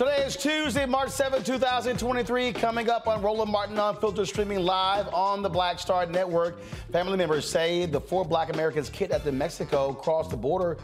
Today 0.00 0.24
is 0.24 0.34
Tuesday, 0.34 0.86
March 0.86 1.10
7, 1.10 1.42
2023. 1.42 2.54
Coming 2.54 2.88
up 2.88 3.06
on 3.06 3.20
Roland 3.20 3.52
Martin 3.52 3.78
Unfiltered, 3.78 4.26
streaming 4.26 4.60
live 4.60 5.06
on 5.12 5.42
the 5.42 5.48
Black 5.50 5.78
Star 5.78 6.06
Network. 6.06 6.58
Family 6.90 7.18
members 7.18 7.46
say 7.46 7.84
the 7.84 8.00
four 8.00 8.24
black 8.24 8.50
Americans 8.50 8.88
kidnapped 8.88 9.26
in 9.26 9.36
Mexico 9.36 9.92
crossed 9.92 10.30
the 10.30 10.38
border 10.38 10.78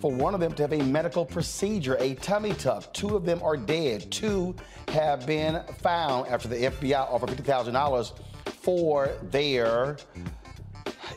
for 0.00 0.12
one 0.12 0.34
of 0.34 0.40
them 0.40 0.52
to 0.52 0.62
have 0.62 0.72
a 0.72 0.80
medical 0.84 1.26
procedure, 1.26 1.96
a 1.98 2.14
tummy 2.14 2.52
tuck. 2.52 2.94
Two 2.94 3.16
of 3.16 3.24
them 3.24 3.42
are 3.42 3.56
dead. 3.56 4.08
Two 4.12 4.54
have 4.90 5.26
been 5.26 5.60
found 5.80 6.28
after 6.28 6.46
the 6.46 6.66
FBI 6.66 7.12
offered 7.12 7.30
$50,000 7.30 8.12
for 8.52 9.08
their 9.32 9.96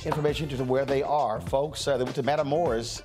information 0.05 0.49
to 0.49 0.63
where 0.63 0.85
they 0.85 1.03
are. 1.03 1.39
Folks, 1.39 1.87
uh, 1.87 1.97
they 1.97 2.03
went 2.03 2.15
to 2.15 2.23
Matamoros 2.23 3.03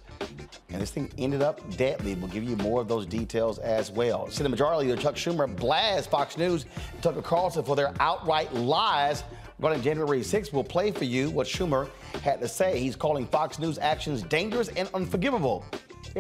and 0.71 0.83
this 0.83 0.91
thing 0.91 1.11
ended 1.19 1.43
up 1.43 1.61
deadly. 1.77 2.15
We'll 2.15 2.29
give 2.29 2.45
you 2.45 2.57
more 2.57 2.81
of 2.81 2.89
those 2.89 3.07
details 3.07 3.59
as 3.59 3.91
well. 3.91 4.31
Senate 4.31 4.51
Majority 4.51 4.89
Leader 4.89 5.01
Chuck 5.01 5.15
Schumer 5.15 5.55
blasts 5.55 6.07
Fox 6.07 6.37
News 6.37 6.67
and 6.93 7.03
Tucker 7.03 7.23
Carlson 7.23 7.65
for 7.65 7.75
their 7.75 7.93
outright 8.01 8.53
lies 8.55 9.25
regarding 9.59 9.83
January 9.83 10.21
6th. 10.21 10.53
We'll 10.53 10.65
play 10.65 10.91
for 10.91 11.05
you 11.05 11.31
what 11.31 11.47
Schumer 11.47 11.89
had 12.23 12.41
to 12.41 12.49
say. 12.49 12.79
He's 12.79 12.97
calling 12.97 13.27
Fox 13.27 13.59
News 13.59 13.79
actions 13.79 14.23
dangerous 14.23 14.69
and 14.69 14.89
unforgivable. 14.95 15.65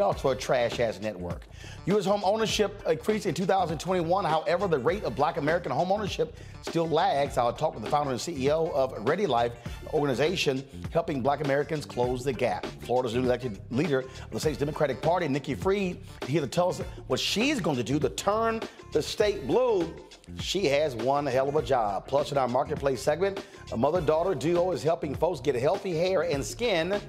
Also 0.01 0.31
a 0.31 0.37
trash 0.37 0.81
ass 0.81 1.01
network. 1.01 1.43
U.S. 1.87 2.05
home 2.05 2.23
ownership 2.25 2.83
increased 2.87 3.27
in 3.27 3.35
2021. 3.35 4.25
However, 4.25 4.69
the 4.69 4.79
rate 4.79 5.05
of 5.05 5.17
black 5.17 5.37
American 5.37 5.73
home 5.73 5.91
ownership 5.91 6.37
still 6.63 6.89
lags. 6.89 7.39
I'll 7.39 7.53
talk 7.53 7.75
with 7.75 7.85
the 7.85 7.91
founder 7.91 8.13
and 8.13 8.21
CEO 8.21 8.73
of 8.73 8.95
Ready 9.09 9.27
Life 9.27 9.53
organization 9.93 10.65
helping 10.93 11.23
black 11.23 11.45
Americans 11.45 11.85
close 11.87 12.25
the 12.25 12.33
gap. 12.33 12.67
Florida's 12.83 13.15
new 13.15 13.23
elected 13.23 13.59
leader 13.71 14.01
of 14.01 14.31
the 14.31 14.41
state's 14.41 14.59
Democratic 14.59 15.01
Party, 15.01 15.29
Nikki 15.29 15.55
Fried, 15.55 15.99
here 16.27 16.41
to 16.41 16.47
tell 16.47 16.69
us 16.69 16.81
what 17.07 17.21
she's 17.21 17.61
going 17.61 17.77
to 17.77 17.85
do 17.85 17.99
to 17.99 18.09
turn 18.11 18.61
the 18.93 19.03
state 19.03 19.47
blue. 19.47 19.95
She 20.41 20.67
has 20.67 20.95
one 20.95 21.27
hell 21.27 21.49
of 21.49 21.57
a 21.57 21.63
job. 21.63 22.07
Plus, 22.07 22.33
in 22.33 22.39
our 22.39 22.49
marketplace 22.49 23.03
segment, 23.03 23.45
a 23.73 23.77
mother 23.77 24.01
daughter 24.01 24.35
duo 24.35 24.73
is 24.73 24.83
helping 24.83 25.15
folks 25.15 25.41
get 25.41 25.55
healthy 25.55 25.97
hair 25.97 26.23
and 26.23 26.45
skin. 26.45 27.01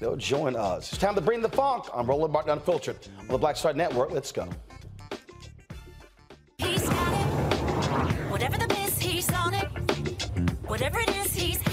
They'll 0.00 0.16
join 0.16 0.56
us. 0.56 0.92
It's 0.92 1.00
time 1.00 1.14
to 1.14 1.20
bring 1.20 1.42
the 1.42 1.48
funk. 1.48 1.86
I'm 1.94 2.06
Roland 2.06 2.32
Martin 2.32 2.52
Unfiltered 2.52 2.96
on 3.20 3.28
the 3.28 3.38
Black 3.38 3.56
Star 3.56 3.72
Network. 3.72 4.10
Let's 4.10 4.32
go. 4.32 4.48
He's 6.58 6.88
got 6.88 7.12
it. 7.12 8.30
Whatever 8.30 8.58
the 8.58 8.68
he's 9.00 9.32
on 9.32 9.54
it. 9.54 9.66
Whatever 10.66 11.00
it 11.00 11.08
is, 11.16 11.34
he's 11.34 11.67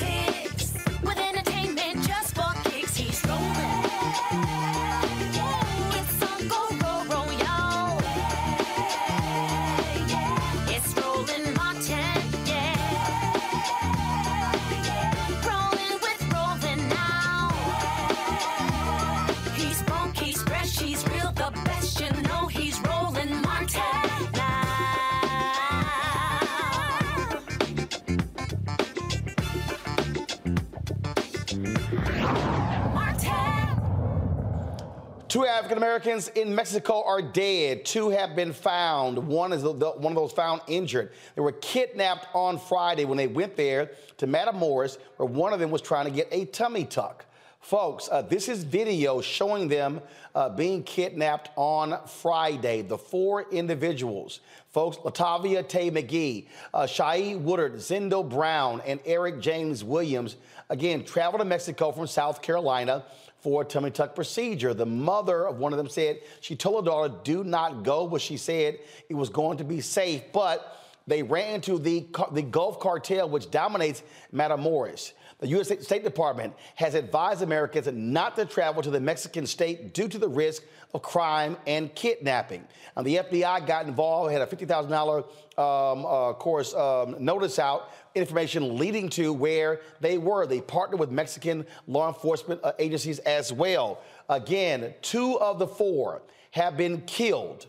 to 0.00 0.49
Two 35.40 35.46
African 35.46 35.78
Americans 35.78 36.28
in 36.28 36.54
Mexico 36.54 37.02
are 37.02 37.22
dead. 37.22 37.86
Two 37.86 38.10
have 38.10 38.36
been 38.36 38.52
found. 38.52 39.16
One 39.16 39.54
is 39.54 39.62
the, 39.62 39.72
the- 39.72 39.92
one 39.92 40.12
of 40.12 40.16
those 40.16 40.32
found 40.32 40.60
injured. 40.66 41.12
They 41.34 41.40
were 41.40 41.52
kidnapped 41.52 42.26
on 42.34 42.58
Friday 42.58 43.06
when 43.06 43.16
they 43.16 43.26
went 43.26 43.56
there 43.56 43.92
to 44.18 44.26
Matamoros, 44.26 44.98
where 45.16 45.26
one 45.26 45.54
of 45.54 45.58
them 45.58 45.70
was 45.70 45.80
trying 45.80 46.04
to 46.04 46.10
get 46.10 46.28
a 46.30 46.44
tummy 46.44 46.84
tuck. 46.84 47.24
Folks, 47.60 48.10
uh, 48.12 48.20
this 48.20 48.50
is 48.50 48.64
video 48.64 49.22
showing 49.22 49.66
them 49.68 50.02
uh, 50.34 50.50
being 50.50 50.82
kidnapped 50.82 51.48
on 51.56 51.98
Friday. 52.06 52.82
The 52.82 52.98
four 52.98 53.46
individuals, 53.50 54.40
folks, 54.72 54.98
Latavia 54.98 55.66
Tay 55.66 55.90
McGee, 55.90 56.48
uh, 56.74 56.86
Shai 56.86 57.34
Woodard, 57.36 57.76
Zendo 57.76 58.28
Brown, 58.28 58.82
and 58.86 59.00
Eric 59.06 59.40
James 59.40 59.82
Williams, 59.84 60.36
again, 60.68 61.02
traveled 61.02 61.40
to 61.40 61.46
Mexico 61.46 61.92
from 61.92 62.06
South 62.06 62.42
Carolina 62.42 63.04
for 63.40 63.62
a 63.62 63.64
tummy 63.64 63.90
tuck 63.90 64.14
procedure. 64.14 64.74
The 64.74 64.86
mother 64.86 65.46
of 65.46 65.58
one 65.58 65.72
of 65.72 65.78
them 65.78 65.88
said 65.88 66.20
she 66.40 66.56
told 66.56 66.84
her 66.84 66.90
daughter, 66.90 67.14
do 67.24 67.44
not 67.44 67.82
go, 67.82 68.06
but 68.06 68.20
she 68.20 68.36
said 68.36 68.78
it 69.08 69.14
was 69.14 69.28
going 69.28 69.58
to 69.58 69.64
be 69.64 69.80
safe. 69.80 70.22
But 70.32 70.76
they 71.06 71.22
ran 71.22 71.56
into 71.56 71.78
the, 71.78 72.06
the 72.32 72.42
Gulf 72.42 72.78
cartel, 72.80 73.28
which 73.28 73.50
dominates 73.50 74.02
Matamoros. 74.32 75.12
The 75.40 75.48
U.S. 75.48 75.68
State- 75.68 76.04
Department 76.04 76.54
has 76.74 76.94
advised 76.94 77.42
Americans 77.42 77.86
not 77.92 78.36
to 78.36 78.44
travel 78.44 78.82
to 78.82 78.90
the 78.90 79.00
Mexican 79.00 79.46
state 79.46 79.94
due 79.94 80.06
to 80.08 80.18
the 80.18 80.28
risk 80.28 80.62
of 80.92 81.02
crime 81.02 81.56
and 81.66 81.94
kidnapping. 81.94 82.64
And 82.96 83.06
the 83.06 83.16
FBI 83.16 83.66
got 83.66 83.86
involved, 83.86 84.32
had 84.32 84.42
a 84.42 84.46
$50,000, 84.46 85.24
um, 85.58 86.04
uh, 86.04 86.32
course, 86.34 86.74
um, 86.74 87.16
notice 87.18 87.58
out, 87.58 87.90
information 88.14 88.76
leading 88.76 89.08
to 89.10 89.32
where 89.32 89.80
they 90.00 90.18
were. 90.18 90.46
They 90.46 90.60
partnered 90.60 91.00
with 91.00 91.10
Mexican 91.10 91.66
law 91.86 92.08
enforcement 92.08 92.60
uh, 92.62 92.72
agencies 92.78 93.18
as 93.20 93.52
well. 93.52 94.00
Again, 94.28 94.94
two 95.00 95.38
of 95.40 95.58
the 95.58 95.66
four 95.66 96.22
have 96.50 96.76
been 96.76 97.02
killed. 97.02 97.66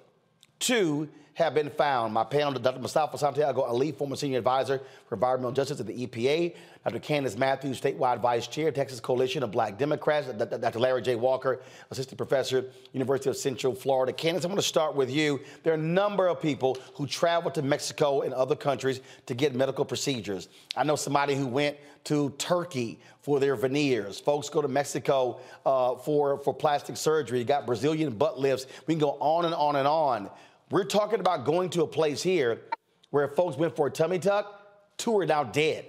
Two 0.60 1.10
have 1.42 1.54
been 1.54 1.70
found. 1.70 2.14
My 2.14 2.24
panel, 2.24 2.54
Dr. 2.54 2.80
Mustafa 2.80 3.18
Santiago 3.18 3.62
Ali, 3.62 3.92
former 3.92 4.16
senior 4.16 4.38
advisor 4.38 4.80
for 5.08 5.16
environmental 5.16 5.52
justice 5.52 5.80
at 5.80 5.88
the 5.88 6.08
EPA, 6.08 6.56
Dr. 6.84 7.00
Candace 7.00 7.38
Matthews, 7.38 7.82
statewide 7.82 8.22
vice 8.22 8.48
chair, 8.48 8.72
Texas 8.72 9.00
Coalition 9.00 9.44
of 9.44 9.52
Black 9.52 9.78
Democrats, 9.78 10.28
Dr. 10.28 10.80
Larry 10.80 11.02
J. 11.02 11.16
Walker, 11.16 11.62
assistant 11.90 12.18
professor, 12.18 12.66
University 12.94 13.30
of 13.30 13.38
Central 13.38 13.74
Florida. 13.74 14.14
Candace, 14.14 14.46
I 14.46 14.48
want 14.48 14.60
to 14.60 14.66
start 14.66 14.96
with 14.96 15.10
you. 15.10 15.40
There 15.64 15.74
are 15.74 15.78
a 15.78 15.80
number 15.80 16.28
of 16.28 16.42
people 16.42 16.78
who 16.96 17.08
travel 17.08 17.52
to 17.52 17.62
Mexico 17.62 18.22
and 18.22 18.34
other 18.34 18.56
countries 18.56 19.02
to 19.26 19.34
get 19.34 19.56
medical 19.56 19.86
procedures. 19.86 20.48
I 20.76 20.84
know 20.84 20.96
somebody 20.96 21.36
who 21.36 21.48
went 21.48 21.78
to 22.06 22.32
Turkey 22.38 23.00
for 23.22 23.40
their 23.40 23.56
veneers. 23.56 24.20
Folks 24.20 24.50
go 24.50 24.62
to 24.62 24.68
Mexico 24.68 25.40
uh, 25.66 25.96
for, 25.96 26.40
for 26.40 26.54
plastic 26.54 26.98
surgery. 26.98 27.40
You 27.40 27.46
got 27.46 27.66
Brazilian 27.66 28.14
butt 28.14 28.40
lifts. 28.40 28.66
We 28.88 28.96
can 28.96 29.00
go 29.00 29.18
on 29.20 29.46
and 29.46 29.54
on 29.54 29.76
and 29.76 29.88
on. 29.88 30.30
We're 30.72 30.86
talking 30.86 31.20
about 31.20 31.44
going 31.44 31.70
to 31.72 31.84
a 31.84 31.88
place 31.88 32.24
here 32.24 32.62
where 33.10 33.28
folks 33.28 33.58
went 33.58 33.76
for 33.76 33.88
a 33.88 33.92
tummy 33.92 34.20
tuck, 34.20 34.98
two 34.98 35.18
are 35.20 35.26
now 35.26 35.44
dead. 35.44 35.86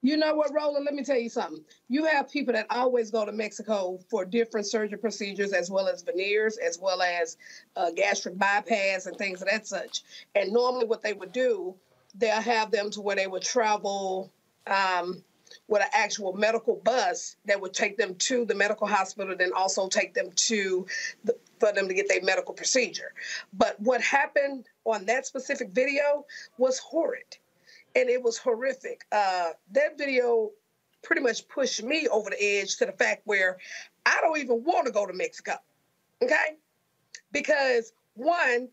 You 0.00 0.16
know 0.16 0.34
what, 0.34 0.52
Roland? 0.54 0.84
Let 0.84 0.94
me 0.94 1.02
tell 1.02 1.18
you 1.18 1.28
something. 1.28 1.64
You 1.88 2.04
have 2.04 2.30
people 2.30 2.54
that 2.54 2.66
always 2.70 3.10
go 3.10 3.24
to 3.24 3.32
Mexico 3.32 3.98
for 4.08 4.24
different 4.24 4.66
surgery 4.66 4.98
procedures, 4.98 5.52
as 5.52 5.70
well 5.70 5.88
as 5.88 6.02
veneers, 6.02 6.56
as 6.56 6.78
well 6.78 7.02
as 7.02 7.36
uh, 7.74 7.90
gastric 7.90 8.38
bypass 8.38 9.06
and 9.06 9.16
things 9.16 9.42
of 9.42 9.48
that 9.48 9.66
such. 9.66 10.02
And 10.36 10.52
normally, 10.52 10.86
what 10.86 11.02
they 11.02 11.12
would 11.12 11.32
do, 11.32 11.74
they'll 12.14 12.40
have 12.40 12.70
them 12.70 12.90
to 12.90 13.00
where 13.00 13.16
they 13.16 13.26
would 13.26 13.42
travel 13.42 14.32
um, 14.68 15.22
with 15.68 15.82
an 15.82 15.88
actual 15.92 16.32
medical 16.32 16.76
bus 16.76 17.36
that 17.44 17.60
would 17.60 17.74
take 17.74 17.96
them 17.98 18.14
to 18.14 18.44
the 18.46 18.54
medical 18.54 18.86
hospital, 18.86 19.36
then 19.36 19.52
also 19.54 19.86
take 19.86 20.14
them 20.14 20.30
to 20.34 20.86
the, 21.24 21.36
for 21.60 21.72
them 21.72 21.86
to 21.88 21.94
get 21.94 22.08
their 22.08 22.22
medical 22.22 22.54
procedure. 22.54 23.12
But 23.52 23.78
what 23.78 24.00
happened 24.00 24.66
on 24.84 25.04
that 25.06 25.26
specific 25.26 25.70
video 25.70 26.24
was 26.56 26.78
horrid 26.78 27.36
and 27.94 28.08
it 28.08 28.22
was 28.22 28.38
horrific. 28.38 29.04
Uh, 29.12 29.50
that 29.72 29.98
video 29.98 30.50
pretty 31.02 31.22
much 31.22 31.46
pushed 31.48 31.82
me 31.82 32.08
over 32.08 32.30
the 32.30 32.42
edge 32.42 32.76
to 32.76 32.86
the 32.86 32.92
fact 32.92 33.22
where 33.24 33.58
I 34.06 34.20
don't 34.22 34.38
even 34.38 34.64
want 34.64 34.86
to 34.86 34.92
go 34.92 35.06
to 35.06 35.12
Mexico. 35.12 35.54
Okay? 36.22 36.56
Because 37.30 37.92
one, 38.14 38.68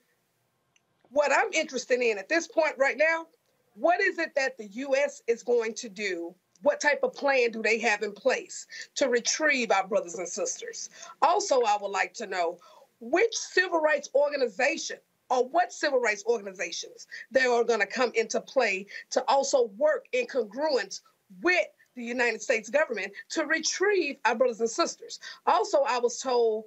what 1.09 1.31
I'm 1.31 1.51
interested 1.53 1.99
in 2.01 2.17
at 2.17 2.29
this 2.29 2.47
point 2.47 2.75
right 2.77 2.97
now, 2.97 3.27
what 3.75 3.99
is 3.99 4.17
it 4.17 4.33
that 4.35 4.57
the 4.57 4.67
U.S. 4.67 5.21
is 5.27 5.43
going 5.43 5.73
to 5.75 5.89
do? 5.89 6.33
What 6.61 6.79
type 6.79 7.01
of 7.03 7.13
plan 7.13 7.51
do 7.51 7.61
they 7.61 7.79
have 7.79 8.01
in 8.01 8.11
place 8.11 8.67
to 8.95 9.07
retrieve 9.09 9.71
our 9.71 9.87
brothers 9.87 10.15
and 10.15 10.27
sisters? 10.27 10.89
Also, 11.21 11.61
I 11.61 11.77
would 11.79 11.91
like 11.91 12.13
to 12.15 12.27
know 12.27 12.59
which 12.99 13.35
civil 13.35 13.79
rights 13.79 14.09
organization 14.15 14.97
or 15.29 15.47
what 15.47 15.73
civil 15.73 15.99
rights 15.99 16.23
organizations 16.27 17.07
that 17.31 17.47
are 17.47 17.63
going 17.63 17.79
to 17.79 17.85
come 17.85 18.11
into 18.15 18.39
play 18.41 18.85
to 19.11 19.23
also 19.27 19.71
work 19.77 20.05
in 20.11 20.25
congruence 20.27 21.01
with 21.41 21.65
the 21.95 22.03
United 22.03 22.41
States 22.41 22.69
government 22.69 23.11
to 23.29 23.45
retrieve 23.45 24.17
our 24.25 24.35
brothers 24.35 24.59
and 24.59 24.69
sisters. 24.69 25.19
Also, 25.47 25.79
I 25.87 25.99
was 25.99 26.21
told 26.21 26.65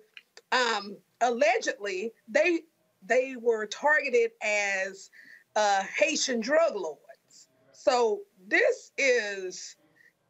um, 0.53 0.97
allegedly 1.21 2.13
they 2.29 2.61
they 3.05 3.37
were 3.41 3.67
targeted 3.67 4.33
as 4.43 5.11
uh, 5.55 5.83
Haitian 5.99 6.41
drug 6.41 6.75
lords. 6.75 7.49
So 7.73 8.21
this 8.49 8.93
is 8.99 9.77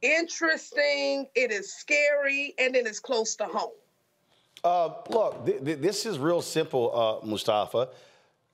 interesting. 0.03 1.27
It 1.35 1.51
is 1.51 1.75
scary, 1.75 2.55
and 2.59 2.77
it 2.77 2.87
is 2.87 3.01
close 3.01 3.37
to 3.37 3.45
home. 3.45 3.71
Uh, 4.65 4.91
look, 5.09 5.47
th- 5.47 5.65
th- 5.65 5.79
this 5.79 6.05
is 6.05 6.19
real 6.19 6.43
simple, 6.43 7.23
uh, 7.23 7.27
Mustafa 7.27 7.89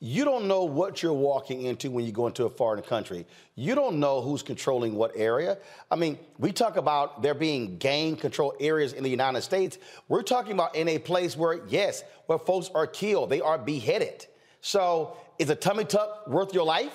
you 0.05 0.23
don't 0.23 0.47
know 0.47 0.65
what 0.65 1.03
you're 1.03 1.15
walking 1.15 1.63
into 1.63 1.91
when 1.91 2.05
you 2.05 2.13
go 2.13 2.27
into 2.27 2.45
a 2.45 2.51
foreign 2.51 2.83
country. 2.83 3.25
You 3.55 3.75
don't 3.75 3.99
know 3.99 4.21
who's 4.21 4.43
controlling 4.43 4.97
what 4.97 5.13
area. 5.15 5.57
I 5.91 5.97
mean, 5.97 6.19
we 6.39 6.53
talk 6.53 6.77
about 6.77 7.23
there 7.23 7.33
being 7.33 7.79
gang 7.79 8.17
control 8.17 8.55
areas 8.61 8.93
in 8.93 9.03
the 9.03 9.09
United 9.09 9.41
States. 9.41 9.79
We're 10.09 10.23
talking 10.23 10.53
about 10.53 10.75
in 10.77 10.89
a 10.89 10.99
place 10.99 11.39
where, 11.39 11.67
yes, 11.69 12.05
where 12.27 12.39
folks 12.39 12.71
are 12.75 12.87
killed, 12.87 13.31
they 13.31 13.41
are 13.41 13.57
beheaded. 13.57 14.27
So 14.61 15.17
is 15.39 15.49
a 15.49 15.55
tummy 15.55 15.87
tuck 15.87 16.27
worth 16.27 16.53
your 16.53 16.65
life? 16.65 16.93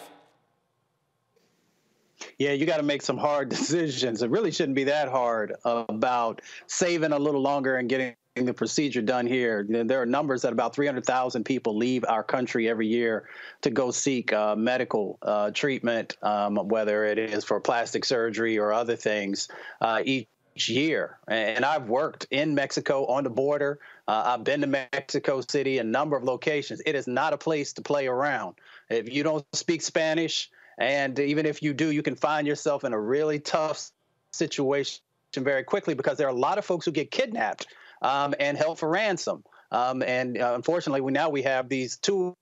Yeah, 2.38 2.52
you 2.52 2.66
got 2.66 2.78
to 2.78 2.84
make 2.84 3.02
some 3.02 3.18
hard 3.18 3.50
decisions. 3.50 4.22
It 4.22 4.30
really 4.30 4.52
shouldn't 4.52 4.76
be 4.76 4.86
that 4.86 5.10
hard 5.10 5.56
about 5.64 6.42
saving 6.68 7.12
a 7.12 7.20
little 7.20 7.42
longer 7.42 7.78
and 7.78 7.90
getting 7.90 8.16
the 8.36 8.54
procedure 8.54 9.02
done 9.02 9.28
here. 9.28 9.66
There 9.68 10.02
are 10.02 10.06
numbers 10.06 10.44
that 10.44 10.54
about 10.54 10.76
300,000 10.76 11.44
people 11.44 11.76
leave 11.76 12.06
our 12.08 12.24
country 12.24 12.70
every 12.70 12.88
year 12.88 13.28
to 13.62 13.70
go 13.70 13.92
seek 13.92 14.32
uh, 14.34 14.56
medical 14.56 15.18
uh, 15.22 15.52
treatment, 15.52 16.18
um, 16.22 16.56
whether 16.56 17.06
it 17.06 17.18
is 17.18 17.44
for 17.44 17.60
plastic 17.60 18.06
surgery 18.06 18.58
or 18.58 18.72
other 18.72 18.96
things, 18.96 19.50
uh, 19.82 20.02
each 20.06 20.28
year. 20.68 21.18
And 21.28 21.66
I've 21.66 21.90
worked 21.90 22.28
in 22.32 22.56
Mexico 22.56 23.06
on 23.06 23.24
the 23.24 23.30
border. 23.30 23.80
Uh, 24.08 24.24
I've 24.26 24.44
been 24.44 24.62
to 24.62 24.68
Mexico 24.68 25.42
City, 25.42 25.78
a 25.78 25.84
number 25.84 26.16
of 26.16 26.24
locations. 26.24 26.82
It 26.86 26.96
is 26.96 27.08
not 27.08 27.34
a 27.34 27.38
place 27.38 27.74
to 27.74 27.82
play 27.82 28.08
around. 28.08 28.56
If 28.90 29.14
you 29.14 29.24
don't 29.24 29.46
speak 29.54 29.82
Spanish, 29.82 30.50
and 30.80 31.20
even 31.20 31.46
if 31.46 31.62
you 31.62 31.74
do, 31.74 31.92
you 31.92 32.02
can 32.02 32.16
find 32.16 32.48
yourself 32.48 32.84
in 32.84 32.94
a 32.94 33.00
really 33.00 33.40
tough 33.40 33.92
situation 34.32 35.02
very 35.36 35.64
quickly 35.64 35.94
because 35.94 36.18
there 36.18 36.28
are 36.28 36.32
a 36.32 36.40
lot 36.40 36.58
of 36.58 36.66
folks 36.66 36.86
who 36.86 36.92
get 36.92 37.12
kidnapped 37.12 37.68
um, 38.02 38.34
and 38.40 38.58
held 38.58 38.80
for 38.80 38.90
ransom. 38.90 39.44
Um, 39.72 40.02
and 40.02 40.42
uh, 40.42 40.54
unfortunately, 40.56 41.02
we 41.02 41.12
now 41.12 41.30
we 41.30 41.44
have 41.44 41.70
these 41.70 41.98
two 41.98 42.36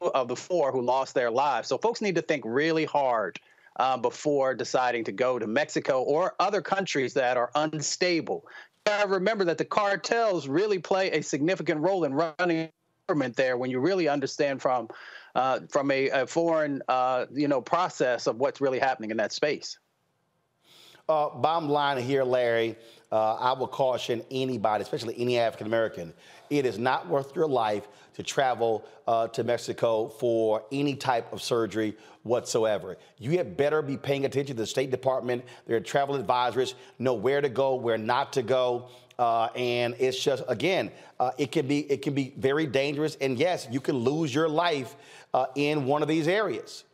of 0.00 0.28
the 0.28 0.36
four 0.36 0.72
who 0.72 0.80
lost 0.80 1.14
their 1.14 1.30
lives. 1.30 1.68
So 1.68 1.78
folks 1.78 2.00
need 2.00 2.14
to 2.14 2.22
think 2.22 2.44
really 2.46 2.84
hard 2.84 3.38
uh, 3.76 3.96
before 3.96 4.54
deciding 4.54 5.04
to 5.04 5.12
go 5.12 5.38
to 5.38 5.46
Mexico 5.46 6.02
or 6.02 6.34
other 6.38 6.62
countries 6.62 7.14
that 7.14 7.36
are 7.36 7.50
unstable. 7.54 8.44
Remember 9.06 9.44
that 9.44 9.58
the 9.58 9.64
cartels 9.64 10.48
really 10.48 10.78
play 10.78 11.10
a 11.10 11.22
significant 11.22 11.80
role 11.80 12.04
in 12.04 12.14
running 12.14 12.70
government 13.08 13.36
there 13.36 13.56
when 13.56 13.70
you 13.70 13.80
really 13.80 14.08
understand 14.08 14.60
from 14.60 14.88
uh, 15.34 15.60
from 15.68 15.90
a, 15.90 16.08
a 16.10 16.26
foreign 16.26 16.82
uh, 16.88 17.26
you 17.32 17.48
know 17.48 17.60
process 17.60 18.26
of 18.26 18.38
what's 18.38 18.60
really 18.60 18.78
happening 18.78 19.10
in 19.10 19.16
that 19.16 19.32
space. 19.32 19.78
Uh, 21.08 21.28
bottom 21.30 21.68
line 21.68 21.98
here, 21.98 22.22
Larry, 22.22 22.76
uh, 23.10 23.34
I 23.34 23.52
will 23.52 23.66
caution 23.66 24.22
anybody, 24.30 24.82
especially 24.82 25.14
any 25.18 25.38
African 25.38 25.66
American, 25.66 26.12
it 26.48 26.64
is 26.64 26.78
not 26.78 27.08
worth 27.08 27.34
your 27.34 27.48
life 27.48 27.88
to 28.14 28.22
travel 28.22 28.84
uh, 29.06 29.28
to 29.28 29.42
Mexico 29.42 30.08
for 30.08 30.64
any 30.70 30.94
type 30.94 31.32
of 31.32 31.42
surgery 31.42 31.96
whatsoever. 32.22 32.96
You 33.18 33.32
had 33.32 33.56
better 33.56 33.82
be 33.82 33.96
paying 33.96 34.24
attention 34.26 34.56
to 34.56 34.62
the 34.62 34.66
State 34.66 34.90
Department, 34.90 35.44
their 35.66 35.80
travel 35.80 36.14
advisors, 36.14 36.74
know 36.98 37.14
where 37.14 37.40
to 37.40 37.48
go, 37.48 37.74
where 37.74 37.98
not 37.98 38.32
to 38.34 38.42
go. 38.42 38.88
Uh, 39.18 39.46
and 39.56 39.94
it's 39.98 40.22
just 40.22 40.42
again, 40.48 40.90
uh, 41.20 41.30
it 41.38 41.52
can 41.52 41.66
be 41.66 41.80
it 41.90 42.02
can 42.02 42.14
be 42.14 42.32
very 42.38 42.66
dangerous, 42.66 43.16
and 43.20 43.38
yes, 43.38 43.68
you 43.70 43.80
can 43.80 43.96
lose 43.96 44.34
your 44.34 44.48
life 44.48 44.96
uh, 45.34 45.46
in 45.54 45.86
one 45.86 46.02
of 46.02 46.08
these 46.08 46.28
areas. 46.28 46.84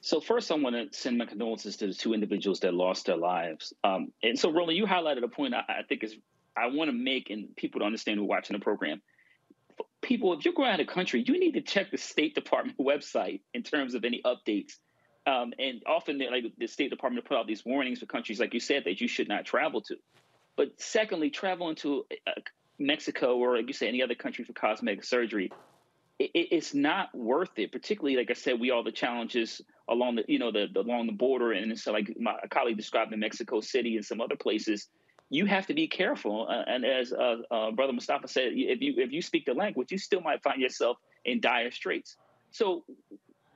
So 0.00 0.20
first, 0.20 0.52
I 0.52 0.56
want 0.56 0.76
to 0.76 0.98
send 0.98 1.16
my 1.16 1.24
condolences 1.24 1.78
to 1.78 1.86
the 1.86 1.94
two 1.94 2.12
individuals 2.12 2.60
that 2.60 2.74
lost 2.74 3.06
their 3.06 3.16
lives. 3.16 3.72
Um, 3.82 4.12
and 4.22 4.38
so, 4.38 4.52
Roland, 4.52 4.76
you 4.76 4.84
highlighted 4.86 5.24
a 5.24 5.28
point 5.28 5.54
I, 5.54 5.64
I 5.66 5.82
think 5.88 6.04
is 6.04 6.14
I 6.54 6.66
want 6.66 6.88
to 6.90 6.92
make, 6.92 7.30
and 7.30 7.56
people 7.56 7.80
to 7.80 7.86
understand 7.86 8.18
who 8.18 8.24
are 8.24 8.28
watching 8.28 8.54
the 8.54 8.62
program. 8.62 9.00
People, 10.02 10.34
if 10.34 10.44
you're 10.44 10.52
going 10.52 10.70
out 10.70 10.78
of 10.78 10.86
country, 10.88 11.24
you 11.26 11.40
need 11.40 11.52
to 11.52 11.62
check 11.62 11.90
the 11.90 11.96
State 11.96 12.34
Department 12.34 12.76
website 12.80 13.40
in 13.54 13.62
terms 13.62 13.94
of 13.94 14.04
any 14.04 14.20
updates. 14.24 14.72
Um, 15.26 15.54
and 15.58 15.82
often, 15.86 16.18
like 16.18 16.52
the 16.58 16.66
State 16.66 16.90
Department 16.90 17.24
put 17.24 17.38
out 17.38 17.46
these 17.46 17.64
warnings 17.64 18.00
for 18.00 18.06
countries, 18.06 18.38
like 18.38 18.52
you 18.52 18.60
said, 18.60 18.84
that 18.84 19.00
you 19.00 19.08
should 19.08 19.26
not 19.26 19.46
travel 19.46 19.80
to. 19.82 19.96
But 20.54 20.78
secondly, 20.78 21.30
travel 21.30 21.70
into 21.70 22.04
uh, 22.26 22.32
Mexico 22.78 23.38
or, 23.38 23.56
like 23.56 23.66
you 23.68 23.72
say, 23.72 23.88
any 23.88 24.02
other 24.02 24.14
country 24.14 24.44
for 24.44 24.52
cosmetic 24.52 25.02
surgery 25.02 25.50
it, 26.18 26.30
it's 26.34 26.74
not 26.74 27.14
worth 27.14 27.58
it. 27.58 27.72
Particularly, 27.72 28.16
like 28.16 28.30
I 28.30 28.34
said, 28.34 28.60
we 28.60 28.70
all 28.70 28.82
the 28.82 28.92
challenges 28.92 29.60
along 29.88 30.16
the 30.16 30.24
you 30.28 30.38
know 30.38 30.52
the, 30.52 30.66
the 30.72 30.80
along 30.80 31.06
the 31.06 31.12
border, 31.12 31.52
and 31.52 31.78
so 31.78 31.92
like 31.92 32.14
my 32.18 32.36
colleague 32.50 32.76
described 32.76 33.12
in 33.12 33.20
Mexico 33.20 33.60
City 33.60 33.96
and 33.96 34.04
some 34.04 34.20
other 34.20 34.36
places. 34.36 34.88
You 35.30 35.46
have 35.46 35.66
to 35.66 35.74
be 35.74 35.88
careful, 35.88 36.46
uh, 36.48 36.70
and 36.70 36.84
as 36.84 37.12
uh, 37.12 37.36
uh, 37.50 37.70
Brother 37.72 37.92
Mustafa 37.92 38.28
said, 38.28 38.52
if 38.54 38.80
you 38.80 38.94
if 38.98 39.10
you 39.10 39.22
speak 39.22 39.46
the 39.46 39.54
language, 39.54 39.90
you 39.90 39.98
still 39.98 40.20
might 40.20 40.42
find 40.42 40.60
yourself 40.60 40.98
in 41.24 41.40
dire 41.40 41.70
straits. 41.70 42.16
So 42.50 42.84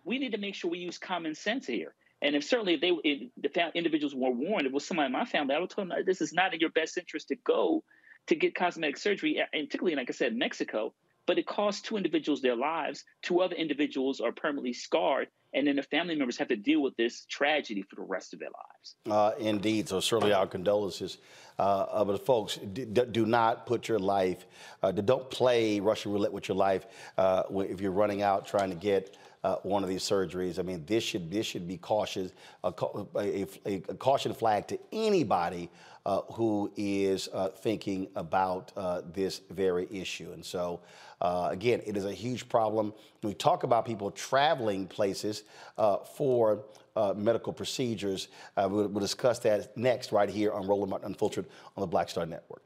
we 0.05 0.19
need 0.19 0.33
to 0.33 0.39
make 0.39 0.55
sure 0.55 0.71
we 0.71 0.79
use 0.79 0.99
common 0.99 1.35
sense 1.35 1.67
here. 1.67 1.95
And 2.23 2.35
if 2.35 2.43
certainly 2.43 2.75
if 2.75 2.81
they 2.81 2.93
if 3.05 3.53
the 3.53 3.71
individuals 3.75 4.15
were 4.15 4.31
warned, 4.31 4.63
if 4.63 4.71
it 4.71 4.73
was 4.73 4.87
somebody 4.87 5.07
in 5.07 5.13
my 5.13 5.25
family, 5.25 5.55
I 5.55 5.61
would 5.61 5.71
tell 5.71 5.85
them 5.85 5.97
this 6.05 6.21
is 6.21 6.33
not 6.33 6.53
in 6.53 6.59
your 6.59 6.71
best 6.71 6.99
interest 6.99 7.29
to 7.29 7.37
go 7.37 7.85
to 8.27 8.35
get 8.35 8.55
cosmetic 8.55 8.97
surgery, 8.97 9.39
and 9.53 9.69
particularly 9.69 9.95
like 9.95 10.11
I 10.11 10.13
said, 10.13 10.35
Mexico, 10.35 10.95
but 11.29 11.39
it 11.39 11.47
costs 11.47 11.83
two 11.83 11.99
individuals 11.99 12.41
their 12.41 12.57
lives. 12.57 13.05
Two 13.23 13.43
other 13.43 13.55
individuals 13.55 14.19
are 14.19 14.33
permanently 14.33 14.73
scarred, 14.73 15.29
and 15.53 15.67
then 15.67 15.77
the 15.77 15.83
family 15.83 16.17
members 16.17 16.39
have 16.39 16.49
to 16.49 16.57
deal 16.57 16.81
with 16.81 16.97
this 16.97 17.27
tragedy 17.27 17.83
for 17.83 17.97
the 17.97 18.03
rest 18.03 18.33
of 18.33 18.41
their 18.41 18.49
lives. 18.49 18.95
Uh, 19.09 19.39
indeed. 19.39 19.91
So 19.91 20.01
certainly 20.01 20.33
our 20.33 20.47
condolences. 20.47 21.19
Uh, 21.59 22.03
but 22.05 22.25
folks, 22.25 22.57
do 22.57 23.27
not 23.27 23.67
put 23.67 23.89
your 23.89 23.99
life, 23.99 24.47
uh, 24.83 24.91
don't 24.91 25.29
play 25.31 25.81
Russian 25.81 26.13
roulette 26.13 26.33
with 26.33 26.49
your 26.49 26.57
life 26.57 26.87
uh, 27.19 27.43
if 27.51 27.81
you're 27.81 27.93
running 27.93 28.23
out 28.23 28.47
trying 28.47 28.71
to 28.71 28.77
get 28.77 29.19
uh, 29.45 29.57
one 29.65 29.83
of 29.83 29.89
these 29.89 30.03
surgeries. 30.03 30.59
I 30.59 30.63
mean, 30.63 30.85
this 30.87 31.05
should 31.05 31.31
this 31.31 31.47
should 31.47 31.69
be 31.69 31.77
cautious 31.77 32.33
a, 32.65 32.73
a, 33.17 33.47
a, 33.67 33.75
a 33.89 33.95
caution 33.95 34.33
flag 34.33 34.67
to 34.69 34.79
anybody 34.93 35.71
uh, 36.09 36.23
who 36.33 36.73
is 36.75 37.29
uh, 37.35 37.49
thinking 37.49 38.09
about 38.17 38.73
uh, 38.79 39.03
this 39.13 39.43
very 39.51 39.87
issue. 39.91 40.33
And 40.33 40.43
so, 40.43 40.81
uh, 41.21 41.49
again, 41.51 41.83
it 41.85 41.99
is 41.99 42.07
a 42.07 42.15
huge 42.15 42.49
problem. 42.49 42.95
We 43.23 43.35
talk 43.35 43.63
about 43.63 43.85
people 43.85 44.11
traveling 44.13 44.87
places 44.87 45.43
uh, 45.77 45.99
for 45.99 46.65
medical 47.15 47.53
procedures. 47.53 48.29
We'll, 48.57 48.89
we'll, 48.89 49.01
discuss 49.01 49.39
that 49.41 49.77
next, 49.77 50.11
right 50.11 50.31
here 50.31 50.51
on 50.51 50.67
Roland 50.67 50.89
Martin 50.89 51.09
Unfiltered 51.09 51.45
on 51.77 51.83
the 51.83 51.87
Black 51.87 52.09
Star 52.09 52.25
Network. 52.25 52.63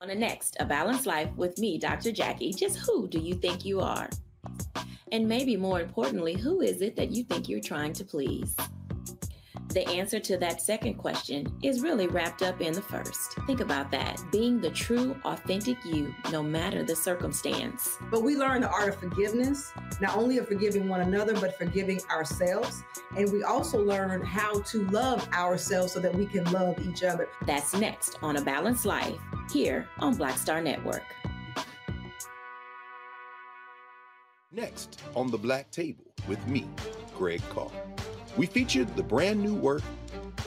On 0.00 0.08
the 0.08 0.16
next, 0.16 0.56
A 0.58 0.64
Balanced 0.64 1.06
Life 1.06 1.30
with 1.36 1.56
me, 1.58 1.78
Dr. 1.78 2.10
Jackie. 2.10 2.52
Just 2.52 2.78
who 2.78 3.06
do 3.06 3.20
you 3.20 3.34
think 3.34 3.64
you 3.64 3.80
are? 3.80 4.10
And 5.14 5.28
maybe 5.28 5.56
more 5.56 5.80
importantly, 5.80 6.34
who 6.34 6.60
is 6.60 6.80
it 6.82 6.96
that 6.96 7.12
you 7.12 7.22
think 7.22 7.48
you're 7.48 7.60
trying 7.60 7.92
to 7.92 8.04
please? 8.04 8.56
The 9.68 9.88
answer 9.88 10.18
to 10.18 10.36
that 10.38 10.60
second 10.60 10.94
question 10.94 11.46
is 11.62 11.82
really 11.82 12.08
wrapped 12.08 12.42
up 12.42 12.60
in 12.60 12.72
the 12.72 12.82
first. 12.82 13.34
Think 13.46 13.60
about 13.60 13.92
that 13.92 14.20
being 14.32 14.60
the 14.60 14.70
true, 14.70 15.14
authentic 15.24 15.76
you, 15.84 16.12
no 16.32 16.42
matter 16.42 16.82
the 16.82 16.96
circumstance. 16.96 17.96
But 18.10 18.24
we 18.24 18.34
learn 18.34 18.62
the 18.62 18.68
art 18.68 18.88
of 18.88 18.96
forgiveness, 18.96 19.72
not 20.00 20.16
only 20.16 20.38
of 20.38 20.48
forgiving 20.48 20.88
one 20.88 21.02
another, 21.02 21.34
but 21.34 21.56
forgiving 21.56 22.00
ourselves. 22.10 22.82
And 23.16 23.32
we 23.32 23.44
also 23.44 23.80
learn 23.80 24.20
how 24.20 24.62
to 24.62 24.84
love 24.88 25.28
ourselves 25.32 25.92
so 25.92 26.00
that 26.00 26.12
we 26.12 26.26
can 26.26 26.42
love 26.50 26.76
each 26.88 27.04
other. 27.04 27.28
That's 27.46 27.72
next 27.72 28.18
on 28.20 28.36
A 28.36 28.42
Balanced 28.42 28.84
Life 28.84 29.20
here 29.52 29.88
on 30.00 30.16
Black 30.16 30.38
Star 30.38 30.60
Network. 30.60 31.04
Next 34.54 35.00
on 35.16 35.32
the 35.32 35.38
Black 35.38 35.72
Table 35.72 36.04
with 36.28 36.46
me, 36.46 36.68
Greg 37.16 37.42
Carr. 37.50 37.72
We 38.36 38.46
featured 38.46 38.94
the 38.94 39.02
brand 39.02 39.42
new 39.42 39.54
work 39.54 39.82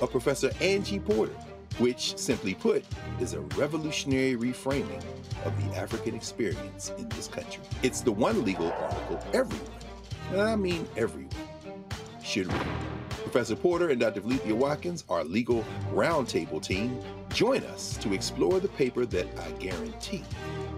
of 0.02 0.12
Professor 0.12 0.50
Angie 0.62 1.00
Porter, 1.00 1.36
which, 1.78 2.18
simply 2.18 2.54
put, 2.54 2.86
is 3.20 3.34
a 3.34 3.42
revolutionary 3.58 4.38
reframing 4.38 5.04
of 5.44 5.54
the 5.62 5.78
African 5.78 6.16
experience 6.16 6.94
in 6.98 7.10
this 7.10 7.28
country. 7.28 7.62
It's 7.84 8.00
the 8.00 8.14
one 8.14 8.46
legal 8.46 8.72
article 8.72 9.20
everyone, 9.34 9.68
and 10.32 10.42
I 10.42 10.56
mean 10.56 10.88
everyone, 10.96 11.30
should 12.24 12.48
read. 12.48 12.97
Professor 13.30 13.58
Porter 13.58 13.90
and 13.90 14.00
Dr. 14.00 14.22
Valencia 14.22 14.56
Watkins, 14.56 15.04
our 15.10 15.22
legal 15.26 15.66
roundtable 15.92 16.64
team, 16.64 16.98
join 17.34 17.62
us 17.64 17.98
to 17.98 18.14
explore 18.14 18.62
the 18.62 18.70
paper 18.70 19.06
that 19.06 19.28
I 19.38 19.52
guarantee 19.60 20.24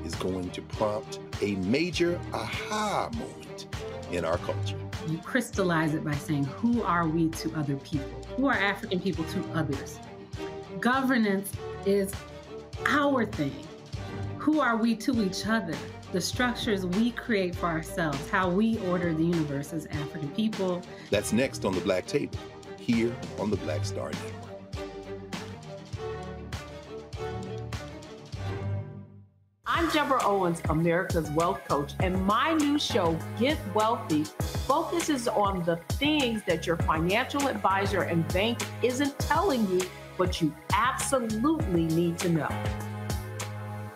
is 0.04 0.16
going 0.16 0.50
to 0.50 0.62
prompt 0.64 1.20
a 1.44 1.58
major 1.58 2.20
aha 2.34 3.12
moment 3.14 3.68
in 4.12 4.26
our 4.26 4.40
culture. 4.40 4.80
You 5.08 5.20
crystallize 5.20 5.94
it 5.94 6.04
by 6.04 6.16
saying, 6.16 6.46
Who 6.46 6.82
are 6.82 7.08
we 7.08 7.30
to 7.30 7.54
other 7.56 7.76
people? 7.76 8.10
Who 8.36 8.48
are 8.48 8.56
African 8.58 9.00
people 9.00 9.26
to 9.26 9.44
others? 9.54 10.00
Governance 10.80 11.52
is 11.86 12.12
our 12.88 13.28
thing. 13.28 13.54
Who 14.40 14.60
are 14.60 14.76
we 14.76 14.96
to 14.96 15.24
each 15.24 15.46
other? 15.46 15.76
The 16.12 16.20
structures 16.20 16.88
we 16.88 17.12
create 17.12 17.54
for 17.54 17.68
ourselves, 17.68 18.28
how 18.32 18.50
we 18.50 18.80
order 18.88 19.14
the 19.14 19.24
universe 19.24 19.74
as 19.74 19.86
African 19.86 20.28
people. 20.30 20.82
That's 21.12 21.32
next 21.34 21.66
on 21.66 21.76
the 21.76 21.82
Black 21.82 22.08
Table, 22.08 22.40
here 22.80 23.16
on 23.38 23.52
the 23.52 23.58
Black 23.58 23.86
Star 23.86 24.10
Network. 24.10 24.34
I'm 29.68 29.88
Deborah 29.92 30.26
Owens, 30.26 30.64
America's 30.70 31.30
Wealth 31.30 31.62
Coach, 31.68 31.94
and 32.00 32.20
my 32.26 32.56
new 32.56 32.80
show, 32.80 33.16
Get 33.38 33.60
Wealthy, 33.76 34.24
focuses 34.24 35.28
on 35.28 35.64
the 35.64 35.76
things 35.90 36.42
that 36.48 36.66
your 36.66 36.78
financial 36.78 37.48
advisor 37.48 38.02
and 38.02 38.28
bank 38.30 38.58
isn't 38.82 39.18
telling 39.20 39.70
you, 39.70 39.82
but 40.18 40.42
you 40.42 40.56
absolutely 40.74 41.84
need 41.84 42.18
to 42.18 42.30
know. 42.30 42.50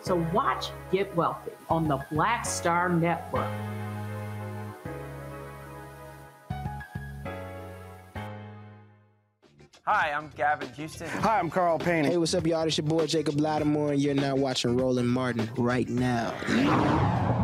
So 0.03 0.17
watch 0.33 0.71
Get 0.91 1.15
Wealthy 1.15 1.51
on 1.69 1.87
the 1.87 2.05
Black 2.11 2.45
Star 2.45 2.89
Network. 2.89 3.49
Hi, 9.85 10.11
I'm 10.11 10.29
Gavin 10.35 10.69
Houston. 10.73 11.07
Hi, 11.09 11.39
I'm 11.39 11.49
Carl 11.49 11.79
Payne. 11.79 12.05
Hey, 12.05 12.17
what's 12.17 12.33
up, 12.33 12.45
y'all? 12.45 12.63
It's 12.63 12.77
your 12.77 12.87
boy 12.87 13.05
Jacob 13.05 13.35
Latimore, 13.35 13.93
and 13.93 14.01
you're 14.01 14.13
now 14.13 14.35
watching 14.35 14.77
Roland 14.77 15.09
Martin 15.09 15.49
right 15.57 15.87
now. 15.89 17.42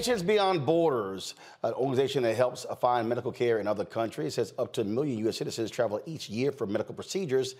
Patients 0.00 0.22
Beyond 0.22 0.64
Borders, 0.64 1.34
an 1.62 1.74
organization 1.74 2.22
that 2.22 2.34
helps 2.34 2.64
find 2.80 3.06
medical 3.06 3.30
care 3.30 3.58
in 3.58 3.66
other 3.66 3.84
countries, 3.84 4.32
says 4.32 4.54
up 4.58 4.72
to 4.72 4.80
a 4.80 4.84
million 4.84 5.18
U.S. 5.18 5.36
citizens 5.36 5.70
travel 5.70 6.00
each 6.06 6.30
year 6.30 6.52
for 6.52 6.66
medical 6.66 6.94
procedures 6.94 7.54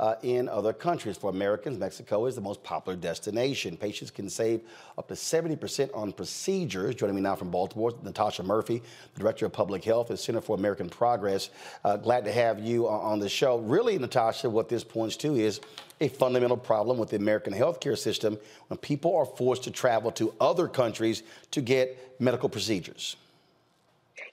uh, 0.00 0.14
in 0.22 0.48
other 0.48 0.72
countries. 0.72 1.16
For 1.16 1.30
Americans, 1.30 1.78
Mexico 1.78 2.26
is 2.26 2.34
the 2.34 2.40
most 2.40 2.62
popular 2.62 2.96
destination. 2.96 3.76
Patients 3.76 4.10
can 4.10 4.28
save 4.28 4.62
up 4.98 5.08
to 5.08 5.14
70% 5.14 5.90
on 5.94 6.12
procedures. 6.12 6.94
Joining 6.94 7.16
me 7.16 7.22
now 7.22 7.36
from 7.36 7.50
Baltimore, 7.50 7.92
Natasha 8.02 8.42
Murphy, 8.42 8.82
the 9.14 9.20
Director 9.20 9.46
of 9.46 9.52
Public 9.52 9.84
Health 9.84 10.10
at 10.10 10.18
Center 10.18 10.40
for 10.40 10.56
American 10.56 10.88
Progress. 10.88 11.50
Uh, 11.84 11.96
glad 11.96 12.24
to 12.24 12.32
have 12.32 12.60
you 12.60 12.88
on 12.88 13.18
the 13.18 13.28
show. 13.28 13.58
Really, 13.58 13.98
Natasha, 13.98 14.48
what 14.48 14.68
this 14.68 14.84
points 14.84 15.16
to 15.18 15.34
is 15.36 15.60
a 16.00 16.08
fundamental 16.08 16.56
problem 16.56 16.98
with 16.98 17.10
the 17.10 17.16
American 17.16 17.52
healthcare 17.52 17.96
system 17.96 18.36
when 18.68 18.78
people 18.78 19.14
are 19.16 19.24
forced 19.24 19.62
to 19.64 19.70
travel 19.70 20.10
to 20.12 20.34
other 20.40 20.66
countries 20.66 21.22
to 21.52 21.60
get 21.60 22.20
medical 22.20 22.48
procedures. 22.48 23.16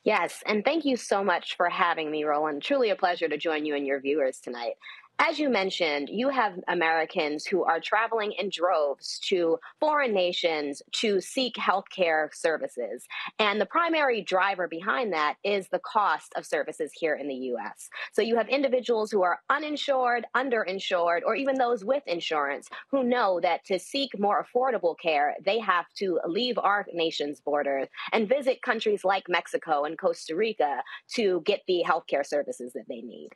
Yes, 0.04 0.42
and 0.46 0.64
thank 0.64 0.86
you 0.86 0.96
so 0.96 1.24
much 1.24 1.58
for 1.58 1.70
having 1.70 2.10
me, 2.10 2.24
Roland. 2.24 2.64
Truly 2.64 2.90
a 2.90 2.96
pleasure 2.96 3.28
to 3.28 3.38
join 3.38 3.66
you 3.66 3.76
and 3.76 3.86
your 3.86 4.00
viewers 4.00 4.40
tonight. 4.40 4.74
As 5.22 5.38
you 5.38 5.50
mentioned, 5.50 6.08
you 6.10 6.30
have 6.30 6.54
Americans 6.70 7.46
who 7.46 7.66
are 7.66 7.82
traveling 7.82 8.32
in 8.32 8.50
droves 8.50 9.20
to 9.28 9.60
foreign 9.78 10.14
nations 10.14 10.82
to 10.94 11.20
seek 11.20 11.56
healthcare 11.56 12.34
services. 12.34 13.06
And 13.38 13.60
the 13.60 13.66
primary 13.66 14.22
driver 14.22 14.70
behind 14.70 15.12
that 15.12 15.36
is 15.44 15.68
the 15.68 15.80
cost 15.80 16.32
of 16.38 16.46
services 16.46 16.94
here 16.98 17.16
in 17.16 17.28
the 17.28 17.36
US. 17.36 17.90
So 18.14 18.22
you 18.22 18.38
have 18.38 18.48
individuals 18.48 19.12
who 19.12 19.22
are 19.22 19.42
uninsured, 19.50 20.26
underinsured, 20.38 21.24
or 21.26 21.36
even 21.36 21.56
those 21.56 21.84
with 21.84 22.04
insurance 22.08 22.70
who 22.90 23.04
know 23.04 23.42
that 23.42 23.66
to 23.66 23.78
seek 23.78 24.18
more 24.18 24.46
affordable 24.46 24.96
care, 24.98 25.36
they 25.44 25.60
have 25.60 25.88
to 25.98 26.22
leave 26.28 26.58
our 26.58 26.86
nation's 26.94 27.42
borders 27.42 27.90
and 28.14 28.30
visit 28.30 28.62
countries 28.62 29.04
like 29.04 29.28
Mexico 29.28 29.84
and 29.84 29.98
Costa 29.98 30.34
Rica 30.34 30.82
to 31.16 31.42
get 31.42 31.60
the 31.68 31.84
healthcare 31.86 32.26
services 32.26 32.72
that 32.72 32.88
they 32.88 33.02
need. 33.02 33.32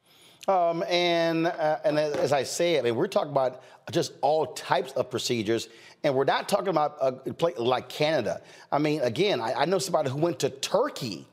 Um, 0.48 0.84
and 0.90 1.48
uh, 1.48 1.80
and 1.86 1.98
as 1.98 2.34
I 2.34 2.44
say, 2.44 2.78
I 2.78 2.82
mean, 2.82 2.96
we're 2.96 3.08
talking 3.08 3.32
about 3.32 3.64
just 3.92 4.14
all 4.22 4.48
types 4.48 4.92
of 4.94 5.10
procedures, 5.10 5.70
and 6.04 6.14
we're 6.14 6.26
not 6.26 6.50
talking 6.50 6.68
about 6.68 6.98
a 7.00 7.12
place 7.34 7.58
like 7.58 7.88
Canada. 7.88 8.42
I 8.72 8.78
mean, 8.78 9.02
again, 9.02 9.40
I, 9.40 9.54
I 9.54 9.66
know 9.66 9.80
somebody 9.80 10.10
who 10.10 10.18
went 10.18 10.40
to 10.40 10.50
Turkey 10.50 11.28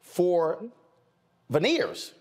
for 0.00 0.64
veneers. 1.50 2.12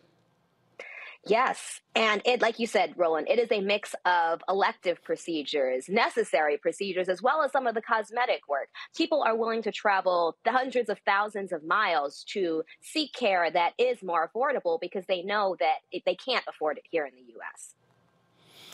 Yes. 1.28 1.82
And 1.96 2.22
it, 2.25 2.42
like 2.42 2.58
you 2.58 2.66
said, 2.66 2.94
Roland, 2.98 3.28
it 3.30 3.38
is 3.38 3.51
a 3.51 3.62
mix 3.62 3.94
of 4.06 4.42
elective 4.50 5.04
procedures, 5.04 5.88
necessary 5.88 6.58
procedures, 6.58 7.10
as 7.10 7.22
well 7.22 7.44
as 7.44 7.51
some 7.51 7.68
of 7.68 7.75
the 7.75 7.82
cosmetic 7.82 8.48
work. 8.50 8.70
People 8.96 9.22
are 9.22 9.36
willing 9.36 9.62
to 9.63 9.72
travel 9.72 10.36
the 10.46 10.51
hundreds 10.51 10.90
of 10.90 10.98
thousands 11.06 11.51
of 11.51 11.63
miles 11.63 12.24
to 12.30 12.63
seek 12.82 13.13
care 13.13 13.51
that 13.51 13.74
is 13.78 14.01
more 14.01 14.28
affordable 14.28 14.80
because 14.80 15.06
they 15.06 15.22
know 15.22 15.56
that 15.60 15.80
it, 15.92 16.01
they 16.06 16.16
can't 16.16 16.46
afford 16.48 16.78
it 16.78 16.86
here 16.90 17.06
in 17.06 17.13
the 17.16 17.34
U.S. 17.34 17.75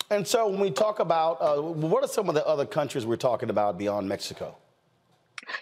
And 0.10 0.26
so 0.26 0.48
when 0.48 0.62
we 0.62 0.72
talk 0.72 1.00
about 1.00 1.42
uh, 1.42 1.62
what 1.62 2.02
are 2.04 2.08
some 2.08 2.30
of 2.30 2.36
the 2.36 2.48
other 2.48 2.66
countries 2.66 3.06
we're 3.06 3.18
talking 3.18 3.50
about 3.50 3.78
beyond 3.78 4.08
Mexico? 4.08 4.56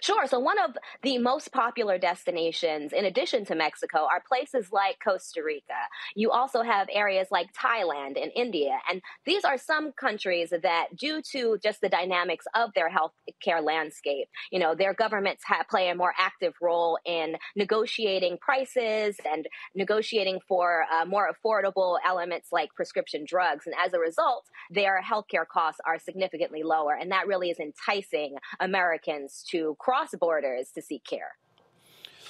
Sure. 0.00 0.26
So, 0.26 0.38
one 0.38 0.58
of 0.58 0.76
the 1.02 1.18
most 1.18 1.52
popular 1.52 1.98
destinations, 1.98 2.92
in 2.92 3.04
addition 3.04 3.44
to 3.46 3.54
Mexico, 3.54 3.98
are 4.10 4.22
places 4.26 4.68
like 4.72 4.98
Costa 5.02 5.42
Rica. 5.42 5.74
You 6.14 6.30
also 6.30 6.62
have 6.62 6.88
areas 6.92 7.28
like 7.30 7.48
Thailand 7.52 8.20
and 8.20 8.30
India. 8.34 8.78
And 8.90 9.00
these 9.24 9.44
are 9.44 9.58
some 9.58 9.92
countries 9.92 10.50
that, 10.50 10.86
due 10.96 11.22
to 11.32 11.58
just 11.62 11.80
the 11.80 11.88
dynamics 11.88 12.46
of 12.54 12.70
their 12.74 12.90
healthcare 12.90 13.62
landscape, 13.62 14.28
you 14.50 14.58
know, 14.58 14.74
their 14.74 14.94
governments 14.94 15.42
have, 15.46 15.68
play 15.68 15.88
a 15.88 15.94
more 15.94 16.12
active 16.18 16.54
role 16.60 16.98
in 17.04 17.36
negotiating 17.56 18.38
prices 18.40 19.16
and 19.30 19.46
negotiating 19.74 20.40
for 20.48 20.84
uh, 20.92 21.04
more 21.04 21.30
affordable 21.30 21.98
elements 22.06 22.48
like 22.52 22.74
prescription 22.74 23.24
drugs. 23.26 23.66
And 23.66 23.74
as 23.84 23.92
a 23.92 23.98
result, 23.98 24.44
their 24.70 25.00
healthcare 25.02 25.46
costs 25.46 25.80
are 25.86 25.98
significantly 25.98 26.62
lower. 26.62 26.94
And 26.94 27.10
that 27.12 27.26
really 27.26 27.50
is 27.50 27.58
enticing 27.58 28.36
Americans 28.60 29.44
to 29.50 29.75
cross 29.78 30.14
borders 30.18 30.70
to 30.74 30.82
seek 30.82 31.04
care. 31.04 31.36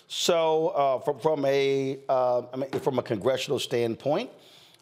So, 0.08 0.68
uh, 0.68 0.98
from, 1.00 1.18
from 1.18 1.44
a 1.44 1.98
uh, 2.08 2.42
I 2.52 2.56
mean, 2.56 2.70
from 2.70 2.98
a 2.98 3.02
congressional 3.02 3.58
standpoint, 3.58 4.30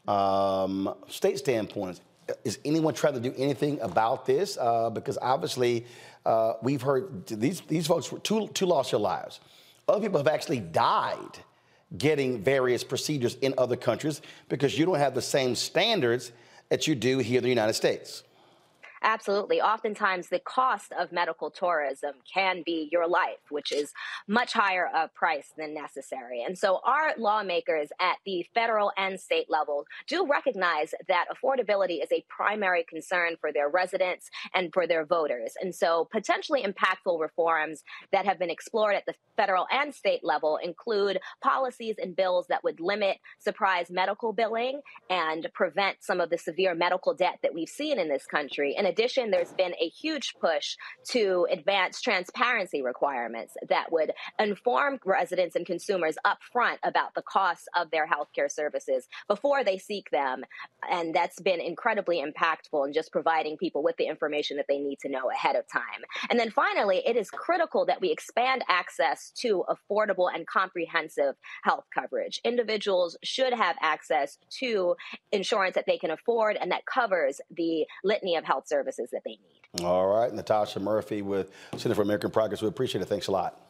um, 0.06 0.94
state 1.08 1.38
standpoint, 1.38 2.00
is 2.44 2.58
anyone 2.64 2.94
trying 2.94 3.14
to 3.14 3.20
do 3.20 3.32
anything 3.36 3.80
about 3.80 4.26
this? 4.26 4.58
Uh, 4.60 4.90
because 4.90 5.18
obviously, 5.22 5.86
uh, 6.26 6.54
we've 6.62 6.82
heard 6.82 7.26
these 7.26 7.60
these 7.62 7.86
folks 7.86 8.12
were 8.12 8.18
two 8.18 8.48
two 8.48 8.66
lost 8.66 8.90
their 8.90 9.00
lives. 9.00 9.40
Other 9.88 10.00
people 10.00 10.18
have 10.18 10.28
actually 10.28 10.60
died 10.60 11.38
getting 11.98 12.42
various 12.42 12.82
procedures 12.82 13.34
in 13.36 13.54
other 13.58 13.76
countries 13.76 14.20
because 14.48 14.78
you 14.78 14.84
don't 14.84 14.98
have 14.98 15.14
the 15.14 15.22
same 15.22 15.54
standards 15.54 16.32
that 16.68 16.86
you 16.86 16.94
do 16.94 17.18
here 17.18 17.38
in 17.38 17.44
the 17.44 17.48
United 17.48 17.74
States. 17.74 18.24
Absolutely. 19.06 19.60
Oftentimes, 19.60 20.30
the 20.30 20.38
cost 20.38 20.90
of 20.98 21.12
medical 21.12 21.50
tourism 21.50 22.14
can 22.32 22.62
be 22.64 22.88
your 22.90 23.06
life, 23.06 23.36
which 23.50 23.70
is 23.70 23.92
much 24.26 24.54
higher 24.54 24.88
a 24.94 25.08
price 25.08 25.52
than 25.58 25.74
necessary. 25.74 26.42
And 26.42 26.56
so, 26.56 26.80
our 26.84 27.12
lawmakers 27.18 27.90
at 28.00 28.16
the 28.24 28.46
federal 28.54 28.92
and 28.96 29.20
state 29.20 29.50
level 29.50 29.84
do 30.06 30.26
recognize 30.26 30.94
that 31.06 31.26
affordability 31.28 32.02
is 32.02 32.10
a 32.10 32.24
primary 32.30 32.82
concern 32.88 33.36
for 33.38 33.52
their 33.52 33.68
residents 33.68 34.30
and 34.54 34.72
for 34.72 34.86
their 34.86 35.04
voters. 35.04 35.52
And 35.60 35.74
so, 35.74 36.08
potentially 36.10 36.64
impactful 36.64 37.20
reforms 37.20 37.84
that 38.10 38.24
have 38.24 38.38
been 38.38 38.48
explored 38.48 38.94
at 38.94 39.04
the 39.04 39.14
federal 39.36 39.66
and 39.70 39.94
state 39.94 40.24
level 40.24 40.58
include 40.62 41.20
policies 41.42 41.96
and 42.00 42.16
bills 42.16 42.46
that 42.48 42.64
would 42.64 42.80
limit 42.80 43.18
surprise 43.38 43.90
medical 43.90 44.32
billing 44.32 44.80
and 45.10 45.46
prevent 45.52 45.98
some 46.00 46.20
of 46.20 46.30
the 46.30 46.38
severe 46.38 46.74
medical 46.74 47.12
debt 47.12 47.38
that 47.42 47.52
we've 47.52 47.68
seen 47.68 47.98
in 47.98 48.08
this 48.08 48.24
country. 48.24 48.74
In 48.74 48.86
addition, 48.94 49.32
there's 49.32 49.52
been 49.52 49.74
a 49.80 49.88
huge 49.88 50.34
push 50.40 50.76
to 51.10 51.48
advance 51.50 52.00
transparency 52.00 52.80
requirements 52.80 53.54
that 53.68 53.90
would 53.90 54.12
inform 54.38 55.00
residents 55.04 55.56
and 55.56 55.66
consumers 55.66 56.16
upfront 56.24 56.76
about 56.84 57.12
the 57.16 57.22
costs 57.22 57.66
of 57.76 57.90
their 57.90 58.06
healthcare 58.06 58.50
services 58.50 59.08
before 59.26 59.64
they 59.64 59.78
seek 59.78 60.08
them. 60.10 60.44
And 60.88 61.12
that's 61.12 61.40
been 61.40 61.60
incredibly 61.60 62.22
impactful 62.22 62.86
in 62.86 62.92
just 62.92 63.10
providing 63.10 63.56
people 63.56 63.82
with 63.82 63.96
the 63.96 64.06
information 64.06 64.56
that 64.58 64.66
they 64.68 64.78
need 64.78 65.00
to 65.00 65.08
know 65.08 65.28
ahead 65.28 65.56
of 65.56 65.64
time. 65.66 65.82
And 66.30 66.38
then 66.38 66.50
finally, 66.50 67.02
it 67.04 67.16
is 67.16 67.30
critical 67.30 67.84
that 67.86 68.00
we 68.00 68.12
expand 68.12 68.62
access 68.68 69.32
to 69.38 69.64
affordable 69.68 70.28
and 70.32 70.46
comprehensive 70.46 71.34
health 71.64 71.86
coverage. 71.92 72.40
Individuals 72.44 73.16
should 73.24 73.52
have 73.54 73.74
access 73.82 74.38
to 74.60 74.94
insurance 75.32 75.74
that 75.74 75.86
they 75.88 75.98
can 75.98 76.12
afford 76.12 76.56
and 76.60 76.70
that 76.70 76.86
covers 76.86 77.40
the 77.50 77.86
litany 78.04 78.36
of 78.36 78.44
health 78.44 78.68
services 78.68 78.83
that 78.84 79.22
they 79.24 79.30
need. 79.30 79.84
All 79.84 80.06
right, 80.06 80.32
Natasha 80.32 80.80
Murphy 80.80 81.22
with 81.22 81.50
Center 81.76 81.94
for 81.94 82.02
American 82.02 82.30
Progress. 82.30 82.62
We 82.62 82.68
appreciate 82.68 83.02
it. 83.02 83.06
Thanks 83.06 83.26
a 83.26 83.32
lot. 83.32 83.60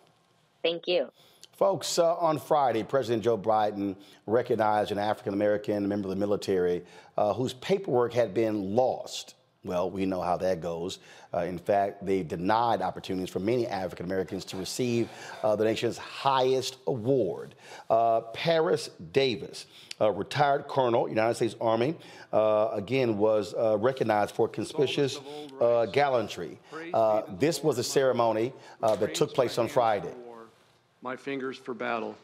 Thank 0.62 0.86
you. 0.86 1.10
Folks, 1.52 2.00
uh, 2.00 2.16
on 2.16 2.38
Friday, 2.38 2.82
President 2.82 3.22
Joe 3.22 3.38
Biden 3.38 3.94
recognized 4.26 4.90
an 4.90 4.98
African 4.98 5.34
American 5.34 5.86
member 5.86 6.08
of 6.08 6.10
the 6.10 6.20
military 6.20 6.82
uh, 7.16 7.32
whose 7.32 7.52
paperwork 7.54 8.12
had 8.12 8.34
been 8.34 8.74
lost. 8.74 9.36
Well, 9.64 9.90
we 9.90 10.04
know 10.04 10.20
how 10.20 10.36
that 10.38 10.60
goes. 10.60 10.98
Uh, 11.32 11.40
in 11.40 11.58
fact, 11.58 12.04
they 12.04 12.22
denied 12.22 12.82
opportunities 12.82 13.30
for 13.30 13.38
many 13.38 13.66
African 13.66 14.04
Americans 14.04 14.44
to 14.46 14.58
receive 14.58 15.08
uh, 15.42 15.56
the 15.56 15.64
nation's 15.64 15.96
highest 15.96 16.76
award. 16.86 17.54
Uh, 17.88 18.20
Paris 18.20 18.90
Davis, 19.12 19.64
a 20.00 20.12
retired 20.12 20.68
colonel, 20.68 21.08
United 21.08 21.34
States 21.34 21.56
Army, 21.62 21.96
uh, 22.32 22.68
again 22.72 23.16
was 23.16 23.54
uh, 23.54 23.78
recognized 23.78 24.34
for 24.34 24.48
conspicuous 24.48 25.18
uh, 25.60 25.86
gallantry. 25.86 26.58
this 27.38 27.62
was 27.62 27.78
a 27.78 27.84
ceremony 27.84 28.52
that 28.80 29.14
took 29.14 29.32
place 29.32 29.56
on 29.56 29.66
Friday. 29.68 30.12
My 31.00 31.16
fingers 31.16 31.56
for 31.56 31.74
battle. 31.74 32.16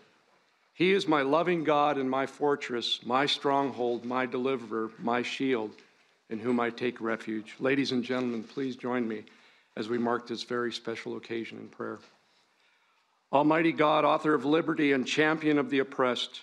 He 0.74 0.92
is 0.92 1.06
my 1.06 1.20
loving 1.20 1.64
God 1.64 1.98
and 1.98 2.08
my 2.08 2.24
fortress, 2.24 3.00
my 3.04 3.26
stronghold, 3.26 4.04
my 4.06 4.24
deliverer, 4.24 4.90
my 4.98 5.22
shield 5.22 5.72
in 6.30 6.38
whom 6.38 6.60
I 6.60 6.70
take 6.70 7.00
refuge. 7.00 7.56
Ladies 7.58 7.92
and 7.92 8.02
gentlemen, 8.02 8.44
please 8.44 8.76
join 8.76 9.06
me 9.06 9.24
as 9.76 9.88
we 9.88 9.98
mark 9.98 10.26
this 10.26 10.44
very 10.44 10.72
special 10.72 11.16
occasion 11.16 11.58
in 11.58 11.68
prayer. 11.68 11.98
Almighty 13.32 13.72
God, 13.72 14.04
author 14.04 14.34
of 14.34 14.44
liberty 14.44 14.92
and 14.92 15.06
champion 15.06 15.58
of 15.58 15.70
the 15.70 15.80
oppressed, 15.80 16.40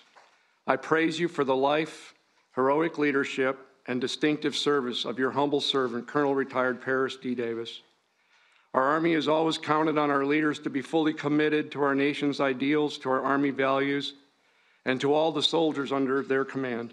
I 0.66 0.76
praise 0.76 1.18
you 1.18 1.28
for 1.28 1.44
the 1.44 1.56
life, 1.56 2.14
heroic 2.54 2.98
leadership, 2.98 3.58
and 3.86 4.00
distinctive 4.00 4.54
service 4.54 5.06
of 5.06 5.18
your 5.18 5.30
humble 5.30 5.62
servant, 5.62 6.06
Colonel 6.06 6.34
Retired 6.34 6.82
Paris 6.82 7.16
D. 7.16 7.34
Davis. 7.34 7.80
Our 8.74 8.82
Army 8.82 9.14
has 9.14 9.28
always 9.28 9.56
counted 9.56 9.96
on 9.96 10.10
our 10.10 10.26
leaders 10.26 10.58
to 10.60 10.70
be 10.70 10.82
fully 10.82 11.14
committed 11.14 11.72
to 11.72 11.82
our 11.82 11.94
nation's 11.94 12.38
ideals, 12.38 12.98
to 12.98 13.10
our 13.10 13.22
Army 13.22 13.50
values, 13.50 14.12
and 14.84 15.00
to 15.00 15.14
all 15.14 15.32
the 15.32 15.42
soldiers 15.42 15.90
under 15.90 16.22
their 16.22 16.44
command. 16.44 16.92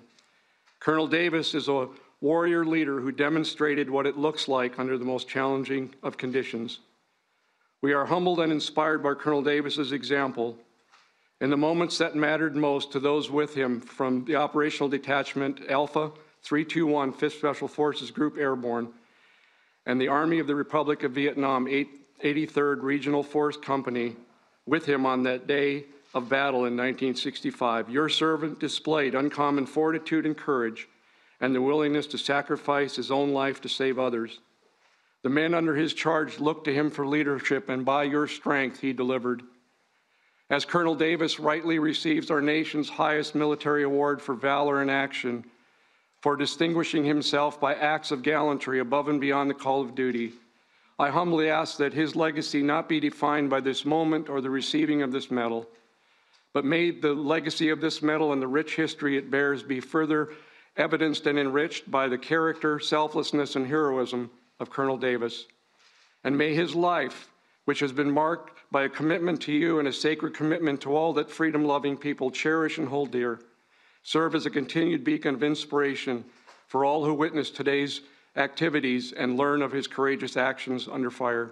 Colonel 0.79 1.07
Davis 1.07 1.53
is 1.53 1.67
a 1.67 1.89
warrior 2.21 2.65
leader 2.65 2.99
who 2.99 3.11
demonstrated 3.11 3.89
what 3.89 4.05
it 4.05 4.17
looks 4.17 4.47
like 4.47 4.79
under 4.79 4.97
the 4.97 5.05
most 5.05 5.27
challenging 5.27 5.93
of 6.01 6.17
conditions. 6.17 6.79
We 7.81 7.93
are 7.93 8.05
humbled 8.05 8.39
and 8.39 8.51
inspired 8.51 9.03
by 9.03 9.13
Colonel 9.13 9.43
Davis's 9.43 9.91
example. 9.91 10.57
In 11.41 11.49
the 11.49 11.57
moments 11.57 11.97
that 11.97 12.15
mattered 12.15 12.55
most 12.55 12.91
to 12.93 12.99
those 12.99 13.29
with 13.29 13.53
him 13.53 13.81
from 13.81 14.25
the 14.25 14.37
Operational 14.37 14.89
Detachment 14.89 15.61
Alpha 15.69 16.11
321 16.43 17.13
5th 17.13 17.31
Special 17.33 17.67
Forces 17.67 18.11
Group 18.11 18.37
Airborne 18.37 18.89
and 19.85 19.99
the 19.99 20.07
Army 20.07 20.39
of 20.39 20.47
the 20.47 20.55
Republic 20.55 21.03
of 21.03 21.11
Vietnam 21.11 21.65
83rd 21.67 22.81
Regional 22.81 23.23
Force 23.23 23.57
Company 23.57 24.15
with 24.65 24.85
him 24.85 25.05
on 25.05 25.23
that 25.23 25.45
day 25.45 25.85
of 26.13 26.29
battle 26.29 26.59
in 26.59 26.77
1965, 26.77 27.89
your 27.89 28.07
servant 28.07 28.59
displayed 28.59 29.13
uncommon 29.13 29.65
fortitude 29.65 30.25
and 30.25 30.37
courage 30.37 30.87
and 31.41 31.53
the 31.53 31.61
willingness 31.61 32.07
to 32.07 32.17
sacrifice 32.17 32.95
his 32.95 33.11
own 33.11 33.33
life 33.33 33.61
to 33.61 33.69
save 33.69 33.99
others. 33.99 34.39
The 35.23 35.29
men 35.29 35.53
under 35.53 35.75
his 35.75 35.93
charge 35.93 36.39
looked 36.39 36.65
to 36.65 36.73
him 36.73 36.89
for 36.91 37.07
leadership, 37.07 37.69
and 37.69 37.83
by 37.83 38.03
your 38.03 38.27
strength, 38.27 38.79
he 38.79 38.93
delivered. 38.93 39.41
As 40.49 40.65
Colonel 40.65 40.95
Davis 40.95 41.39
rightly 41.39 41.79
receives 41.79 42.29
our 42.29 42.41
nation's 42.41 42.89
highest 42.89 43.33
military 43.33 43.83
award 43.83 44.21
for 44.21 44.35
valor 44.35 44.81
in 44.83 44.89
action, 44.89 45.43
for 46.21 46.35
distinguishing 46.35 47.03
himself 47.03 47.59
by 47.59 47.73
acts 47.73 48.11
of 48.11 48.21
gallantry 48.21 48.79
above 48.79 49.07
and 49.07 49.19
beyond 49.19 49.49
the 49.49 49.55
call 49.55 49.81
of 49.81 49.95
duty, 49.95 50.33
I 50.97 51.09
humbly 51.09 51.49
ask 51.49 51.77
that 51.77 51.93
his 51.93 52.15
legacy 52.15 52.61
not 52.61 52.87
be 52.87 52.99
defined 52.99 53.49
by 53.49 53.59
this 53.59 53.83
moment 53.83 54.29
or 54.29 54.39
the 54.41 54.49
receiving 54.49 55.01
of 55.01 55.11
this 55.11 55.29
medal, 55.29 55.67
but 56.53 56.63
may 56.63 56.91
the 56.91 57.13
legacy 57.13 57.69
of 57.69 57.81
this 57.81 58.01
medal 58.01 58.31
and 58.31 58.41
the 58.41 58.47
rich 58.47 58.75
history 58.75 59.17
it 59.17 59.29
bears 59.29 59.61
be 59.61 59.79
further 59.79 60.29
evidenced 60.77 61.25
and 61.25 61.39
enriched 61.39 61.89
by 61.89 62.07
the 62.07 62.17
character, 62.17 62.79
selflessness, 62.79 63.55
and 63.55 63.67
heroism 63.67 64.29
of 64.59 64.69
Colonel 64.69 64.97
Davis. 64.97 65.45
And 66.23 66.37
may 66.37 66.53
his 66.53 66.75
life, 66.75 67.29
which 67.65 67.79
has 67.79 67.91
been 67.91 68.11
marked 68.11 68.59
by 68.71 68.83
a 68.83 68.89
commitment 68.89 69.41
to 69.41 69.53
you 69.53 69.79
and 69.79 69.87
a 69.87 69.93
sacred 69.93 70.33
commitment 70.33 70.81
to 70.81 70.95
all 70.95 71.13
that 71.13 71.29
freedom 71.29 71.63
loving 71.63 71.97
people 71.97 72.29
cherish 72.31 72.77
and 72.77 72.87
hold 72.87 73.11
dear, 73.11 73.39
serve 74.03 74.35
as 74.35 74.45
a 74.45 74.49
continued 74.49 75.03
beacon 75.03 75.35
of 75.35 75.43
inspiration 75.43 76.23
for 76.67 76.83
all 76.83 77.05
who 77.05 77.13
witness 77.13 77.49
today's 77.49 78.01
activities 78.35 79.13
and 79.13 79.37
learn 79.37 79.61
of 79.61 79.71
his 79.71 79.87
courageous 79.87 80.35
actions 80.35 80.87
under 80.91 81.09
fire. 81.09 81.51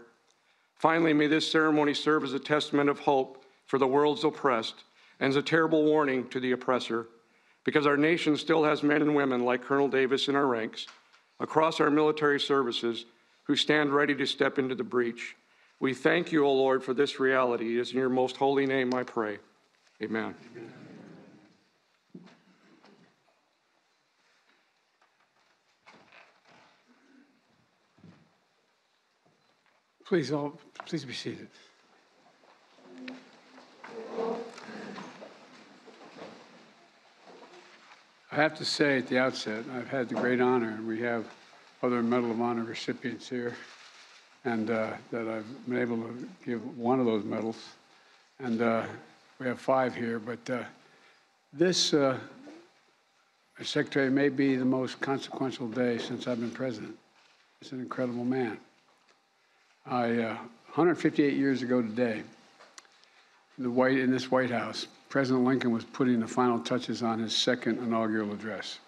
Finally, 0.75 1.13
may 1.13 1.27
this 1.27 1.49
ceremony 1.49 1.93
serve 1.93 2.23
as 2.23 2.33
a 2.33 2.39
testament 2.39 2.89
of 2.89 2.99
hope 2.99 3.45
for 3.65 3.77
the 3.79 3.87
world's 3.87 4.23
oppressed 4.23 4.83
and 5.19 5.29
as 5.29 5.35
a 5.37 5.41
terrible 5.41 5.83
warning 5.85 6.27
to 6.27 6.39
the 6.39 6.51
oppressor 6.51 7.07
because 7.63 7.85
our 7.85 7.97
nation 7.97 8.35
still 8.37 8.63
has 8.63 8.83
men 8.83 9.01
and 9.01 9.15
women 9.15 9.45
like 9.45 9.63
Colonel 9.63 9.87
Davis 9.87 10.27
in 10.27 10.35
our 10.35 10.47
ranks, 10.47 10.87
across 11.39 11.79
our 11.79 11.89
military 11.89 12.39
services, 12.39 13.05
who 13.43 13.55
stand 13.55 13.93
ready 13.93 14.15
to 14.15 14.25
step 14.25 14.59
into 14.59 14.75
the 14.75 14.83
breach. 14.83 15.35
We 15.79 15.93
thank 15.93 16.31
you, 16.31 16.45
O 16.45 16.53
Lord, 16.53 16.83
for 16.83 16.93
this 16.93 17.19
reality. 17.19 17.77
It 17.77 17.81
is 17.81 17.91
in 17.91 17.97
your 17.97 18.09
most 18.09 18.37
holy 18.37 18.65
name 18.65 18.93
I 18.93 19.03
pray. 19.03 19.37
Amen. 20.01 20.33
Amen. 20.55 20.73
Please, 30.05 30.31
all, 30.31 30.59
please 30.85 31.05
be 31.05 31.13
seated. 31.13 31.47
I 38.33 38.37
have 38.37 38.57
to 38.57 38.65
say 38.65 38.97
at 38.97 39.07
the 39.09 39.19
outset, 39.19 39.63
I've 39.75 39.89
had 39.89 40.09
the 40.09 40.15
great 40.15 40.41
honor, 40.41 40.69
and 40.69 40.87
we 40.87 40.99
have 41.01 41.27
other 41.83 42.01
Medal 42.01 42.31
of 42.31 42.41
Honor 42.41 42.63
recipients 42.63 43.29
here, 43.29 43.53
and 44.43 44.71
uh, 44.71 44.93
that 45.11 45.27
I've 45.27 45.45
been 45.67 45.77
able 45.77 45.97
to 45.97 46.27
give 46.43 46.75
one 46.75 46.99
of 46.99 47.05
those 47.05 47.23
medals. 47.23 47.63
And 48.39 48.59
uh, 48.59 48.85
we 49.37 49.45
have 49.45 49.59
five 49.59 49.93
here, 49.93 50.17
but 50.17 50.49
uh, 50.49 50.63
this, 51.53 51.93
uh, 51.93 52.17
Secretary, 53.61 54.09
may 54.09 54.29
be 54.29 54.55
the 54.55 54.65
most 54.65 54.99
consequential 54.99 55.67
day 55.67 55.99
since 55.99 56.25
I've 56.25 56.39
been 56.39 56.49
president. 56.49 56.97
He's 57.61 57.71
an 57.71 57.81
incredible 57.81 58.25
man. 58.25 58.57
I, 59.85 60.05
uh, 60.05 60.37
158 60.73 61.35
years 61.35 61.61
ago 61.61 61.83
today, 61.83 62.23
the 63.59 63.69
White, 63.69 63.99
in 63.99 64.09
this 64.09 64.31
White 64.31 64.49
House, 64.49 64.87
President 65.13 65.45
Lincoln 65.45 65.69
was 65.69 65.83
putting 65.83 66.21
the 66.21 66.27
final 66.27 66.57
touches 66.57 67.03
on 67.03 67.19
his 67.19 67.35
second 67.35 67.77
inaugural 67.77 68.31
address. 68.31 68.79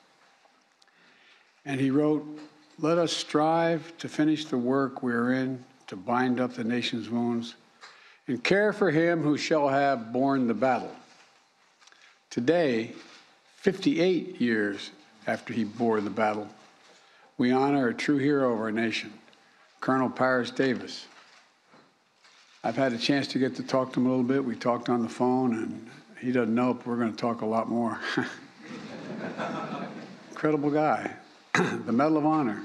And 1.65 1.79
he 1.79 1.91
wrote, 1.91 2.25
Let 2.79 2.97
us 2.97 3.13
strive 3.13 3.95
to 3.99 4.09
finish 4.09 4.45
the 4.45 4.57
work 4.57 5.03
we 5.03 5.13
are 5.13 5.33
in, 5.33 5.63
to 5.85 5.95
bind 5.95 6.39
up 6.39 6.55
the 6.55 6.63
nation's 6.63 7.11
wounds, 7.11 7.53
and 8.27 8.43
care 8.43 8.73
for 8.73 8.89
him 8.89 9.21
who 9.21 9.37
shall 9.37 9.67
have 9.67 10.11
borne 10.11 10.47
the 10.47 10.55
battle. 10.55 10.89
Today, 12.31 12.93
58 13.57 14.41
years 14.41 14.89
after 15.27 15.53
he 15.53 15.63
bore 15.63 16.01
the 16.01 16.09
battle, 16.09 16.47
we 17.37 17.51
honor 17.51 17.89
a 17.89 17.93
true 17.93 18.17
hero 18.17 18.51
of 18.51 18.59
our 18.61 18.71
nation, 18.71 19.13
Colonel 19.79 20.09
Paris 20.09 20.49
Davis. 20.49 21.05
I've 22.63 22.77
had 22.77 22.93
a 22.93 22.97
chance 22.97 23.27
to 23.27 23.37
get 23.37 23.55
to 23.57 23.61
talk 23.61 23.93
to 23.93 23.99
him 23.99 24.07
a 24.07 24.09
little 24.09 24.23
bit. 24.23 24.43
We 24.43 24.55
talked 24.55 24.89
on 24.89 25.03
the 25.03 25.07
phone, 25.07 25.53
and 25.53 25.87
he 26.19 26.31
doesn't 26.31 26.53
know, 26.53 26.73
but 26.73 26.87
we're 26.87 26.97
going 26.97 27.11
to 27.11 27.17
talk 27.17 27.41
a 27.41 27.45
lot 27.45 27.69
more. 27.69 27.99
Incredible 30.31 30.69
guy. 30.69 31.11
the 31.53 31.91
Medal 31.91 32.17
of 32.17 32.25
Honor, 32.25 32.63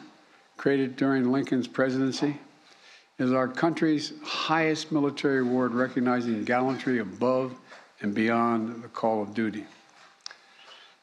created 0.56 0.96
during 0.96 1.30
Lincoln's 1.30 1.68
presidency, 1.68 2.36
is 3.18 3.32
our 3.32 3.48
country's 3.48 4.14
highest 4.22 4.90
military 4.90 5.40
award 5.40 5.74
recognizing 5.74 6.42
gallantry 6.44 6.98
above 6.98 7.54
and 8.00 8.14
beyond 8.14 8.82
the 8.82 8.88
call 8.88 9.22
of 9.22 9.34
duty. 9.34 9.64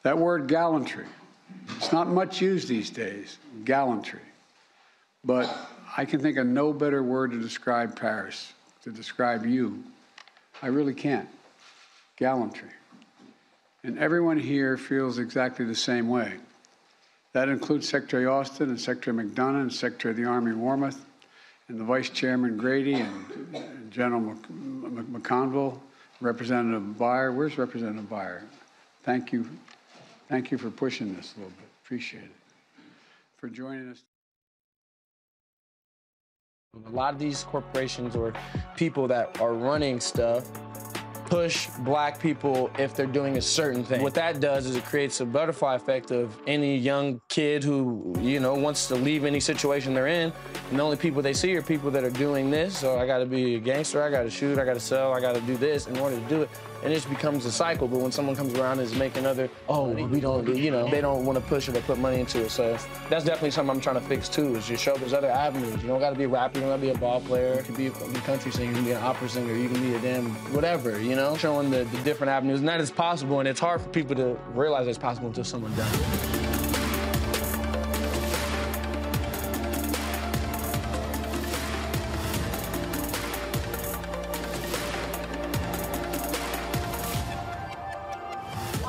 That 0.02 0.18
word 0.18 0.48
gallantry, 0.48 1.06
it's 1.76 1.92
not 1.92 2.08
much 2.08 2.40
used 2.40 2.68
these 2.68 2.90
days, 2.90 3.38
gallantry. 3.64 4.20
But 5.24 5.54
I 5.96 6.04
can 6.04 6.20
think 6.20 6.38
of 6.38 6.46
no 6.46 6.72
better 6.72 7.02
word 7.02 7.30
to 7.32 7.40
describe 7.40 7.98
Paris, 7.98 8.52
to 8.82 8.90
describe 8.90 9.46
you. 9.46 9.82
I 10.62 10.68
really 10.68 10.94
can't. 10.94 11.28
Gallantry. 12.18 12.68
And 13.84 13.98
everyone 13.98 14.38
here 14.38 14.76
feels 14.76 15.18
exactly 15.18 15.64
the 15.64 15.74
same 15.74 16.08
way. 16.08 16.34
That 17.32 17.48
includes 17.48 17.88
Secretary 17.88 18.26
Austin 18.26 18.70
and 18.70 18.80
Secretary 18.80 19.16
McDonough 19.16 19.62
and 19.62 19.72
Secretary 19.72 20.10
of 20.10 20.16
the 20.16 20.24
Army 20.24 20.52
Wormuth 20.52 20.98
and 21.68 21.78
the 21.78 21.84
Vice 21.84 22.10
Chairman 22.10 22.56
Grady 22.56 22.94
and, 22.94 23.90
General 23.90 24.20
Mc, 24.20 24.50
Mc, 24.50 25.04
McConville, 25.06 25.78
Representative 26.20 26.98
Beyer. 26.98 27.30
Where's 27.32 27.56
Representative 27.56 28.10
Beyer? 28.10 28.42
Thank 29.04 29.32
you. 29.32 29.48
Thank 30.28 30.50
you 30.50 30.58
for 30.58 30.70
pushing 30.70 31.14
this 31.14 31.34
a 31.36 31.40
little 31.40 31.54
bit. 31.56 31.68
Appreciate 31.84 32.24
it. 32.24 32.32
For 33.36 33.48
joining 33.48 33.90
us. 33.90 34.02
A 36.86 36.90
lot 36.90 37.14
of 37.14 37.20
these 37.20 37.44
corporations 37.44 38.16
or 38.16 38.32
people 38.76 39.06
that 39.08 39.40
are 39.40 39.54
running 39.54 40.00
stuff 40.00 40.50
push 41.28 41.68
black 41.80 42.20
people 42.20 42.70
if 42.78 42.94
they're 42.94 43.06
doing 43.06 43.36
a 43.36 43.42
certain 43.42 43.84
thing. 43.84 44.02
What 44.02 44.14
that 44.14 44.40
does 44.40 44.66
is 44.66 44.76
it 44.76 44.84
creates 44.84 45.20
a 45.20 45.26
butterfly 45.26 45.74
effect 45.74 46.10
of 46.10 46.36
any 46.46 46.76
young 46.76 47.20
kid 47.28 47.62
who, 47.62 48.14
you 48.20 48.40
know, 48.40 48.54
wants 48.54 48.88
to 48.88 48.94
leave 48.94 49.24
any 49.24 49.40
situation 49.40 49.94
they're 49.94 50.06
in. 50.06 50.32
And 50.70 50.78
the 50.78 50.82
only 50.82 50.96
people 50.96 51.20
they 51.22 51.34
see 51.34 51.54
are 51.56 51.62
people 51.62 51.90
that 51.90 52.04
are 52.04 52.10
doing 52.10 52.50
this. 52.50 52.78
So 52.78 52.98
I 52.98 53.06
got 53.06 53.18
to 53.18 53.26
be 53.26 53.56
a 53.56 53.60
gangster, 53.60 54.02
I 54.02 54.10
got 54.10 54.22
to 54.22 54.30
shoot, 54.30 54.58
I 54.58 54.64
got 54.64 54.74
to 54.74 54.80
sell, 54.80 55.12
I 55.12 55.20
got 55.20 55.34
to 55.34 55.40
do 55.42 55.56
this 55.56 55.86
in 55.86 55.98
order 55.98 56.16
to 56.16 56.28
do 56.28 56.42
it. 56.42 56.50
And 56.82 56.92
it 56.92 56.94
just 56.96 57.10
becomes 57.10 57.44
a 57.44 57.52
cycle. 57.52 57.88
But 57.88 58.00
when 58.00 58.12
someone 58.12 58.36
comes 58.36 58.54
around 58.54 58.78
and 58.78 58.82
is 58.82 58.94
making 58.94 59.26
other, 59.26 59.50
oh, 59.68 59.88
we 59.88 60.20
don't, 60.20 60.46
you 60.54 60.70
know, 60.70 60.88
they 60.88 61.00
don't 61.00 61.24
want 61.24 61.38
to 61.38 61.44
push 61.44 61.68
it 61.68 61.76
or 61.76 61.80
put 61.82 61.98
money 61.98 62.20
into 62.20 62.44
it. 62.44 62.50
So 62.50 62.78
that's 63.08 63.24
definitely 63.24 63.50
something 63.50 63.74
I'm 63.74 63.80
trying 63.80 63.96
to 63.96 64.02
fix 64.02 64.28
too. 64.28 64.54
Is 64.56 64.66
just 64.66 64.82
show 64.82 64.96
there's 64.96 65.12
other 65.12 65.30
avenues. 65.30 65.82
You 65.82 65.88
don't 65.88 66.00
got 66.00 66.10
to 66.10 66.16
be 66.16 66.24
a 66.24 66.28
rapper. 66.28 66.58
You 66.58 66.62
don't 66.62 66.70
got 66.70 66.76
to 66.76 66.82
be 66.82 66.90
a 66.90 66.98
ball 66.98 67.20
player. 67.20 67.56
You 67.56 67.62
can 67.62 67.74
be 67.74 67.86
a, 67.88 67.90
be 67.90 68.18
a 68.18 68.22
country 68.22 68.52
singer. 68.52 68.70
You 68.70 68.76
can 68.76 68.84
be 68.84 68.92
an 68.92 69.02
opera 69.02 69.28
singer. 69.28 69.54
You 69.54 69.68
can 69.68 69.80
be 69.80 69.94
a 69.94 70.00
damn 70.00 70.30
whatever. 70.54 71.00
You 71.00 71.16
know, 71.16 71.36
showing 71.36 71.70
the, 71.70 71.84
the 71.84 71.98
different 72.02 72.30
avenues. 72.30 72.60
And 72.60 72.68
that 72.68 72.80
is 72.80 72.90
possible. 72.90 73.40
And 73.40 73.48
it's 73.48 73.60
hard 73.60 73.80
for 73.80 73.88
people 73.88 74.14
to 74.16 74.38
realize 74.54 74.86
it's 74.86 74.98
possible 74.98 75.28
until 75.28 75.44
someone 75.44 75.74
does 75.74 76.57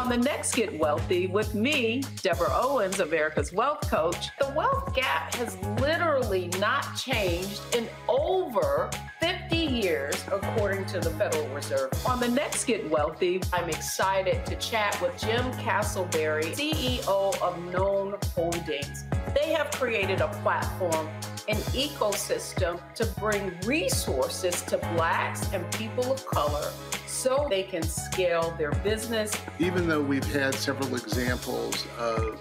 On 0.09 0.17
the 0.17 0.25
next 0.25 0.55
Get 0.55 0.79
Wealthy 0.79 1.27
with 1.27 1.53
me, 1.53 2.01
Deborah 2.23 2.49
Owens, 2.51 2.99
America's 2.99 3.53
Wealth 3.53 3.87
Coach, 3.91 4.31
the 4.39 4.51
wealth 4.55 4.95
gap 4.95 5.35
has 5.35 5.55
literally 5.79 6.47
not 6.57 6.95
changed 6.95 7.61
in 7.75 7.87
over 8.07 8.89
50 9.19 9.55
years, 9.55 10.15
according 10.31 10.87
to 10.87 10.99
the 10.99 11.11
Federal 11.11 11.47
Reserve. 11.49 11.91
On 12.07 12.19
the 12.19 12.27
next 12.27 12.65
Get 12.65 12.89
Wealthy, 12.89 13.43
I'm 13.53 13.69
excited 13.69 14.43
to 14.47 14.55
chat 14.55 14.99
with 14.99 15.15
Jim 15.21 15.45
Castleberry, 15.51 16.55
CEO 16.55 17.39
of 17.39 17.63
Known 17.65 18.15
Holdings. 18.33 19.03
They 19.35 19.53
have 19.53 19.69
created 19.69 20.21
a 20.21 20.29
platform 20.41 21.07
an 21.49 21.57
ecosystem 21.73 22.79
to 22.93 23.05
bring 23.19 23.51
resources 23.65 24.61
to 24.61 24.77
Blacks 24.93 25.51
and 25.51 25.69
people 25.71 26.11
of 26.11 26.23
color 26.27 26.71
so 27.07 27.47
they 27.49 27.63
can 27.63 27.81
scale 27.81 28.53
their 28.59 28.71
business. 28.71 29.33
Even 29.57 29.87
though 29.87 30.01
we've 30.01 30.31
had 30.31 30.53
several 30.53 30.95
examples 30.95 31.87
of 31.97 32.39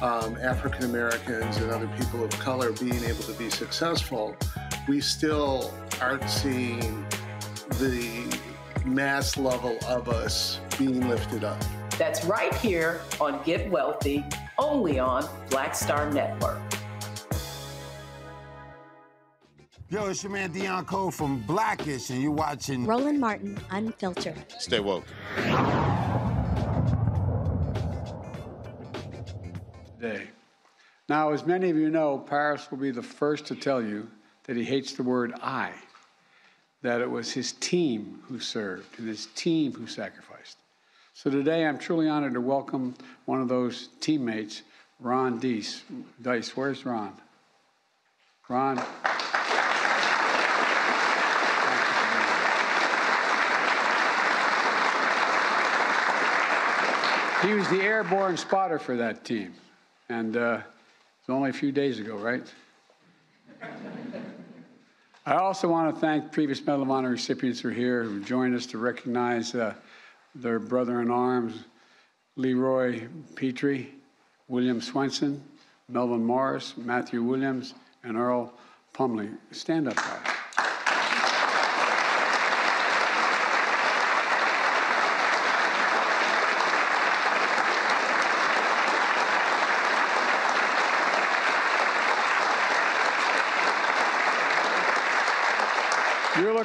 um, 0.00 0.38
African 0.38 0.84
Americans 0.84 1.58
and 1.58 1.70
other 1.70 1.88
people 1.98 2.24
of 2.24 2.30
color 2.38 2.72
being 2.72 3.04
able 3.04 3.22
to 3.24 3.34
be 3.34 3.50
successful, 3.50 4.34
we 4.88 5.00
still 5.00 5.74
aren't 6.00 6.28
seeing 6.30 7.06
the 7.72 8.40
mass 8.86 9.36
level 9.36 9.76
of 9.86 10.08
us 10.08 10.60
being 10.78 11.06
lifted 11.06 11.44
up. 11.44 11.62
That's 11.98 12.24
right 12.24 12.54
here 12.54 13.02
on 13.20 13.42
Get 13.42 13.70
Wealthy, 13.70 14.24
only 14.56 14.98
on 14.98 15.28
Black 15.50 15.74
Star 15.74 16.10
Network. 16.10 16.60
Yo, 19.90 20.04
it's 20.04 20.22
your 20.22 20.30
man 20.30 20.52
Deon 20.52 20.86
Cole 20.86 21.10
from 21.10 21.38
Blackish, 21.46 22.10
and 22.10 22.20
you're 22.20 22.30
watching 22.30 22.84
Roland 22.84 23.18
Martin 23.18 23.58
Unfiltered. 23.70 24.36
Stay 24.58 24.80
woke. 24.80 25.06
Today. 29.98 30.28
Now, 31.08 31.32
as 31.32 31.46
many 31.46 31.70
of 31.70 31.78
you 31.78 31.88
know, 31.88 32.18
Paris 32.18 32.70
will 32.70 32.76
be 32.76 32.90
the 32.90 33.02
first 33.02 33.46
to 33.46 33.54
tell 33.54 33.82
you 33.82 34.06
that 34.44 34.58
he 34.58 34.62
hates 34.62 34.92
the 34.92 35.02
word 35.02 35.32
I, 35.40 35.72
that 36.82 37.00
it 37.00 37.10
was 37.10 37.32
his 37.32 37.52
team 37.52 38.20
who 38.28 38.38
served 38.38 38.98
and 38.98 39.08
his 39.08 39.28
team 39.34 39.72
who 39.72 39.86
sacrificed. 39.86 40.58
So 41.14 41.30
today, 41.30 41.64
I'm 41.64 41.78
truly 41.78 42.10
honored 42.10 42.34
to 42.34 42.42
welcome 42.42 42.94
one 43.24 43.40
of 43.40 43.48
those 43.48 43.88
teammates, 44.00 44.64
Ron 45.00 45.40
Dice. 45.40 45.82
Dice, 46.20 46.54
where's 46.54 46.84
Ron? 46.84 47.14
Ron. 48.50 48.84
He 57.42 57.54
was 57.54 57.68
the 57.68 57.80
airborne 57.80 58.36
spotter 58.36 58.80
for 58.80 58.96
that 58.96 59.24
team. 59.24 59.54
And 60.08 60.36
uh, 60.36 60.60
it 60.60 61.26
was 61.26 61.34
only 61.34 61.50
a 61.50 61.52
few 61.52 61.70
days 61.70 62.00
ago, 62.00 62.16
right? 62.16 62.42
I 65.24 65.34
also 65.34 65.68
want 65.68 65.94
to 65.94 66.00
thank 66.00 66.32
previous 66.32 66.60
Medal 66.66 66.82
of 66.82 66.90
Honor 66.90 67.10
recipients 67.10 67.60
who 67.60 67.68
are 67.68 67.72
here 67.72 68.02
who 68.02 68.20
joined 68.24 68.56
us 68.56 68.66
to 68.66 68.78
recognize 68.78 69.54
uh, 69.54 69.74
their 70.34 70.58
brother 70.58 71.00
in 71.00 71.10
arms, 71.10 71.64
Leroy 72.36 73.06
Petry, 73.34 73.88
William 74.48 74.80
Swenson, 74.80 75.42
Melvin 75.88 76.24
Morris, 76.24 76.74
Matthew 76.76 77.22
Williams, 77.22 77.74
and 78.02 78.16
Earl 78.16 78.52
Plumlee. 78.94 79.36
Stand 79.52 79.86
up, 79.86 79.96
guys. 79.96 80.37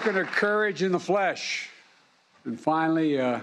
You're 0.06 0.26
courage 0.26 0.84
in 0.84 0.92
the 0.92 1.00
flesh. 1.00 1.70
And 2.44 2.60
finally, 2.60 3.22
uh, 3.22 3.40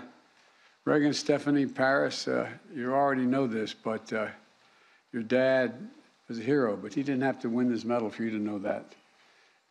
Greg 0.84 1.04
and 1.04 1.16
Stephanie 1.16 1.64
Paris, 1.64 2.28
uh, 2.28 2.50
you 2.74 2.92
already 2.92 3.24
know 3.24 3.46
this, 3.46 3.72
but 3.72 4.12
uh, 4.12 4.26
your 5.10 5.22
dad 5.22 5.88
was 6.28 6.38
a 6.38 6.42
hero, 6.42 6.76
but 6.76 6.92
he 6.92 7.02
didn't 7.02 7.22
have 7.22 7.40
to 7.40 7.48
win 7.48 7.72
this 7.72 7.84
medal 7.84 8.10
for 8.10 8.24
you 8.24 8.30
to 8.30 8.36
know 8.36 8.58
that. 8.58 8.92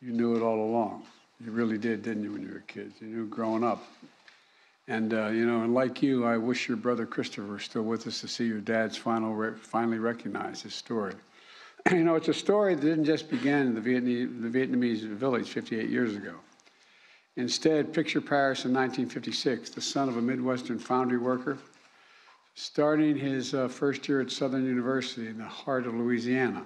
You 0.02 0.14
knew 0.14 0.36
it 0.36 0.42
all 0.42 0.60
along. 0.62 1.04
You 1.46 1.52
really 1.52 1.78
did, 1.78 2.02
didn't 2.02 2.24
you, 2.24 2.34
when 2.34 2.42
you 2.42 2.54
were 2.54 2.64
kids? 2.68 2.96
You 3.00 3.08
knew 3.08 3.28
growing 3.28 3.64
up. 3.64 3.86
And, 4.88 5.14
uh, 5.14 5.28
you 5.28 5.46
know, 5.46 5.62
and 5.62 5.76
like 5.76 6.02
you, 6.02 6.26
I 6.26 6.38
wish 6.38 6.68
your 6.68 6.78
brother 6.78 7.06
Christopher 7.06 7.54
was 7.54 7.64
still 7.64 7.84
with 7.84 8.08
us 8.08 8.20
to 8.22 8.28
see 8.28 8.48
your 8.48 8.62
dad's 8.62 8.98
final 8.98 9.36
re- 9.36 9.54
finally 9.56 10.00
recognize 10.00 10.64
his 10.64 10.74
story. 10.74 11.14
you 11.92 12.04
know, 12.04 12.16
it's 12.16 12.30
a 12.30 12.34
story 12.34 12.74
that 12.74 12.82
didn't 12.82 13.06
just 13.06 13.30
begin 13.30 13.68
in 13.68 13.76
the 13.76 13.82
the 13.82 14.50
Vietnamese 14.50 15.08
village 15.08 15.50
58 15.50 15.88
years 15.88 16.16
ago. 16.16 16.34
Instead, 17.40 17.94
picture 17.94 18.20
Paris 18.20 18.66
in 18.66 18.74
1956, 18.74 19.70
the 19.70 19.80
son 19.80 20.10
of 20.10 20.18
a 20.18 20.22
Midwestern 20.22 20.78
foundry 20.78 21.18
worker, 21.18 21.58
starting 22.56 23.16
his 23.16 23.54
uh, 23.54 23.70
first 23.70 24.10
year 24.10 24.20
at 24.20 24.30
Southern 24.30 24.66
University 24.66 25.28
in 25.28 25.38
the 25.38 25.46
heart 25.46 25.88
of 25.88 25.94
Louisiana. 25.94 26.66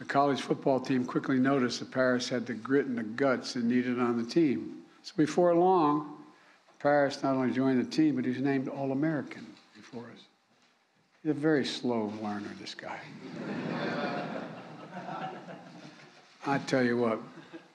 The 0.00 0.06
college 0.06 0.40
football 0.40 0.80
team 0.80 1.04
quickly 1.04 1.38
noticed 1.38 1.78
that 1.78 1.92
Paris 1.92 2.28
had 2.28 2.46
the 2.46 2.54
grit 2.54 2.86
and 2.86 2.98
the 2.98 3.04
guts 3.04 3.54
it 3.54 3.62
needed 3.62 4.00
on 4.00 4.18
the 4.18 4.28
team. 4.28 4.78
So 5.04 5.12
before 5.16 5.54
long, 5.54 6.16
Paris 6.80 7.22
not 7.22 7.36
only 7.36 7.54
joined 7.54 7.80
the 7.80 7.88
team, 7.88 8.16
but 8.16 8.24
he 8.24 8.32
was 8.32 8.40
named 8.40 8.66
All 8.66 8.90
American 8.90 9.46
before 9.76 10.10
us. 10.12 10.24
He's 11.22 11.30
a 11.30 11.34
very 11.34 11.64
slow 11.64 12.12
learner, 12.20 12.50
this 12.60 12.74
guy. 12.74 12.98
I 16.44 16.58
tell 16.58 16.82
you 16.82 16.96
what, 16.96 17.20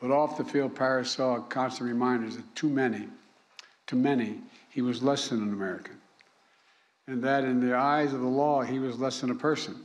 but 0.02 0.12
off 0.12 0.38
the 0.38 0.46
field, 0.46 0.76
Paris 0.76 1.12
saw 1.12 1.40
constant 1.40 1.90
reminders 1.90 2.38
that 2.38 2.56
too 2.56 2.70
many, 2.70 3.08
to 3.88 3.96
many, 3.96 4.40
he 4.70 4.82
was 4.82 5.04
less 5.04 5.28
than 5.28 5.42
an 5.42 5.54
American. 5.54 5.96
And 7.08 7.24
that 7.24 7.44
in 7.44 7.60
the 7.60 7.76
eyes 7.76 8.14
of 8.14 8.22
the 8.22 8.28
law, 8.28 8.62
he 8.62 8.80
was 8.80 9.00
less 9.00 9.20
than 9.20 9.32
a 9.32 9.36
person. 9.36 9.76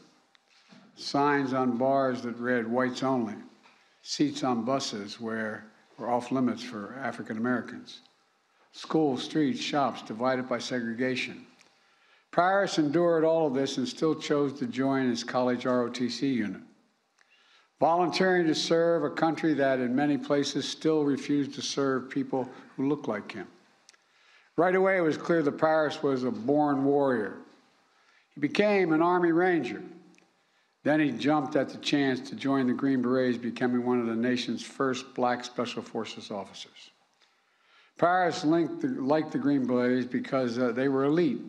Signs 0.97 1.53
on 1.53 1.77
bars 1.77 2.23
that 2.23 2.39
read 2.39 2.69
whites 2.69 3.03
only, 3.03 3.35
seats 4.03 4.45
on 4.45 4.65
buses 4.65 5.21
where 5.21 5.65
were 5.99 6.11
off 6.11 6.31
limits 6.31 6.63
for 6.63 6.95
African 7.03 7.37
Americans, 7.37 8.01
schools, 8.73 9.23
streets, 9.23 9.61
shops 9.61 10.03
divided 10.03 10.49
by 10.49 10.59
segregation. 10.59 11.47
Paris 12.31 12.79
endured 12.79 13.25
all 13.25 13.47
of 13.47 13.55
this 13.55 13.79
and 13.79 13.87
still 13.87 14.15
chose 14.15 14.53
to 14.59 14.67
join 14.67 15.09
his 15.09 15.25
college 15.25 15.65
ROTC 15.65 16.23
unit 16.23 16.61
volunteering 17.81 18.47
to 18.47 18.55
serve 18.55 19.05
a 19.05 19.11
country 19.11 19.55
that 19.55 19.79
in 19.81 19.95
many 19.95 20.17
places 20.17 20.69
still 20.69 21.05
refused 21.05 21.55
to 21.55 21.63
serve 21.63 22.11
people 22.11 22.49
who 22.77 22.89
looked 22.89 23.09
like 23.09 23.33
him. 23.33 23.47
Right 24.57 24.75
away, 24.75 24.99
it 24.99 25.03
was 25.03 25.17
clear 25.17 25.43
that 25.43 25.59
Paris 25.59 26.03
was 26.03 26.23
a 26.23 26.31
born 26.31 26.85
warrior. 26.85 27.39
He 28.31 28.41
became 28.41 28.93
an 28.93 29.03
Army 29.03 29.33
Ranger. 29.33 29.83
Then 30.85 31.01
he 31.01 31.11
jumped 31.11 31.57
at 31.57 31.71
the 31.71 31.79
chance 31.79 32.21
to 32.29 32.37
join 32.37 32.67
the 32.67 32.73
Green 32.73 33.01
Berets, 33.01 33.39
becoming 33.39 33.85
one 33.85 34.01
of 34.01 34.07
the 34.07 34.15
nation's 34.15 34.63
first 34.63 35.15
black 35.15 35.45
Special 35.45 35.83
Forces 35.83 36.31
officers. 36.31 36.91
Paris 37.99 38.43
the, 38.43 38.97
liked 38.99 39.33
the 39.33 39.39
Green 39.39 39.67
Berets 39.67 40.07
because 40.07 40.59
uh, 40.59 40.73
they 40.73 40.89
were 40.89 41.05
elite 41.05 41.41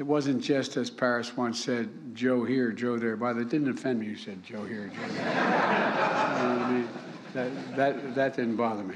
it 0.00 0.06
wasn't 0.06 0.42
just 0.42 0.78
as 0.78 0.88
Paris 0.88 1.36
once 1.36 1.62
said, 1.62 1.90
Joe 2.14 2.42
here, 2.42 2.72
Joe 2.72 2.98
there. 2.98 3.18
By 3.18 3.34
the 3.34 3.40
way, 3.40 3.44
didn't 3.44 3.68
offend 3.68 4.00
me 4.00 4.06
you 4.06 4.16
said 4.16 4.42
Joe 4.42 4.64
here, 4.64 4.86
Joe 4.88 5.08
there. 5.12 5.18
you 5.18 6.56
know 6.56 6.64
I 6.64 6.72
mean? 6.72 6.88
that, 7.34 7.76
that, 7.76 8.14
that 8.14 8.34
didn't 8.34 8.56
bother 8.56 8.82
me. 8.82 8.94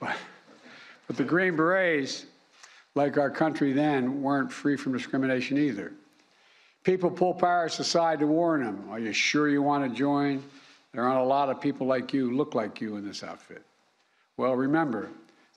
But, 0.00 0.16
but 1.06 1.18
the 1.18 1.24
Green 1.24 1.54
Berets, 1.54 2.24
like 2.94 3.18
our 3.18 3.28
country 3.28 3.74
then, 3.74 4.22
weren't 4.22 4.50
free 4.50 4.74
from 4.74 4.94
discrimination 4.94 5.58
either. 5.58 5.92
People 6.82 7.10
pull 7.10 7.34
Paris 7.34 7.78
aside 7.78 8.18
to 8.20 8.26
warn 8.26 8.62
him, 8.62 8.88
Are 8.88 8.98
you 8.98 9.12
sure 9.12 9.50
you 9.50 9.60
want 9.60 9.84
to 9.84 9.94
join? 9.94 10.42
There 10.94 11.04
aren't 11.04 11.20
a 11.20 11.24
lot 11.24 11.50
of 11.50 11.60
people 11.60 11.86
like 11.86 12.14
you, 12.14 12.34
look 12.34 12.54
like 12.54 12.80
you 12.80 12.96
in 12.96 13.06
this 13.06 13.22
outfit. 13.22 13.66
Well, 14.38 14.54
remember, 14.54 15.10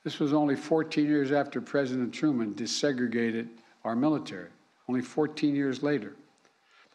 this 0.03 0.19
was 0.19 0.33
only 0.33 0.57
14 0.57 1.07
years 1.07 1.31
after 1.31 1.61
President 1.61 2.13
Truman 2.13 2.53
desegregated 2.55 3.47
our 3.85 3.95
military 3.95 4.49
only 4.87 5.01
14 5.01 5.55
years 5.55 5.83
later. 5.83 6.15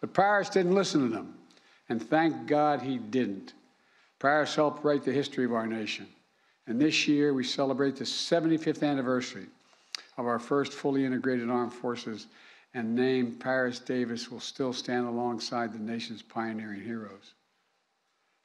But 0.01 0.15
Paris 0.15 0.49
didn't 0.49 0.75
listen 0.75 1.03
to 1.03 1.15
them, 1.15 1.35
and 1.89 2.03
thank 2.03 2.47
God 2.47 2.81
he 2.81 2.99
didn't. 2.99 3.55
Paris 4.19 4.55
helped 4.55 4.85
write 4.85 5.05
the 5.05 5.13
history 5.13 5.45
of 5.45 5.53
our 5.53 5.67
nation. 5.67 6.07
And 6.67 6.81
this 6.81 7.09
year 7.09 7.35
we 7.35 7.45
celebrate 7.45 7.97
the 7.97 8.05
75th 8.05 8.83
anniversary 8.83 9.47
of 10.17 10.27
our 10.27 10.39
first 10.39 10.73
fully 10.73 11.05
integrated 11.05 11.51
armed 11.51 11.73
forces, 11.73 12.27
and 12.75 12.95
name 12.95 13.33
Paris 13.33 13.79
Davis 13.79 14.31
will 14.31 14.41
still 14.41 14.73
stand 14.73 15.07
alongside 15.07 15.73
the 15.73 15.79
nation's 15.79 16.23
pioneering 16.23 16.83
heroes. 16.83 17.35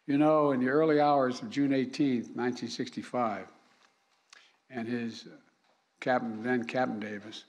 You 0.08 0.18
know, 0.18 0.52
in 0.52 0.60
the 0.60 0.70
early 0.70 1.00
hours 1.00 1.42
of 1.42 1.50
June 1.50 1.74
18, 1.74 2.16
1965, 2.34 3.48
and 4.70 4.88
his 4.88 5.28
captain, 6.00 6.44
then 6.44 6.64
Captain 6.66 7.00
Davis, 7.00 7.46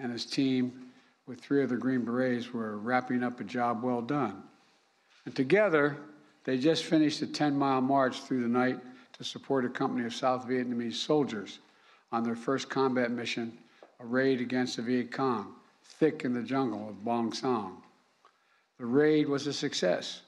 and 0.00 0.12
his 0.12 0.26
team 0.26 0.87
with 1.28 1.40
three 1.40 1.62
other 1.62 1.76
Green 1.76 2.04
Berets 2.04 2.52
were 2.54 2.78
wrapping 2.78 3.22
up 3.22 3.38
a 3.38 3.44
job 3.44 3.82
well 3.82 4.00
done. 4.00 4.42
And 5.26 5.36
together, 5.36 5.98
they 6.44 6.56
just 6.56 6.84
finished 6.84 7.20
a 7.20 7.26
10 7.26 7.54
mile 7.56 7.82
march 7.82 8.22
through 8.22 8.40
the 8.40 8.48
night 8.48 8.78
to 9.18 9.24
support 9.24 9.66
a 9.66 9.68
company 9.68 10.06
of 10.06 10.14
South 10.14 10.48
Vietnamese 10.48 10.94
soldiers 10.94 11.58
on 12.10 12.24
their 12.24 12.34
first 12.34 12.70
combat 12.70 13.10
mission, 13.10 13.58
a 14.00 14.06
raid 14.06 14.40
against 14.40 14.76
the 14.76 14.82
Viet 14.82 15.12
Cong, 15.12 15.54
thick 15.84 16.24
in 16.24 16.32
the 16.32 16.42
jungle 16.42 16.88
of 16.88 17.04
Bong 17.04 17.34
Son. 17.34 17.74
The 18.78 18.86
raid 18.86 19.28
was 19.28 19.46
a 19.46 19.52
success. 19.52 20.22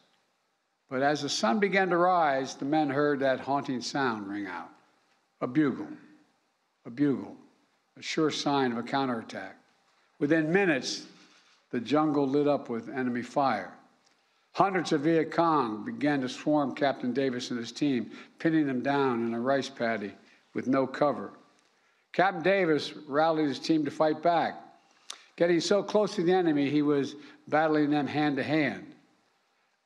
But 0.91 1.03
as 1.03 1.23
the 1.23 1.29
sun 1.29 1.61
began 1.61 1.89
to 1.91 1.97
rise, 1.97 2.57
the 2.57 2.65
men 2.67 2.91
heard 2.91 3.21
that 3.21 3.41
haunting 3.41 3.81
sound 3.81 4.29
ring 4.29 4.47
out 4.47 4.69
a 5.41 5.47
bugle, 5.47 5.89
a 6.85 6.91
bugle, 6.91 7.37
a 7.97 8.03
sure 8.03 8.31
sign 8.31 8.73
of 8.73 8.79
a 8.79 8.83
counterattack. 8.83 9.60
Within 10.21 10.53
minutes, 10.53 11.07
the 11.71 11.81
jungle 11.81 12.29
lit 12.29 12.47
up 12.47 12.69
with 12.69 12.91
enemy 12.91 13.23
fire. 13.23 13.73
Hundreds 14.53 14.93
of 14.93 15.01
Viet 15.03 15.31
Cong 15.31 15.85
began 15.85 16.21
to 16.21 16.29
swarm 16.29 16.75
Captain 16.75 17.13
Davis 17.13 17.51
and 17.51 17.59
his 17.59 17.73
team, 17.73 18.11
pinning 18.39 18.67
them 18.67 18.83
down 18.83 19.27
in 19.27 19.33
a 19.33 19.41
rice 19.41 19.71
paddy 19.71 20.13
with 20.53 20.67
no 20.67 20.87
cover. 20.87 21.33
Captain 22.13 22.43
Davis 22.43 22.93
rallied 23.09 23.49
his 23.49 23.59
team 23.59 23.85
to 23.85 23.91
fight 23.91 24.23
back. 24.23 24.57
Getting 25.37 25.61
so 25.61 25.83
close 25.83 26.15
to 26.17 26.23
the 26.23 26.33
enemy, 26.33 26.69
he 26.69 26.83
was 26.83 27.15
battling 27.49 27.91
them 27.91 28.07
hand 28.07 28.37
to 28.37 28.43
hand. 28.43 28.95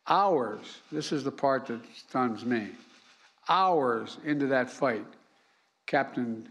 Hours, 0.09 0.81
this 0.90 1.12
is 1.12 1.23
the 1.23 1.31
part 1.31 1.66
that 1.66 1.81
stuns 1.94 2.44
me, 2.44 2.70
hours 3.49 4.18
into 4.25 4.47
that 4.49 4.68
fight, 4.68 5.07
Captain 5.87 6.49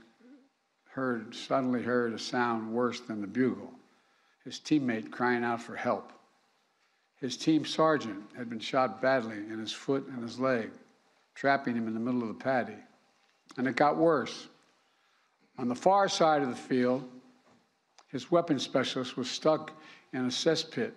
heard, 0.87 1.35
suddenly 1.35 1.81
heard 1.81 2.13
a 2.13 2.19
sound 2.19 2.71
worse 2.71 2.99
than 2.99 3.19
the 3.19 3.27
bugle 3.27 3.72
his 4.43 4.59
teammate 4.59 5.11
crying 5.11 5.43
out 5.43 5.61
for 5.61 5.75
help. 5.75 6.11
His 7.15 7.37
team 7.37 7.65
sergeant 7.65 8.23
had 8.35 8.49
been 8.49 8.59
shot 8.59 9.01
badly 9.01 9.37
in 9.37 9.59
his 9.59 9.71
foot 9.71 10.05
and 10.07 10.21
his 10.21 10.39
leg, 10.39 10.71
trapping 11.35 11.75
him 11.75 11.87
in 11.87 11.93
the 11.93 11.99
middle 11.99 12.21
of 12.21 12.27
the 12.27 12.43
paddy. 12.43 12.75
And 13.57 13.67
it 13.67 13.75
got 13.75 13.97
worse. 13.97 14.47
On 15.57 15.69
the 15.69 15.75
far 15.75 16.09
side 16.09 16.41
of 16.41 16.49
the 16.49 16.55
field, 16.55 17.07
his 18.09 18.29
weapons 18.29 18.63
specialist 18.63 19.15
was 19.15 19.29
stuck 19.29 19.71
in 20.11 20.25
a 20.25 20.29
cesspit 20.29 20.91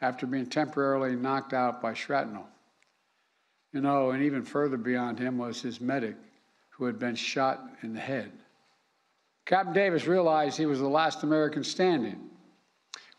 after 0.00 0.26
being 0.26 0.46
temporarily 0.46 1.16
knocked 1.16 1.54
out 1.54 1.80
by 1.80 1.94
shrapnel. 1.94 2.46
You 3.72 3.80
know, 3.80 4.10
and 4.10 4.22
even 4.22 4.42
further 4.42 4.76
beyond 4.76 5.18
him 5.18 5.38
was 5.38 5.62
his 5.62 5.80
medic 5.80 6.16
who 6.70 6.84
had 6.84 6.98
been 6.98 7.14
shot 7.14 7.62
in 7.82 7.94
the 7.94 8.00
head. 8.00 8.32
Captain 9.46 9.72
Davis 9.72 10.06
realized 10.06 10.58
he 10.58 10.66
was 10.66 10.80
the 10.80 10.88
last 10.88 11.22
American 11.22 11.64
standing. 11.64 12.28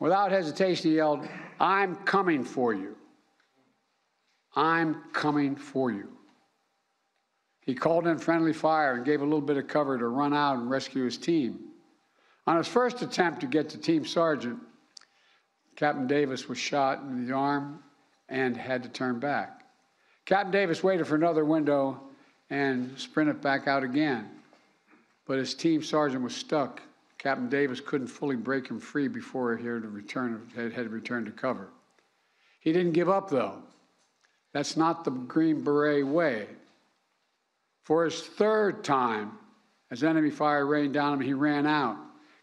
Without 0.04 0.34
hesitation, 0.34 0.90
he 0.92 0.98
yelled, 0.98 1.26
I'm 1.62 1.96
coming 1.96 2.44
for 2.44 2.74
you. 2.74 2.98
I'm 4.54 5.02
coming 5.14 5.56
for 5.56 5.94
you. 5.94 6.10
He 7.62 7.74
called 7.74 8.06
in 8.08 8.18
friendly 8.18 8.52
fire 8.52 8.96
and 8.96 9.06
gave 9.06 9.22
a 9.22 9.24
little 9.24 9.40
bit 9.40 9.56
of 9.56 9.70
cover 9.70 9.98
to 9.98 10.08
run 10.10 10.34
out 10.34 10.58
and 10.58 10.70
rescue 10.70 11.06
his 11.06 11.18
team. 11.18 11.58
On 12.46 12.58
his 12.58 12.68
first 12.68 13.02
attempt 13.02 13.40
to 13.40 13.48
get 13.48 13.70
to 13.70 13.78
Team 13.78 14.06
Sergeant, 14.06 14.60
Captain 15.78 16.06
Davis 16.06 16.50
was 16.50 16.58
shot 16.58 17.00
in 17.00 17.26
the 17.26 17.34
arm 17.34 17.82
and 18.28 18.58
had 18.58 18.84
to 18.84 18.90
turn 18.90 19.22
back. 19.22 19.62
Captain 20.26 20.52
Davis 20.52 20.84
waited 20.84 21.08
for 21.08 21.16
another 21.16 21.46
window 21.46 22.02
and 22.50 22.92
sprinted 23.00 23.40
back 23.40 23.70
out 23.70 23.84
again, 23.84 24.30
but 25.26 25.38
his 25.38 25.54
team 25.54 25.82
sergeant 25.82 26.24
was 26.24 26.36
stuck 26.36 26.82
Captain 27.24 27.48
Davis 27.48 27.80
couldn't 27.80 28.08
fully 28.08 28.36
break 28.36 28.68
him 28.68 28.82
free 28.82 29.08
before 29.08 29.56
he 29.56 29.66
had, 29.66 29.86
return, 29.86 30.46
had, 30.54 30.74
had 30.74 30.92
returned 30.92 31.26
to 31.26 31.32
cover. 31.32 31.70
He 32.60 32.74
didn't 32.74 32.92
give 32.92 33.08
up, 33.08 33.30
though. 33.30 33.64
That's 34.52 34.76
not 34.76 35.06
the 35.06 35.12
Green 35.12 35.64
Beret 35.64 36.06
way. 36.06 36.48
For 37.84 38.04
his 38.04 38.22
third 38.22 38.84
time, 38.84 39.32
as 39.90 40.04
enemy 40.04 40.32
fire 40.32 40.66
rained 40.66 40.94
down 40.94 41.14
on 41.14 41.22
him, 41.22 41.26
he 41.26 41.34
ran 41.34 41.66
out. 41.66 41.96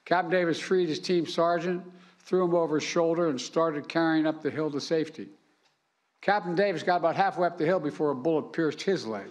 Captain 0.07 0.31
Davis 0.31 0.59
freed 0.59 0.89
his 0.89 0.99
team 0.99 1.27
sergeant, 1.27 1.85
threw 2.21 2.43
him 2.43 2.55
over 2.55 2.77
his 2.77 2.85
shoulder, 2.85 3.29
and 3.29 3.39
started 3.39 3.87
carrying 3.87 4.27
up 4.27 4.43
the 4.43 4.51
hill 4.51 4.71
to 4.71 4.81
safety. 4.81 5.29
Captain 6.23 6.55
Davis 6.55 6.83
got 6.83 6.97
about 6.97 7.17
halfway 7.17 7.47
up 7.47 7.59
the 7.59 7.67
hill 7.67 7.81
before 7.81 8.13
a 8.13 8.15
bullet 8.15 8.55
pierced 8.55 8.81
his 8.81 9.07
leg. 9.07 9.29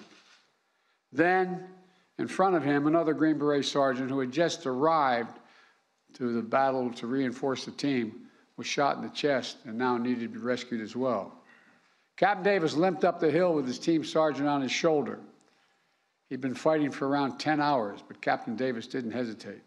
Then, 1.12 1.64
in 2.20 2.28
front 2.28 2.56
of 2.56 2.64
him, 2.64 2.86
another 2.86 3.14
Green 3.14 3.40
Beret 3.40 3.66
sergeant 3.66 4.12
who 4.12 4.20
had 4.20 4.32
just 4.32 4.68
arrived 4.68 5.39
to 6.14 6.34
the 6.34 6.42
battle 6.42 6.92
to 6.94 7.08
reinforce 7.08 7.66
the 7.66 7.72
team 7.72 8.28
was 8.58 8.68
shot 8.68 8.98
in 8.98 9.04
the 9.04 9.10
chest 9.10 9.58
and 9.66 9.78
now 9.78 9.98
needed 9.98 10.22
to 10.22 10.28
be 10.28 10.40
rescued 10.40 10.82
as 10.82 10.96
well. 10.96 11.34
Captain 12.18 12.44
Davis 12.44 12.76
limped 12.76 13.06
up 13.06 13.20
the 13.20 13.32
hill 13.32 13.54
with 13.54 13.66
his 13.66 13.80
team 13.80 14.04
sergeant 14.04 14.48
on 14.48 14.62
his 14.62 14.72
shoulder. 14.72 15.20
He'd 16.28 16.42
been 16.42 16.54
fighting 16.54 16.92
for 16.92 17.08
around 17.08 17.38
10 17.38 17.62
hours, 17.62 18.04
but 18.08 18.22
Captain 18.22 18.56
Davis 18.56 18.88
didn't 18.88 19.12
hesitate. 19.12 19.62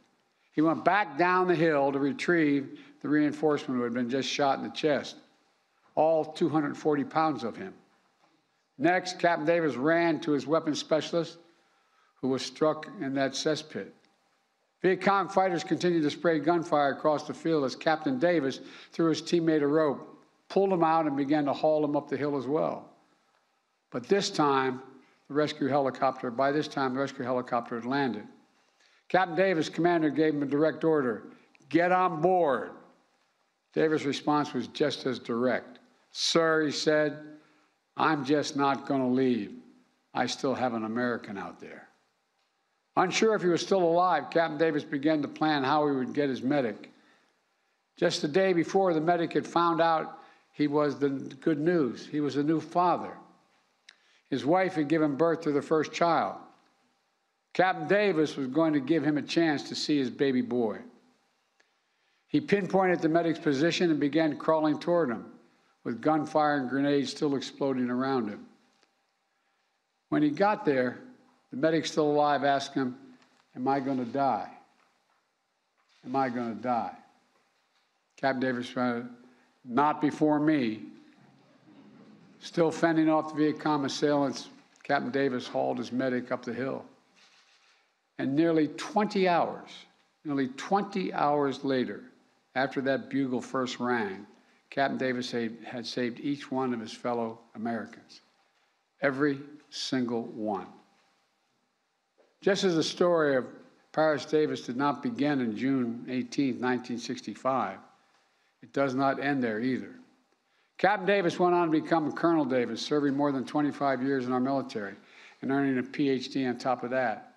He 0.53 0.61
went 0.61 0.85
back 0.85 1.17
down 1.17 1.49
the 1.49 1.55
hill 1.55 1.91
to 1.91 1.99
retrieve 1.99 2.79
the 3.01 3.09
reinforcement 3.09 3.79
who 3.79 3.85
had 3.85 3.95
been 3.95 4.11
just 4.11 4.29
shot 4.29 4.59
in 4.59 4.65
the 4.65 4.71
chest, 4.71 5.17
all 5.95 6.25
240 6.25 7.05
pounds 7.05 7.43
of 7.43 7.57
him. 7.57 7.73
Next, 8.79 9.19
Captain 9.19 9.47
Davis 9.47 9.75
ran 9.75 10.21
to 10.21 10.33
his 10.33 10.47
weapons 10.47 10.79
specialist, 10.79 11.39
who 12.21 12.29
was 12.29 12.43
struck 12.43 12.87
in 13.01 13.15
that 13.15 13.33
cesspit. 13.33 13.89
Viet 14.83 15.01
Cong 15.01 15.29
fighters 15.29 15.63
continued 15.63 16.03
to 16.03 16.11
spray 16.11 16.41
gunfire 16.41 16.91
across 16.91 17.27
the 17.27 17.35
field 17.35 17.65
as 17.65 17.77
Captain 17.77 18.19
Davis 18.19 18.61
threw 18.91 19.09
his 19.09 19.23
teammate 19.23 19.63
a 19.63 19.67
rope, 19.67 20.25
pulled 20.49 20.73
him 20.73 20.83
out, 20.83 21.07
and 21.07 21.17
began 21.17 21.45
to 21.45 21.53
haul 21.53 21.85
him 21.85 21.97
up 21.97 22.09
the 22.09 22.17
hill 22.17 22.37
as 22.37 22.47
well. 22.47 22.91
But 23.91 24.09
this 24.09 24.29
time, 24.29 24.83
the 25.29 25.35
rescue 25.35 25.69
helicopter, 25.69 26.31
by 26.31 26.51
this 26.51 26.67
time, 26.67 26.95
the 26.95 27.01
rescue 27.01 27.25
helicopter 27.25 27.77
had 27.77 27.85
landed. 27.85 28.25
Captain 29.09 29.37
Davis, 29.37 29.69
commander, 29.69 30.11
gave 30.11 30.35
him 30.35 30.43
a 30.43 30.47
direct 30.47 30.85
order 30.85 31.25
get 31.69 31.91
on 31.91 32.21
board. 32.21 32.73
Davis' 33.73 34.05
response 34.05 34.53
was 34.53 34.67
just 34.69 35.07
as 35.07 35.19
direct. 35.19 35.79
Sir, 36.11 36.67
he 36.67 36.71
said, 36.71 37.19
I'm 37.97 38.25
just 38.27 38.57
not 38.57 38.87
going 38.87 39.01
to 39.01 39.07
leave. 39.07 39.55
I 40.13 40.27
still 40.27 40.55
have 40.55 40.75
an 40.75 40.85
American 40.85 41.39
out 41.39 41.59
there. 41.59 41.89
Unsure 42.97 43.35
if 43.35 43.43
he 43.43 43.49
was 43.49 43.63
still 43.63 43.83
alive, 43.83 44.31
Captain 44.31 44.59
Davis 44.59 44.85
began 44.85 45.23
to 45.23 45.29
plan 45.29 45.65
how 45.65 45.87
he 45.89 45.95
would 45.95 46.13
get 46.13 46.29
his 46.29 46.43
medic. 46.43 46.93
Just 47.97 48.23
the 48.23 48.29
day 48.29 48.53
before, 48.53 48.93
the 48.93 49.01
medic 49.01 49.33
had 49.33 49.47
found 49.47 49.81
out 49.81 50.19
he 50.53 50.67
was 50.67 50.99
the 50.99 51.09
good 51.09 51.59
news. 51.59 52.07
He 52.07 52.21
was 52.21 52.37
a 52.37 52.43
new 52.43 52.61
father. 52.61 53.17
His 54.29 54.45
wife 54.45 54.75
had 54.75 54.89
given 54.89 55.17
birth 55.17 55.43
to 55.43 55.53
the 55.53 55.63
first 55.63 55.93
child. 55.93 56.37
Captain 57.55 57.87
Davis 57.87 58.37
was 58.37 58.47
going 58.47 58.73
to 58.73 58.81
give 58.81 59.05
him 59.05 59.19
a 59.19 59.23
chance 59.23 59.63
to 59.69 59.75
see 59.75 59.99
his 59.99 60.11
baby 60.11 60.41
boy. 60.41 60.79
He 62.29 62.41
pinpointed 62.41 63.01
the 63.01 63.11
medic's 63.11 63.39
position 63.39 63.91
and 63.91 64.01
began 64.01 64.39
crawling 64.39 64.79
toward 64.79 65.11
him, 65.11 65.27
with 65.85 66.01
gunfire 66.01 66.57
and 66.57 66.71
grenades 66.71 67.11
still 67.11 67.37
exploding 67.37 67.91
around 67.91 68.29
him. 68.29 68.47
When 70.09 70.23
he 70.23 70.31
got 70.31 70.65
there, 70.65 71.01
the 71.53 71.59
medic 71.59 71.87
still 71.87 72.11
alive 72.11 72.45
asked 72.45 72.75
him, 72.75 72.97
Am 73.55 73.69
I 73.69 73.79
going 73.79 73.99
to 73.99 74.11
die? 74.11 74.51
Am 76.05 76.17
I 76.17 76.31
going 76.31 76.57
to 76.57 76.63
die? 76.63 76.97
Captain 78.17 78.41
Davis 78.41 78.71
said, 78.71 79.09
Not 79.65 80.01
before 80.01 80.41
me. 80.41 80.81
Still 82.41 82.73
fending 82.73 83.09
off 83.09 83.29
the 83.29 83.35
Viet 83.37 83.61
Cong 83.61 83.85
assailants, 83.85 84.49
Captain 84.83 85.13
Davis 85.13 85.47
hauled 85.47 85.79
his 85.79 85.93
medic 85.93 86.33
up 86.33 86.45
the 86.45 86.53
hill. 86.53 86.85
And 88.19 88.35
nearly 88.35 88.69
20 88.69 89.29
hours, 89.29 89.71
nearly 90.25 90.49
20 90.49 91.13
hours 91.13 91.63
later, 91.65 92.01
after 92.55 92.81
that 92.81 93.11
bugle 93.11 93.41
first 93.41 93.79
rang, 93.79 94.27
Captain 94.71 94.99
Davis 94.99 95.31
had 95.31 95.87
saved 95.87 96.19
each 96.21 96.51
one 96.51 96.73
of 96.73 96.81
his 96.81 96.93
fellow 96.93 97.39
Americans. 97.55 98.23
Every 99.03 99.39
single 99.71 100.25
one. 100.25 100.67
Just 102.43 102.65
as 102.65 102.75
the 102.75 102.83
story 102.83 103.37
of 103.37 103.47
Paris 103.93 104.25
Davis 104.25 104.63
did 104.63 104.77
not 104.77 105.01
begin 105.01 105.41
in 105.41 105.57
June 105.57 106.05
18, 106.09 106.55
1965, 106.55 107.79
it 108.63 108.73
does 108.73 108.95
not 108.97 109.23
end 109.23 109.43
there 109.43 109.61
either. 109.61 109.95
Captain 110.77 111.07
Davis 111.07 111.39
went 111.39 111.55
on 111.55 111.71
to 111.71 111.81
become 111.81 112.11
Colonel 112.11 112.45
Davis, 112.45 112.83
serving 112.83 113.15
more 113.15 113.31
than 113.31 113.45
25 113.45 114.03
years 114.03 114.27
in 114.27 114.33
our 114.33 114.41
military 114.41 114.95
and 115.41 115.53
earning 115.53 115.79
a 115.79 115.83
PhD 115.83 116.49
on 116.49 116.59
top 116.59 116.83
of 116.83 116.91
that. 116.91 117.37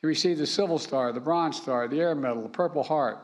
He 0.00 0.08
received 0.08 0.40
the 0.40 0.46
Silver 0.46 0.78
Star, 0.78 1.12
the 1.12 1.20
Bronze 1.20 1.56
Star, 1.56 1.86
the 1.86 2.00
Air 2.00 2.16
Medal, 2.16 2.42
the 2.42 2.48
Purple 2.48 2.82
Heart. 2.82 3.18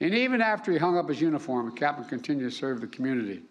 And 0.00 0.12
even 0.12 0.42
after 0.42 0.72
he 0.72 0.78
hung 0.78 0.98
up 0.98 1.08
his 1.08 1.20
uniform, 1.20 1.70
captain 1.76 2.04
continued 2.06 2.50
to 2.50 2.56
serve 2.56 2.80
the 2.80 2.88
community, 2.88 3.42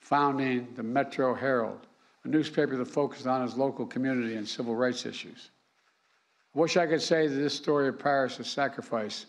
founding 0.00 0.68
the 0.76 0.82
Metro 0.82 1.34
Herald, 1.34 1.86
a 2.24 2.28
newspaper 2.28 2.76
that 2.76 2.84
focused 2.84 3.26
on 3.26 3.40
his 3.40 3.56
local 3.56 3.86
community 3.86 4.34
and 4.34 4.46
civil 4.46 4.76
rights 4.76 5.06
issues. 5.06 5.50
I 6.54 6.58
wish 6.58 6.76
I 6.76 6.86
could 6.86 7.02
say 7.02 7.28
that 7.28 7.34
this 7.34 7.54
story 7.54 7.88
of 7.88 7.98
Paris' 7.98 8.48
sacrifice 8.48 9.26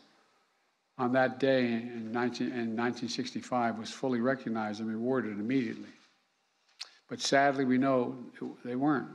on 0.98 1.14
that 1.14 1.40
day 1.40 1.66
in, 1.66 2.12
19, 2.12 2.48
in 2.48 2.76
1965 2.76 3.78
was 3.78 3.92
fully 3.92 4.20
recognized 4.20 4.80
and 4.80 4.90
rewarded 4.90 5.40
immediately. 5.40 5.90
But 7.10 7.22
sadly, 7.22 7.66
we 7.66 7.78
know 7.78 8.18
they 8.66 8.76
weren't. 8.76 9.10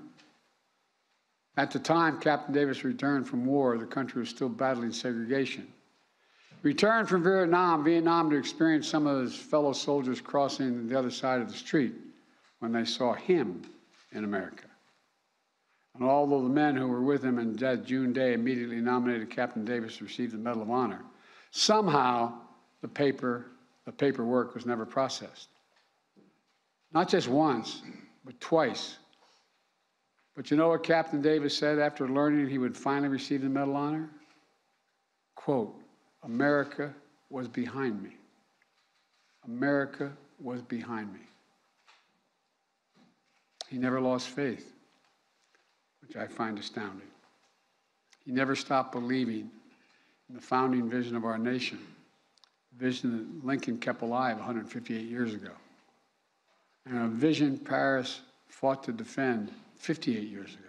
At 1.57 1.71
the 1.71 1.79
time 1.79 2.21
Captain 2.21 2.55
Davis 2.55 2.85
returned 2.85 3.27
from 3.27 3.47
war, 3.47 3.79
the 3.79 3.87
country 3.87 4.21
was 4.21 4.29
still 4.29 4.51
battling 4.51 4.92
segregation. 4.92 5.66
Returned 6.62 7.09
from 7.09 7.23
Vietnam, 7.23 7.85
Vietnam 7.85 8.31
to 8.31 8.37
experience 8.37 8.88
some 8.88 9.07
of 9.07 9.23
his 9.23 9.35
fellow 9.35 9.73
soldiers 9.73 10.21
crossing 10.21 10.88
the 10.88 10.99
other 10.99 11.11
side 11.11 11.40
of 11.40 11.49
the 11.49 11.57
street 11.57 11.95
when 12.59 12.73
they 12.73 12.85
saw 12.85 13.14
him 13.14 13.62
in 14.12 14.25
America. 14.25 14.65
And 15.98 16.09
although 16.09 16.42
the 16.42 16.48
men 16.48 16.76
who 16.76 16.88
were 16.88 17.02
with 17.02 17.24
him 17.24 17.38
on 17.38 17.54
that 17.54 17.85
June 17.87 18.12
day 18.12 18.35
immediately 18.35 18.76
nominated 18.76 19.30
Captain 19.30 19.64
Davis 19.64 19.96
to 19.98 20.04
receive 20.04 20.32
the 20.32 20.38
Medal 20.38 20.62
of 20.62 20.70
Honor, 20.70 21.02
somehow 21.50 22.35
the 22.82 22.88
paper, 22.88 23.46
the 23.87 23.92
paperwork 23.92 24.54
was 24.54 24.66
never 24.66 24.85
processed. 24.85 25.48
Not 26.92 27.09
just 27.09 27.28
once, 27.28 27.82
but 28.24 28.38
twice 28.40 28.98
but 30.37 30.50
you 30.50 30.56
know 30.59 30.68
what 30.68 30.82
Captain 30.82 31.22
Davis 31.22 31.56
said 31.56 31.78
after 31.78 32.06
learning 32.06 32.48
he 32.48 32.59
would 32.59 32.76
finally 32.76 33.09
receive 33.09 33.40
the 33.40 33.48
Medal 33.48 33.70
of 33.70 33.76
Honor? 33.76 34.11
Quote, 35.35 35.74
America 36.22 36.94
was 37.30 37.48
behind 37.48 38.02
me. 38.02 38.11
America 39.46 40.12
was 40.38 40.61
behind 40.61 41.12
me. 41.12 41.20
He 43.70 43.78
never 43.78 44.00
lost 44.00 44.28
faith, 44.28 44.74
which 46.07 46.16
I 46.16 46.27
find 46.27 46.59
astounding. 46.59 47.09
He 48.25 48.33
never 48.33 48.57
stopped 48.57 48.92
believing 48.92 49.51
in 50.29 50.35
the 50.35 50.40
founding 50.40 50.88
vision 50.88 51.16
of 51.16 51.25
our 51.25 51.38
nation, 51.38 51.79
the 52.77 52.85
vision 52.85 53.38
that 53.40 53.47
Lincoln 53.47 53.79
kept 53.79 54.03
alive 54.03 54.37
158 54.37 55.03
years 55.03 55.35
ago, 55.35 55.53
and 56.85 56.99
a 56.99 57.09
vision 57.09 57.59
Paris 57.59 58.21
fought 58.49 58.83
to 58.85 58.92
defend 58.92 59.51
58 59.77 60.29
years 60.29 60.53
ago. 60.55 60.62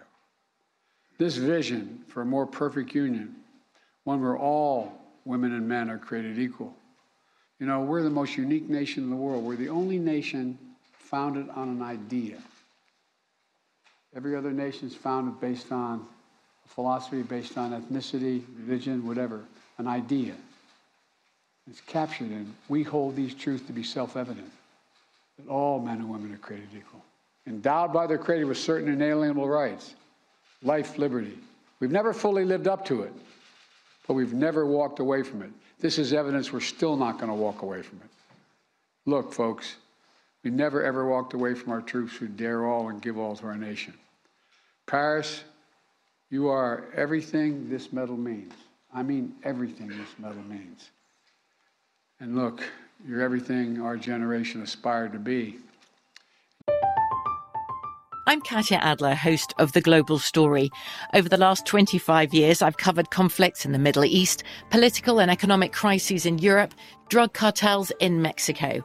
This 1.18 1.36
vision 1.36 2.04
for 2.08 2.22
a 2.22 2.26
more 2.26 2.46
perfect 2.46 2.94
union, 2.94 3.34
one 4.04 4.22
where 4.22 4.38
all 4.38 4.92
women 5.24 5.52
and 5.52 5.68
men 5.68 5.90
are 5.90 5.98
created 5.98 6.38
equal. 6.38 6.74
You 7.58 7.66
know, 7.66 7.80
we're 7.80 8.04
the 8.04 8.10
most 8.10 8.36
unique 8.36 8.68
nation 8.68 9.02
in 9.02 9.10
the 9.10 9.16
world. 9.16 9.42
We're 9.42 9.56
the 9.56 9.68
only 9.68 9.98
nation 9.98 10.56
founded 10.92 11.48
on 11.50 11.68
an 11.68 11.82
idea. 11.82 12.38
Every 14.16 14.34
other 14.36 14.50
nation 14.50 14.88
is 14.88 14.94
founded 14.94 15.40
based 15.40 15.70
on 15.70 16.06
a 16.64 16.68
philosophy, 16.68 17.22
based 17.22 17.58
on 17.58 17.70
ethnicity, 17.70 18.42
religion, 18.64 19.06
whatever, 19.06 19.42
an 19.78 19.86
idea. 19.86 20.34
It's 21.70 21.80
captured 21.82 22.30
in, 22.30 22.54
we 22.68 22.82
hold 22.82 23.14
these 23.14 23.34
truths 23.34 23.66
to 23.66 23.72
be 23.72 23.82
self 23.82 24.16
evident 24.16 24.50
that 25.38 25.48
all 25.48 25.80
men 25.80 25.98
and 25.98 26.08
women 26.08 26.32
are 26.32 26.38
created 26.38 26.68
equal 26.76 27.02
endowed 27.48 27.92
by 27.92 28.06
their 28.06 28.18
Creator 28.18 28.46
with 28.46 28.58
certain 28.58 28.92
inalienable 28.92 29.48
rights 29.48 29.94
life, 30.62 30.98
liberty. 30.98 31.38
We've 31.78 31.92
never 31.92 32.12
fully 32.12 32.44
lived 32.44 32.66
up 32.66 32.84
to 32.86 33.02
it, 33.02 33.12
but 34.08 34.14
we've 34.14 34.34
never 34.34 34.66
walked 34.66 34.98
away 34.98 35.22
from 35.22 35.42
it. 35.42 35.50
This 35.78 35.98
is 35.98 36.12
evidence 36.12 36.52
we're 36.52 36.60
still 36.60 36.96
not 36.96 37.18
going 37.18 37.28
to 37.28 37.34
walk 37.34 37.62
away 37.62 37.82
from 37.82 38.00
it. 38.02 38.10
Look, 39.06 39.32
folks, 39.32 39.76
we 40.44 40.50
never 40.50 40.82
ever 40.82 41.06
walked 41.06 41.34
away 41.34 41.54
from 41.54 41.72
our 41.72 41.80
troops 41.80 42.16
who 42.16 42.28
dare 42.28 42.66
all 42.66 42.88
and 42.88 43.02
give 43.02 43.18
all 43.18 43.36
to 43.36 43.46
our 43.46 43.56
nation. 43.56 43.94
Paris, 44.86 45.44
you 46.30 46.48
are 46.48 46.88
everything 46.94 47.68
this 47.68 47.92
medal 47.92 48.16
means. 48.16 48.52
I 48.92 49.02
mean, 49.02 49.34
everything 49.44 49.88
this 49.88 50.18
medal 50.18 50.42
means. 50.42 50.90
And 52.20 52.36
look, 52.36 52.62
you're 53.06 53.20
everything 53.20 53.80
our 53.80 53.96
generation 53.96 54.62
aspired 54.62 55.12
to 55.12 55.18
be. 55.18 55.58
I'm 58.26 58.42
Katya 58.42 58.76
Adler, 58.82 59.14
host 59.14 59.54
of 59.58 59.72
The 59.72 59.80
Global 59.80 60.18
Story. 60.18 60.70
Over 61.14 61.30
the 61.30 61.38
last 61.38 61.64
25 61.64 62.34
years, 62.34 62.60
I've 62.60 62.76
covered 62.76 63.10
conflicts 63.10 63.64
in 63.64 63.72
the 63.72 63.78
Middle 63.78 64.04
East, 64.04 64.42
political 64.68 65.18
and 65.18 65.30
economic 65.30 65.72
crises 65.72 66.26
in 66.26 66.38
Europe, 66.38 66.74
drug 67.08 67.32
cartels 67.32 67.90
in 68.00 68.20
Mexico. 68.20 68.84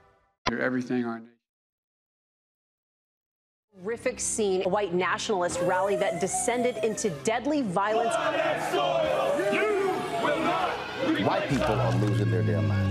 Everything 0.59 1.05
our 1.05 1.21
Horrific 3.79 4.19
scene, 4.19 4.63
a 4.65 4.69
white 4.69 4.93
nationalist 4.93 5.59
rally 5.61 5.95
that 5.95 6.19
descended 6.19 6.77
into 6.83 7.09
deadly 7.23 7.61
violence. 7.61 8.13
White 11.25 11.47
people 11.49 11.65
are 11.65 11.95
losing 11.95 12.29
their 12.29 12.43
damn 12.43 12.67
minds. 12.67 12.90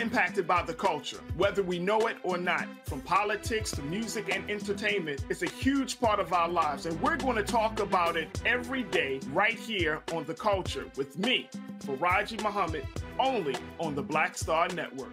Impacted 0.00 0.46
by 0.46 0.62
the 0.62 0.72
culture, 0.72 1.20
whether 1.36 1.62
we 1.62 1.78
know 1.78 2.06
it 2.08 2.16
or 2.22 2.38
not. 2.38 2.66
From 2.86 3.00
politics 3.02 3.70
to 3.72 3.82
music 3.82 4.34
and 4.34 4.50
entertainment, 4.50 5.24
it's 5.28 5.42
a 5.42 5.48
huge 5.48 6.00
part 6.00 6.18
of 6.18 6.32
our 6.32 6.48
lives, 6.48 6.86
and 6.86 7.00
we're 7.02 7.16
going 7.16 7.36
to 7.36 7.42
talk 7.42 7.80
about 7.80 8.16
it 8.16 8.40
every 8.46 8.84
day 8.84 9.20
right 9.32 9.58
here 9.58 10.02
on 10.12 10.24
The 10.24 10.34
Culture 10.34 10.86
with 10.96 11.18
me, 11.18 11.48
Faraji 11.80 12.42
Muhammad, 12.42 12.86
only 13.18 13.54
on 13.78 13.94
the 13.94 14.02
Black 14.02 14.36
Star 14.38 14.68
Network. 14.68 15.12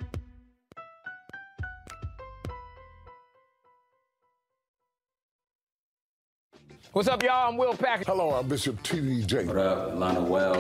What's 6.94 7.10
up, 7.10 7.22
y'all? 7.22 7.50
I'm 7.50 7.58
Will 7.58 7.76
Packer. 7.76 8.06
Hello, 8.08 8.32
I'm 8.32 8.48
Bishop 8.48 8.82
T.D. 8.82 9.24
Jakes. 9.26 9.48
What 9.48 9.58
up, 9.58 9.96
Lana 9.96 10.22
Well, 10.22 10.60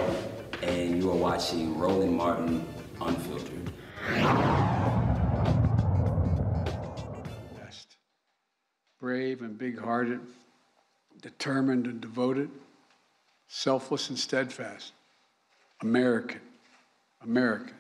and 0.62 1.02
you 1.02 1.10
are 1.10 1.16
watching 1.16 1.78
Roland 1.80 2.16
Martin 2.16 2.68
Unfiltered. 3.00 3.57
Brave 9.08 9.42
and 9.42 9.58
big 9.58 9.80
hearted, 9.80 10.20
determined 11.22 11.86
and 11.86 12.02
devoted, 12.02 12.50
selfless 13.48 14.10
and 14.10 14.20
steadfast. 14.20 14.92
American. 15.82 16.42
American. 17.22 17.76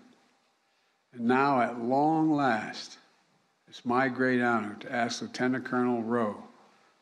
And 1.14 1.26
now, 1.26 1.62
at 1.62 1.82
long 1.82 2.32
last, 2.32 2.98
it's 3.68 3.84
my 3.84 4.08
great 4.08 4.42
honor 4.42 4.78
to 4.80 4.92
ask 4.92 5.22
Lieutenant 5.22 5.66
Colonel 5.66 6.02
Rowe 6.02 6.44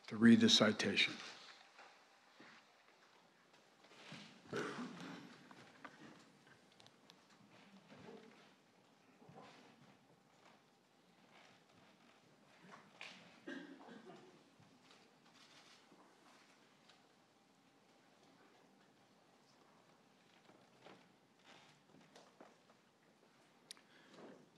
to 0.08 0.16
read 0.16 0.40
the 0.40 0.48
citation. 0.48 1.12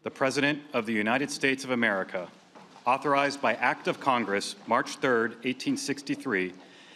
The 0.04 0.10
President 0.12 0.62
of 0.72 0.86
the 0.86 0.92
United 0.92 1.28
States 1.28 1.64
of 1.64 1.70
America, 1.70 2.28
authorized 2.86 3.42
by 3.42 3.54
Act 3.54 3.88
of 3.88 3.98
Congress 3.98 4.54
March 4.68 4.98
3, 4.98 5.10
1863, 5.10 6.52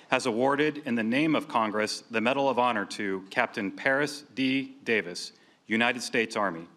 has 0.09 0.27
awarded 0.27 0.83
in 0.87 0.95
the 0.95 1.03
name 1.03 1.35
of 1.35 1.49
Congress 1.49 2.05
the 2.13 2.21
Medal 2.21 2.49
of 2.49 2.61
Honor 2.61 2.85
to 2.85 3.25
Captain 3.29 3.73
Paris 3.73 4.23
D. 4.37 4.77
Davis, 4.85 5.33
United 5.67 6.01
States 6.01 6.37
Army, 6.37 6.69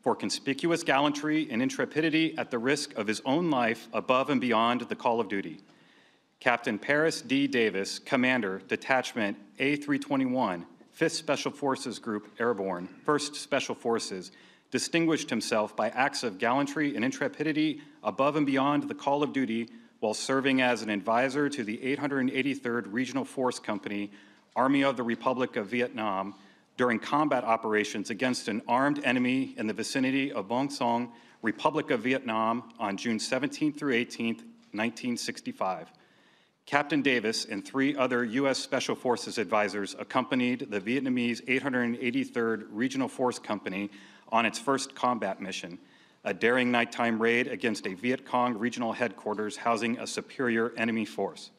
for 0.00 0.14
conspicuous 0.14 0.84
gallantry 0.84 1.48
and 1.50 1.60
intrepidity 1.60 2.38
at 2.38 2.52
the 2.52 2.58
risk 2.58 2.94
of 2.94 3.08
his 3.08 3.20
own 3.24 3.50
life 3.50 3.88
above 3.92 4.30
and 4.30 4.40
beyond 4.40 4.82
the 4.82 4.94
call 4.94 5.18
of 5.18 5.28
duty. 5.28 5.58
Captain 6.38 6.78
Paris 6.78 7.20
D. 7.20 7.48
Davis, 7.48 7.98
Commander, 7.98 8.62
Detachment 8.68 9.36
A321, 9.58 10.64
5th 10.96 11.10
Special 11.10 11.50
Forces 11.50 11.98
Group 11.98 12.28
Airborne, 12.38 12.88
1st 13.04 13.34
Special 13.34 13.74
Forces, 13.74 14.30
distinguished 14.74 15.30
himself 15.30 15.76
by 15.76 15.88
acts 15.90 16.24
of 16.24 16.36
gallantry 16.36 16.96
and 16.96 17.04
intrepidity 17.04 17.80
above 18.02 18.34
and 18.34 18.44
beyond 18.44 18.88
the 18.88 18.94
call 18.94 19.22
of 19.22 19.32
duty 19.32 19.68
while 20.00 20.12
serving 20.12 20.60
as 20.60 20.82
an 20.82 20.90
advisor 20.90 21.48
to 21.48 21.62
the 21.62 21.78
883rd 21.96 22.86
Regional 22.88 23.24
Force 23.24 23.60
Company, 23.60 24.10
Army 24.56 24.82
of 24.82 24.96
the 24.96 25.02
Republic 25.04 25.54
of 25.54 25.68
Vietnam, 25.68 26.34
during 26.76 26.98
combat 26.98 27.44
operations 27.44 28.10
against 28.10 28.48
an 28.48 28.62
armed 28.66 29.00
enemy 29.04 29.54
in 29.56 29.68
the 29.68 29.72
vicinity 29.72 30.32
of 30.32 30.48
Bong 30.48 30.68
Son, 30.68 31.08
Republic 31.40 31.92
of 31.92 32.00
Vietnam, 32.00 32.72
on 32.80 32.96
June 32.96 33.20
17 33.20 33.74
through 33.74 33.94
18, 33.94 34.34
1965. 34.72 35.92
Captain 36.66 37.00
Davis 37.00 37.44
and 37.44 37.64
three 37.64 37.94
other 37.94 38.24
U.S. 38.24 38.58
Special 38.58 38.96
Forces 38.96 39.38
advisors 39.38 39.94
accompanied 40.00 40.66
the 40.68 40.80
Vietnamese 40.80 41.44
883rd 41.46 42.66
Regional 42.70 43.06
Force 43.06 43.38
Company 43.38 43.88
on 44.30 44.46
its 44.46 44.58
first 44.58 44.94
combat 44.94 45.40
mission, 45.40 45.78
a 46.24 46.32
daring 46.32 46.70
nighttime 46.70 47.20
raid 47.20 47.46
against 47.46 47.86
a 47.86 47.94
Viet 47.94 48.24
Cong 48.24 48.58
regional 48.58 48.92
headquarters 48.92 49.56
housing 49.56 49.98
a 49.98 50.06
superior 50.06 50.72
enemy 50.76 51.04
force. 51.04 51.50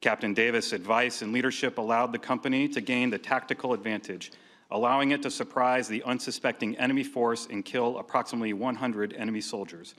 Captain 0.00 0.34
Davis' 0.34 0.72
advice 0.72 1.22
and 1.22 1.32
leadership 1.32 1.78
allowed 1.78 2.12
the 2.12 2.18
company 2.18 2.68
to 2.68 2.80
gain 2.80 3.10
the 3.10 3.18
tactical 3.18 3.72
advantage, 3.72 4.32
allowing 4.70 5.12
it 5.12 5.22
to 5.22 5.30
surprise 5.30 5.88
the 5.88 6.02
unsuspecting 6.02 6.76
enemy 6.76 7.02
force 7.02 7.48
and 7.50 7.64
kill 7.64 7.98
approximately 7.98 8.52
100 8.52 9.14
enemy 9.14 9.40
soldiers. 9.40 9.94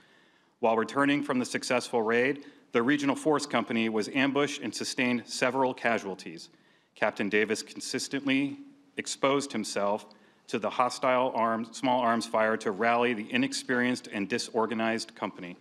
While 0.60 0.76
returning 0.76 1.22
from 1.22 1.38
the 1.38 1.44
successful 1.44 2.02
raid, 2.02 2.44
the 2.72 2.82
Regional 2.82 3.16
Force 3.16 3.46
Company 3.46 3.88
was 3.88 4.08
ambushed 4.14 4.62
and 4.62 4.74
sustained 4.74 5.24
several 5.26 5.74
casualties. 5.74 6.50
Captain 6.94 7.28
Davis 7.28 7.62
consistently 7.62 8.58
exposed 8.96 9.52
himself 9.52 10.06
to 10.48 10.58
the 10.58 10.70
hostile 10.70 11.32
arms, 11.34 11.76
small 11.76 12.00
arms 12.00 12.26
fire 12.26 12.56
to 12.58 12.70
rally 12.70 13.14
the 13.14 13.32
inexperienced 13.32 14.08
and 14.12 14.28
disorganized 14.28 15.14
company. 15.14 15.56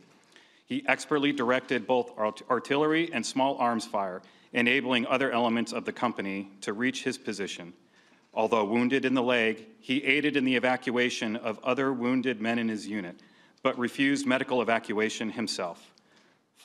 He 0.65 0.83
expertly 0.87 1.31
directed 1.31 1.87
both 1.87 2.11
art- 2.17 2.41
artillery 2.49 3.09
and 3.13 3.25
small 3.25 3.57
arms 3.57 3.85
fire, 3.85 4.21
enabling 4.53 5.05
other 5.07 5.31
elements 5.31 5.71
of 5.71 5.85
the 5.85 5.93
company 5.93 6.49
to 6.61 6.73
reach 6.73 7.03
his 7.03 7.17
position. 7.17 7.73
Although 8.33 8.65
wounded 8.65 9.05
in 9.05 9.13
the 9.13 9.23
leg, 9.23 9.65
he 9.79 10.03
aided 10.03 10.37
in 10.37 10.45
the 10.45 10.55
evacuation 10.55 11.35
of 11.35 11.59
other 11.63 11.91
wounded 11.93 12.41
men 12.41 12.59
in 12.59 12.69
his 12.69 12.87
unit, 12.87 13.19
but 13.63 13.77
refused 13.77 14.25
medical 14.25 14.61
evacuation 14.61 15.31
himself. 15.31 15.91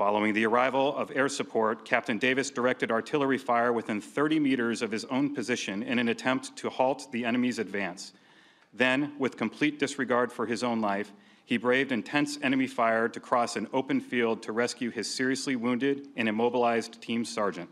Following 0.02 0.34
the 0.34 0.46
arrival 0.46 0.96
of 0.96 1.12
air 1.14 1.28
support, 1.28 1.84
Captain 1.84 2.18
Davis 2.18 2.50
directed 2.50 2.90
artillery 2.90 3.38
fire 3.38 3.72
within 3.72 4.00
30 4.00 4.40
meters 4.40 4.82
of 4.82 4.90
his 4.90 5.04
own 5.04 5.32
position 5.32 5.80
in 5.84 6.00
an 6.00 6.08
attempt 6.08 6.56
to 6.56 6.70
halt 6.70 7.06
the 7.12 7.24
enemy's 7.24 7.60
advance. 7.60 8.12
Then, 8.74 9.12
with 9.20 9.36
complete 9.36 9.78
disregard 9.78 10.32
for 10.32 10.44
his 10.44 10.64
own 10.64 10.80
life, 10.80 11.12
he 11.44 11.56
braved 11.56 11.92
intense 11.92 12.36
enemy 12.42 12.66
fire 12.66 13.08
to 13.10 13.20
cross 13.20 13.54
an 13.54 13.68
open 13.72 14.00
field 14.00 14.42
to 14.42 14.50
rescue 14.50 14.90
his 14.90 15.08
seriously 15.08 15.54
wounded 15.54 16.08
and 16.16 16.28
immobilized 16.28 17.00
team 17.00 17.24
sergeant. 17.24 17.70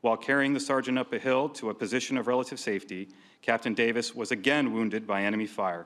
While 0.00 0.16
carrying 0.16 0.54
the 0.54 0.60
sergeant 0.60 0.98
up 0.98 1.12
a 1.12 1.18
hill 1.18 1.50
to 1.50 1.68
a 1.68 1.74
position 1.74 2.16
of 2.16 2.28
relative 2.28 2.58
safety, 2.58 3.10
Captain 3.42 3.74
Davis 3.74 4.14
was 4.14 4.30
again 4.30 4.72
wounded 4.72 5.06
by 5.06 5.22
enemy 5.22 5.46
fire. 5.46 5.84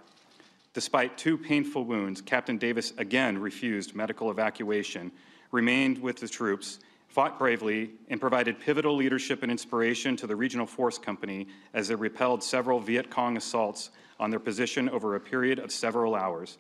Despite 0.75 1.19
two 1.19 1.37
painful 1.37 1.85
wounds, 1.85 2.21
Captain 2.21 2.57
Davis 2.57 2.93
again 2.99 3.37
refused 3.37 3.97
medical 3.97 4.31
evacuation 4.31 5.11
remained 5.53 5.99
with 5.99 6.17
the 6.17 6.29
troops, 6.29 6.81
fought 7.09 7.39
bravely, 7.39 7.91
and 8.09 8.21
provided 8.21 8.59
pivotal 8.59 8.97
leadership 8.97 9.43
and 9.43 9.53
inspiration 9.53 10.17
to 10.17 10.27
the 10.27 10.35
Regional 10.35 10.67
Force 10.67 10.99
Company 10.99 11.47
as 11.75 11.89
they 11.89 11.95
repelled 11.95 12.43
several 12.43 12.81
Viet 12.81 13.11
Cong 13.11 13.37
assaults 13.37 13.91
on 14.19 14.31
their 14.31 14.41
position 14.41 14.89
over 14.89 15.15
a 15.15 15.21
period 15.21 15.59
of 15.59 15.71
several 15.71 16.15
hours. 16.15 16.59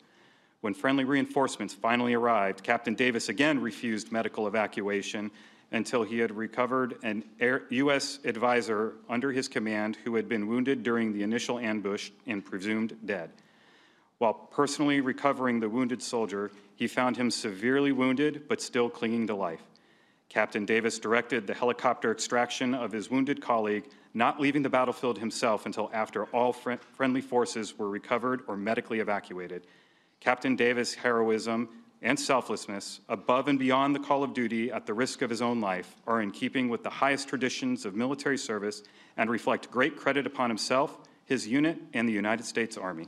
When 0.61 0.75
friendly 0.75 1.05
reinforcements 1.05 1.75
finally 1.75 2.15
arrived, 2.15 2.63
Captain 2.63 2.95
Davis 2.95 3.29
again 3.29 3.61
refused 3.61 4.13
medical 4.13 4.47
evacuation 4.47 5.33
until 5.73 6.03
he 6.03 6.19
had 6.19 6.31
recovered 6.31 6.97
an 7.03 7.25
Air, 7.41 7.63
U.S. 7.71 8.19
advisor 8.25 8.93
under 9.09 9.33
his 9.33 9.49
command 9.49 9.97
who 10.05 10.15
had 10.15 10.29
been 10.29 10.47
wounded 10.47 10.83
during 10.83 11.13
the 11.13 11.23
initial 11.23 11.59
ambush 11.59 12.11
and 12.27 12.45
presumed 12.45 12.97
dead. 13.05 13.31
While 14.19 14.35
personally 14.35 15.01
recovering 15.01 15.59
the 15.59 15.69
wounded 15.69 16.03
soldier, 16.03 16.53
he 16.83 16.89
found 16.89 17.17
him 17.17 17.31
severely 17.31 17.93
wounded 17.93 18.49
but 18.49 18.61
still 18.61 18.91
clinging 18.91 19.25
to 19.29 19.35
life. 19.37 19.63
Captain 20.29 20.67
Davis 20.67 20.99
directed 20.99 21.47
the 21.47 21.55
helicopter 21.55 22.11
extraction 22.11 22.75
of 22.75 22.91
his 22.91 23.09
wounded 23.09 23.41
colleague, 23.41 23.85
not 24.15 24.41
leaving 24.41 24.63
the 24.63 24.69
battlefield 24.69 25.17
himself 25.17 25.65
until 25.65 25.89
after 25.93 26.25
all 26.35 26.53
fr- 26.53 26.73
friendly 26.95 27.21
forces 27.21 27.79
were 27.79 27.89
recovered 27.89 28.41
or 28.49 28.57
medically 28.57 28.99
evacuated. 28.99 29.65
Captain 30.19 30.57
Davis' 30.57 30.93
heroism 30.93 31.69
and 32.03 32.19
selflessness, 32.19 32.99
above 33.09 33.47
and 33.47 33.61
beyond 33.61 33.95
the 33.95 34.01
call 34.01 34.25
of 34.25 34.35
duty 34.35 34.73
at 34.73 34.85
the 34.85 34.93
risk 34.93 35.23
of 35.23 35.31
his 35.31 35.41
own 35.41 35.61
life, 35.61 35.95
are 36.09 36.21
in 36.21 36.33
keeping 36.33 36.69
with 36.69 36.83
the 36.83 36.91
highest 36.91 37.29
traditions 37.29 37.85
of 37.85 37.95
military 37.95 38.39
service 38.39 38.83
and 39.17 39.31
reflect 39.31 39.71
great 39.71 39.95
credit 39.97 40.27
upon 40.27 40.51
himself, 40.51 40.99
his 41.27 41.47
unit, 41.47 41.79
and 41.95 42.09
the 42.09 42.13
United 42.13 42.45
States 42.45 42.77
Army. 42.77 43.07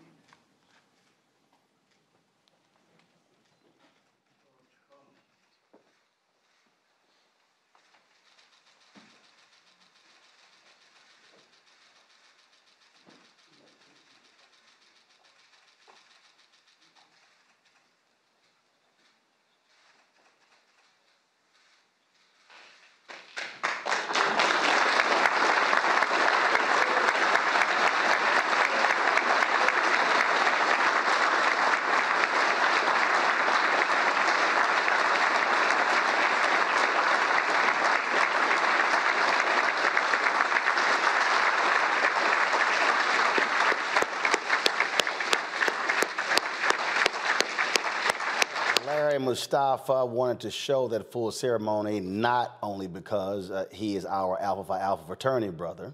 Mustafa 49.35 50.07
wanted 50.07 50.39
to 50.39 50.51
show 50.53 50.87
that 50.87 51.11
full 51.11 51.33
ceremony 51.33 51.99
not 51.99 52.57
only 52.63 52.87
because 52.87 53.51
uh, 53.51 53.65
he 53.73 53.97
is 53.97 54.07
our 54.07 54.41
Alpha 54.41 54.63
Phi 54.63 54.81
Alpha 54.81 55.05
fraternity 55.09 55.51
brother, 55.51 55.93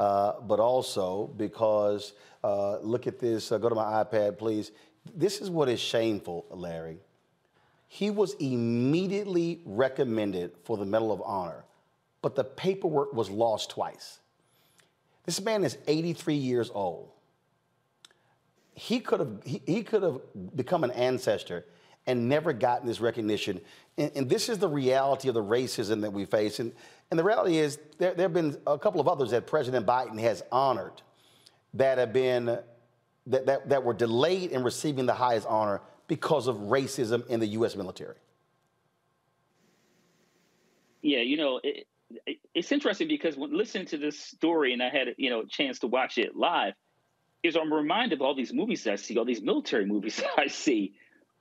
uh, 0.00 0.40
but 0.40 0.58
also 0.58 1.28
because, 1.36 2.14
uh, 2.42 2.80
look 2.80 3.06
at 3.06 3.20
this, 3.20 3.52
uh, 3.52 3.58
go 3.58 3.68
to 3.68 3.76
my 3.76 4.02
iPad, 4.02 4.36
please. 4.36 4.72
This 5.14 5.40
is 5.40 5.48
what 5.48 5.68
is 5.68 5.78
shameful, 5.78 6.44
Larry. 6.50 6.98
He 7.86 8.10
was 8.10 8.34
immediately 8.40 9.60
recommended 9.64 10.50
for 10.64 10.76
the 10.76 10.84
Medal 10.84 11.12
of 11.12 11.22
Honor, 11.24 11.64
but 12.20 12.34
the 12.34 12.42
paperwork 12.42 13.12
was 13.12 13.30
lost 13.30 13.70
twice. 13.70 14.18
This 15.24 15.40
man 15.40 15.62
is 15.62 15.78
83 15.86 16.34
years 16.34 16.68
old. 16.74 17.10
He 18.74 18.98
could 18.98 19.20
have 19.20 19.40
he, 19.44 19.62
he 19.66 19.84
could 19.84 20.02
have 20.02 20.18
become 20.56 20.82
an 20.82 20.90
ancestor 20.90 21.64
and 22.06 22.28
never 22.28 22.52
gotten 22.52 22.86
this 22.86 23.00
recognition. 23.00 23.60
And, 23.96 24.10
and, 24.14 24.28
this 24.28 24.48
is 24.48 24.58
the 24.58 24.68
reality 24.68 25.28
of 25.28 25.34
the 25.34 25.42
racism 25.42 26.00
that 26.00 26.12
we 26.12 26.24
face. 26.24 26.58
And, 26.58 26.72
and 27.10 27.18
the 27.18 27.24
reality 27.24 27.58
is, 27.58 27.78
there, 27.98 28.14
there 28.14 28.24
have 28.24 28.32
been 28.32 28.56
a 28.66 28.78
couple 28.78 29.00
of 29.00 29.08
others 29.08 29.30
that 29.30 29.46
President 29.46 29.86
Biden 29.86 30.18
has 30.18 30.42
honored 30.50 31.02
that 31.74 31.98
have 31.98 32.12
been, 32.12 32.58
that, 33.26 33.46
that, 33.46 33.68
that 33.68 33.84
were 33.84 33.94
delayed 33.94 34.50
in 34.50 34.62
receiving 34.62 35.06
the 35.06 35.14
highest 35.14 35.46
honor 35.46 35.80
because 36.08 36.46
of 36.48 36.56
racism 36.56 37.26
in 37.28 37.40
the 37.40 37.46
U.S. 37.48 37.76
military. 37.76 38.16
Yeah, 41.02 41.20
you 41.20 41.36
know, 41.36 41.60
it, 41.62 41.86
it, 42.26 42.38
it's 42.54 42.72
interesting 42.72 43.08
because 43.08 43.36
when 43.36 43.56
listening 43.56 43.86
to 43.86 43.98
this 43.98 44.18
story, 44.18 44.72
and 44.72 44.82
I 44.82 44.88
had 44.88 45.08
you 45.16 45.30
know 45.30 45.40
a 45.40 45.46
chance 45.46 45.80
to 45.80 45.86
watch 45.86 46.18
it 46.18 46.36
live, 46.36 46.74
is 47.42 47.56
I'm 47.56 47.72
reminded 47.72 48.18
of 48.18 48.22
all 48.22 48.34
these 48.34 48.52
movies 48.52 48.86
I 48.86 48.96
see, 48.96 49.18
all 49.18 49.24
these 49.24 49.42
military 49.42 49.86
movies 49.94 50.22
I 50.36 50.46
see, 50.46 50.94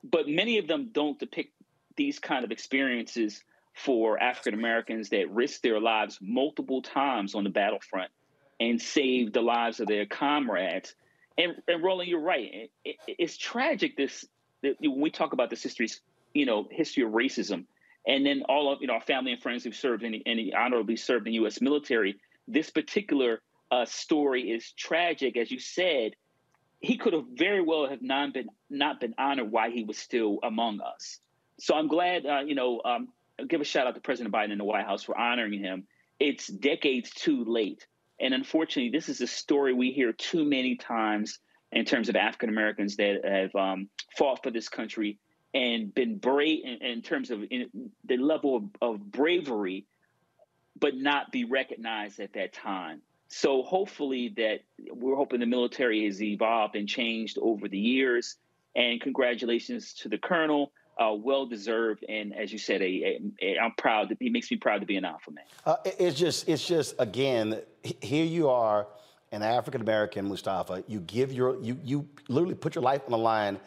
but 0.04 0.28
many 0.28 0.58
of 0.58 0.68
them 0.68 0.90
don't 0.92 1.20
depict 1.20 1.54
these 1.96 2.20
kind 2.20 2.44
of 2.44 2.52
experiences 2.52 3.44
for 3.74 4.22
African 4.22 4.54
Americans 4.54 5.10
that 5.10 5.32
risk 5.32 5.62
their 5.62 5.80
lives 5.80 6.18
multiple 6.22 6.82
times 6.82 7.36
on 7.36 7.44
the 7.44 7.50
battlefront 7.50 8.12
and 8.60 8.82
save 8.82 9.34
the 9.34 9.42
lives 9.42 9.80
of 9.80 9.88
their 9.88 10.06
comrades. 10.06 10.94
And, 11.38 11.56
and 11.68 11.84
Roland, 11.84 12.10
you're 12.10 12.20
right. 12.20 12.50
It, 12.54 12.72
it, 12.86 12.96
it's 13.08 13.38
tragic. 13.38 13.98
This 13.98 14.26
that 14.62 14.76
when 14.80 15.02
we 15.02 15.10
talk 15.10 15.34
about 15.34 15.50
this 15.50 15.64
history, 15.64 15.90
you 16.34 16.46
know, 16.46 16.68
history 16.70 17.04
of 17.04 17.12
racism, 17.12 17.66
and 18.06 18.26
then 18.26 18.44
all 18.48 18.72
of 18.72 18.82
you 18.82 18.88
know 18.88 18.94
our 18.94 19.02
family 19.02 19.32
and 19.32 19.42
friends 19.42 19.64
who've 19.64 19.76
served 19.76 20.04
in 20.04 20.22
any 20.26 20.54
honorably 20.54 20.96
served 20.96 21.28
in 21.28 21.32
the 21.32 21.40
U.S. 21.40 21.62
military. 21.62 22.20
This 22.48 22.70
particular 22.70 23.42
uh, 23.72 23.86
story 23.86 24.52
is 24.52 24.72
tragic, 24.74 25.38
as 25.38 25.50
you 25.50 25.60
said, 25.60 26.16
he 26.82 26.98
could 26.98 27.14
have 27.14 27.26
very 27.34 27.62
well 27.62 27.88
have 27.88 28.02
not 28.02 28.34
been 28.34 28.50
not 28.70 29.00
been 29.00 29.14
honored 29.18 29.52
while 29.52 29.72
he 29.72 29.84
was 29.84 29.98
still 29.98 30.40
among 30.44 30.82
us. 30.82 31.20
So 31.60 31.76
I'm 31.76 31.88
glad, 31.88 32.26
uh, 32.26 32.40
you 32.40 32.56
know, 32.56 32.82
um, 32.84 33.10
give 33.48 33.62
a 33.62 33.64
shout 33.64 33.88
out 33.88 33.96
to 33.96 34.02
President 34.02 34.34
Biden 34.34 34.52
and 34.52 34.60
the 34.60 34.66
White 34.66 34.86
House 34.86 35.04
for 35.04 35.18
honoring 35.18 35.60
him. 35.60 35.86
It's 36.20 36.48
decades 36.48 37.12
too 37.12 37.46
late, 37.46 37.86
and 38.20 38.34
unfortunately, 38.34 38.92
this 38.92 39.10
is 39.10 39.22
a 39.22 39.28
story 39.28 39.74
we 39.74 39.92
hear 39.92 40.12
too 40.12 40.44
many 40.44 40.76
times 40.76 41.40
in 41.72 41.86
terms 41.86 42.10
of 42.10 42.16
African 42.16 42.50
Americans 42.50 42.98
that 42.98 43.22
have 43.24 43.56
um, 43.56 43.90
fought 44.18 44.44
for 44.44 44.52
this 44.52 44.68
country 44.68 45.20
and 45.54 45.94
been 45.94 46.18
brave 46.18 46.64
in, 46.64 46.86
in 46.86 47.02
terms 47.02 47.32
of 47.32 47.44
in 47.50 47.92
the 48.06 48.18
level 48.18 48.58
of, 48.58 48.64
of 48.82 49.12
bravery 49.12 49.86
but 50.80 50.96
not 50.96 51.32
be 51.32 51.46
recognized 51.46 52.20
at 52.20 52.34
that 52.34 52.54
time. 52.54 53.02
So 53.34 53.64
hopefully 53.64 54.34
that 54.36 54.60
we're 54.94 55.16
hoping 55.16 55.40
the 55.40 55.46
military 55.46 56.04
has 56.06 56.22
evolved 56.22 56.76
and 56.76 56.86
changed 56.86 57.38
over 57.42 57.70
the 57.70 57.78
years. 57.78 58.36
And 58.76 59.00
congratulations 59.00 59.94
to 59.96 60.10
the 60.10 60.18
colonel. 60.18 60.74
Uh, 61.00 61.14
well 61.14 61.46
deserved, 61.46 62.04
and 62.10 62.36
as 62.36 62.52
you 62.52 62.60
said, 62.60 62.82
a, 62.82 62.86
a, 62.86 63.20
a, 63.42 63.58
I'm 63.58 63.72
proud. 63.78 64.10
To, 64.10 64.18
he 64.20 64.30
makes 64.30 64.52
me 64.52 64.58
proud 64.58 64.82
to 64.82 64.86
be 64.86 64.98
an 64.98 65.06
alpha 65.06 65.32
man. 65.32 65.46
Uh, 65.66 65.78
it's 65.86 66.20
just, 66.20 66.48
it's 66.50 66.68
just 66.68 66.94
again, 67.00 67.62
here 68.02 68.26
you 68.26 68.50
are, 68.50 68.88
an 69.32 69.42
African 69.42 69.82
American, 69.82 70.28
Mustafa. 70.28 70.84
You 70.88 71.00
give 71.00 71.32
your, 71.32 71.60
you, 71.62 71.80
you 71.84 72.10
literally 72.28 72.56
put 72.56 72.76
your 72.76 72.84
life 72.84 73.02
on 73.06 73.12
the 73.12 73.18
line, 73.18 73.58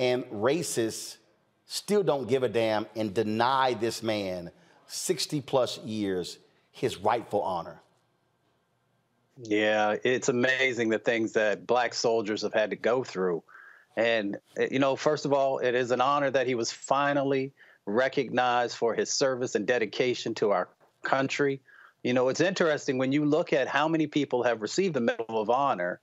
and 0.00 0.24
racists 0.24 1.18
still 1.66 2.02
don't 2.02 2.28
give 2.28 2.42
a 2.42 2.48
damn 2.48 2.86
and 2.96 3.14
deny 3.14 3.74
this 3.74 4.02
man 4.02 4.50
60 4.88 5.40
plus 5.42 5.78
years 5.78 6.38
his 6.72 6.96
rightful 6.98 7.40
honor. 7.40 7.80
Yeah, 9.42 9.96
it's 10.04 10.28
amazing 10.28 10.90
the 10.90 10.98
things 10.98 11.32
that 11.32 11.66
black 11.66 11.94
soldiers 11.94 12.42
have 12.42 12.54
had 12.54 12.70
to 12.70 12.76
go 12.76 13.02
through. 13.02 13.42
And, 13.96 14.36
eh, 14.56 14.68
you 14.70 14.78
know, 14.78 14.94
first 14.96 15.24
of 15.24 15.32
all, 15.32 15.58
it 15.58 15.74
is 15.74 15.90
an 15.90 16.00
honor 16.00 16.30
that 16.30 16.46
he 16.46 16.54
was 16.54 16.70
finally 16.70 17.52
recognized 17.86 18.76
for 18.76 18.94
his 18.94 19.10
service 19.10 19.56
and 19.56 19.66
dedication 19.66 20.34
to 20.34 20.52
our 20.52 20.68
country. 21.02 21.60
You 22.02 22.12
know, 22.12 22.28
it's 22.28 22.40
interesting 22.40 22.98
when 22.98 23.10
you 23.12 23.24
look 23.24 23.52
at 23.52 23.66
how 23.66 23.88
many 23.88 24.06
people 24.06 24.44
have 24.44 24.62
received 24.62 24.94
the 24.94 25.00
Medal 25.00 25.40
of 25.40 25.50
Honor, 25.50 26.00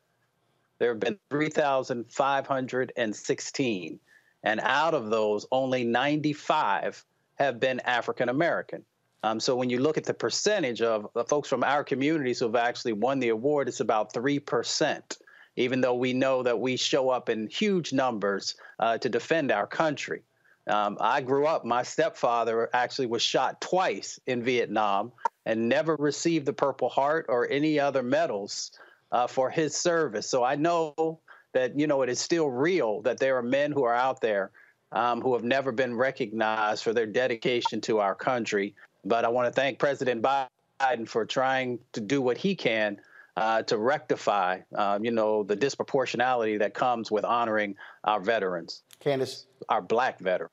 there 0.80 0.90
have 0.90 1.00
been 1.00 1.18
3,516. 1.30 4.00
And 4.44 4.60
out 4.62 4.96
of 4.96 5.10
those, 5.10 5.46
only 5.52 5.84
95 5.84 7.06
have 7.36 7.60
been 7.60 7.80
African 7.82 8.30
American. 8.30 8.84
Um, 9.24 9.40
so 9.40 9.56
when 9.56 9.70
you 9.70 9.80
look 9.80 9.98
at 9.98 10.04
the 10.04 10.14
percentage 10.14 10.82
of 10.82 11.08
the 11.14 11.24
folks 11.24 11.48
from 11.48 11.64
our 11.64 11.84
communities 11.84 12.40
who 12.40 12.46
have 12.46 12.56
actually 12.56 12.94
won 12.94 13.20
the 13.20 13.30
award, 13.30 13.68
it's 13.68 13.80
about 13.80 14.14
3%, 14.14 15.18
even 15.58 15.82
though 15.82 15.96
we 15.96 16.14
know 16.14 16.42
that 16.42 16.60
we 16.60 16.76
show 16.76 17.10
up 17.10 17.30
in 17.30 17.48
huge 17.48 17.94
numbers 17.94 18.56
uh, 18.80 18.98
to 18.98 19.10
defend 19.10 19.52
our 19.52 19.68
country. 19.68 20.24
Um, 20.68 20.98
I 21.00 21.22
grew 21.22 21.46
up, 21.48 21.66
my 21.66 21.84
stepfather 21.84 22.70
actually 22.74 23.08
was 23.08 23.22
shot 23.22 23.62
twice 23.62 24.20
in 24.28 24.44
Vietnam 24.44 25.12
and 25.46 25.70
never 25.70 25.96
received 25.96 26.46
the 26.46 26.54
Purple 26.54 26.90
Heart 26.90 27.26
or 27.30 27.50
any 27.50 27.80
other 27.80 28.04
medals 28.04 28.72
uh, 29.12 29.28
for 29.28 29.50
his 29.50 29.76
service. 29.76 30.30
So 30.30 30.44
I 30.44 30.56
know 30.56 31.20
that, 31.54 31.78
you 31.78 31.88
know, 31.88 32.02
it 32.04 32.10
is 32.10 32.20
still 32.20 32.50
real 32.50 33.02
that 33.02 33.18
there 33.18 33.38
are 33.38 33.44
men 33.44 33.72
who 33.72 33.84
are 33.84 33.96
out 33.96 34.22
there 34.22 34.52
um, 34.92 35.22
who 35.22 35.34
have 35.34 35.44
never 35.44 35.72
been 35.72 35.96
recognized 35.96 36.84
for 36.84 36.94
their 36.94 37.06
dedication 37.06 37.82
to 37.82 38.00
our 38.00 38.16
country. 38.16 38.76
But 39.04 39.26
I 39.26 39.30
want 39.30 39.47
to 39.47 39.52
thank 39.52 39.80
President 39.80 40.22
Biden 40.24 41.08
for 41.08 41.26
trying 41.26 41.80
to 41.93 42.02
do 42.02 42.22
what 42.22 42.38
he 42.38 42.56
can 42.56 42.97
uh, 43.38 43.64
to 43.64 43.78
rectify, 43.78 44.60
um, 44.76 45.04
you 45.04 45.12
know, 45.12 45.43
the 45.43 45.56
disproportionality 45.56 46.60
that 46.60 46.74
comes 46.74 47.10
with 47.10 47.26
honoring 47.26 47.76
our 48.04 48.20
veterans. 48.20 48.84
Candace. 48.99 49.45
Our 49.70 49.82
black 49.82 50.20
veterans. 50.20 50.52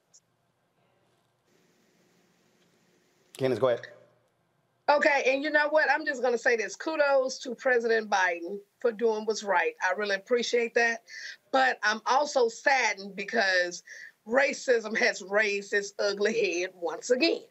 Candace, 3.37 3.59
go 3.59 3.69
ahead. 3.69 3.87
Okay, 4.91 5.25
and 5.27 5.43
you 5.43 5.51
know 5.51 5.69
what? 5.69 5.91
I'm 5.91 6.07
just 6.07 6.23
going 6.23 6.33
to 6.33 6.39
say 6.39 6.57
this. 6.57 6.75
Kudos 6.75 7.39
to 7.41 7.55
President 7.55 8.09
Biden 8.09 8.59
for 8.81 8.91
doing 8.91 9.27
what's 9.27 9.45
right. 9.45 9.75
I 9.83 9.93
really 9.95 10.15
appreciate 10.15 10.75
that. 10.75 11.03
But 11.53 11.79
I'm 11.83 12.01
also 12.07 12.49
saddened 12.49 13.15
because 13.15 13.83
racism 14.27 14.97
has 14.97 15.23
raised 15.23 15.75
its 15.75 15.93
ugly 15.99 16.61
head 16.61 16.71
once 16.75 17.11
again 17.11 17.43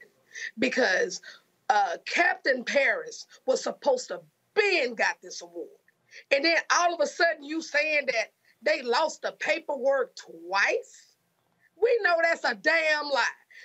because 0.60 1.22
uh, 1.70 1.98
Captain 2.06 2.64
Paris 2.64 3.28
was 3.46 3.64
supposed 3.64 4.08
to 4.10 4.22
been 4.58 4.96
got 4.96 5.22
this 5.22 5.42
award. 5.42 5.70
And 6.32 6.44
then 6.44 6.58
all 6.72 6.94
of 6.94 7.00
a 7.00 7.08
sudden 7.08 7.44
you 7.44 7.62
saying 7.62 8.08
that 8.08 8.32
they 8.62 8.82
lost 8.82 9.22
the 9.22 9.34
paperwork 9.34 10.16
twice? 10.16 11.16
We 11.80 12.00
know 12.02 12.16
that's 12.22 12.44
a 12.44 12.56
damn 12.56 13.06
lie. 13.06 13.24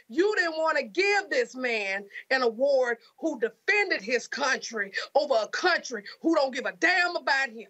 You 0.08 0.34
didn't 0.36 0.58
want 0.58 0.76
to 0.78 0.84
give 0.84 1.30
this 1.30 1.54
man 1.54 2.04
an 2.30 2.42
award 2.42 2.98
who 3.18 3.40
defended 3.40 4.02
his 4.02 4.26
country 4.26 4.92
over 5.14 5.34
a 5.42 5.48
country 5.48 6.04
who 6.20 6.34
don't 6.34 6.54
give 6.54 6.66
a 6.66 6.72
damn 6.72 7.16
about 7.16 7.48
him. 7.48 7.68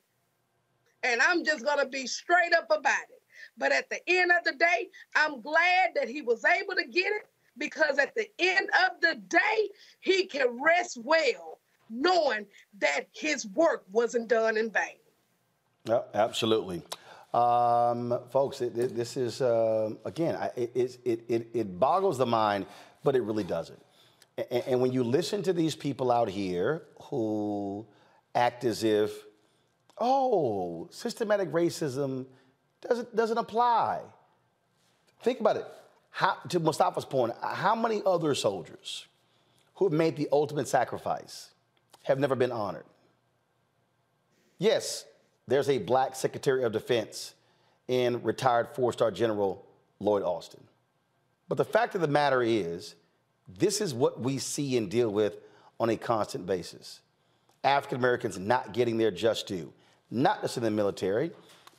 And 1.05 1.20
I'm 1.20 1.44
just 1.44 1.64
going 1.64 1.78
to 1.78 1.86
be 1.86 2.07
straight 2.07 2.53
up 2.55 2.66
about 2.70 3.03
it. 3.11 3.22
But 3.57 3.72
at 3.72 3.90
the 3.90 4.00
end 4.07 4.30
of 4.30 4.44
the 4.44 4.53
day, 4.53 4.88
I'm 5.14 5.40
glad 5.40 5.90
that 5.94 6.09
he 6.09 6.22
was 6.22 6.44
able 6.44 6.74
to 6.74 6.86
get 6.86 7.07
it 7.07 7.26
because 7.59 7.98
at 7.98 8.14
the 8.14 8.28
end 8.38 8.68
of 8.86 9.00
the 9.00 9.16
day, 9.28 9.70
he 10.00 10.26
can 10.26 10.62
rest 10.62 10.98
well 11.03 11.59
knowing 11.90 12.46
that 12.78 13.07
his 13.12 13.46
work 13.48 13.84
wasn't 13.92 14.28
done 14.28 14.57
in 14.57 14.70
vain. 14.70 14.96
Yeah, 15.84 16.00
absolutely. 16.14 16.82
Um, 17.34 18.18
folks, 18.30 18.61
it, 18.61 18.76
it, 18.76 18.94
this 18.94 19.16
is, 19.16 19.40
uh, 19.40 19.90
again, 20.05 20.38
it, 20.57 20.98
it, 21.05 21.50
it, 21.55 21.78
boggles 21.78 22.18
the 22.18 22.26
mind, 22.26 22.66
but 23.05 23.16
it 23.16 23.22
really 23.22 23.44
doesn't. 23.44 23.80
And, 24.36 24.62
and 24.66 24.80
when 24.80 24.92
you 24.92 25.03
listen 25.03 25.42
to 25.44 25.53
these 25.53 25.74
people 25.74 26.11
out 26.11 26.28
here 26.28 26.82
who 27.05 27.86
act 28.34 28.64
as 28.64 28.84
if, 28.84 29.12
oh, 29.98 30.88
systematic 30.90 31.50
racism 31.53 32.26
doesn't, 32.80 33.14
doesn't 33.16 33.38
apply. 33.38 34.00
Think 35.22 35.40
about 35.40 35.57
it. 35.57 35.66
How, 36.12 36.36
to 36.50 36.60
Mustafa's 36.60 37.06
point, 37.06 37.32
how 37.42 37.74
many 37.74 38.02
other 38.04 38.34
soldiers 38.34 39.06
who 39.76 39.86
have 39.86 39.92
made 39.92 40.14
the 40.14 40.28
ultimate 40.30 40.68
sacrifice 40.68 41.50
have 42.04 42.18
never 42.18 42.34
been 42.34 42.52
honored? 42.52 42.84
Yes, 44.58 45.06
there's 45.48 45.70
a 45.70 45.78
black 45.78 46.14
Secretary 46.14 46.64
of 46.64 46.72
Defense 46.72 47.34
in 47.88 48.22
retired 48.22 48.68
four 48.74 48.92
star 48.92 49.10
General 49.10 49.64
Lloyd 50.00 50.22
Austin. 50.22 50.62
But 51.48 51.56
the 51.56 51.64
fact 51.64 51.94
of 51.94 52.02
the 52.02 52.08
matter 52.08 52.42
is, 52.42 52.94
this 53.58 53.80
is 53.80 53.94
what 53.94 54.20
we 54.20 54.38
see 54.38 54.76
and 54.76 54.90
deal 54.90 55.10
with 55.10 55.36
on 55.80 55.88
a 55.88 55.96
constant 55.96 56.46
basis. 56.46 57.00
African 57.64 57.98
Americans 57.98 58.38
not 58.38 58.74
getting 58.74 58.98
their 58.98 59.10
just 59.10 59.46
due, 59.46 59.72
not 60.10 60.42
just 60.42 60.58
in 60.58 60.62
the 60.62 60.70
military, 60.70 61.30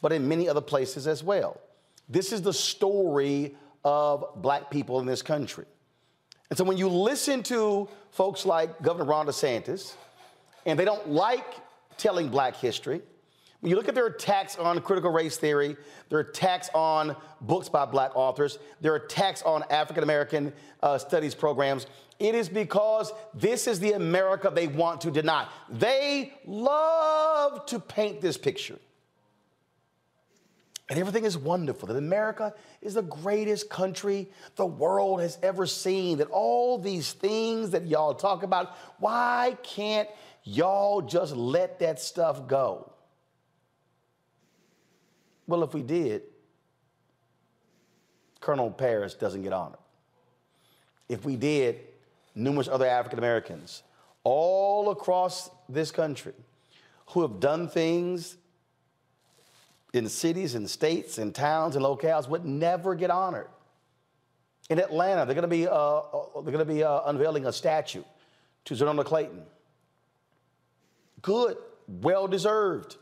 but 0.01 0.11
in 0.11 0.27
many 0.27 0.49
other 0.49 0.61
places 0.61 1.05
as 1.05 1.23
well. 1.23 1.61
This 2.09 2.31
is 2.34 2.41
the 2.41 2.53
story 2.53 3.55
of 3.84 4.25
black 4.36 4.69
people 4.69 4.99
in 4.99 5.05
this 5.05 5.21
country. 5.21 5.65
And 6.49 6.57
so 6.57 6.63
when 6.63 6.77
you 6.77 6.88
listen 6.88 7.43
to 7.43 7.89
folks 8.11 8.45
like 8.45 8.81
Governor 8.81 9.05
Ron 9.05 9.27
DeSantis, 9.27 9.93
and 10.65 10.77
they 10.77 10.86
don't 10.86 11.09
like 11.09 11.45
telling 11.97 12.29
black 12.29 12.55
history, 12.55 13.01
when 13.59 13.69
you 13.69 13.75
look 13.77 13.88
at 13.88 13.95
their 13.95 14.07
attacks 14.07 14.57
on 14.57 14.81
critical 14.81 15.09
race 15.09 15.38
theory, 15.38 15.77
their 16.09 16.19
attacks 16.19 16.69
on 16.73 17.15
books 17.39 17.69
by 17.69 17.86
black 17.86 18.11
authors, 18.13 18.59
their 18.81 18.95
attacks 18.97 19.41
on 19.41 19.63
African 19.69 20.03
American 20.03 20.51
uh, 20.81 20.97
studies 20.97 21.34
programs, 21.34 21.88
it 22.19 22.36
is 22.36 22.49
because 22.49 23.11
this 23.34 23.65
is 23.67 23.79
the 23.79 23.93
America 23.93 24.51
they 24.53 24.67
want 24.67 25.01
to 25.01 25.11
deny. 25.11 25.47
They 25.69 26.34
love 26.45 27.65
to 27.67 27.79
paint 27.79 28.19
this 28.19 28.38
picture 28.38 28.79
and 30.93 30.99
everything 30.99 31.25
is 31.25 31.35
wonderful, 31.35 31.87
that 31.87 31.97
America 31.97 32.53
is 32.79 32.93
the 32.93 33.01
greatest 33.01 33.67
country 33.67 34.29
the 34.57 34.65
world 34.67 35.21
has 35.21 35.39
ever 35.41 35.65
seen, 35.65 36.19
that 36.19 36.27
all 36.29 36.77
these 36.77 37.13
things 37.13 37.71
that 37.71 37.87
y'all 37.87 38.13
talk 38.13 38.43
about, 38.43 38.77
why 38.99 39.57
can't 39.63 40.07
y'all 40.43 41.01
just 41.01 41.35
let 41.35 41.79
that 41.79 41.99
stuff 41.99 42.47
go? 42.47 42.91
Well, 45.47 45.63
if 45.63 45.73
we 45.73 45.81
did, 45.81 46.21
Colonel 48.39 48.69
Paris 48.69 49.15
doesn't 49.15 49.41
get 49.41 49.51
honored. 49.51 49.79
If 51.09 51.25
we 51.25 51.37
did, 51.37 51.79
numerous 52.35 52.67
other 52.67 52.85
African 52.85 53.17
Americans 53.17 53.81
all 54.23 54.91
across 54.91 55.49
this 55.67 55.89
country 55.89 56.33
who 57.07 57.23
have 57.23 57.39
done 57.39 57.67
things 57.67 58.37
in 59.93 60.09
cities 60.09 60.55
and 60.55 60.67
states 60.69 61.19
and 61.19 61.33
towns 61.33 61.75
and 61.75 61.85
locales 61.85 62.27
would 62.27 62.43
never 62.43 62.95
get 62.95 63.11
honored. 63.11 63.47
In 64.69 64.79
Atlanta, 64.79 65.25
they're 65.25 65.35
going 65.35 65.43
to 65.43 65.47
be, 65.47 65.67
uh, 65.67 65.71
uh 65.71 66.41
they're 66.41 66.51
going 66.51 66.65
to 66.67 66.73
be 66.73 66.83
uh, 66.83 67.01
unveiling 67.05 67.45
a 67.45 67.53
statue 67.53 68.03
to 68.65 68.73
Xernona 68.73 69.05
Clayton. 69.05 69.43
Good, 71.21 71.57
well 71.87 72.27
deserved. 72.27 72.97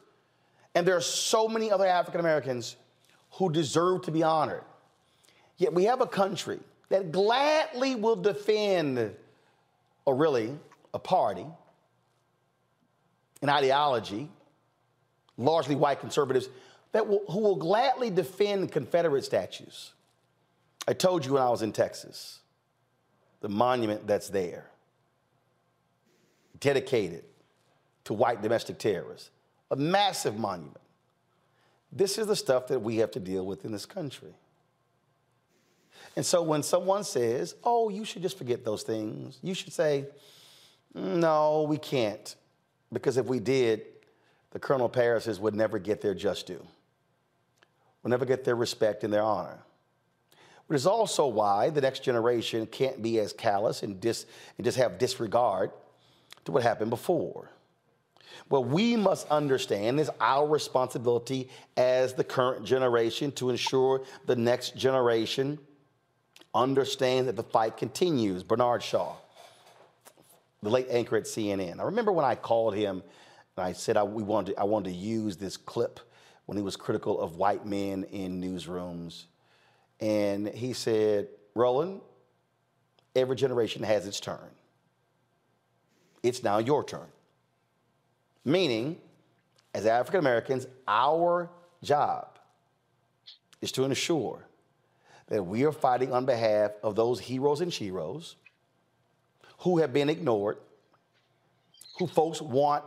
And 0.76 0.86
there 0.86 0.98
are 0.98 1.02
so 1.02 1.48
many 1.48 1.72
other 1.72 1.86
African 1.86 2.20
Americans 2.20 2.76
who 3.32 3.52
deserve 3.52 4.04
to 4.04 4.12
be 4.12 4.24
honored. 4.24 4.64
Yet 5.58 5.74
we 5.74 5.86
have 5.86 6.02
a 6.02 6.08
country 6.08 6.60
that 6.90 7.12
gladly 7.12 7.96
will 7.96 8.16
defend, 8.16 9.16
or 10.06 10.16
really, 10.16 10.58
a 10.94 11.00
party, 11.00 11.46
an 13.42 13.50
ideology, 13.50 14.30
largely 15.38 15.76
white 15.76 16.00
conservatives 16.00 16.50
that 16.92 17.08
will, 17.08 17.24
who 17.30 17.40
will 17.40 17.56
gladly 17.56 18.10
defend 18.10 18.72
Confederate 18.72 19.24
statues. 19.24 19.94
I 20.88 20.94
told 20.94 21.26
you 21.26 21.34
when 21.34 21.42
I 21.42 21.50
was 21.50 21.62
in 21.62 21.72
Texas, 21.72 22.40
the 23.40 23.50
monument 23.50 24.08
that's 24.08 24.30
there. 24.30 24.66
dedicated 26.62 27.26
to 28.06 28.14
white 28.14 28.42
domestic 28.42 28.78
terrorists, 28.78 29.32
a 29.70 29.76
massive 29.76 30.38
monument. 30.38 30.78
This 31.92 32.18
is 32.18 32.28
the 32.28 32.36
stuff 32.36 32.68
that 32.68 32.80
we 32.80 32.98
have 32.98 33.12
to 33.12 33.20
deal 33.20 33.46
with 33.46 33.66
in 33.66 33.72
this 33.72 33.86
country. 33.86 34.34
And 36.16 36.26
so 36.26 36.42
when 36.42 36.64
someone 36.64 37.04
says, 37.04 37.56
oh, 37.64 37.90
you 37.90 38.06
should 38.06 38.22
just 38.22 38.38
forget 38.38 38.64
those 38.64 38.84
things, 38.84 39.40
you 39.44 39.54
should 39.54 39.74
say, 39.74 40.06
no, 40.94 41.66
we 41.68 41.78
can't. 41.78 42.36
Because 42.94 43.18
if 43.18 43.26
we 43.26 43.40
did, 43.40 43.84
the 44.52 44.60
Colonel 44.60 44.90
Parises 44.90 45.40
would 45.40 45.56
never 45.56 45.80
get 45.80 46.02
their 46.02 46.14
just 46.14 46.48
due, 46.48 46.66
would 48.04 48.10
never 48.10 48.26
get 48.26 48.44
their 48.44 48.56
respect 48.56 49.04
and 49.04 49.14
their 49.14 49.24
honor. 49.24 49.60
But 50.68 50.76
it's 50.76 50.86
also 50.86 51.28
why 51.28 51.70
the 51.70 51.82
next 51.82 52.04
generation 52.04 52.66
can't 52.66 53.02
be 53.02 53.20
as 53.20 53.34
callous 53.34 53.84
and, 53.84 54.00
dis, 54.00 54.26
and 54.58 54.66
just 54.66 54.78
have 54.78 54.98
disregard 54.98 55.72
to 56.46 56.52
what 56.52 56.64
happened 56.64 56.90
before. 56.90 57.50
What 58.48 58.68
we 58.68 58.96
must 58.96 59.28
understand 59.30 60.00
is 60.00 60.10
our 60.20 60.48
responsibility 60.48 61.50
as 61.78 62.14
the 62.14 62.24
current 62.24 62.66
generation 62.66 63.32
to 63.34 63.50
ensure 63.50 64.04
the 64.26 64.36
next 64.36 64.76
generation 64.76 65.60
understands 66.54 67.28
that 67.28 67.36
the 67.36 67.44
fight 67.44 67.78
continues. 67.78 68.44
Bernard 68.44 68.84
Shaw, 68.84 69.16
the 70.62 70.70
late 70.70 70.88
anchor 70.90 71.18
at 71.18 71.24
CNN. 71.24 71.80
I 71.80 71.84
remember 71.84 72.12
when 72.12 72.26
I 72.26 72.36
called 72.36 72.76
him 72.76 73.04
and 73.58 73.66
I 73.66 73.74
said 73.74 73.98
I, 73.98 74.04
we 74.04 74.24
wanted 74.24 74.54
to, 74.54 74.62
I 74.62 74.64
wanted 74.64 74.92
to 74.92 74.96
use 74.96 75.38
this 75.38 75.58
clip 75.58 76.00
when 76.52 76.58
he 76.58 76.64
was 76.64 76.76
critical 76.76 77.22
of 77.22 77.38
white 77.38 77.66
men 77.66 78.04
in 78.12 78.42
newsrooms. 78.42 79.24
And 80.02 80.50
he 80.50 80.74
said, 80.74 81.30
Roland, 81.56 82.02
every 83.16 83.38
generation 83.38 83.84
has 83.84 84.06
its 84.06 84.20
turn. 84.20 84.50
It's 86.22 86.44
now 86.44 86.58
your 86.58 86.84
turn. 86.84 87.08
Meaning, 88.44 88.98
as 89.74 89.86
African 89.86 90.20
Americans, 90.20 90.68
our 90.90 91.50
job 91.82 92.38
is 93.62 93.72
to 93.72 93.86
ensure 93.86 94.46
that 95.30 95.42
we 95.42 95.64
are 95.64 95.72
fighting 95.72 96.12
on 96.12 96.26
behalf 96.26 96.72
of 96.84 96.98
those 96.98 97.22
heroes 97.22 97.62
and 97.62 97.72
sheroes 97.72 98.36
who 99.60 99.78
have 99.78 99.94
been 99.94 100.10
ignored, 100.10 100.58
who 101.98 102.08
folks 102.08 102.42
want 102.42 102.84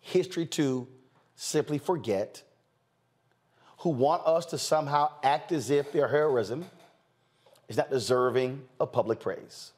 history 0.00 0.46
to 0.46 0.86
simply 1.34 1.78
forget, 1.78 2.44
who 3.80 3.90
want 3.90 4.26
us 4.26 4.46
to 4.46 4.58
somehow 4.58 5.10
act 5.22 5.52
as 5.52 5.70
if 5.70 5.90
their 5.92 6.06
heroism 6.06 6.64
is 7.68 7.76
not 7.76 7.90
deserving 7.90 8.62
of 8.78 8.92
public 8.92 9.20
praise. 9.20 9.72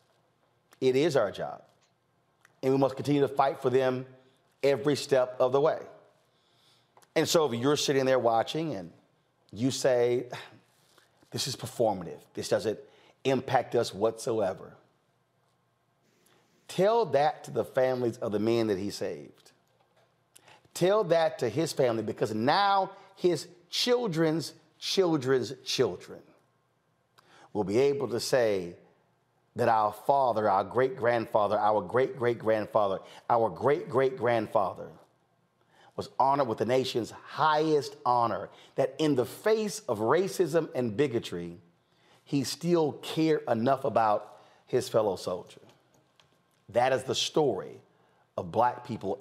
It 0.80 0.96
is 0.96 1.14
our 1.14 1.30
job. 1.30 1.62
And 2.62 2.72
we 2.72 2.78
must 2.78 2.96
continue 2.96 3.20
to 3.20 3.28
fight 3.28 3.62
for 3.62 3.70
them 3.70 4.06
every 4.62 4.96
step 4.96 5.36
of 5.38 5.52
the 5.52 5.60
way. 5.60 5.78
And 7.14 7.28
so 7.28 7.46
if 7.46 7.60
you're 7.60 7.76
sitting 7.76 8.04
there 8.04 8.18
watching 8.18 8.74
and 8.74 8.90
you 9.52 9.70
say, 9.70 10.26
this 11.30 11.46
is 11.46 11.54
performative, 11.54 12.18
this 12.34 12.48
doesn't 12.48 12.80
impact 13.24 13.76
us 13.76 13.94
whatsoever, 13.94 14.72
tell 16.66 17.06
that 17.06 17.44
to 17.44 17.52
the 17.52 17.64
families 17.64 18.16
of 18.16 18.32
the 18.32 18.40
men 18.40 18.66
that 18.66 18.78
he 18.78 18.90
saved. 18.90 19.52
Tell 20.74 21.04
that 21.04 21.38
to 21.40 21.48
his 21.48 21.72
family 21.72 22.02
because 22.02 22.34
now 22.34 22.90
his 23.14 23.46
children's 23.72 24.52
children's 24.78 25.52
children 25.64 26.20
will 27.52 27.64
be 27.64 27.78
able 27.78 28.06
to 28.08 28.20
say, 28.20 28.76
that 29.56 29.68
our 29.68 29.92
father, 29.92 30.48
our 30.48 30.64
great 30.64 30.96
grandfather, 30.96 31.58
our 31.58 31.82
great 31.82 32.16
great 32.16 32.38
grandfather, 32.38 33.00
our 33.28 33.50
great 33.50 33.88
great 33.88 34.16
grandfather 34.16 34.88
was 35.94 36.08
honored 36.18 36.48
with 36.48 36.56
the 36.56 36.64
nation's 36.64 37.10
highest 37.10 37.96
honor, 38.06 38.48
that 38.76 38.94
in 38.98 39.14
the 39.14 39.26
face 39.26 39.80
of 39.80 39.98
racism 39.98 40.70
and 40.74 40.96
bigotry, 40.96 41.58
he 42.24 42.44
still 42.44 42.92
cared 43.02 43.42
enough 43.46 43.84
about 43.84 44.38
his 44.66 44.88
fellow 44.88 45.16
soldier. 45.16 45.60
That 46.70 46.94
is 46.94 47.02
the 47.02 47.14
story 47.14 47.78
of 48.38 48.50
black 48.50 48.86
people. 48.86 49.20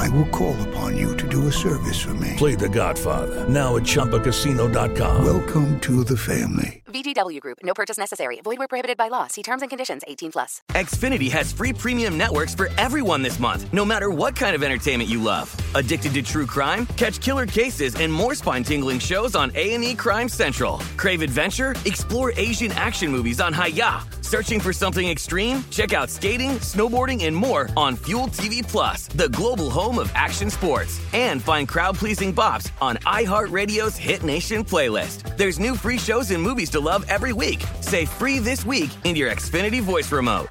I 0.00 0.08
will 0.08 0.26
call 0.28 0.56
upon 0.68 0.96
you 0.96 1.14
to 1.18 1.28
do 1.28 1.46
a 1.48 1.52
service 1.52 2.00
for 2.00 2.14
me. 2.14 2.34
Play 2.36 2.54
The 2.54 2.68
Godfather 2.68 3.46
now 3.48 3.76
at 3.76 3.82
ChumbaCasino.com. 3.82 5.24
Welcome 5.24 5.78
to 5.80 6.04
the 6.04 6.16
family. 6.16 6.82
VGW 6.86 7.38
Group. 7.40 7.58
No 7.62 7.74
purchase 7.74 7.98
necessary. 7.98 8.40
Void 8.42 8.58
where 8.58 8.68
prohibited 8.68 8.96
by 8.96 9.08
law. 9.08 9.26
See 9.26 9.42
terms 9.42 9.62
and 9.62 9.70
conditions. 9.70 10.02
18 10.08 10.32
plus. 10.32 10.62
Xfinity 10.70 11.30
has 11.30 11.52
free 11.52 11.72
premium 11.72 12.16
networks 12.16 12.54
for 12.54 12.70
everyone 12.78 13.22
this 13.22 13.38
month, 13.38 13.72
no 13.74 13.84
matter 13.84 14.10
what 14.10 14.34
kind 14.34 14.56
of 14.56 14.62
entertainment 14.62 15.08
you 15.10 15.22
love. 15.22 15.54
Addicted 15.74 16.14
to 16.14 16.22
true 16.22 16.46
crime? 16.46 16.86
Catch 16.96 17.20
killer 17.20 17.46
cases 17.46 17.94
and 17.96 18.10
more 18.12 18.34
spine-tingling 18.34 19.00
shows 19.00 19.36
on 19.36 19.52
A&E 19.54 19.94
Crime 19.96 20.28
Central. 20.28 20.78
Crave 20.96 21.20
adventure? 21.22 21.74
Explore 21.84 22.32
Asian 22.36 22.72
action 22.72 23.10
movies 23.10 23.40
on 23.40 23.52
Hi-YAH. 23.52 24.06
Searching 24.30 24.60
for 24.60 24.72
something 24.72 25.08
extreme? 25.08 25.64
Check 25.70 25.92
out 25.92 26.08
skating, 26.08 26.50
snowboarding, 26.60 27.24
and 27.24 27.34
more 27.34 27.68
on 27.76 27.96
Fuel 27.96 28.28
TV 28.28 28.62
Plus, 28.62 29.08
the 29.08 29.28
global 29.30 29.68
home 29.68 29.89
of 29.98 30.12
action 30.14 30.50
sports. 30.50 31.00
And 31.12 31.42
find 31.42 31.66
crowd-pleasing 31.66 32.34
bops 32.34 32.70
on 32.80 32.96
iHeartRadio's 32.98 33.96
Hit 33.96 34.22
Nation 34.22 34.64
playlist. 34.64 35.36
There's 35.36 35.58
new 35.58 35.74
free 35.74 35.98
shows 35.98 36.30
and 36.30 36.42
movies 36.42 36.70
to 36.70 36.80
love 36.80 37.04
every 37.08 37.32
week. 37.32 37.64
Say 37.80 38.04
free 38.04 38.38
this 38.38 38.64
week 38.64 38.90
in 39.04 39.16
your 39.16 39.30
Xfinity 39.30 39.80
voice 39.80 40.12
remote. 40.12 40.48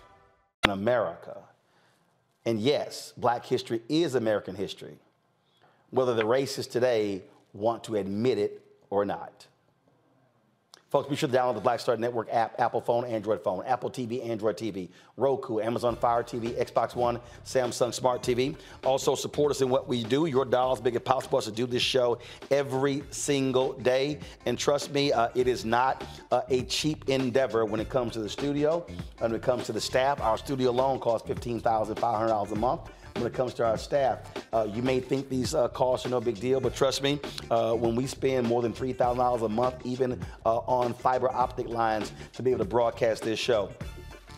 In 0.66 0.72
America. 0.72 1.38
And 2.46 2.60
yes, 2.60 3.14
black 3.16 3.46
history 3.46 3.82
is 3.90 4.16
American 4.16 4.56
history, 4.56 4.98
whether 5.92 6.16
the 6.16 6.24
racists 6.24 6.72
today 6.72 7.22
want 7.54 7.84
to 7.84 7.96
admit 7.96 8.38
it 8.38 8.62
or 8.90 9.06
not. 9.06 9.46
Folks, 10.90 11.08
be 11.08 11.16
sure 11.16 11.30
to 11.30 11.38
download 11.38 11.54
the 11.54 11.62
Black 11.62 11.80
Star 11.80 11.96
Network 11.98 12.30
app, 12.32 12.60
Apple 12.60 12.82
phone, 12.82 13.06
Android 13.06 13.44
phone, 13.44 13.64
Apple 13.68 13.92
TV, 13.92 14.28
Android 14.28 14.58
TV, 14.58 14.90
Roku, 15.18 15.60
Amazon 15.60 15.96
Fire 15.96 16.24
TV, 16.24 16.58
Xbox 16.60 16.96
One, 16.96 17.20
Samsung 17.46 17.94
Smart 17.94 18.24
TV. 18.24 18.56
Also, 18.84 19.14
support 19.14 19.52
us 19.52 19.62
in 19.62 19.70
what 19.70 19.88
we 19.88 20.04
do. 20.04 20.26
Your 20.26 20.46
dollars 20.46 20.82
make 20.82 20.96
it 20.96 21.06
possible 21.06 21.38
us 21.38 21.46
to 21.46 21.52
do 21.52 21.68
this 21.68 21.84
show 21.84 22.18
every 22.50 23.04
single 23.12 23.74
day. 23.74 24.18
And 24.48 24.58
trust 24.58 24.92
me, 24.92 25.12
uh, 25.14 25.30
it 25.36 25.48
is 25.48 25.64
not 25.64 26.04
uh, 26.32 26.42
a 26.50 26.64
cheap 26.64 27.08
endeavor 27.08 27.66
when 27.66 27.80
it 27.80 27.90
comes 27.90 28.14
to 28.14 28.20
the 28.20 28.30
studio 28.30 28.84
and 29.22 29.32
when 29.32 29.36
it 29.36 29.44
comes 29.44 29.68
to 29.68 29.74
the 29.74 29.82
staff. 29.82 30.20
Our 30.22 30.40
studio 30.40 30.72
alone 30.72 31.00
costs 31.00 31.30
$15,500 31.30 32.52
a 32.52 32.56
month 32.56 32.90
when 33.16 33.28
it 33.28 33.34
comes 33.34 33.54
to 33.56 33.66
our 33.66 33.78
staff. 33.78 34.20
Uh, 34.54 34.68
you 34.72 34.82
may 34.82 35.00
think 35.00 35.30
these 35.30 35.54
uh, 35.54 35.68
costs 35.70 36.06
are 36.06 36.10
no 36.10 36.22
big 36.22 36.40
deal, 36.40 36.60
but 36.60 36.76
trust 36.76 37.04
me, 37.04 37.20
uh, 37.52 37.74
when 37.74 37.96
we 37.96 38.06
spend 38.08 38.48
more 38.48 38.62
than 38.62 38.74
$3,000 38.74 39.42
a 39.46 39.50
month, 39.50 39.76
even 39.84 40.20
uh, 40.46 40.58
on 40.60 40.94
fiber 40.94 41.32
optic 41.32 41.68
lines, 41.68 42.12
to 42.34 42.44
be 42.44 42.52
able 42.52 42.60
to 42.60 42.70
broadcast 42.70 43.24
this 43.24 43.40
show, 43.40 43.70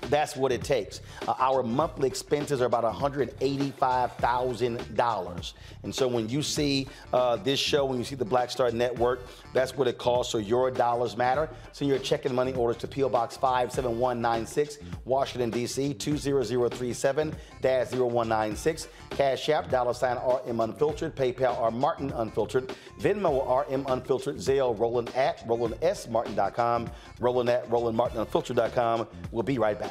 That's 0.09 0.35
what 0.35 0.51
it 0.51 0.63
takes. 0.63 1.01
Uh, 1.27 1.33
our 1.39 1.63
monthly 1.63 2.07
expenses 2.07 2.61
are 2.61 2.65
about 2.65 2.83
$185,000. 2.83 5.53
And 5.83 5.95
so 5.95 6.07
when 6.07 6.29
you 6.29 6.41
see 6.41 6.87
uh, 7.13 7.35
this 7.37 7.59
show, 7.59 7.85
when 7.85 7.97
you 7.97 8.03
see 8.03 8.15
the 8.15 8.25
Black 8.25 8.51
Star 8.51 8.71
Network, 8.71 9.21
that's 9.53 9.77
what 9.77 9.87
it 9.87 9.97
costs. 9.97 10.31
So 10.31 10.37
your 10.37 10.71
dollars 10.71 11.17
matter. 11.17 11.49
Send 11.71 11.89
your 11.89 11.99
check 11.99 12.25
and 12.25 12.35
money 12.35 12.53
orders 12.53 12.81
to 12.81 12.87
P.O. 12.87 13.09
Box 13.09 13.37
57196, 13.37 14.79
Washington, 15.05 15.49
D.C. 15.49 15.93
20037 15.93 17.33
0196. 17.61 18.87
Cash 19.11 19.49
App, 19.49 19.69
dollar 19.69 19.93
sign 19.93 20.17
RM 20.17 20.59
Unfiltered, 20.59 21.15
PayPal 21.15 21.57
R 21.59 21.71
Martin 21.71 22.11
Unfiltered, 22.11 22.73
Venmo 22.99 23.65
RM 23.69 23.85
Unfiltered, 23.87 24.37
Zelle 24.37 24.77
Roland 24.77 25.09
at 25.15 25.39
RolandSMartin.com, 25.47 26.89
Roland 27.19 27.49
at 27.49 27.69
RolandMartinUnfiltered.com. 27.69 29.07
We'll 29.31 29.43
be 29.43 29.57
right 29.57 29.79
back. 29.79 29.90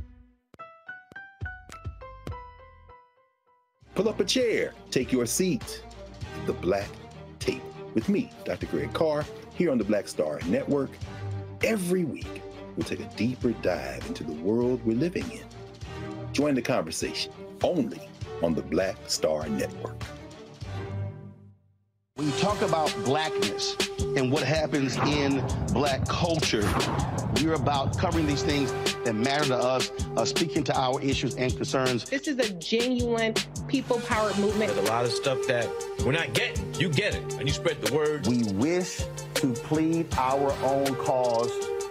Pull 4.01 4.09
up 4.09 4.19
a 4.19 4.25
chair, 4.25 4.73
take 4.89 5.11
your 5.11 5.27
seat. 5.27 5.83
The 6.47 6.53
Black 6.53 6.89
Tape 7.37 7.61
with 7.93 8.09
me, 8.09 8.31
Dr. 8.45 8.65
Greg 8.65 8.91
Carr, 8.93 9.23
here 9.53 9.69
on 9.69 9.77
the 9.77 9.83
Black 9.83 10.07
Star 10.07 10.39
Network. 10.47 10.89
Every 11.63 12.03
week, 12.03 12.41
we'll 12.75 12.87
take 12.87 13.01
a 13.01 13.15
deeper 13.15 13.51
dive 13.61 14.03
into 14.07 14.23
the 14.23 14.31
world 14.31 14.83
we're 14.83 14.97
living 14.97 15.29
in. 15.29 15.43
Join 16.33 16.55
the 16.55 16.63
conversation 16.63 17.31
only 17.63 18.09
on 18.41 18.55
the 18.55 18.63
Black 18.63 18.97
Star 19.05 19.47
Network. 19.47 20.01
When 22.15 22.25
you 22.25 22.33
talk 22.39 22.59
about 22.63 22.91
blackness 23.05 23.77
and 24.17 24.31
what 24.31 24.41
happens 24.41 24.97
in 24.97 25.45
black 25.73 26.07
culture, 26.07 26.67
we're 27.35 27.53
about 27.53 27.99
covering 27.99 28.25
these 28.25 28.41
things 28.41 28.73
that 29.05 29.15
matter 29.15 29.45
to 29.45 29.57
us, 29.57 29.91
uh, 30.15 30.25
speaking 30.25 30.63
to 30.65 30.79
our 30.79 31.01
issues 31.01 31.35
and 31.35 31.55
concerns. 31.55 32.05
This 32.05 32.27
is 32.27 32.37
a 32.39 32.53
genuine 32.53 33.33
people 33.67 33.99
powered 34.01 34.37
movement. 34.37 34.73
There's 34.73 34.87
a 34.87 34.91
lot 34.91 35.05
of 35.05 35.11
stuff 35.11 35.39
that 35.47 35.67
we're 36.05 36.11
not 36.11 36.33
getting. 36.33 36.73
You 36.75 36.89
get 36.89 37.15
it, 37.15 37.33
and 37.35 37.47
you 37.47 37.53
spread 37.53 37.81
the 37.81 37.93
word. 37.93 38.27
We 38.27 38.43
wish 38.53 39.01
to 39.35 39.53
plead 39.53 40.07
our 40.17 40.51
own 40.63 40.95
cause 40.95 41.51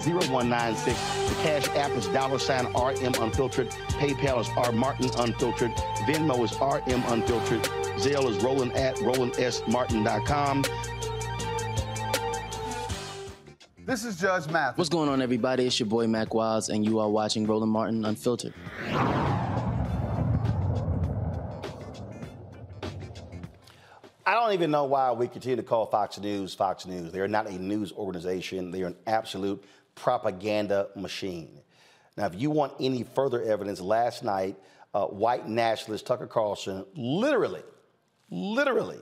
0196. 0.00 1.28
The 1.28 1.34
Cash 1.42 1.68
App 1.76 1.90
is 1.92 2.06
dollar 2.08 2.38
sign 2.38 2.66
RM 2.66 3.14
Unfiltered. 3.20 3.70
PayPal 3.98 4.40
is 4.40 4.48
R 4.56 4.72
Martin 4.72 5.10
Unfiltered. 5.18 5.72
Venmo 6.06 6.44
is 6.44 6.52
RM 6.60 7.02
Unfiltered. 7.12 7.62
Zelle 7.98 8.28
is 8.30 8.42
Roland 8.42 8.72
at 8.76 8.96
RolandSMartin.com. 8.96 10.64
This 13.86 14.04
is 14.04 14.18
Judge 14.18 14.48
Mathis. 14.48 14.78
What's 14.78 14.90
going 14.90 15.08
on, 15.08 15.22
everybody? 15.22 15.66
It's 15.66 15.78
your 15.78 15.88
boy 15.88 16.08
Mack 16.08 16.34
Wilds, 16.34 16.70
and 16.70 16.84
you 16.84 16.98
are 16.98 17.08
watching 17.08 17.46
Roland 17.46 17.70
Martin 17.70 18.04
Unfiltered. 18.04 18.52
I 24.28 24.34
don't 24.34 24.52
even 24.54 24.72
know 24.72 24.84
why 24.84 25.12
we 25.12 25.28
continue 25.28 25.54
to 25.54 25.62
call 25.62 25.86
Fox 25.86 26.18
News 26.18 26.52
Fox 26.52 26.84
News. 26.84 27.12
They 27.12 27.20
are 27.20 27.28
not 27.28 27.48
a 27.48 27.52
news 27.52 27.92
organization. 27.92 28.72
They 28.72 28.82
are 28.82 28.88
an 28.88 28.96
absolute 29.06 29.62
propaganda 29.94 30.88
machine. 30.96 31.60
Now, 32.16 32.26
if 32.26 32.34
you 32.34 32.50
want 32.50 32.72
any 32.80 33.04
further 33.04 33.40
evidence, 33.42 33.80
last 33.80 34.24
night, 34.24 34.56
uh, 34.94 35.06
white 35.06 35.48
nationalist 35.48 36.06
Tucker 36.06 36.26
Carlson 36.26 36.84
literally, 36.96 37.62
literally 38.28 38.98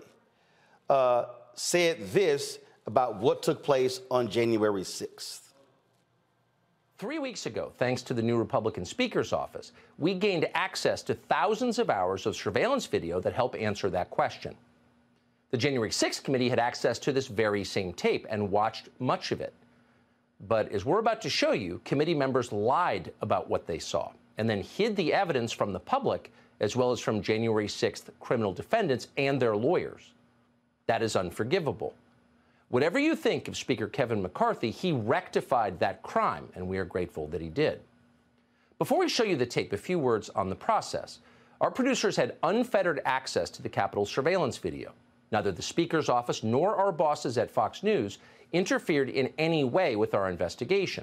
uh, 0.90 1.24
said 1.54 2.06
this 2.12 2.58
about 2.86 3.16
what 3.16 3.42
took 3.42 3.62
place 3.62 4.02
on 4.10 4.28
January 4.28 4.82
6th. 4.82 5.40
Three 6.98 7.18
weeks 7.18 7.46
ago, 7.46 7.72
thanks 7.78 8.02
to 8.02 8.14
the 8.14 8.22
new 8.22 8.36
Republican 8.36 8.84
Speaker's 8.84 9.32
office, 9.32 9.72
we 9.96 10.12
gained 10.12 10.46
access 10.54 11.02
to 11.04 11.14
thousands 11.14 11.78
of 11.78 11.88
hours 11.88 12.26
of 12.26 12.36
surveillance 12.36 12.84
video 12.84 13.20
that 13.20 13.32
help 13.32 13.56
answer 13.58 13.88
that 13.88 14.10
question. 14.10 14.54
The 15.54 15.58
January 15.58 15.90
6th 15.90 16.24
committee 16.24 16.48
had 16.48 16.58
access 16.58 16.98
to 16.98 17.12
this 17.12 17.28
very 17.28 17.62
same 17.62 17.92
tape 17.92 18.26
and 18.28 18.50
watched 18.50 18.88
much 18.98 19.30
of 19.30 19.40
it. 19.40 19.54
But 20.48 20.72
as 20.72 20.84
we're 20.84 20.98
about 20.98 21.22
to 21.22 21.30
show 21.30 21.52
you, 21.52 21.80
committee 21.84 22.12
members 22.12 22.50
lied 22.50 23.12
about 23.20 23.48
what 23.48 23.64
they 23.64 23.78
saw 23.78 24.10
and 24.36 24.50
then 24.50 24.62
hid 24.62 24.96
the 24.96 25.12
evidence 25.12 25.52
from 25.52 25.72
the 25.72 25.78
public 25.78 26.32
as 26.58 26.74
well 26.74 26.90
as 26.90 26.98
from 26.98 27.22
January 27.22 27.68
6th 27.68 28.06
criminal 28.18 28.52
defendants 28.52 29.06
and 29.16 29.38
their 29.38 29.54
lawyers. 29.54 30.14
That 30.88 31.04
is 31.04 31.14
unforgivable. 31.14 31.94
Whatever 32.70 32.98
you 32.98 33.14
think 33.14 33.46
of 33.46 33.56
Speaker 33.56 33.86
Kevin 33.86 34.22
McCarthy, 34.22 34.72
he 34.72 34.90
rectified 34.90 35.78
that 35.78 36.02
crime, 36.02 36.48
and 36.56 36.66
we 36.66 36.78
are 36.78 36.84
grateful 36.84 37.28
that 37.28 37.40
he 37.40 37.48
did. 37.48 37.80
Before 38.78 38.98
we 38.98 39.08
show 39.08 39.22
you 39.22 39.36
the 39.36 39.46
tape, 39.46 39.72
a 39.72 39.76
few 39.76 40.00
words 40.00 40.30
on 40.30 40.48
the 40.48 40.56
process. 40.56 41.20
Our 41.60 41.70
producers 41.70 42.16
had 42.16 42.38
unfettered 42.42 43.02
access 43.04 43.50
to 43.50 43.62
the 43.62 43.68
Capitol 43.68 44.04
surveillance 44.04 44.58
video. 44.58 44.92
Neither 45.34 45.50
the 45.50 45.62
Speaker's 45.62 46.08
office 46.08 46.44
nor 46.44 46.76
our 46.76 46.92
bosses 46.92 47.38
at 47.38 47.50
Fox 47.50 47.82
News 47.82 48.18
interfered 48.52 49.08
in 49.10 49.32
any 49.36 49.64
way 49.64 49.96
with 49.96 50.14
our 50.14 50.30
investigation. 50.30 51.02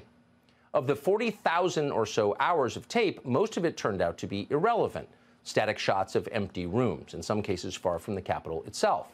Of 0.72 0.86
the 0.86 0.96
40,000 0.96 1.92
or 1.92 2.06
so 2.06 2.34
hours 2.40 2.78
of 2.78 2.88
tape, 2.88 3.22
most 3.26 3.58
of 3.58 3.66
it 3.66 3.76
turned 3.76 4.00
out 4.00 4.16
to 4.16 4.26
be 4.26 4.46
irrelevant 4.48 5.06
static 5.44 5.78
shots 5.78 6.14
of 6.14 6.30
empty 6.32 6.64
rooms, 6.64 7.12
in 7.12 7.22
some 7.22 7.42
cases 7.42 7.74
far 7.74 7.98
from 7.98 8.14
the 8.14 8.22
Capitol 8.22 8.62
itself. 8.66 9.08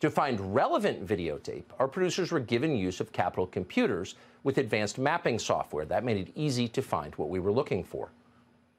To 0.00 0.10
find 0.10 0.52
relevant 0.52 1.06
videotape, 1.06 1.66
our 1.78 1.86
producers 1.86 2.32
were 2.32 2.40
given 2.40 2.74
use 2.74 2.98
of 2.98 3.12
Capitol 3.12 3.46
computers 3.46 4.16
with 4.42 4.58
advanced 4.58 4.98
mapping 4.98 5.38
software. 5.38 5.84
That 5.84 6.02
made 6.02 6.16
it 6.16 6.32
easy 6.34 6.66
to 6.66 6.82
find 6.82 7.14
what 7.14 7.28
we 7.28 7.38
were 7.38 7.52
looking 7.52 7.84
for. 7.84 8.08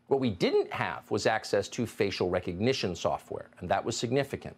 What 0.07 0.19
we 0.19 0.29
didn't 0.29 0.73
have 0.73 1.09
was 1.09 1.25
access 1.25 1.69
to 1.69 1.85
facial 1.85 2.29
recognition 2.29 2.97
software, 2.97 3.47
and 3.61 3.69
that 3.69 3.85
was 3.85 3.95
significant. 3.95 4.57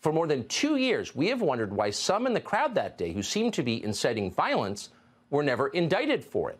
For 0.00 0.12
more 0.12 0.26
than 0.26 0.48
two 0.48 0.76
years, 0.76 1.14
we 1.14 1.28
have 1.28 1.42
wondered 1.42 1.72
why 1.72 1.90
some 1.90 2.26
in 2.26 2.32
the 2.32 2.40
crowd 2.40 2.74
that 2.74 2.96
day 2.96 3.12
who 3.12 3.22
seemed 3.22 3.52
to 3.54 3.62
be 3.62 3.84
inciting 3.84 4.30
violence 4.32 4.88
were 5.28 5.42
never 5.42 5.68
indicted 5.68 6.24
for 6.24 6.50
it. 6.50 6.58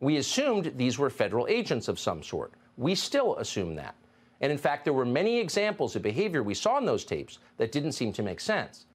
We 0.00 0.16
assumed 0.16 0.72
these 0.76 0.98
were 0.98 1.10
federal 1.10 1.46
agents 1.46 1.88
of 1.88 1.98
some 1.98 2.22
sort. 2.22 2.52
We 2.78 2.94
still 2.94 3.36
assume 3.36 3.74
that. 3.76 3.94
And 4.40 4.50
in 4.50 4.56
fact, 4.56 4.84
there 4.84 4.94
were 4.94 5.04
many 5.04 5.38
examples 5.38 5.94
of 5.94 6.02
behavior 6.02 6.42
we 6.42 6.54
saw 6.54 6.78
in 6.78 6.86
those 6.86 7.04
tapes 7.04 7.38
that 7.58 7.70
didn't 7.70 7.92
seem 7.92 8.14
to 8.14 8.22
make 8.22 8.40
sense. 8.40 8.86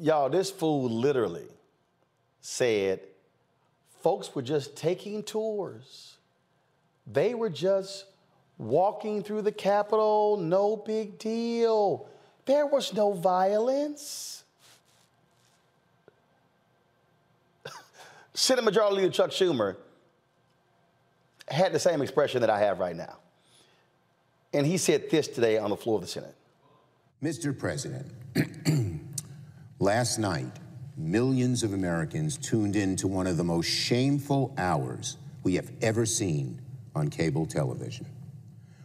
Y'all, 0.00 0.28
this 0.28 0.50
fool 0.50 0.90
literally 0.90 1.46
said 2.40 3.00
folks 4.02 4.34
were 4.34 4.42
just 4.42 4.76
taking 4.76 5.22
tours. 5.22 6.16
They 7.06 7.34
were 7.34 7.50
just 7.50 8.06
walking 8.58 9.22
through 9.22 9.42
the 9.42 9.52
Capitol, 9.52 10.36
no 10.36 10.76
big 10.76 11.18
deal. 11.18 12.08
There 12.48 12.66
was 12.66 12.94
no 12.94 13.12
violence. 13.12 14.42
Senate 18.32 18.64
Majority 18.64 18.96
Leader 18.96 19.10
Chuck 19.10 19.30
Schumer 19.32 19.76
had 21.46 21.74
the 21.74 21.78
same 21.78 22.00
expression 22.00 22.40
that 22.40 22.48
I 22.48 22.58
have 22.60 22.78
right 22.78 22.96
now. 22.96 23.18
And 24.54 24.66
he 24.66 24.78
said 24.78 25.10
this 25.10 25.28
today 25.28 25.58
on 25.58 25.68
the 25.68 25.76
floor 25.76 25.96
of 25.96 26.00
the 26.00 26.08
Senate. 26.08 26.34
Mr. 27.22 27.56
President, 27.56 28.10
last 29.78 30.18
night, 30.18 30.58
millions 30.96 31.62
of 31.62 31.74
Americans 31.74 32.38
tuned 32.38 32.76
in 32.76 32.96
to 32.96 33.06
one 33.08 33.26
of 33.26 33.36
the 33.36 33.44
most 33.44 33.66
shameful 33.66 34.54
hours 34.56 35.18
we 35.42 35.56
have 35.56 35.70
ever 35.82 36.06
seen 36.06 36.62
on 36.94 37.10
cable 37.10 37.44
television. 37.44 38.06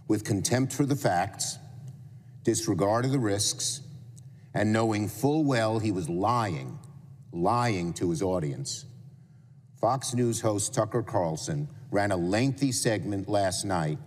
With 0.09 0.25
contempt 0.25 0.73
for 0.73 0.85
the 0.85 0.97
facts, 0.97 1.59
disregard 2.43 3.05
of 3.05 3.11
the 3.11 3.19
risks, 3.19 3.81
and 4.53 4.71
knowing 4.71 5.07
full 5.07 5.43
well 5.43 5.79
he 5.79 5.91
was 5.91 6.09
lying, 6.09 6.77
lying 7.31 7.93
to 7.93 8.09
his 8.09 8.21
audience. 8.21 8.85
Fox 9.79 10.13
News 10.13 10.41
host 10.41 10.73
Tucker 10.73 11.03
Carlson 11.03 11.67
ran 11.91 12.11
a 12.11 12.17
lengthy 12.17 12.71
segment 12.71 13.27
last 13.27 13.65
night 13.65 13.97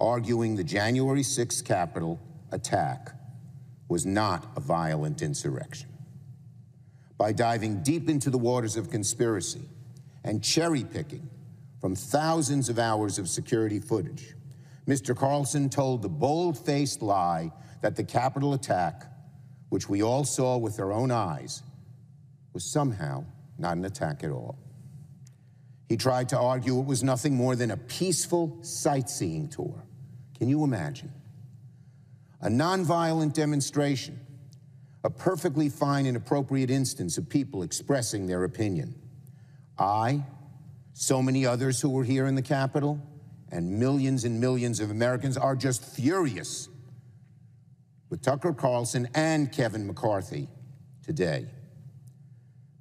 arguing 0.00 0.54
the 0.56 0.64
January 0.64 1.22
6th 1.22 1.64
Capitol 1.64 2.20
attack 2.52 3.10
was 3.88 4.06
not 4.06 4.46
a 4.56 4.60
violent 4.60 5.22
insurrection. 5.22 5.88
By 7.16 7.32
diving 7.32 7.82
deep 7.82 8.08
into 8.08 8.30
the 8.30 8.38
waters 8.38 8.76
of 8.76 8.90
conspiracy 8.90 9.62
and 10.22 10.42
cherry 10.42 10.84
picking 10.84 11.28
from 11.80 11.96
thousands 11.96 12.68
of 12.68 12.78
hours 12.78 13.18
of 13.18 13.28
security 13.28 13.80
footage, 13.80 14.34
Mr. 14.86 15.16
Carlson 15.16 15.68
told 15.68 16.02
the 16.02 16.08
bold 16.08 16.56
faced 16.56 17.02
lie 17.02 17.50
that 17.80 17.96
the 17.96 18.04
Capitol 18.04 18.54
attack, 18.54 19.04
which 19.68 19.88
we 19.88 20.02
all 20.02 20.24
saw 20.24 20.56
with 20.56 20.80
our 20.80 20.92
own 20.92 21.10
eyes, 21.10 21.62
was 22.52 22.64
somehow 22.64 23.24
not 23.58 23.76
an 23.76 23.84
attack 23.84 24.24
at 24.24 24.30
all. 24.30 24.58
He 25.88 25.96
tried 25.96 26.28
to 26.30 26.38
argue 26.38 26.78
it 26.78 26.86
was 26.86 27.02
nothing 27.02 27.34
more 27.34 27.56
than 27.56 27.70
a 27.70 27.76
peaceful 27.76 28.58
sightseeing 28.62 29.48
tour. 29.48 29.84
Can 30.38 30.48
you 30.48 30.64
imagine? 30.64 31.12
A 32.40 32.48
nonviolent 32.48 33.32
demonstration, 33.32 34.20
a 35.02 35.10
perfectly 35.10 35.68
fine 35.68 36.06
and 36.06 36.16
appropriate 36.16 36.70
instance 36.70 37.16
of 37.18 37.28
people 37.28 37.62
expressing 37.62 38.26
their 38.26 38.44
opinion. 38.44 38.94
I, 39.78 40.24
so 40.92 41.22
many 41.22 41.46
others 41.46 41.80
who 41.80 41.90
were 41.90 42.04
here 42.04 42.26
in 42.26 42.34
the 42.34 42.42
Capitol, 42.42 43.00
and 43.50 43.78
millions 43.78 44.24
and 44.24 44.40
millions 44.40 44.80
of 44.80 44.90
Americans 44.90 45.36
are 45.36 45.56
just 45.56 45.84
furious 45.84 46.68
with 48.10 48.22
Tucker 48.22 48.52
Carlson 48.52 49.08
and 49.14 49.52
Kevin 49.52 49.86
McCarthy 49.86 50.48
today. 51.02 51.46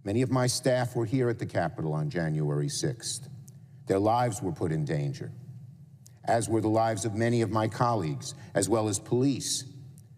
Many 0.03 0.21
of 0.21 0.31
my 0.31 0.47
staff 0.47 0.95
were 0.95 1.05
here 1.05 1.29
at 1.29 1.39
the 1.39 1.45
Capitol 1.45 1.93
on 1.93 2.09
January 2.09 2.67
6th. 2.67 3.27
Their 3.87 3.99
lives 3.99 4.41
were 4.41 4.51
put 4.51 4.71
in 4.71 4.85
danger, 4.85 5.31
as 6.25 6.47
were 6.47 6.61
the 6.61 6.69
lives 6.69 7.05
of 7.05 7.15
many 7.15 7.41
of 7.41 7.51
my 7.51 7.67
colleagues, 7.67 8.33
as 8.53 8.69
well 8.69 8.87
as 8.87 8.99
police, 8.99 9.65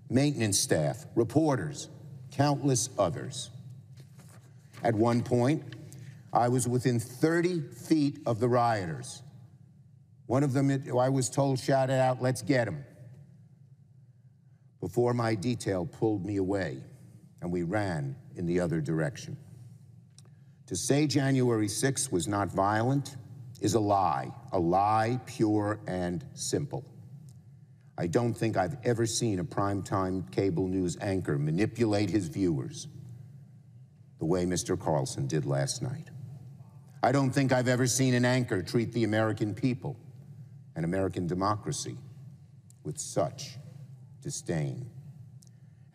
maintenance 0.10 0.60
staff, 0.60 1.05
reporters, 1.16 1.89
countless 2.32 2.89
others. 2.97 3.49
At 4.84 4.95
one 4.95 5.24
point, 5.24 5.64
I 6.32 6.49
was 6.49 6.68
within 6.68 6.99
30 6.99 7.62
feet 7.62 8.20
of 8.26 8.39
the 8.39 8.47
rioters. 8.47 9.24
One 10.28 10.43
of 10.43 10.53
them, 10.53 10.70
I 10.97 11.10
was 11.10 11.30
told, 11.30 11.60
shouted 11.60 11.99
out, 11.99 12.22
Let's 12.22 12.41
get 12.41 12.68
him. 12.68 12.86
Before 14.80 15.13
my 15.13 15.36
detail 15.36 15.86
pulled 15.86 16.25
me 16.25 16.38
away, 16.38 16.77
and 17.41 17.51
we 17.51 17.63
ran 17.63 18.15
in 18.36 18.45
the 18.45 18.59
other 18.59 18.82
direction. 18.82 19.38
To 20.67 20.75
say 20.75 21.07
January 21.07 21.67
6th 21.67 22.11
was 22.11 22.27
not 22.27 22.49
violent 22.49 23.17
is 23.61 23.73
a 23.73 23.80
lie, 23.80 24.32
a 24.51 24.59
lie 24.59 25.19
pure 25.25 25.80
and 25.88 26.23
simple. 26.34 26.86
I 27.97 28.07
don't 28.07 28.34
think 28.34 28.55
I've 28.55 28.77
ever 28.86 29.05
seen 29.05 29.39
a 29.39 29.43
primetime 29.43 30.32
cable 30.32 30.67
news 30.67 30.97
anchor 31.01 31.38
manipulate 31.38 32.09
his 32.09 32.27
viewers 32.27 32.88
the 34.19 34.25
way 34.25 34.45
Mr. 34.45 34.80
Carlson 34.80 35.27
did 35.27 35.45
last 35.45 35.82
night. 35.82 36.09
I 37.01 37.11
don't 37.11 37.32
think 37.32 37.51
I've 37.51 37.67
ever 37.67 37.88
seen 37.88 38.13
an 38.13 38.25
anchor 38.25 38.61
treat 38.61 38.93
the 38.93 39.03
American 39.03 39.53
people 39.53 39.97
and 40.75 40.86
American 40.86 41.27
democracy 41.27 41.97
with 42.84 42.97
such 42.97 43.57
disdain. 44.22 44.89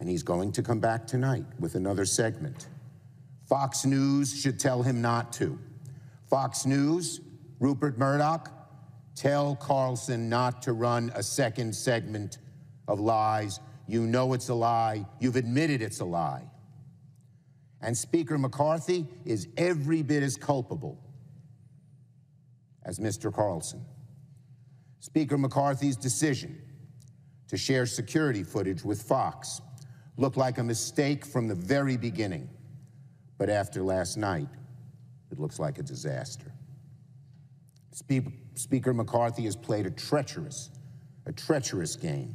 And 0.01 0.09
he's 0.09 0.23
going 0.23 0.53
to 0.53 0.63
come 0.63 0.81
back 0.81 1.07
tonight 1.07 1.47
with 1.59 1.75
another 1.75 2.05
segment 2.05 2.69
Fox 3.49 3.85
News 3.85 4.41
should 4.41 4.59
tell 4.59 4.83
him 4.83 5.03
not 5.03 5.33
to. 5.35 5.59
Fox 6.29 6.65
News, 6.65 7.21
Rupert 7.61 7.99
Murdoch, 7.99 8.51
tell 9.15 9.55
Carlson 9.57 10.29
not 10.29 10.63
to 10.63 10.73
run 10.73 11.13
a 11.15 11.23
second 11.23 11.75
segment 11.75 12.39
of 12.89 13.01
lies. 13.01 13.61
You 13.87 14.07
know 14.07 14.33
it's 14.33 14.49
a 14.49 14.55
lie. 14.55 15.05
You've 15.21 15.37
admitted 15.37 15.83
it's 15.83 16.01
a 16.01 16.05
lie. 16.05 16.45
And 17.83 17.97
Speaker 17.97 18.39
McCarthy 18.39 19.07
is 19.27 19.47
every 19.59 20.03
bit 20.03 20.23
as 20.23 20.37
culpable 20.37 20.99
as 22.85 22.99
Mr. 22.99 23.33
Carlson. 23.33 23.85
Speaker 25.01 25.37
McCarthy's 25.37 25.97
decision 25.97 26.64
to 27.55 27.59
share 27.59 27.87
security 27.87 28.43
footage 28.43 28.83
with 28.83 29.01
Fox 29.01 29.61
looked 30.17 30.37
like 30.37 30.59
a 30.59 30.65
mistake 30.65 31.25
from 31.25 31.47
the 31.47 31.55
very 31.55 31.97
beginning. 31.97 32.49
But 33.39 33.49
after 33.49 33.81
last 33.81 34.17
night, 34.17 34.49
it 35.31 35.39
looks 35.39 35.61
like 35.61 35.79
a 35.79 35.83
disaster. 35.85 36.53
Spe- 37.93 38.33
Speaker 38.55 38.93
McCarthy 38.93 39.45
has 39.45 39.55
played 39.55 39.87
a 39.87 39.91
treacherous, 39.93 40.71
a 41.27 41.33
treacherous 41.33 41.95
game 41.95 42.35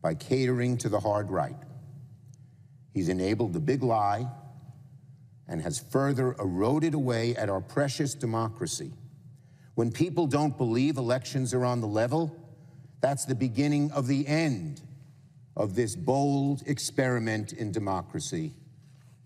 by 0.00 0.14
catering 0.14 0.78
to 0.78 0.88
the 0.88 0.98
hard 0.98 1.30
right. 1.30 1.58
He's 2.94 3.10
enabled 3.10 3.52
the 3.52 3.60
big 3.60 3.82
lie 3.82 4.26
and 5.46 5.60
has 5.60 5.78
further 5.78 6.34
eroded 6.38 6.94
away 6.94 7.36
at 7.36 7.50
our 7.50 7.60
precious 7.60 8.14
democracy. 8.14 8.94
When 9.74 9.92
people 9.92 10.26
don't 10.26 10.56
believe 10.56 10.96
elections 10.96 11.52
are 11.52 11.66
on 11.66 11.82
the 11.82 11.86
level, 11.86 12.34
that's 13.06 13.24
the 13.24 13.36
beginning 13.36 13.92
of 13.92 14.08
the 14.08 14.26
end 14.26 14.82
of 15.56 15.76
this 15.76 15.94
bold 15.94 16.64
experiment 16.66 17.52
in 17.52 17.70
democracy 17.70 18.52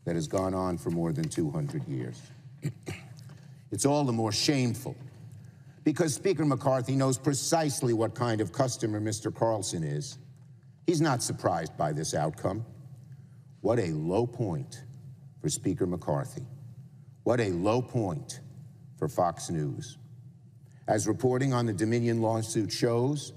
that 0.05 0.17
has 0.17 0.29
gone 0.29 0.53
on 0.53 0.77
for 0.77 0.91
more 0.91 1.15
than 1.15 1.27
200 1.27 1.89
years. 1.89 2.21
it's 3.73 3.87
all 3.87 4.05
the 4.05 4.13
more 4.13 4.33
shameful 4.33 4.95
because 5.83 6.13
Speaker 6.15 6.45
McCarthy 6.45 6.95
knows 6.95 7.17
precisely 7.17 7.95
what 7.95 8.15
kind 8.15 8.43
of 8.43 8.53
customer 8.53 9.01
Mr. 9.01 9.35
Carlson 9.35 9.83
is. 9.83 10.19
He's 10.87 11.01
not 11.01 11.23
surprised 11.23 11.75
by 11.79 11.95
this 11.95 12.13
outcome. 12.13 12.67
What 13.63 13.79
a 13.79 13.93
low 13.93 14.27
point 14.27 14.85
for 15.41 15.49
Speaker 15.49 15.87
McCarthy. 15.87 16.45
What 17.23 17.41
a 17.41 17.49
low 17.49 17.81
point 17.81 18.41
for 18.99 19.09
Fox 19.09 19.49
News. 19.49 19.97
As 20.87 21.09
reporting 21.09 21.55
on 21.55 21.65
the 21.65 21.73
Dominion 21.73 22.21
lawsuit 22.21 22.71
shows, 22.71 23.33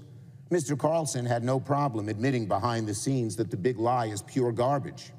Mr. 0.54 0.78
Carlson 0.78 1.26
had 1.26 1.42
no 1.42 1.58
problem 1.58 2.08
admitting 2.08 2.46
behind 2.46 2.86
the 2.86 2.94
scenes 2.94 3.34
that 3.34 3.50
the 3.50 3.56
big 3.56 3.76
lie 3.76 4.06
is 4.06 4.22
pure 4.22 4.52
garbage. 4.52 5.10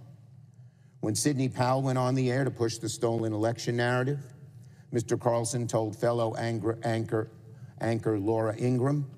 When 1.01 1.13
Sidney 1.13 1.49
Powell 1.49 1.81
went 1.81 1.97
on 1.97 2.15
the 2.15 2.31
air 2.31 2.45
to 2.45 2.51
push 2.51 2.77
the 2.77 2.87
stolen 2.87 3.33
election 3.33 3.75
narrative, 3.75 4.21
Mr. 4.93 5.19
Carlson 5.19 5.67
told 5.67 5.97
fellow 5.97 6.35
anchor, 6.35 6.79
anchor, 6.83 7.31
anchor 7.81 8.17
Laura 8.17 8.55
Ingraham 8.57 9.11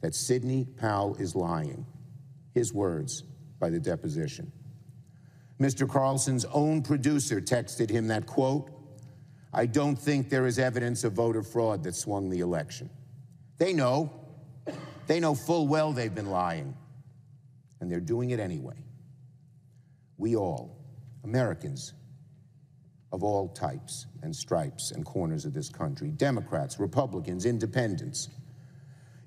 that 0.00 0.14
Sidney 0.14 0.64
Powell 0.64 1.16
is 1.16 1.36
lying. 1.36 1.84
His 2.54 2.72
words 2.72 3.24
by 3.60 3.68
the 3.68 3.78
deposition. 3.78 4.50
Mr. 5.60 5.86
Carlson's 5.86 6.46
own 6.46 6.80
producer 6.80 7.42
texted 7.42 7.90
him 7.90 8.06
that 8.06 8.24
quote, 8.24 8.70
I 9.52 9.66
don't 9.66 9.96
think 9.96 10.30
there 10.30 10.46
is 10.46 10.58
evidence 10.58 11.04
of 11.04 11.12
voter 11.12 11.42
fraud 11.42 11.84
that 11.84 11.94
swung 11.94 12.30
the 12.30 12.40
election. 12.40 12.88
They 13.58 13.74
know. 13.74 14.18
They 15.06 15.20
know 15.20 15.34
full 15.34 15.66
well 15.68 15.92
they've 15.92 16.14
been 16.14 16.30
lying. 16.30 16.76
And 17.80 17.90
they're 17.90 18.00
doing 18.00 18.30
it 18.30 18.38
anyway. 18.38 18.76
We 20.16 20.36
all, 20.36 20.78
Americans 21.24 21.94
of 23.12 23.22
all 23.22 23.48
types 23.48 24.06
and 24.22 24.34
stripes 24.34 24.92
and 24.92 25.04
corners 25.04 25.44
of 25.44 25.52
this 25.52 25.68
country, 25.68 26.10
Democrats, 26.10 26.78
Republicans, 26.78 27.44
independents, 27.44 28.28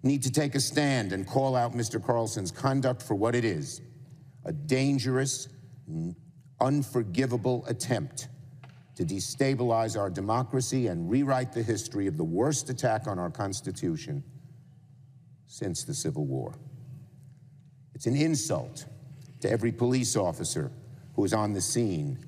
need 0.04 0.24
to 0.24 0.32
take 0.32 0.56
a 0.56 0.60
stand 0.60 1.12
and 1.12 1.28
call 1.28 1.56
out 1.56 1.74
Mr. 1.74 2.04
Carlson's 2.04 2.52
conduct 2.52 3.02
for 3.02 3.16
what 3.16 3.36
it 3.36 3.44
is 3.44 3.82
a 4.46 4.54
dangerous, 4.54 5.50
unforgivable 6.62 7.66
attempt 7.68 8.28
to 8.96 9.04
destabilize 9.04 9.98
our 9.98 10.10
democracy 10.10 10.88
and 10.88 11.10
rewrite 11.10 11.52
the 11.52 11.64
history 11.64 12.06
of 12.08 12.16
the 12.16 12.24
worst 12.24 12.70
attack 12.70 13.08
on 13.08 13.18
our 13.18 13.32
Constitution 13.32 14.24
since 15.56 15.86
the 15.86 15.94
Civil 15.94 16.26
War. 16.26 16.54
It's 17.94 18.08
an 18.08 18.16
insult 18.18 18.88
to 19.40 19.50
every 19.50 19.72
police 19.72 20.18
officer 20.18 20.70
who 21.16 21.22
was 21.22 21.34
on 21.34 21.54
the 21.54 21.62
scene 21.62 22.20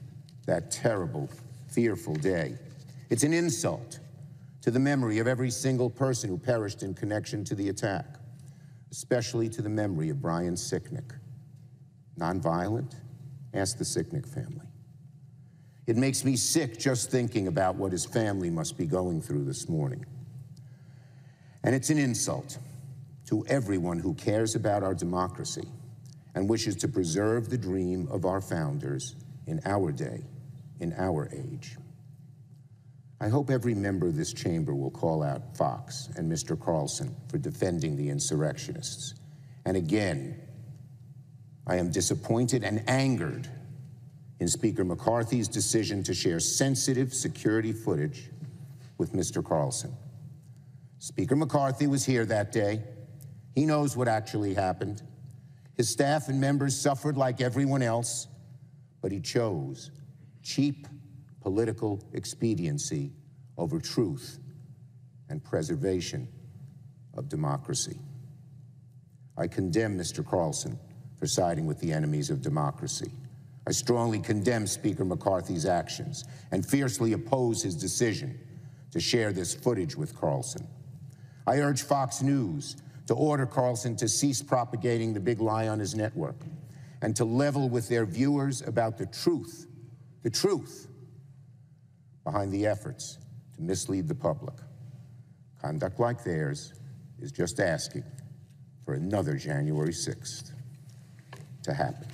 that 0.46 0.72
terrible, 0.72 1.30
fearful 1.68 2.16
day. 2.16 2.58
It's 3.10 3.24
an 3.24 3.34
insult 3.34 4.00
to 4.62 4.72
the 4.72 4.80
memory 4.80 5.20
of 5.20 5.28
every 5.28 5.50
single 5.50 5.90
person 5.90 6.30
who 6.30 6.38
perished 6.38 6.84
in 6.84 6.94
connection 6.94 7.44
to 7.44 7.56
the 7.56 7.68
attack, 7.68 8.06
especially 8.92 9.50
to 9.50 9.62
the 9.62 9.68
memory 9.68 10.10
of 10.10 10.22
Brian 10.22 10.54
Sicknick. 10.54 11.12
Nonviolent? 12.18 12.96
Ask 13.54 13.78
the 13.78 13.84
Sicknick 13.84 14.26
family. 14.26 14.68
It 15.86 15.98
makes 15.98 16.24
me 16.24 16.38
sick 16.38 16.80
just 16.80 17.12
thinking 17.12 17.50
about 17.50 17.76
what 17.76 17.92
his 17.92 18.06
family 18.06 18.50
must 18.50 18.78
be 18.78 18.86
going 18.86 19.22
through 19.22 19.44
this 19.44 19.68
morning. 19.68 20.06
And 21.66 21.76
it's 21.76 21.90
an 21.90 21.98
insult 21.98 22.58
to 23.28 23.46
everyone 23.48 24.00
who 24.00 24.14
cares 24.16 24.56
about 24.56 24.84
our 24.84 24.94
democracy 24.94 25.68
and 26.36 26.50
wishes 26.50 26.76
to 26.78 26.88
preserve 26.88 27.50
the 27.50 27.58
dream 27.58 28.08
of 28.10 28.26
our 28.26 28.42
founders 28.42 29.16
in 29.48 29.62
our 29.66 29.92
day, 29.92 30.24
in 30.80 30.94
our 30.98 31.30
age. 31.34 31.78
I 33.20 33.30
hope 33.30 33.50
every 33.50 33.74
member 33.74 34.08
of 34.08 34.16
this 34.16 34.32
chamber 34.32 34.76
will 34.76 34.92
call 34.92 35.24
out 35.24 35.58
Fox 35.58 36.10
and 36.16 36.32
Mr. 36.32 36.60
Carlson 36.60 37.16
for 37.30 37.38
defending 37.38 37.98
the 37.98 38.10
insurrectionists. 38.10 39.16
And 39.66 39.76
again, 39.76 40.40
I 41.66 41.78
am 41.78 41.92
disappointed 41.92 42.64
and 42.64 42.88
angered 42.88 43.50
in 44.40 44.48
Speaker 44.48 44.86
McCarthy's 44.86 45.48
decision 45.48 46.04
to 46.04 46.14
share 46.14 46.40
sensitive 46.40 47.14
security 47.14 47.74
footage 47.74 48.30
with 48.98 49.14
Mr. 49.14 49.44
Carlson. 49.44 49.92
Speaker 51.00 51.36
McCarthy 51.36 51.88
was 51.88 52.06
here 52.06 52.26
that 52.26 52.52
day. 52.52 52.84
He 53.58 53.66
knows 53.66 53.98
what 53.98 54.08
actually 54.08 54.54
happened. 54.54 55.02
His 55.78 55.90
staff 55.90 56.30
and 56.30 56.40
members 56.40 56.80
suffered 56.80 57.18
like 57.18 57.42
everyone 57.42 57.82
else, 57.82 58.28
but 59.02 59.12
he 59.12 59.20
chose 59.20 59.90
cheap 60.44 60.86
political 61.42 62.00
expediency 62.14 63.14
over 63.58 63.80
truth 63.80 64.38
and 65.30 65.44
preservation 65.44 66.28
of 67.16 67.30
democracy. 67.30 67.98
I 69.36 69.48
condemn 69.48 69.98
Mr. 69.98 70.24
Carlson 70.24 70.78
for 71.18 71.26
siding 71.26 71.66
with 71.66 71.80
the 71.80 71.92
enemies 71.92 72.30
of 72.30 72.44
democracy. 72.44 73.10
I 73.66 73.72
strongly 73.72 74.20
condemn 74.20 74.68
Speaker 74.68 75.04
McCarthy's 75.04 75.66
actions 75.66 76.26
and 76.52 76.64
fiercely 76.64 77.14
oppose 77.14 77.64
his 77.64 77.74
decision 77.74 78.40
to 78.92 79.00
share 79.00 79.34
this 79.34 79.56
footage 79.56 79.96
with 79.96 80.16
Carlson. 80.16 80.68
I 81.48 81.58
urge 81.58 81.82
Fox 81.82 82.22
News 82.22 82.76
to 83.08 83.14
order 83.14 83.46
Carlson 83.46 83.96
to 83.96 84.08
cease 84.08 84.42
propagating 84.42 85.14
the 85.14 85.20
big 85.20 85.40
lie 85.40 85.68
on 85.68 85.80
his 85.80 85.96
network 85.96 86.36
and 87.02 87.16
to 87.16 87.26
level 87.26 87.70
with 87.70 87.88
their 87.90 88.06
viewers 88.06 88.62
about 88.62 88.98
the 88.98 89.06
truth, 89.06 89.68
the 90.24 90.30
truth 90.30 90.88
behind 92.24 92.52
the 92.52 92.66
efforts 92.68 93.18
to 93.56 93.62
mislead 93.62 94.08
the 94.08 94.16
public. 94.16 94.56
Conduct 95.62 96.00
like 96.00 96.24
theirs 96.24 96.74
is 97.20 97.32
just 97.32 97.60
asking 97.60 98.04
for 98.86 98.94
another 98.94 99.36
January 99.36 99.94
6th 99.94 100.52
to 101.64 101.74
happen. 101.74 102.08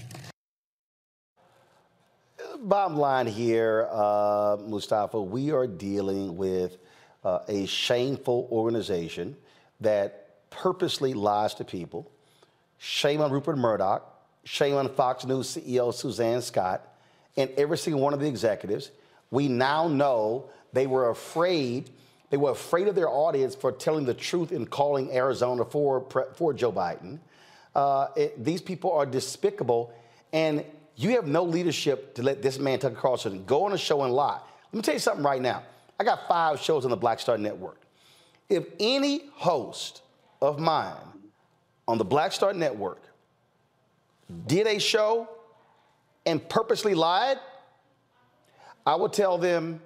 Bottom 2.60 2.98
line 2.98 3.28
here, 3.28 3.88
uh, 3.92 4.58
Mustafa, 4.66 5.22
we 5.22 5.52
are 5.52 5.68
dealing 5.68 6.38
with 6.38 6.78
uh, 7.24 7.40
a 7.48 7.66
shameful 7.66 8.48
organization 8.52 9.36
that 9.82 10.23
purposely 10.54 11.14
lies 11.14 11.54
to 11.56 11.66
people. 11.66 12.12
Shame 12.78 13.22
on 13.22 13.32
Rupert 13.32 13.58
Murdoch. 13.58 14.10
Shame 14.46 14.76
on 14.76 14.90
Fox 14.90 15.26
News 15.26 15.48
CEO 15.48 15.94
Suzanne 15.94 16.42
Scott 16.42 16.88
and 17.38 17.50
every 17.58 17.78
single 17.78 18.02
one 18.02 18.14
of 18.14 18.20
the 18.20 18.28
executives. 18.28 18.92
We 19.32 19.48
now 19.48 19.88
know 19.88 20.50
they 20.74 20.86
were 20.86 21.10
afraid. 21.10 21.90
They 22.30 22.38
were 22.38 22.52
afraid 22.52 22.88
of 22.88 22.96
their 22.96 23.10
audience 23.10 23.56
for 23.56 23.72
telling 23.72 24.06
the 24.06 24.14
truth 24.14 24.52
and 24.52 24.70
calling 24.70 25.12
Arizona 25.12 25.66
for, 25.66 26.06
for 26.36 26.54
Joe 26.54 26.72
Biden. 26.72 27.20
Uh, 27.74 28.08
it, 28.16 28.44
these 28.44 28.62
people 28.62 28.92
are 28.92 29.06
despicable, 29.06 29.92
and 30.32 30.64
you 30.96 31.12
have 31.12 31.26
no 31.26 31.44
leadership 31.44 32.14
to 32.16 32.22
let 32.24 32.42
this 32.42 32.60
man, 32.60 32.80
Tucker 32.80 32.96
Carlson, 32.96 33.44
go 33.46 33.66
on 33.66 33.74
a 33.74 33.78
show 33.78 34.04
and 34.04 34.14
lie. 34.14 34.40
Let 34.72 34.74
me 34.74 34.82
tell 34.82 34.94
you 34.94 35.00
something 35.00 35.24
right 35.24 35.42
now. 35.42 35.64
I 36.00 36.04
got 36.04 36.28
five 36.28 36.60
shows 36.60 36.86
on 36.86 36.92
the 36.92 36.98
Black 36.98 37.20
Star 37.20 37.38
Network. 37.38 37.82
If 38.50 38.66
any 38.80 39.30
host 39.34 40.03
of 40.44 40.60
mine 40.60 40.98
on 41.88 41.98
the 41.98 42.04
Black 42.04 42.34
Star 42.34 42.54
Network 42.54 43.02
did 44.46 44.68
a 44.68 44.78
show 44.78 45.30
and 46.26 46.48
purposely 46.50 46.94
lied, 46.94 47.40
I 48.86 48.96
would 48.96 49.14
tell 49.14 49.38
them, 49.38 49.82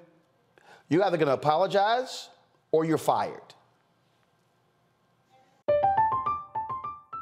you're 0.89 1.03
either 1.03 1.17
going 1.17 1.27
to 1.27 1.33
apologize 1.33 2.29
or 2.71 2.85
you're 2.85 2.97
fired. 2.97 3.41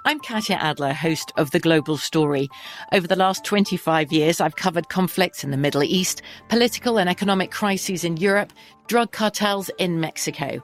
I'm 0.06 0.20
Katya 0.20 0.56
Adler, 0.58 0.94
host 0.94 1.34
of 1.36 1.52
The 1.52 1.60
Global 1.60 1.98
Story. 1.98 2.48
Over 2.94 3.08
the 3.08 3.16
last 3.16 3.44
25 3.44 4.14
years, 4.14 4.40
I've 4.40 4.56
covered 4.56 4.88
conflicts 4.88 5.44
in 5.44 5.52
the 5.52 5.58
Middle 5.58 5.84
East, 5.84 6.22
political 6.48 7.00
and 7.00 7.10
economic 7.10 7.52
crises 7.52 8.06
in 8.06 8.16
Europe, 8.16 8.54
drug 8.88 9.12
cartels 9.12 9.70
in 9.78 10.00
Mexico. 10.00 10.64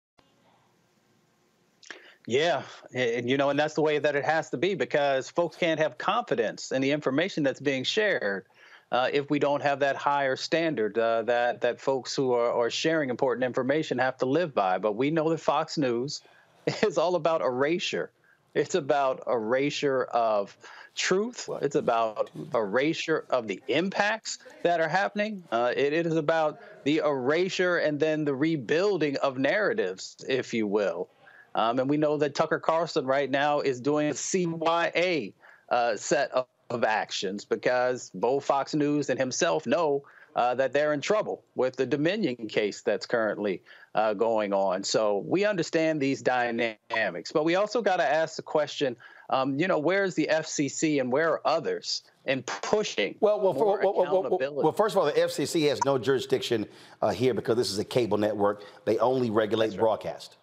Yeah, 2.27 2.63
and 2.93 3.29
you 3.29 3.37
know, 3.37 3.49
and 3.49 3.59
that's 3.59 3.73
the 3.73 3.81
way 3.81 3.97
that 3.97 4.15
it 4.15 4.23
has 4.23 4.51
to 4.51 4.57
be 4.57 4.75
because 4.75 5.29
folks 5.29 5.57
can't 5.57 5.79
have 5.79 5.97
confidence 5.97 6.71
in 6.71 6.81
the 6.81 6.91
information 6.91 7.43
that's 7.43 7.59
being 7.59 7.83
shared 7.83 8.45
uh, 8.91 9.09
if 9.11 9.29
we 9.29 9.39
don't 9.39 9.63
have 9.63 9.79
that 9.79 9.95
higher 9.95 10.35
standard 10.35 10.97
uh, 10.97 11.23
that 11.23 11.61
that 11.61 11.79
folks 11.79 12.15
who 12.15 12.33
are, 12.33 12.51
are 12.51 12.69
sharing 12.69 13.09
important 13.09 13.43
information 13.43 13.97
have 13.97 14.17
to 14.17 14.25
live 14.25 14.53
by. 14.53 14.77
But 14.77 14.93
we 14.93 15.09
know 15.11 15.29
that 15.29 15.39
Fox 15.39 15.77
News 15.77 16.21
is 16.83 16.97
all 16.97 17.15
about 17.15 17.41
erasure. 17.41 18.11
It's 18.53 18.75
about 18.75 19.23
erasure 19.27 20.03
of 20.03 20.55
truth. 20.93 21.49
It's 21.61 21.75
about 21.75 22.29
erasure 22.53 23.25
of 23.29 23.47
the 23.47 23.61
impacts 23.69 24.39
that 24.63 24.81
are 24.81 24.89
happening. 24.89 25.43
Uh, 25.51 25.71
it, 25.75 25.93
it 25.93 26.05
is 26.05 26.17
about 26.17 26.59
the 26.83 26.97
erasure 26.97 27.77
and 27.77 27.97
then 27.97 28.25
the 28.25 28.35
rebuilding 28.35 29.15
of 29.17 29.37
narratives, 29.37 30.17
if 30.27 30.53
you 30.53 30.67
will. 30.67 31.07
Um, 31.55 31.79
and 31.79 31.89
we 31.89 31.97
know 31.97 32.17
that 32.17 32.35
Tucker 32.35 32.59
Carlson 32.59 33.05
right 33.05 33.29
now 33.29 33.59
is 33.59 33.81
doing 33.81 34.09
a 34.09 34.13
CYA 34.13 35.33
uh, 35.69 35.97
set 35.97 36.31
of, 36.31 36.47
of, 36.69 36.83
actions 36.83 37.45
because 37.45 38.11
both 38.13 38.45
Fox 38.45 38.73
News 38.73 39.09
and 39.09 39.19
himself 39.19 39.65
know 39.65 40.03
uh, 40.35 40.55
that 40.55 40.71
they're 40.71 40.93
in 40.93 41.01
trouble 41.01 41.43
with 41.55 41.75
the 41.75 41.85
Dominion 41.85 42.47
case 42.47 42.81
that's 42.81 43.05
currently 43.05 43.61
uh, 43.95 44.13
going 44.13 44.53
on. 44.53 44.83
So 44.83 45.17
we 45.27 45.45
understand 45.45 46.01
these 46.01 46.21
dynamics, 46.21 47.31
but 47.33 47.43
we 47.43 47.55
also 47.55 47.81
got 47.81 47.97
to 47.97 48.05
ask 48.05 48.37
the 48.37 48.41
question. 48.41 48.95
Um, 49.29 49.57
you 49.59 49.67
know, 49.67 49.79
where's 49.79 50.15
the 50.15 50.29
FCC 50.31 50.99
and 50.99 51.11
where 51.11 51.31
are 51.31 51.41
others 51.45 52.03
in 52.25 52.43
pushing 52.43 53.15
well, 53.19 53.39
well, 53.39 53.53
for, 53.53 53.79
well, 53.81 54.37
well, 54.39 54.53
well, 54.55 54.71
first 54.71 54.95
of 54.95 54.99
all, 54.99 55.05
the 55.05 55.13
FCC 55.13 55.69
has 55.69 55.79
no 55.85 55.97
jurisdiction 55.97 56.65
uh, 57.01 57.09
here 57.09 57.33
because 57.33 57.55
this 57.55 57.71
is 57.71 57.79
a 57.79 57.85
cable 57.85 58.17
network. 58.17 58.63
They 58.85 58.97
only 58.99 59.29
regulate 59.29 59.71
right. 59.71 59.79
broadcast. 59.79 60.37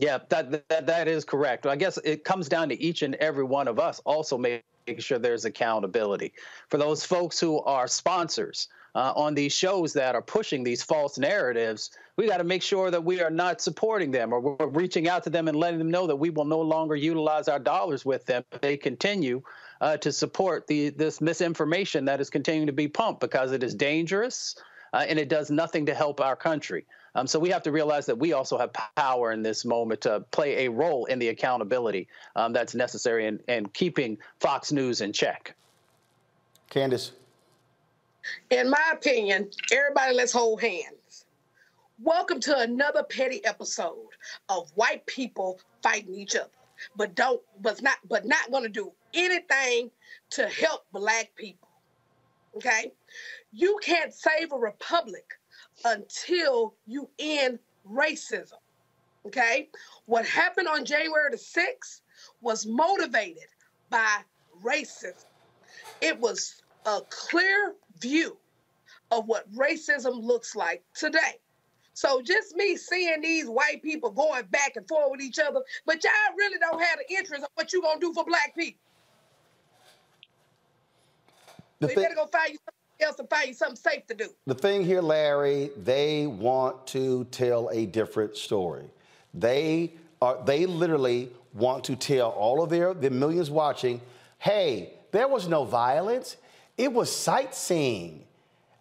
Yeah, 0.00 0.18
that, 0.30 0.66
that 0.70 0.86
that 0.86 1.08
is 1.08 1.26
correct. 1.26 1.66
I 1.66 1.76
guess 1.76 1.98
it 1.98 2.24
comes 2.24 2.48
down 2.48 2.70
to 2.70 2.82
each 2.82 3.02
and 3.02 3.16
every 3.16 3.44
one 3.44 3.68
of 3.68 3.78
us 3.78 4.00
also 4.06 4.38
making 4.38 4.62
sure 4.98 5.18
there's 5.18 5.44
accountability. 5.44 6.32
For 6.70 6.78
those 6.78 7.04
folks 7.04 7.38
who 7.38 7.60
are 7.60 7.86
sponsors 7.86 8.68
uh, 8.94 9.12
on 9.14 9.34
these 9.34 9.52
shows 9.52 9.92
that 9.92 10.14
are 10.14 10.22
pushing 10.22 10.64
these 10.64 10.82
false 10.82 11.18
narratives, 11.18 11.90
we 12.16 12.26
got 12.26 12.38
to 12.38 12.44
make 12.44 12.62
sure 12.62 12.90
that 12.90 13.04
we 13.04 13.20
are 13.20 13.30
not 13.30 13.60
supporting 13.60 14.10
them 14.10 14.32
or 14.32 14.40
we're 14.40 14.68
reaching 14.68 15.06
out 15.06 15.22
to 15.24 15.30
them 15.30 15.48
and 15.48 15.58
letting 15.58 15.78
them 15.78 15.90
know 15.90 16.06
that 16.06 16.16
we 16.16 16.30
will 16.30 16.46
no 16.46 16.62
longer 16.62 16.96
utilize 16.96 17.46
our 17.46 17.58
dollars 17.58 18.02
with 18.02 18.24
them 18.24 18.42
if 18.52 18.60
they 18.62 18.78
continue 18.78 19.42
uh, 19.82 19.98
to 19.98 20.10
support 20.10 20.66
the 20.66 20.88
this 20.88 21.20
misinformation 21.20 22.06
that 22.06 22.22
is 22.22 22.30
continuing 22.30 22.66
to 22.66 22.72
be 22.72 22.88
pumped 22.88 23.20
because 23.20 23.52
it 23.52 23.62
is 23.62 23.74
dangerous 23.74 24.56
uh, 24.94 25.04
and 25.06 25.18
it 25.18 25.28
does 25.28 25.50
nothing 25.50 25.84
to 25.84 25.92
help 25.92 26.22
our 26.22 26.36
country. 26.36 26.86
Um, 27.14 27.26
so 27.26 27.38
we 27.38 27.50
have 27.50 27.62
to 27.64 27.72
realize 27.72 28.06
that 28.06 28.18
we 28.18 28.32
also 28.32 28.56
have 28.58 28.70
power 28.96 29.32
in 29.32 29.42
this 29.42 29.64
moment 29.64 30.02
to 30.02 30.20
play 30.30 30.66
a 30.66 30.70
role 30.70 31.06
in 31.06 31.18
the 31.18 31.28
accountability 31.28 32.08
um, 32.36 32.52
that's 32.52 32.74
necessary 32.74 33.26
in, 33.26 33.40
in 33.48 33.66
keeping 33.66 34.18
Fox 34.38 34.70
News 34.70 35.00
in 35.00 35.12
check. 35.12 35.54
Candace. 36.68 37.12
In 38.50 38.70
my 38.70 38.92
opinion, 38.92 39.50
everybody 39.72 40.14
let's 40.14 40.32
hold 40.32 40.60
hands. 40.60 41.24
Welcome 42.02 42.40
to 42.40 42.58
another 42.58 43.02
petty 43.02 43.44
episode 43.44 44.08
of 44.48 44.70
white 44.74 45.04
people 45.06 45.60
fighting 45.82 46.14
each 46.14 46.36
other, 46.36 46.48
but 46.96 47.14
don't 47.14 47.42
but 47.60 47.82
not 47.82 47.96
but 48.08 48.24
not 48.24 48.50
going 48.50 48.62
to 48.62 48.70
do 48.70 48.92
anything 49.14 49.90
to 50.30 50.46
help 50.46 50.86
black 50.92 51.30
people. 51.34 51.68
Okay? 52.56 52.92
You 53.52 53.78
can't 53.82 54.14
save 54.14 54.52
a 54.52 54.56
republic 54.56 55.39
until 55.84 56.74
you 56.86 57.08
end 57.18 57.58
racism. 57.88 58.58
Okay? 59.26 59.68
What 60.06 60.26
happened 60.26 60.68
on 60.68 60.84
January 60.84 61.30
the 61.30 61.36
6th 61.36 62.00
was 62.40 62.66
motivated 62.66 63.48
by 63.88 64.18
racism. 64.62 65.24
It 66.00 66.18
was 66.18 66.62
a 66.86 67.00
clear 67.10 67.74
view 68.00 68.36
of 69.10 69.26
what 69.26 69.52
racism 69.52 70.22
looks 70.22 70.54
like 70.54 70.82
today. 70.94 71.40
So 71.94 72.22
just 72.22 72.54
me 72.56 72.76
seeing 72.76 73.20
these 73.20 73.46
white 73.46 73.82
people 73.82 74.10
going 74.10 74.46
back 74.46 74.76
and 74.76 74.86
forth 74.88 75.10
with 75.10 75.20
each 75.20 75.38
other, 75.38 75.60
but 75.84 76.02
y'all 76.02 76.12
really 76.38 76.58
don't 76.58 76.80
have 76.80 76.98
the 77.06 77.14
interest 77.14 77.42
of 77.42 77.50
what 77.54 77.72
you 77.72 77.82
gonna 77.82 78.00
do 78.00 78.14
for 78.14 78.24
black 78.24 78.54
people. 78.56 78.80
The 81.80 81.88
so 81.88 81.92
you 81.92 82.00
better 82.00 82.14
go 82.14 82.26
find 82.26 82.52
you 82.52 82.58
something 82.58 82.79
else 83.02 83.18
and 83.18 83.28
find 83.28 83.48
you 83.48 83.54
something 83.54 83.76
safe 83.76 84.06
to 84.06 84.14
do. 84.14 84.28
The 84.46 84.54
thing 84.54 84.84
here, 84.84 85.00
Larry, 85.00 85.70
they 85.76 86.26
want 86.26 86.86
to 86.88 87.24
tell 87.30 87.68
a 87.70 87.86
different 87.86 88.36
story. 88.36 88.84
They 89.34 89.94
are 90.22 90.38
they 90.44 90.66
literally 90.66 91.30
want 91.54 91.84
to 91.84 91.96
tell 91.96 92.30
all 92.30 92.62
of 92.62 92.70
their 92.70 92.94
the 92.94 93.10
millions 93.10 93.50
watching, 93.50 94.00
hey, 94.38 94.94
there 95.12 95.28
was 95.28 95.48
no 95.48 95.64
violence. 95.64 96.36
It 96.76 96.92
was 96.92 97.14
sightseeing. 97.14 98.24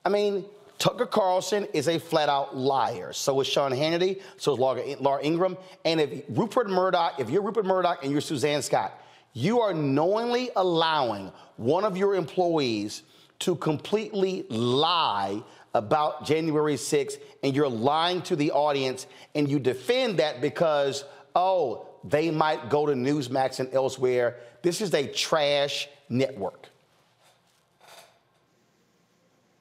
I 0.06 0.10
mean, 0.10 0.46
Tucker 0.78 1.06
Carlson 1.06 1.68
is 1.74 1.90
a 1.90 2.00
flat 2.00 2.30
out 2.30 2.56
liar. 2.56 3.12
So 3.12 3.42
is 3.42 3.48
Sean 3.48 3.72
Hannity. 3.72 4.22
So 4.38 4.54
is 4.54 4.60
Laura, 4.60 4.82
Laura 5.00 5.22
Ingraham. 5.24 5.58
And 5.84 6.00
if 6.00 6.24
Rupert 6.30 6.70
Murdoch, 6.70 7.20
if 7.20 7.30
you're 7.30 7.42
Rupert 7.42 7.66
Murdoch 7.66 8.04
and 8.04 8.12
you're 8.12 8.22
Suzanne 8.22 8.62
Scott, 8.62 8.94
you 9.34 9.60
are 9.60 9.74
knowingly 9.74 10.50
allowing 10.56 11.32
one 11.58 11.84
of 11.84 11.98
your 11.98 12.16
employees 12.16 13.04
to 13.40 13.56
completely 13.56 14.46
lie 14.50 15.42
about 15.74 16.26
January 16.26 16.76
6th, 16.76 17.18
and 17.44 17.56
you're 17.56 17.70
lying 17.70 18.22
to 18.24 18.36
the 18.36 18.52
audience, 18.52 19.08
and 19.36 19.50
you 19.50 19.60
defend 19.60 20.18
that 20.20 20.42
because, 20.42 21.04
oh, 21.36 21.88
they 22.04 22.32
might 22.32 22.70
go 22.70 22.86
to 22.86 22.94
Newsmax 22.94 23.60
and 23.60 23.74
elsewhere. 23.74 24.38
This 24.62 24.82
is 24.82 24.94
a 24.94 25.08
trash 25.08 25.88
network. 26.10 26.70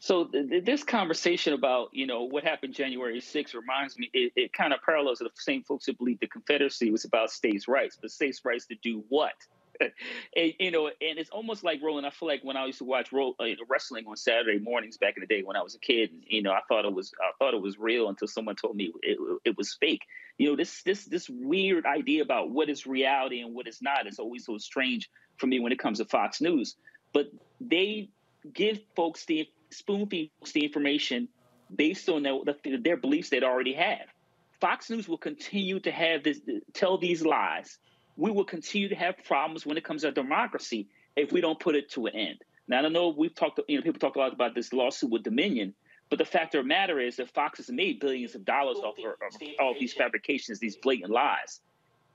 So 0.09 0.25
th- 0.25 0.49
th- 0.49 0.65
this 0.65 0.83
conversation 0.83 1.53
about 1.53 1.91
you 1.93 2.07
know 2.07 2.23
what 2.23 2.43
happened 2.43 2.73
January 2.73 3.21
6th 3.21 3.55
reminds 3.55 3.99
me 3.99 4.09
it, 4.15 4.33
it 4.37 4.53
kind 4.55 4.73
of 4.73 4.81
parallels 4.81 5.19
the 5.19 5.29
same 5.35 5.63
folks 5.63 5.85
who 5.85 5.93
believe 5.93 6.19
the 6.21 6.27
Confederacy 6.27 6.91
was 6.91 7.05
about 7.05 7.31
states' 7.31 7.69
rights, 7.69 7.99
but 8.01 8.11
states' 8.11 8.43
rights 8.43 8.65
to 8.69 8.75
do 8.77 9.05
what? 9.11 9.35
and, 10.37 10.55
you 10.59 10.71
know, 10.71 10.87
and 10.87 11.19
it's 11.19 11.31
almost 11.31 11.65
like 11.65 11.83
Roland. 11.83 12.07
I 12.07 12.11
feel 12.11 12.29
like 12.29 12.43
when 12.43 12.57
I 12.57 12.67
used 12.67 12.79
to 12.79 12.85
watch 12.85 13.13
ro- 13.13 13.35
uh, 13.39 13.45
wrestling 13.69 14.07
on 14.07 14.17
Saturday 14.17 14.59
mornings 14.59 14.97
back 14.97 15.17
in 15.17 15.21
the 15.21 15.27
day 15.27 15.43
when 15.43 15.57
I 15.57 15.63
was 15.63 15.75
a 15.75 15.79
kid, 15.79 16.11
you 16.27 16.43
know, 16.43 16.53
I 16.53 16.61
thought 16.69 16.85
it 16.85 16.93
was 16.93 17.13
I 17.21 17.31
thought 17.39 17.55
it 17.55 17.63
was 17.63 17.79
real 17.79 18.09
until 18.09 18.29
someone 18.29 18.57
told 18.57 18.77
me 18.77 18.93
it, 19.03 19.19
it 19.45 19.57
was 19.57 19.77
fake. 19.81 20.03
You 20.39 20.51
know, 20.51 20.57
this 20.57 20.83
this 20.83 21.05
this 21.05 21.29
weird 21.29 21.87
idea 21.87 22.23
about 22.23 22.51
what 22.51 22.69
is 22.69 22.87
reality 22.87 23.41
and 23.41 23.55
what 23.55 23.67
is 23.67 23.83
not 23.83 24.07
is 24.07 24.19
always 24.19 24.45
so 24.45 24.59
strange 24.59 25.11
for 25.37 25.47
me 25.47 25.61
when 25.61 25.73
it 25.73 25.79
comes 25.79 25.99
to 25.99 26.05
Fox 26.05 26.41
News. 26.41 26.77
But 27.13 27.31
they 27.61 28.11
give 28.53 28.81
folks 28.95 29.25
the 29.25 29.49
spoon 29.71 30.07
feed 30.07 30.31
folks 30.39 30.53
the 30.53 30.65
information 30.65 31.29
based 31.75 32.09
on 32.09 32.23
their, 32.23 32.39
their 32.81 32.97
beliefs 32.97 33.31
they 33.31 33.41
already 33.43 33.75
have. 33.75 34.07
Fox 34.61 34.91
News 34.91 35.09
will 35.09 35.19
continue 35.19 35.79
to 35.81 35.91
have 35.93 36.25
this 36.25 36.41
tell 36.73 36.99
these 36.99 37.25
lies. 37.25 37.79
We 38.19 38.32
will 38.32 38.45
continue 38.45 38.89
to 38.89 38.97
have 38.97 39.15
problems 39.24 39.65
when 39.65 39.78
it 39.78 39.85
comes 39.85 40.03
to 40.03 40.12
democracy 40.12 40.89
if 41.16 41.32
we 41.32 41.40
don't 41.40 41.59
put 41.59 41.77
it 41.77 41.90
to 41.93 42.07
an 42.07 42.15
end. 42.15 42.39
Now 42.66 42.81
I 42.81 42.82
don't 42.82 42.93
know 42.93 43.09
we've 43.09 43.35
talked, 43.35 43.61
you 43.69 43.78
know, 43.78 43.82
people 43.82 44.01
talk 44.01 44.16
a 44.16 44.19
lot 44.19 44.32
about 44.32 44.55
this 44.55 44.73
lawsuit 44.73 45.11
with 45.11 45.23
Dominion, 45.23 45.73
but 46.11 46.19
the 46.19 46.24
fact 46.24 46.55
of 46.57 46.65
the 46.65 46.69
matter 46.69 46.99
is 46.99 47.16
that 47.16 47.31
Fox 47.31 47.59
has 47.59 47.70
made 47.70 48.01
billions 48.01 48.35
of 48.35 48.45
dollars 48.45 48.78
off 48.78 48.99
of 48.99 49.49
all 49.61 49.74
these 49.78 49.95
fabrications, 49.95 50.59
these 50.59 50.77
blatant 50.77 51.11
lies. 51.11 51.61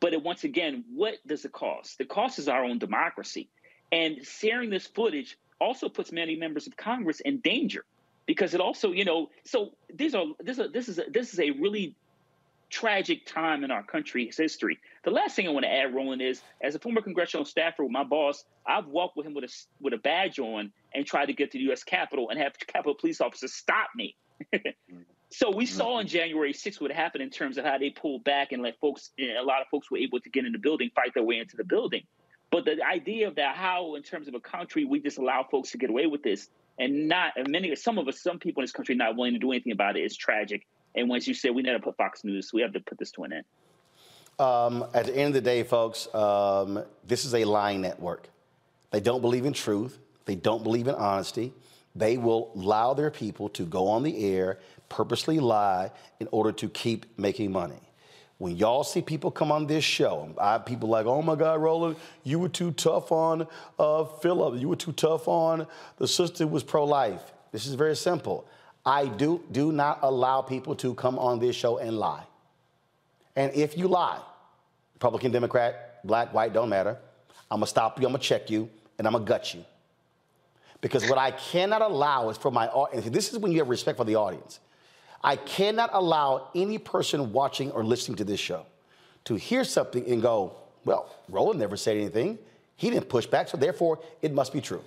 But 0.01 0.11
it, 0.11 0.21
once 0.21 0.43
again, 0.43 0.83
what 0.93 1.15
does 1.25 1.45
it 1.45 1.53
cost? 1.53 1.97
The 1.97 2.05
cost 2.05 2.37
is 2.37 2.49
our 2.49 2.65
own 2.65 2.77
democracy. 2.77 3.47
And 3.91 4.25
sharing 4.25 4.69
this 4.69 4.85
footage 4.85 5.37
also 5.61 5.87
puts 5.87 6.11
many 6.11 6.35
members 6.35 6.67
of 6.67 6.75
Congress 6.75 7.21
in 7.21 7.39
danger 7.39 7.85
because 8.25 8.53
it 8.53 8.59
also, 8.59 8.91
you 8.91 9.05
know, 9.05 9.29
so 9.45 9.71
these 9.93 10.15
are 10.15 10.25
this 10.39 10.59
is 10.59 10.71
this 10.71 10.89
is 10.89 10.99
a, 10.99 11.03
this 11.09 11.33
is 11.33 11.39
a 11.39 11.51
really 11.51 11.95
tragic 12.73 13.23
time 13.27 13.63
in 13.63 13.69
our 13.69 13.83
country's 13.83 14.35
history. 14.35 14.79
The 15.03 15.11
last 15.11 15.35
thing 15.35 15.47
I 15.47 15.51
want 15.51 15.63
to 15.63 15.71
add, 15.71 15.93
Roland, 15.93 16.23
is 16.23 16.41
as 16.59 16.73
a 16.73 16.79
former 16.79 17.01
congressional 17.01 17.45
staffer 17.45 17.83
with 17.83 17.91
my 17.91 18.03
boss, 18.03 18.45
I've 18.65 18.87
walked 18.87 19.15
with 19.15 19.27
him 19.27 19.35
with 19.35 19.43
a 19.43 19.53
with 19.79 19.93
a 19.93 19.97
badge 19.97 20.39
on 20.39 20.71
and 20.95 21.05
tried 21.05 21.27
to 21.27 21.33
get 21.33 21.51
to 21.51 21.59
the 21.59 21.65
U.S. 21.65 21.83
Capitol 21.83 22.31
and 22.31 22.39
have 22.39 22.53
Capitol 22.65 22.95
police 22.95 23.21
officers 23.21 23.53
stop 23.53 23.89
me. 23.95 24.15
so 25.29 25.55
we 25.55 25.67
saw 25.67 25.99
on 25.99 26.07
January 26.07 26.51
6th 26.51 26.81
what 26.81 26.91
happened 26.91 27.21
in 27.23 27.29
terms 27.29 27.59
of 27.59 27.65
how 27.65 27.77
they 27.77 27.91
pulled 27.91 28.23
back 28.23 28.51
and 28.51 28.63
let 28.63 28.79
folks, 28.79 29.11
a 29.19 29.43
lot 29.43 29.61
of 29.61 29.67
folks 29.69 29.91
were 29.91 29.99
able 29.99 30.19
to 30.19 30.29
get 30.29 30.43
in 30.43 30.51
the 30.51 30.57
building, 30.57 30.89
fight 30.95 31.13
their 31.13 31.23
way 31.23 31.37
into 31.37 31.55
the 31.55 31.63
building. 31.63 32.01
But 32.49 32.65
the 32.65 32.77
idea 32.83 33.27
of 33.27 33.35
that, 33.35 33.55
how 33.55 33.93
in 33.95 34.01
terms 34.01 34.27
of 34.27 34.33
a 34.33 34.39
country 34.39 34.83
we 34.83 34.99
just 34.99 35.19
allow 35.19 35.45
folks 35.49 35.71
to 35.71 35.77
get 35.77 35.91
away 35.91 36.07
with 36.07 36.23
this, 36.23 36.49
and 36.79 37.07
not 37.07 37.33
and 37.35 37.49
many, 37.49 37.75
some 37.75 37.99
of 37.99 38.07
us, 38.07 38.19
some 38.19 38.39
people 38.39 38.61
in 38.61 38.63
this 38.63 38.71
country 38.71 38.95
not 38.95 39.15
willing 39.15 39.33
to 39.33 39.39
do 39.39 39.51
anything 39.51 39.73
about 39.73 39.95
it 39.95 40.01
is 40.01 40.17
tragic. 40.17 40.65
And 40.95 41.09
once 41.09 41.27
you 41.27 41.33
said 41.33 41.55
we 41.55 41.61
need 41.63 41.71
to 41.71 41.79
put 41.79 41.97
Fox 41.97 42.23
News, 42.23 42.51
we 42.53 42.61
have 42.61 42.73
to 42.73 42.79
put 42.79 42.97
this 42.99 43.11
to 43.11 43.23
an 43.23 43.33
end. 43.33 43.45
Um, 44.39 44.85
at 44.93 45.05
the 45.05 45.15
end 45.15 45.29
of 45.29 45.33
the 45.33 45.41
day, 45.41 45.63
folks, 45.63 46.13
um, 46.13 46.83
this 47.05 47.25
is 47.25 47.33
a 47.35 47.45
lying 47.45 47.81
network. 47.81 48.29
They 48.91 48.99
don't 48.99 49.21
believe 49.21 49.45
in 49.45 49.53
truth. 49.53 49.99
They 50.25 50.35
don't 50.35 50.63
believe 50.63 50.87
in 50.87 50.95
honesty. 50.95 51.53
They 51.95 52.17
will 52.17 52.51
allow 52.55 52.93
their 52.93 53.11
people 53.11 53.49
to 53.49 53.63
go 53.63 53.87
on 53.87 54.03
the 54.03 54.25
air, 54.25 54.59
purposely 54.89 55.39
lie 55.39 55.91
in 56.19 56.27
order 56.31 56.51
to 56.53 56.69
keep 56.69 57.17
making 57.17 57.51
money. 57.51 57.79
When 58.39 58.57
y'all 58.57 58.83
see 58.83 59.01
people 59.01 59.31
come 59.31 59.51
on 59.51 59.67
this 59.67 59.83
show, 59.83 60.33
I 60.39 60.53
have 60.53 60.65
people 60.65 60.89
like, 60.89 61.05
oh 61.05 61.21
my 61.21 61.35
God, 61.35 61.61
Roland, 61.61 61.95
you 62.23 62.39
were 62.39 62.49
too 62.49 62.71
tough 62.71 63.11
on 63.11 63.47
uh, 63.77 64.03
Philip. 64.05 64.59
You 64.59 64.69
were 64.69 64.75
too 64.75 64.91
tough 64.91 65.27
on 65.27 65.67
the 65.97 66.07
sister 66.07 66.43
who 66.45 66.49
was 66.49 66.63
pro-life. 66.63 67.21
This 67.51 67.67
is 67.67 67.75
very 67.75 67.95
simple. 67.95 68.47
I 68.85 69.07
do, 69.07 69.41
do 69.51 69.71
not 69.71 69.99
allow 70.01 70.41
people 70.41 70.75
to 70.75 70.93
come 70.95 71.17
on 71.17 71.39
this 71.39 71.55
show 71.55 71.77
and 71.77 71.97
lie. 71.97 72.23
And 73.35 73.53
if 73.53 73.77
you 73.77 73.87
lie, 73.87 74.19
Republican, 74.93 75.31
Democrat, 75.31 75.99
black, 76.03 76.33
white, 76.33 76.53
don't 76.53 76.69
matter, 76.69 76.97
I'm 77.49 77.57
gonna 77.57 77.67
stop 77.67 77.99
you, 77.99 78.05
I'm 78.05 78.13
gonna 78.13 78.23
check 78.23 78.49
you, 78.49 78.69
and 78.97 79.07
I'm 79.07 79.13
gonna 79.13 79.25
gut 79.25 79.53
you. 79.53 79.63
Because 80.81 81.07
what 81.07 81.17
I 81.17 81.31
cannot 81.31 81.81
allow 81.81 82.29
is 82.29 82.37
for 82.37 82.51
my 82.51 82.67
audience, 82.67 83.09
this 83.09 83.31
is 83.31 83.39
when 83.39 83.51
you 83.51 83.59
have 83.59 83.69
respect 83.69 83.97
for 83.97 84.03
the 84.03 84.15
audience. 84.15 84.59
I 85.23 85.37
cannot 85.37 85.91
allow 85.93 86.49
any 86.53 86.77
person 86.77 87.31
watching 87.31 87.71
or 87.71 87.85
listening 87.85 88.17
to 88.17 88.25
this 88.25 88.39
show 88.39 88.65
to 89.23 89.35
hear 89.35 89.63
something 89.63 90.05
and 90.05 90.21
go, 90.21 90.57
well, 90.83 91.15
Roland 91.29 91.59
never 91.59 91.77
said 91.77 91.95
anything. 91.95 92.37
He 92.75 92.89
didn't 92.89 93.07
push 93.07 93.25
back, 93.25 93.47
so 93.47 93.55
therefore 93.55 93.99
it 94.21 94.33
must 94.33 94.51
be 94.51 94.59
true. 94.59 94.83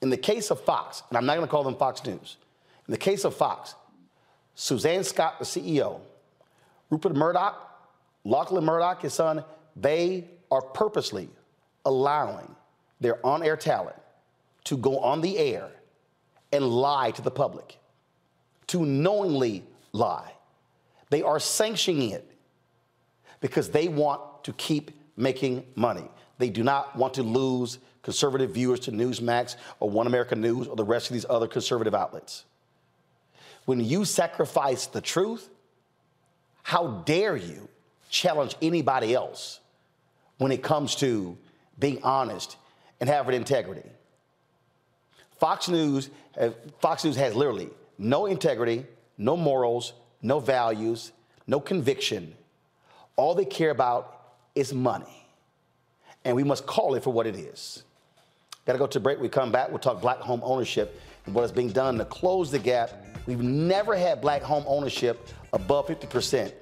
In 0.00 0.08
the 0.08 0.16
case 0.16 0.50
of 0.50 0.60
Fox, 0.62 1.02
and 1.10 1.18
I'm 1.18 1.26
not 1.26 1.34
gonna 1.34 1.46
call 1.46 1.62
them 1.62 1.76
Fox 1.76 2.02
News, 2.04 2.38
in 2.86 2.92
the 2.92 2.98
case 2.98 3.24
of 3.24 3.34
Fox, 3.34 3.74
Suzanne 4.54 5.04
Scott, 5.04 5.38
the 5.38 5.44
CEO, 5.44 6.00
Rupert 6.90 7.14
Murdoch, 7.14 7.62
Lachlan 8.24 8.64
Murdoch, 8.64 9.02
his 9.02 9.14
son, 9.14 9.44
they 9.74 10.24
are 10.50 10.62
purposely 10.62 11.28
allowing 11.84 12.54
their 13.00 13.24
on 13.24 13.42
air 13.42 13.56
talent 13.56 13.96
to 14.64 14.76
go 14.76 14.98
on 14.98 15.20
the 15.20 15.38
air 15.38 15.70
and 16.52 16.64
lie 16.64 17.10
to 17.10 17.22
the 17.22 17.30
public, 17.30 17.78
to 18.68 18.84
knowingly 18.84 19.64
lie. 19.92 20.32
They 21.10 21.22
are 21.22 21.38
sanctioning 21.38 22.10
it 22.10 22.28
because 23.40 23.70
they 23.70 23.88
want 23.88 24.44
to 24.44 24.52
keep 24.54 24.90
making 25.16 25.64
money. 25.74 26.08
They 26.38 26.50
do 26.50 26.62
not 26.62 26.96
want 26.96 27.14
to 27.14 27.22
lose 27.22 27.78
conservative 28.02 28.50
viewers 28.50 28.80
to 28.80 28.92
Newsmax 28.92 29.56
or 29.80 29.90
One 29.90 30.06
American 30.06 30.40
News 30.40 30.66
or 30.66 30.76
the 30.76 30.84
rest 30.84 31.08
of 31.10 31.14
these 31.14 31.26
other 31.28 31.48
conservative 31.48 31.94
outlets. 31.94 32.44
When 33.66 33.80
you 33.80 34.04
sacrifice 34.04 34.86
the 34.86 35.00
truth, 35.00 35.48
how 36.62 37.02
dare 37.04 37.36
you 37.36 37.68
challenge 38.10 38.56
anybody 38.62 39.14
else 39.14 39.60
when 40.38 40.52
it 40.52 40.62
comes 40.62 40.94
to 40.96 41.36
being 41.78 42.02
honest 42.02 42.56
and 43.00 43.08
having 43.10 43.34
integrity? 43.34 43.88
Fox 45.38 45.68
News, 45.68 46.08
uh, 46.40 46.50
Fox 46.80 47.04
News 47.04 47.16
has 47.16 47.34
literally 47.34 47.68
no 47.98 48.26
integrity, 48.26 48.86
no 49.18 49.36
morals, 49.36 49.92
no 50.22 50.38
values, 50.38 51.12
no 51.46 51.60
conviction. 51.60 52.34
All 53.16 53.34
they 53.34 53.44
care 53.44 53.70
about 53.70 54.34
is 54.54 54.72
money. 54.72 55.26
And 56.24 56.34
we 56.34 56.44
must 56.44 56.66
call 56.66 56.94
it 56.94 57.04
for 57.04 57.12
what 57.12 57.26
it 57.26 57.36
is. 57.36 57.84
Got 58.64 58.72
to 58.72 58.78
go 58.78 58.86
to 58.88 59.00
break. 59.00 59.20
We 59.20 59.28
come 59.28 59.52
back. 59.52 59.68
We'll 59.70 59.78
talk 59.78 60.00
black 60.00 60.18
home 60.18 60.40
ownership 60.42 61.00
and 61.24 61.34
what 61.34 61.44
is 61.44 61.52
being 61.52 61.70
done 61.70 61.98
to 61.98 62.04
close 62.04 62.50
the 62.50 62.58
gap. 62.58 62.90
We've 63.26 63.42
never 63.42 63.96
had 63.96 64.20
black 64.20 64.42
home 64.42 64.64
ownership 64.66 65.28
above 65.52 65.88
50%. 65.88 66.52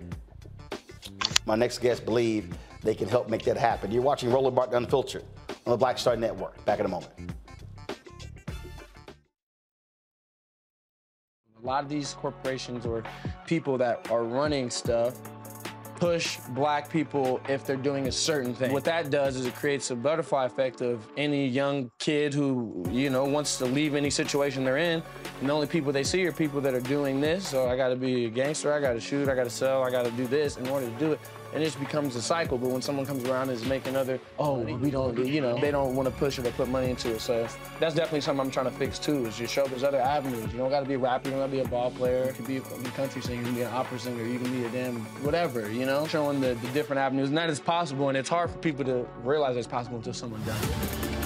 My 1.47 1.55
next 1.55 1.78
guests 1.78 2.03
believe 2.03 2.57
they 2.82 2.95
can 2.95 3.09
help 3.09 3.28
make 3.28 3.43
that 3.45 3.57
happen. 3.57 3.91
You're 3.91 4.03
watching 4.03 4.31
Roland 4.31 4.57
Martin 4.57 4.77
Unfiltered 4.77 5.24
on 5.66 5.70
the 5.73 5.77
Black 5.77 5.99
Star 5.99 6.16
Network. 6.16 6.65
Back 6.65 6.81
in 6.81 6.86
a 6.86 6.89
moment. 6.89 7.12
A 11.62 11.66
lot 11.66 11.82
of 11.82 11.89
these 11.89 12.15
corporations 12.15 12.85
or 12.85 13.03
people 13.47 13.78
that 13.78 14.11
are 14.11 14.23
running 14.23 14.69
stuff 14.70 15.19
push 16.05 16.39
black 16.51 16.90
people 16.90 17.40
if 17.48 17.66
they're 17.66 17.76
doing 17.76 18.09
a 18.09 18.12
certain 18.12 18.55
thing. 18.55 18.72
What 18.72 18.85
that 18.85 19.10
does 19.10 19.36
is 19.36 19.47
it 19.47 19.55
creates 19.55 19.90
a 19.90 19.97
butterfly 19.97 20.44
effect 20.44 20.82
of 20.82 21.06
any 21.16 21.47
young 21.47 21.90
kid 21.98 22.35
who, 22.35 22.85
you 22.90 23.10
know, 23.10 23.24
wants 23.24 23.56
to 23.59 23.64
leave 23.64 23.94
any 23.94 24.10
situation 24.10 24.64
they're 24.64 24.76
in. 24.76 25.02
And 25.40 25.48
the 25.48 25.52
only 25.52 25.66
people 25.66 25.93
they 25.93 26.05
see 26.05 26.26
are 26.26 26.32
people 26.32 26.60
that 26.60 26.74
are 26.74 26.81
doing 26.81 27.20
this. 27.20 27.48
So 27.48 27.68
I 27.68 27.76
gotta 27.76 27.97
be 27.97 28.26
a 28.26 28.31
gangster, 28.31 28.72
I 28.72 28.81
gotta 28.81 29.01
shoot, 29.01 29.28
I 29.28 29.35
gotta 29.35 29.51
sell, 29.51 29.82
I 29.82 29.90
gotta 29.90 30.10
do 30.12 30.26
this 30.26 30.56
in 30.56 30.68
order 30.68 30.86
to 30.86 30.93
do 30.98 31.12
it 31.12 31.20
and 31.55 31.62
it 31.62 31.66
just 31.66 31.78
becomes 31.78 32.16
a 32.16 32.22
cycle. 32.22 32.59
But 32.59 32.70
when 32.70 32.82
someone 32.82 33.06
comes 33.06 33.24
around 33.24 33.48
and 33.48 33.52
is 33.52 33.64
making 33.64 33.94
other, 33.97 34.18
oh, 34.39 34.59
we 34.59 34.90
don't, 34.90 35.16
you 35.24 35.40
know, 35.40 35.59
they 35.59 35.70
don't 35.70 35.94
want 35.94 36.09
to 36.09 36.14
push 36.16 36.39
it 36.39 36.47
or 36.47 36.51
put 36.52 36.68
money 36.68 36.90
into 36.90 37.12
it. 37.12 37.20
So 37.20 37.47
that's 37.78 37.94
definitely 37.94 38.22
something 38.22 38.44
I'm 38.44 38.51
trying 38.51 38.66
to 38.66 38.72
fix 38.72 38.98
too. 38.98 39.24
Is 39.26 39.39
just 39.39 39.55
show 39.55 39.66
there's 39.66 39.85
other 39.85 40.01
avenues. 40.01 40.52
You 40.52 40.59
don't 40.59 40.70
got 40.70 40.81
to 40.81 40.86
be 40.86 40.94
a 40.94 40.98
rapper. 40.98 41.28
You 41.28 41.36
don't 41.36 41.43
got 41.43 41.47
to 41.47 41.52
be 41.52 41.60
a 41.60 41.68
ball 41.68 41.93
player. 41.93 42.26
You 42.26 42.32
can 42.32 42.44
be 42.44 42.56
a 42.56 42.93
country 42.93 43.22
singer. 43.22 43.39
You 43.39 43.47
can 43.47 43.55
be 43.55 43.62
an 43.62 43.72
opera 43.72 43.98
singer. 43.98 44.24
You 44.24 44.39
can 44.39 44.51
be 44.51 44.64
a 44.64 44.70
damn 44.70 44.97
whatever. 45.22 45.70
You 45.70 45.86
know, 45.86 46.06
showing 46.06 46.40
the, 46.40 46.55
the 46.55 46.68
different 46.68 46.98
avenues, 46.98 47.28
and 47.28 47.39
that 47.39 47.48
is 47.48 47.60
possible. 47.60 48.09
And 48.09 48.18
it's 48.18 48.28
hard 48.28 48.51
for 48.51 48.59
people 48.59 48.85
to 48.86 49.06
realize 49.22 49.56
it's 49.56 49.66
possible 49.66 49.98
until 49.98 50.12
someone 50.12 50.43
does 50.44 50.62
it. 50.62 51.23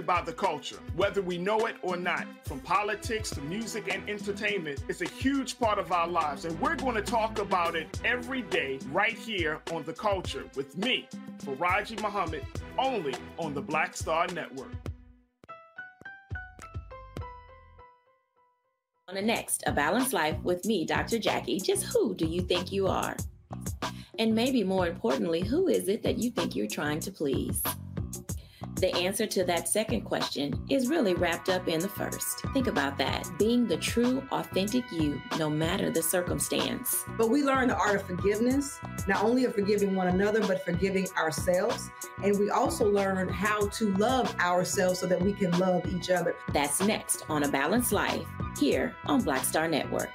Impacted 0.00 0.06
by 0.06 0.22
the 0.22 0.36
culture, 0.36 0.78
whether 0.96 1.22
we 1.22 1.38
know 1.38 1.66
it 1.66 1.76
or 1.82 1.96
not. 1.96 2.26
From 2.44 2.60
politics 2.60 3.30
to 3.30 3.40
music 3.42 3.92
and 3.92 4.08
entertainment, 4.08 4.82
it's 4.88 5.02
a 5.02 5.08
huge 5.08 5.58
part 5.58 5.78
of 5.78 5.92
our 5.92 6.08
lives, 6.08 6.44
and 6.44 6.58
we're 6.60 6.76
going 6.76 6.96
to 6.96 7.02
talk 7.02 7.38
about 7.38 7.74
it 7.76 8.00
every 8.04 8.42
day 8.42 8.78
right 8.92 9.16
here 9.16 9.60
on 9.72 9.84
The 9.84 9.92
Culture 9.92 10.44
with 10.56 10.76
me, 10.76 11.08
Faraji 11.38 12.00
Muhammad, 12.02 12.44
only 12.78 13.14
on 13.38 13.54
the 13.54 13.62
Black 13.62 13.96
Star 13.96 14.26
Network. 14.28 14.72
On 19.08 19.14
the 19.16 19.22
next, 19.22 19.64
A 19.66 19.72
Balanced 19.72 20.12
Life 20.12 20.36
with 20.44 20.64
me, 20.64 20.84
Dr. 20.86 21.18
Jackie, 21.18 21.58
just 21.58 21.84
who 21.84 22.14
do 22.14 22.26
you 22.26 22.42
think 22.42 22.70
you 22.70 22.86
are? 22.86 23.16
And 24.20 24.34
maybe 24.34 24.62
more 24.62 24.86
importantly, 24.86 25.40
who 25.40 25.66
is 25.66 25.88
it 25.88 26.02
that 26.02 26.18
you 26.18 26.30
think 26.30 26.54
you're 26.54 26.68
trying 26.68 27.00
to 27.00 27.10
please? 27.10 27.60
The 28.80 28.96
answer 28.96 29.26
to 29.26 29.44
that 29.44 29.68
second 29.68 30.02
question 30.06 30.58
is 30.70 30.88
really 30.88 31.12
wrapped 31.12 31.50
up 31.50 31.68
in 31.68 31.80
the 31.80 31.88
first. 31.88 32.40
Think 32.54 32.66
about 32.66 32.96
that 32.96 33.30
being 33.38 33.66
the 33.66 33.76
true, 33.76 34.22
authentic 34.32 34.90
you, 34.90 35.20
no 35.38 35.50
matter 35.50 35.90
the 35.90 36.02
circumstance. 36.02 37.04
But 37.18 37.28
we 37.28 37.42
learn 37.42 37.68
the 37.68 37.76
art 37.76 37.96
of 37.96 38.06
forgiveness, 38.06 38.80
not 39.06 39.22
only 39.22 39.44
of 39.44 39.54
forgiving 39.54 39.94
one 39.94 40.08
another, 40.08 40.40
but 40.40 40.64
forgiving 40.64 41.06
ourselves. 41.18 41.90
And 42.24 42.38
we 42.38 42.48
also 42.48 42.90
learn 42.90 43.28
how 43.28 43.66
to 43.66 43.92
love 43.96 44.34
ourselves 44.40 44.98
so 44.98 45.06
that 45.08 45.20
we 45.20 45.34
can 45.34 45.50
love 45.58 45.84
each 45.94 46.08
other. 46.08 46.34
That's 46.54 46.80
next 46.80 47.26
on 47.28 47.42
A 47.42 47.48
Balanced 47.48 47.92
Life 47.92 48.26
here 48.58 48.96
on 49.04 49.22
Black 49.22 49.44
Star 49.44 49.68
Network. 49.68 50.10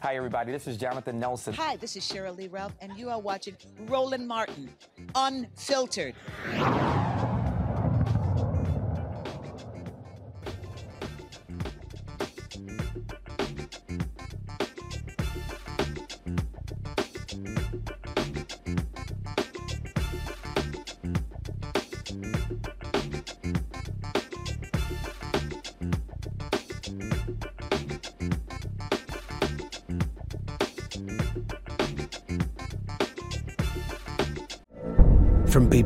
Hi, 0.00 0.14
everybody. 0.14 0.52
This 0.52 0.68
is 0.68 0.76
Jonathan 0.76 1.18
Nelson. 1.18 1.52
Hi, 1.54 1.74
this 1.74 1.96
is 1.96 2.04
Cheryl 2.04 2.36
Lee 2.36 2.46
Ralph, 2.46 2.72
and 2.80 2.96
you 2.96 3.10
are 3.10 3.18
watching 3.18 3.56
Roland 3.86 4.28
Martin, 4.28 4.70
Unfiltered. 5.16 6.14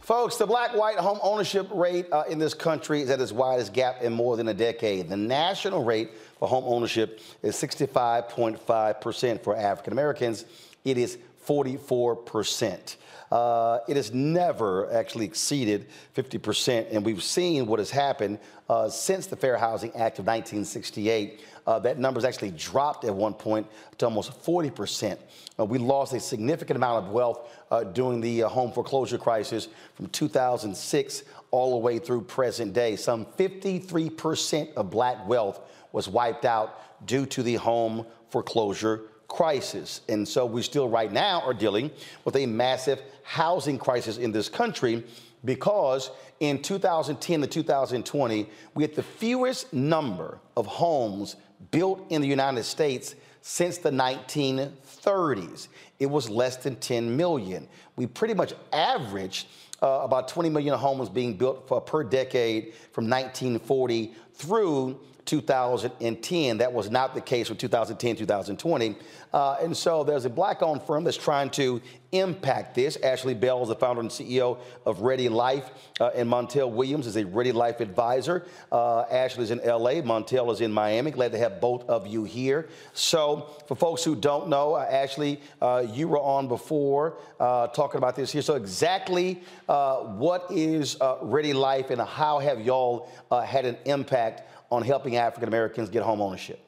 Folks, 0.00 0.36
the 0.36 0.46
black 0.46 0.74
white 0.76 0.98
home 0.98 1.18
ownership 1.22 1.66
rate 1.72 2.06
uh, 2.12 2.24
in 2.28 2.38
this 2.38 2.54
country 2.54 3.00
is 3.02 3.08
at 3.08 3.20
its 3.20 3.32
widest 3.32 3.72
gap 3.72 4.02
in 4.02 4.12
more 4.12 4.36
than 4.36 4.48
a 4.48 4.54
decade. 4.54 5.08
The 5.08 5.16
national 5.16 5.84
rate 5.84 6.10
for 6.38 6.46
home 6.46 6.64
ownership 6.66 7.20
is 7.42 7.56
65.5% 7.56 9.40
for 9.42 9.56
African 9.56 9.92
Americans. 9.92 10.44
It 10.84 10.98
is 10.98 11.18
44%. 11.46 12.96
Uh, 13.32 13.78
it 13.88 13.96
has 13.96 14.12
never 14.12 14.92
actually 14.92 15.24
exceeded 15.24 15.86
50%, 16.14 16.88
and 16.92 17.02
we've 17.02 17.22
seen 17.22 17.64
what 17.64 17.78
has 17.78 17.90
happened 17.90 18.38
uh, 18.68 18.90
since 18.90 19.26
the 19.26 19.36
Fair 19.36 19.56
Housing 19.56 19.88
Act 19.92 20.18
of 20.18 20.26
1968. 20.26 21.40
Uh, 21.66 21.78
that 21.78 21.98
number 21.98 22.20
has 22.20 22.26
actually 22.26 22.50
dropped 22.50 23.06
at 23.06 23.14
one 23.14 23.32
point 23.32 23.66
to 23.96 24.04
almost 24.04 24.32
40%. 24.44 25.16
Uh, 25.58 25.64
we 25.64 25.78
lost 25.78 26.12
a 26.12 26.20
significant 26.20 26.76
amount 26.76 27.06
of 27.06 27.10
wealth 27.10 27.48
uh, 27.70 27.84
during 27.84 28.20
the 28.20 28.42
uh, 28.42 28.48
home 28.50 28.70
foreclosure 28.70 29.16
crisis 29.16 29.68
from 29.94 30.08
2006 30.08 31.22
all 31.52 31.70
the 31.70 31.78
way 31.78 31.98
through 31.98 32.20
present 32.20 32.74
day. 32.74 32.96
Some 32.96 33.24
53% 33.24 34.74
of 34.74 34.90
black 34.90 35.26
wealth 35.26 35.58
was 35.92 36.06
wiped 36.06 36.44
out 36.44 37.06
due 37.06 37.24
to 37.24 37.42
the 37.42 37.54
home 37.54 38.04
foreclosure 38.28 39.04
crisis. 39.32 40.02
And 40.10 40.28
so 40.28 40.44
we 40.44 40.60
still 40.60 40.90
right 40.90 41.10
now 41.10 41.40
are 41.40 41.54
dealing 41.54 41.90
with 42.26 42.36
a 42.36 42.44
massive 42.44 43.00
housing 43.22 43.78
crisis 43.78 44.18
in 44.18 44.32
this 44.32 44.48
country 44.48 45.04
because 45.44 46.10
in 46.40 46.62
2010 46.62 47.40
to 47.40 47.46
2020, 47.46 48.48
we 48.74 48.82
had 48.82 48.94
the 48.94 49.02
fewest 49.02 49.72
number 49.72 50.38
of 50.56 50.66
homes 50.66 51.36
built 51.70 52.04
in 52.10 52.20
the 52.22 52.28
United 52.28 52.64
States 52.64 53.14
since 53.40 53.78
the 53.78 53.90
1930s. 53.90 55.68
It 55.98 56.06
was 56.06 56.30
less 56.30 56.56
than 56.56 56.76
10 56.76 57.16
million. 57.16 57.68
We 57.96 58.06
pretty 58.06 58.34
much 58.34 58.54
averaged 58.72 59.48
uh, 59.82 60.00
about 60.02 60.28
20 60.28 60.48
million 60.48 60.78
homes 60.78 61.08
being 61.08 61.34
built 61.34 61.66
for, 61.66 61.80
per 61.80 62.04
decade 62.04 62.74
from 62.92 63.08
1940 63.08 64.14
through 64.34 64.98
2010. 65.24 66.58
That 66.58 66.72
was 66.72 66.90
not 66.90 67.14
the 67.14 67.20
case 67.20 67.48
for 67.48 67.54
2010, 67.54 68.16
2020. 68.16 68.96
Uh, 69.32 69.56
and 69.62 69.76
so 69.76 70.04
there's 70.04 70.24
a 70.24 70.30
black 70.30 70.62
owned 70.62 70.82
firm 70.82 71.04
that's 71.04 71.16
trying 71.16 71.50
to 71.50 71.80
impact 72.12 72.74
this. 72.74 72.96
Ashley 72.96 73.32
Bell 73.32 73.62
is 73.62 73.68
the 73.68 73.74
founder 73.74 74.02
and 74.02 74.10
CEO 74.10 74.58
of 74.84 75.00
Ready 75.00 75.30
Life, 75.30 75.70
uh, 75.98 76.10
and 76.14 76.28
Montel 76.28 76.70
Williams 76.70 77.06
is 77.06 77.16
a 77.16 77.24
Ready 77.24 77.52
Life 77.52 77.80
advisor. 77.80 78.44
Uh, 78.70 79.02
Ashley's 79.10 79.50
in 79.50 79.58
LA, 79.58 80.02
Montel 80.02 80.52
is 80.52 80.60
in 80.60 80.70
Miami. 80.70 81.10
Glad 81.10 81.32
to 81.32 81.38
have 81.38 81.60
both 81.60 81.88
of 81.88 82.06
you 82.06 82.24
here. 82.24 82.68
So, 82.92 83.48
for 83.66 83.74
folks 83.74 84.04
who 84.04 84.14
don't 84.14 84.48
know, 84.48 84.74
uh, 84.74 84.86
Ashley, 84.90 85.40
uh, 85.62 85.86
you 85.90 86.08
were 86.08 86.20
on 86.20 86.48
before 86.48 87.16
uh, 87.40 87.68
talking 87.68 87.96
about 87.98 88.14
this 88.14 88.30
here. 88.30 88.42
So, 88.42 88.56
exactly 88.56 89.42
uh, 89.68 89.96
what 90.00 90.46
is 90.50 90.98
Ready 91.22 91.54
Life, 91.54 91.88
and 91.88 92.00
how 92.00 92.38
have 92.38 92.60
y'all 92.60 93.08
had 93.30 93.64
an 93.64 93.78
impact 93.86 94.42
on 94.72 94.82
helping 94.82 95.16
African 95.16 95.48
Americans 95.48 95.90
get 95.90 96.02
home 96.02 96.22
ownership? 96.22 96.58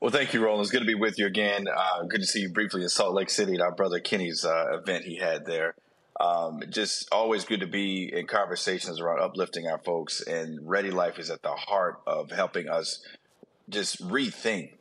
Well, 0.00 0.10
thank 0.10 0.34
you, 0.34 0.44
Roland. 0.44 0.62
It's 0.62 0.72
good 0.72 0.80
to 0.80 0.84
be 0.84 0.96
with 0.96 1.20
you 1.20 1.26
again. 1.26 1.66
Uh, 1.72 2.02
good 2.02 2.20
to 2.20 2.26
see 2.26 2.40
you 2.40 2.48
briefly 2.48 2.82
in 2.82 2.88
Salt 2.88 3.14
Lake 3.14 3.30
City 3.30 3.54
at 3.54 3.60
our 3.60 3.70
brother 3.70 4.00
Kenny's 4.00 4.44
uh, 4.44 4.76
event 4.76 5.04
he 5.04 5.16
had 5.16 5.46
there. 5.46 5.76
Um, 6.20 6.62
just 6.68 7.08
always 7.12 7.44
good 7.44 7.60
to 7.60 7.68
be 7.68 8.12
in 8.12 8.26
conversations 8.26 9.00
around 9.00 9.20
uplifting 9.20 9.68
our 9.68 9.78
folks, 9.78 10.20
and 10.20 10.68
Ready 10.68 10.90
Life 10.90 11.20
is 11.20 11.30
at 11.30 11.42
the 11.42 11.52
heart 11.52 12.00
of 12.08 12.32
helping 12.32 12.68
us 12.68 13.06
just 13.68 14.02
rethink 14.02 14.72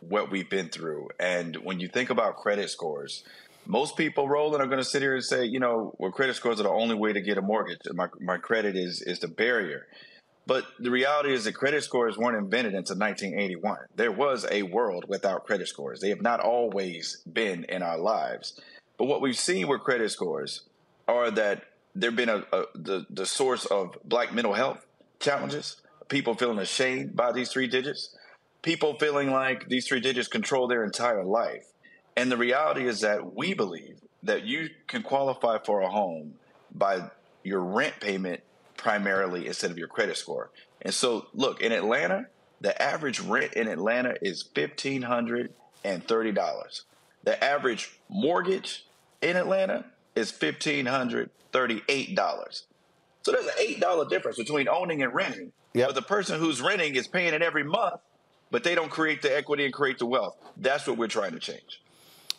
what 0.00 0.32
we've 0.32 0.50
been 0.50 0.70
through. 0.70 1.10
And 1.20 1.54
when 1.58 1.78
you 1.78 1.86
think 1.86 2.10
about 2.10 2.36
credit 2.36 2.70
scores, 2.70 3.22
most 3.66 3.96
people, 3.96 4.28
Roland, 4.28 4.60
are 4.60 4.66
going 4.66 4.78
to 4.78 4.84
sit 4.84 5.00
here 5.00 5.14
and 5.14 5.24
say, 5.24 5.44
you 5.44 5.60
know, 5.60 5.94
well, 5.98 6.10
credit 6.10 6.34
scores 6.34 6.58
are 6.58 6.64
the 6.64 6.70
only 6.70 6.96
way 6.96 7.12
to 7.12 7.20
get 7.20 7.38
a 7.38 7.42
mortgage. 7.42 7.78
My, 7.92 8.08
my 8.20 8.38
credit 8.38 8.74
is 8.74 9.00
is 9.02 9.20
the 9.20 9.28
barrier. 9.28 9.86
But 10.46 10.66
the 10.78 10.90
reality 10.90 11.32
is 11.32 11.44
that 11.44 11.54
credit 11.54 11.84
scores 11.84 12.18
weren't 12.18 12.36
invented 12.36 12.74
until 12.74 12.98
1981. 12.98 13.78
There 13.96 14.12
was 14.12 14.46
a 14.50 14.62
world 14.62 15.06
without 15.08 15.46
credit 15.46 15.68
scores. 15.68 16.00
They 16.00 16.10
have 16.10 16.20
not 16.20 16.40
always 16.40 17.22
been 17.30 17.64
in 17.64 17.82
our 17.82 17.98
lives. 17.98 18.60
But 18.98 19.06
what 19.06 19.22
we've 19.22 19.38
seen 19.38 19.68
with 19.68 19.80
credit 19.80 20.10
scores 20.10 20.62
are 21.08 21.30
that 21.30 21.64
they've 21.94 22.14
been 22.14 22.28
a, 22.28 22.44
a, 22.52 22.64
the, 22.74 23.06
the 23.08 23.26
source 23.26 23.64
of 23.66 23.96
black 24.04 24.34
mental 24.34 24.52
health 24.52 24.84
challenges, 25.18 25.80
people 26.08 26.34
feeling 26.34 26.58
ashamed 26.58 27.16
by 27.16 27.32
these 27.32 27.50
three 27.50 27.66
digits, 27.66 28.14
people 28.62 28.96
feeling 28.98 29.30
like 29.30 29.68
these 29.68 29.86
three 29.86 30.00
digits 30.00 30.28
control 30.28 30.68
their 30.68 30.84
entire 30.84 31.24
life. 31.24 31.66
And 32.16 32.30
the 32.30 32.36
reality 32.36 32.86
is 32.86 33.00
that 33.00 33.34
we 33.34 33.54
believe 33.54 34.00
that 34.22 34.44
you 34.44 34.70
can 34.86 35.02
qualify 35.02 35.58
for 35.64 35.80
a 35.80 35.90
home 35.90 36.34
by 36.74 37.10
your 37.42 37.60
rent 37.60 37.94
payment 38.00 38.40
primarily 38.76 39.46
instead 39.46 39.70
of 39.70 39.78
your 39.78 39.88
credit 39.88 40.16
score. 40.16 40.50
And 40.82 40.92
so, 40.92 41.26
look, 41.32 41.60
in 41.60 41.70
Atlanta, 41.72 42.26
the 42.60 42.80
average 42.80 43.20
rent 43.20 43.54
in 43.54 43.68
Atlanta 43.68 44.16
is 44.22 44.44
$1,530. 44.54 46.82
The 47.24 47.44
average 47.44 47.98
mortgage 48.08 48.84
in 49.22 49.36
Atlanta 49.36 49.86
is 50.14 50.30
$1,538. 50.32 52.62
So 53.22 53.32
there's 53.32 53.46
an 53.46 53.80
$8 53.80 54.10
difference 54.10 54.36
between 54.36 54.68
owning 54.68 55.02
and 55.02 55.12
renting. 55.14 55.52
Yep. 55.72 55.88
But 55.88 55.94
the 55.94 56.02
person 56.02 56.38
who's 56.38 56.60
renting 56.60 56.94
is 56.94 57.08
paying 57.08 57.32
it 57.34 57.42
every 57.42 57.64
month, 57.64 58.00
but 58.50 58.64
they 58.64 58.74
don't 58.74 58.90
create 58.90 59.22
the 59.22 59.34
equity 59.36 59.64
and 59.64 59.72
create 59.72 59.98
the 59.98 60.06
wealth. 60.06 60.36
That's 60.56 60.86
what 60.86 60.96
we're 60.98 61.08
trying 61.08 61.32
to 61.32 61.40
change. 61.40 61.80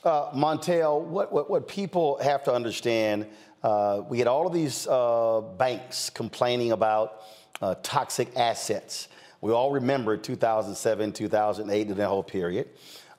Uh, 0.04 0.32
Montel, 0.32 1.02
what, 1.02 1.34
what, 1.34 1.50
what 1.50 1.68
people 1.68 2.20
have 2.22 2.44
to 2.44 2.54
understand 2.54 3.26
uh, 3.66 4.04
we 4.08 4.20
had 4.20 4.28
all 4.28 4.46
of 4.46 4.54
these 4.54 4.86
uh, 4.86 5.42
banks 5.58 6.12
complaining 6.12 6.72
about 6.72 7.24
uh, 7.64 7.74
toxic 7.82 8.30
assets. 8.38 9.08
We 9.42 9.54
all 9.54 9.72
remember 9.72 10.18
2007, 10.18 11.12
2008, 11.14 11.88
and 11.88 11.96
that 11.96 12.08
whole 12.08 12.22
period. 12.22 12.70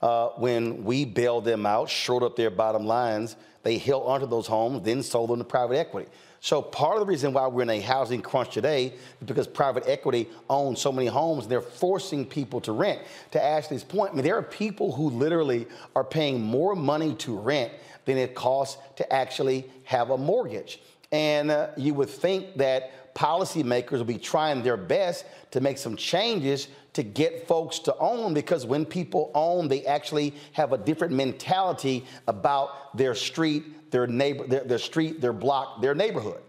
Uh, 0.01 0.29
when 0.37 0.85
we 0.85 1.05
bailed 1.05 1.47
them 1.47 1.67
out, 1.67 1.91
showed 1.91 2.23
up 2.23 2.37
their 2.37 2.51
bottom 2.51 2.87
lines, 2.87 3.35
they 3.65 3.77
held 3.77 4.07
onto 4.07 4.29
those 4.29 4.47
homes, 4.47 4.85
then 4.85 5.03
sold 5.03 5.31
them 5.31 5.39
to 5.39 5.45
private 5.45 5.79
equity. 5.79 6.09
So 6.47 6.63
part 6.63 6.95
of 6.95 7.01
the 7.01 7.07
reason 7.07 7.33
why 7.33 7.49
we're 7.49 7.63
in 7.63 7.71
a 7.71 7.81
housing 7.81 8.23
crunch 8.23 8.55
today 8.55 8.93
is 9.21 9.27
because 9.27 9.49
private 9.49 9.83
equity 9.89 10.29
owns 10.49 10.81
so 10.81 10.93
many 10.93 11.09
homes 11.09 11.43
and 11.43 11.51
they're 11.51 11.61
forcing 11.61 12.25
people 12.25 12.61
to 12.61 12.71
rent. 12.71 13.03
To 13.33 13.43
Ashley's 13.43 13.83
point, 13.83 14.13
I 14.13 14.15
mean, 14.15 14.25
there 14.25 14.37
are 14.37 14.43
people 14.43 14.93
who 14.93 15.11
literally 15.11 15.67
are 15.97 16.05
paying 16.05 16.41
more 16.41 16.77
money 16.77 17.17
to 17.17 17.37
rent 17.37 17.73
than 18.05 18.17
it 18.17 18.37
costs 18.37 18.81
to 18.95 19.13
actually 19.13 19.69
have 19.83 20.11
a 20.11 20.17
mortgage. 20.17 20.81
And 21.11 21.51
uh, 21.51 21.71
you 21.77 21.95
would 21.95 22.11
think 22.11 22.57
that 22.59 23.13
policymakers 23.17 23.99
will 23.99 24.05
be 24.05 24.17
trying 24.17 24.63
their 24.63 24.77
best 24.77 25.25
to 25.51 25.61
make 25.61 25.79
some 25.79 25.97
changes 25.97 26.69
to 26.93 27.03
get 27.03 27.49
folks 27.49 27.81
to 27.81 27.97
own 27.99 28.35
because 28.35 28.65
when 28.65 28.85
people 28.85 29.33
own, 29.35 29.67
they 29.67 29.85
actually 29.85 30.33
have 30.53 30.73
a 30.73 30.79
different 30.79 31.13
mentality 31.13 32.05
about 32.29 32.97
their 32.97 33.17
street, 33.17 33.86
their 33.97 34.07
neighbor, 34.07 34.47
their, 34.47 34.63
their 34.65 34.79
street, 34.79 35.23
their 35.23 35.33
block, 35.33 35.81
their 35.81 35.95
neighborhood. 35.95 36.43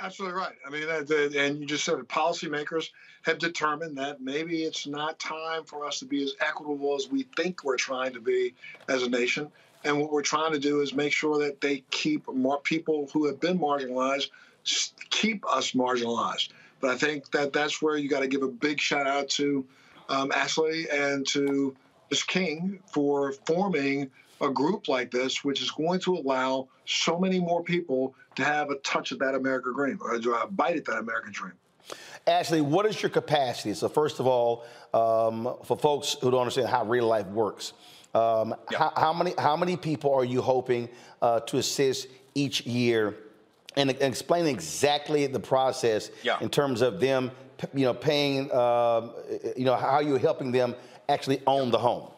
Absolutely 0.00 0.38
right. 0.38 0.54
I 0.66 0.70
mean, 0.70 0.88
and 1.36 1.60
you 1.60 1.66
just 1.66 1.84
said 1.84 1.98
it, 1.98 2.08
policymakers 2.08 2.88
have 3.24 3.38
determined 3.38 3.98
that 3.98 4.22
maybe 4.22 4.64
it's 4.64 4.86
not 4.86 5.18
time 5.18 5.64
for 5.64 5.84
us 5.84 5.98
to 5.98 6.06
be 6.06 6.24
as 6.24 6.32
equitable 6.40 6.96
as 6.96 7.10
we 7.10 7.24
think 7.36 7.62
we're 7.62 7.76
trying 7.76 8.14
to 8.14 8.20
be 8.20 8.54
as 8.88 9.02
a 9.02 9.10
nation. 9.10 9.52
And 9.84 10.00
what 10.00 10.10
we're 10.10 10.22
trying 10.22 10.52
to 10.52 10.58
do 10.58 10.80
is 10.80 10.94
make 10.94 11.12
sure 11.12 11.38
that 11.40 11.60
they 11.60 11.84
keep 11.90 12.26
more 12.26 12.60
people 12.60 13.10
who 13.12 13.26
have 13.26 13.38
been 13.38 13.58
marginalized, 13.58 14.30
keep 15.10 15.44
us 15.46 15.72
marginalized. 15.72 16.48
But 16.80 16.88
I 16.88 16.96
think 16.96 17.30
that 17.32 17.52
that's 17.52 17.82
where 17.82 17.98
you 17.98 18.08
got 18.08 18.20
to 18.20 18.28
give 18.28 18.42
a 18.42 18.48
big 18.48 18.80
shout 18.80 19.06
out 19.06 19.28
to 19.30 19.66
um, 20.08 20.32
Ashley 20.32 20.88
and 20.90 21.26
to 21.26 21.76
Ms. 22.10 22.22
King 22.22 22.78
for 22.86 23.32
forming 23.44 24.10
a 24.40 24.50
group 24.50 24.88
like 24.88 25.10
this, 25.10 25.44
which 25.44 25.60
is 25.60 25.70
going 25.70 26.00
to 26.00 26.16
allow 26.16 26.68
so 26.86 27.18
many 27.18 27.38
more 27.40 27.62
people 27.62 28.14
to 28.36 28.44
have 28.44 28.70
a 28.70 28.76
touch 28.76 29.12
of 29.12 29.18
that 29.18 29.34
American 29.34 29.74
dream 29.74 29.98
or 30.00 30.14
a 30.14 30.46
bite 30.46 30.76
at 30.76 30.84
that 30.86 30.98
American 30.98 31.32
dream. 31.32 31.52
Ashley, 32.26 32.60
what 32.60 32.86
is 32.86 33.00
your 33.02 33.10
capacity? 33.10 33.74
So, 33.74 33.88
first 33.88 34.20
of 34.20 34.26
all, 34.26 34.64
um, 34.94 35.56
for 35.64 35.76
folks 35.76 36.16
who 36.20 36.30
don't 36.30 36.40
understand 36.40 36.68
how 36.68 36.84
Ready 36.84 37.04
Life 37.04 37.26
works, 37.26 37.72
um, 38.14 38.54
yeah. 38.70 38.78
how, 38.78 38.92
how, 38.96 39.12
many 39.12 39.34
how 39.38 39.56
many 39.56 39.76
people 39.76 40.12
are 40.12 40.24
you 40.24 40.40
hoping 40.40 40.88
uh, 41.22 41.40
to 41.40 41.58
assist 41.58 42.08
each 42.34 42.66
year, 42.66 43.16
and, 43.76 43.90
and 43.90 44.02
explain 44.02 44.46
exactly 44.46 45.26
the 45.26 45.40
process 45.40 46.10
yeah. 46.22 46.38
in 46.40 46.48
terms 46.48 46.80
of 46.82 47.00
them, 47.00 47.30
you 47.74 47.84
know, 47.84 47.94
paying, 47.94 48.50
uh, 48.52 49.08
you 49.56 49.64
know, 49.64 49.76
how 49.76 50.00
you're 50.00 50.18
helping 50.18 50.52
them 50.52 50.74
actually 51.08 51.42
own 51.46 51.70
the 51.70 51.78
home. 51.78 52.08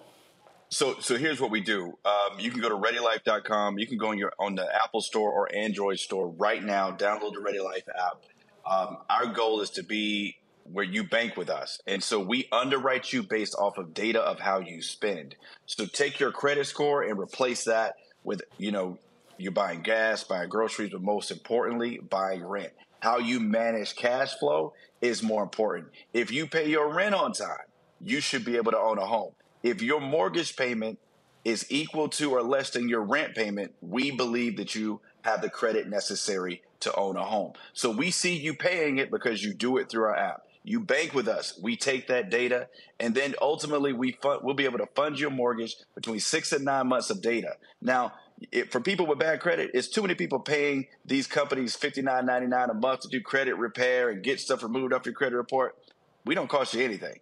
So, 0.72 0.96
so 1.00 1.18
here's 1.18 1.38
what 1.38 1.50
we 1.50 1.60
do. 1.60 1.98
Um, 2.06 2.40
you 2.40 2.50
can 2.50 2.62
go 2.62 2.70
to 2.70 2.76
ReadyLife.com. 2.76 3.78
You 3.78 3.86
can 3.86 3.98
go 3.98 4.08
on 4.08 4.16
your 4.16 4.32
on 4.38 4.54
the 4.54 4.66
Apple 4.82 5.02
Store 5.02 5.30
or 5.30 5.54
Android 5.54 5.98
Store 5.98 6.28
right 6.30 6.64
now. 6.64 6.90
Download 6.90 7.34
the 7.34 7.42
Ready 7.42 7.60
Life 7.60 7.84
app. 7.94 8.22
Um, 8.64 8.96
our 9.10 9.26
goal 9.26 9.60
is 9.60 9.68
to 9.72 9.82
be 9.82 10.38
where 10.64 10.84
you 10.84 11.04
bank 11.04 11.36
with 11.36 11.50
us. 11.50 11.78
And 11.86 12.02
so 12.02 12.20
we 12.20 12.48
underwrite 12.52 13.12
you 13.12 13.22
based 13.22 13.54
off 13.58 13.76
of 13.76 13.92
data 13.92 14.22
of 14.22 14.40
how 14.40 14.60
you 14.60 14.80
spend. 14.80 15.36
So 15.66 15.84
take 15.84 16.18
your 16.18 16.32
credit 16.32 16.66
score 16.66 17.02
and 17.02 17.18
replace 17.18 17.64
that 17.64 17.96
with, 18.24 18.40
you 18.56 18.72
know, 18.72 18.98
You're 19.36 19.52
buying 19.52 19.82
gas, 19.82 20.24
buying 20.24 20.48
groceries, 20.48 20.90
but 20.92 21.02
most 21.02 21.30
importantly, 21.30 21.98
buying 21.98 22.44
rent. 22.44 22.72
How 23.00 23.18
you 23.18 23.40
manage 23.40 23.96
cash 23.96 24.34
flow 24.38 24.72
is 25.02 25.22
more 25.22 25.42
important. 25.42 25.88
If 26.14 26.30
you 26.30 26.46
pay 26.46 26.70
your 26.70 26.94
rent 26.94 27.14
on 27.14 27.32
time, 27.32 27.66
you 28.00 28.20
should 28.20 28.44
be 28.44 28.56
able 28.56 28.72
to 28.72 28.78
own 28.78 28.98
a 28.98 29.06
home. 29.06 29.32
If 29.62 29.82
your 29.82 30.00
mortgage 30.00 30.56
payment 30.56 30.98
is 31.44 31.66
equal 31.70 32.08
to 32.08 32.32
or 32.32 32.42
less 32.42 32.70
than 32.70 32.88
your 32.88 33.02
rent 33.02 33.34
payment, 33.34 33.74
we 33.80 34.10
believe 34.10 34.56
that 34.56 34.74
you 34.74 35.00
have 35.22 35.40
the 35.42 35.50
credit 35.50 35.88
necessary 35.88 36.62
to 36.80 36.94
own 36.94 37.16
a 37.16 37.24
home. 37.24 37.52
So 37.72 37.90
we 37.90 38.10
see 38.10 38.36
you 38.36 38.54
paying 38.54 38.98
it 38.98 39.10
because 39.10 39.42
you 39.42 39.54
do 39.54 39.76
it 39.78 39.90
through 39.90 40.04
our 40.04 40.16
app. 40.16 40.42
You 40.64 40.78
bank 40.78 41.14
with 41.14 41.26
us. 41.26 41.58
We 41.60 41.76
take 41.76 42.06
that 42.06 42.30
data, 42.30 42.68
and 43.00 43.14
then 43.14 43.34
ultimately 43.42 43.92
we 43.92 44.12
fund, 44.22 44.42
we'll 44.44 44.54
be 44.54 44.64
able 44.64 44.78
to 44.78 44.86
fund 44.94 45.18
your 45.18 45.30
mortgage 45.30 45.74
between 45.96 46.20
six 46.20 46.52
and 46.52 46.64
nine 46.64 46.86
months 46.86 47.10
of 47.10 47.20
data. 47.20 47.56
Now, 47.80 48.12
it, 48.52 48.70
for 48.70 48.80
people 48.80 49.06
with 49.06 49.18
bad 49.18 49.40
credit, 49.40 49.72
it's 49.74 49.88
too 49.88 50.02
many 50.02 50.14
people 50.14 50.38
paying 50.38 50.86
these 51.04 51.26
companies 51.26 51.74
fifty 51.74 52.02
nine 52.02 52.26
ninety 52.26 52.46
nine 52.46 52.70
a 52.70 52.74
month 52.74 53.00
to 53.00 53.08
do 53.08 53.20
credit 53.20 53.54
repair 53.56 54.10
and 54.10 54.22
get 54.22 54.38
stuff 54.38 54.62
removed 54.62 54.92
off 54.92 55.04
your 55.04 55.14
credit 55.14 55.36
report. 55.36 55.76
We 56.24 56.36
don't 56.36 56.48
cost 56.48 56.74
you 56.74 56.84
anything. 56.84 57.18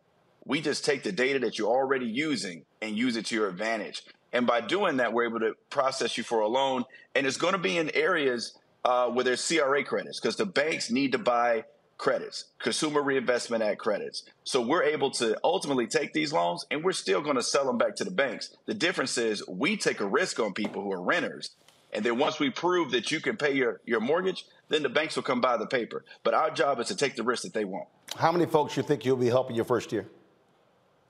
We 0.51 0.61
just 0.61 0.85
take 0.85 1.05
the 1.05 1.13
data 1.13 1.39
that 1.39 1.61
you're 1.61 1.71
already 1.71 2.07
using 2.07 2.65
and 2.83 2.99
use 2.99 3.17
it 3.17 3.27
to 3.27 3.37
your 3.37 3.47
advantage. 3.47 4.03
And 4.33 4.49
by 4.49 4.61
doing 4.61 4.97
that, 4.97 5.13
we're 5.13 5.23
able 5.23 5.39
to 5.39 5.55
process 5.71 6.19
you 6.19 6.25
for 6.25 6.41
a 6.41 6.49
loan. 6.49 6.87
And 7.15 7.25
it's 7.25 7.37
going 7.37 7.53
to 7.53 7.59
be 7.59 7.79
in 7.79 7.89
areas 7.95 8.59
uh, 8.85 9.11
where 9.11 9.23
there's 9.23 9.47
CRA 9.47 9.85
credits 9.85 10.19
because 10.19 10.35
the 10.35 10.47
banks 10.47 10.91
need 10.91 11.13
to 11.13 11.19
buy 11.19 11.67
credits, 11.99 12.47
consumer 12.59 13.01
reinvestment 13.01 13.63
act 13.63 13.79
credits. 13.79 14.25
So 14.43 14.61
we're 14.61 14.83
able 14.83 15.13
to 15.13 15.39
ultimately 15.45 15.87
take 15.87 16.15
these 16.15 16.33
loans 16.33 16.67
and 16.69 16.83
we're 16.83 16.91
still 16.95 17.21
going 17.21 17.37
to 17.37 17.45
sell 17.45 17.65
them 17.65 17.79
back 17.79 17.95
to 17.97 18.05
the 18.05 18.11
banks. 18.11 18.57
The 18.67 18.75
difference 18.75 19.17
is 19.19 19.47
we 19.47 19.77
take 19.77 20.01
a 20.01 20.05
risk 20.05 20.41
on 20.41 20.53
people 20.53 20.83
who 20.83 20.91
are 20.91 21.01
renters. 21.01 21.51
And 21.93 22.05
then 22.05 22.19
once 22.19 22.41
we 22.41 22.51
prove 22.51 22.91
that 22.91 23.13
you 23.13 23.21
can 23.21 23.37
pay 23.37 23.53
your, 23.53 23.81
your 23.87 24.01
mortgage, 24.01 24.47
then 24.69 24.83
the 24.83 24.89
banks 24.89 25.15
will 25.15 25.23
come 25.23 25.41
buy 25.41 25.59
the 25.59 25.67
paper. 25.69 26.05
But 26.25 26.35
our 26.35 26.51
job 26.51 26.81
is 26.81 26.89
to 26.89 26.97
take 26.97 27.15
the 27.15 27.23
risk 27.23 27.45
that 27.45 27.53
they 27.53 27.65
want. 27.65 27.87
How 28.17 28.33
many 28.33 28.47
folks 28.47 28.77
you 28.77 28.83
think 28.83 29.05
you'll 29.05 29.17
be 29.17 29.29
helping 29.29 29.55
your 29.55 29.65
first 29.65 29.93
year? 29.93 30.09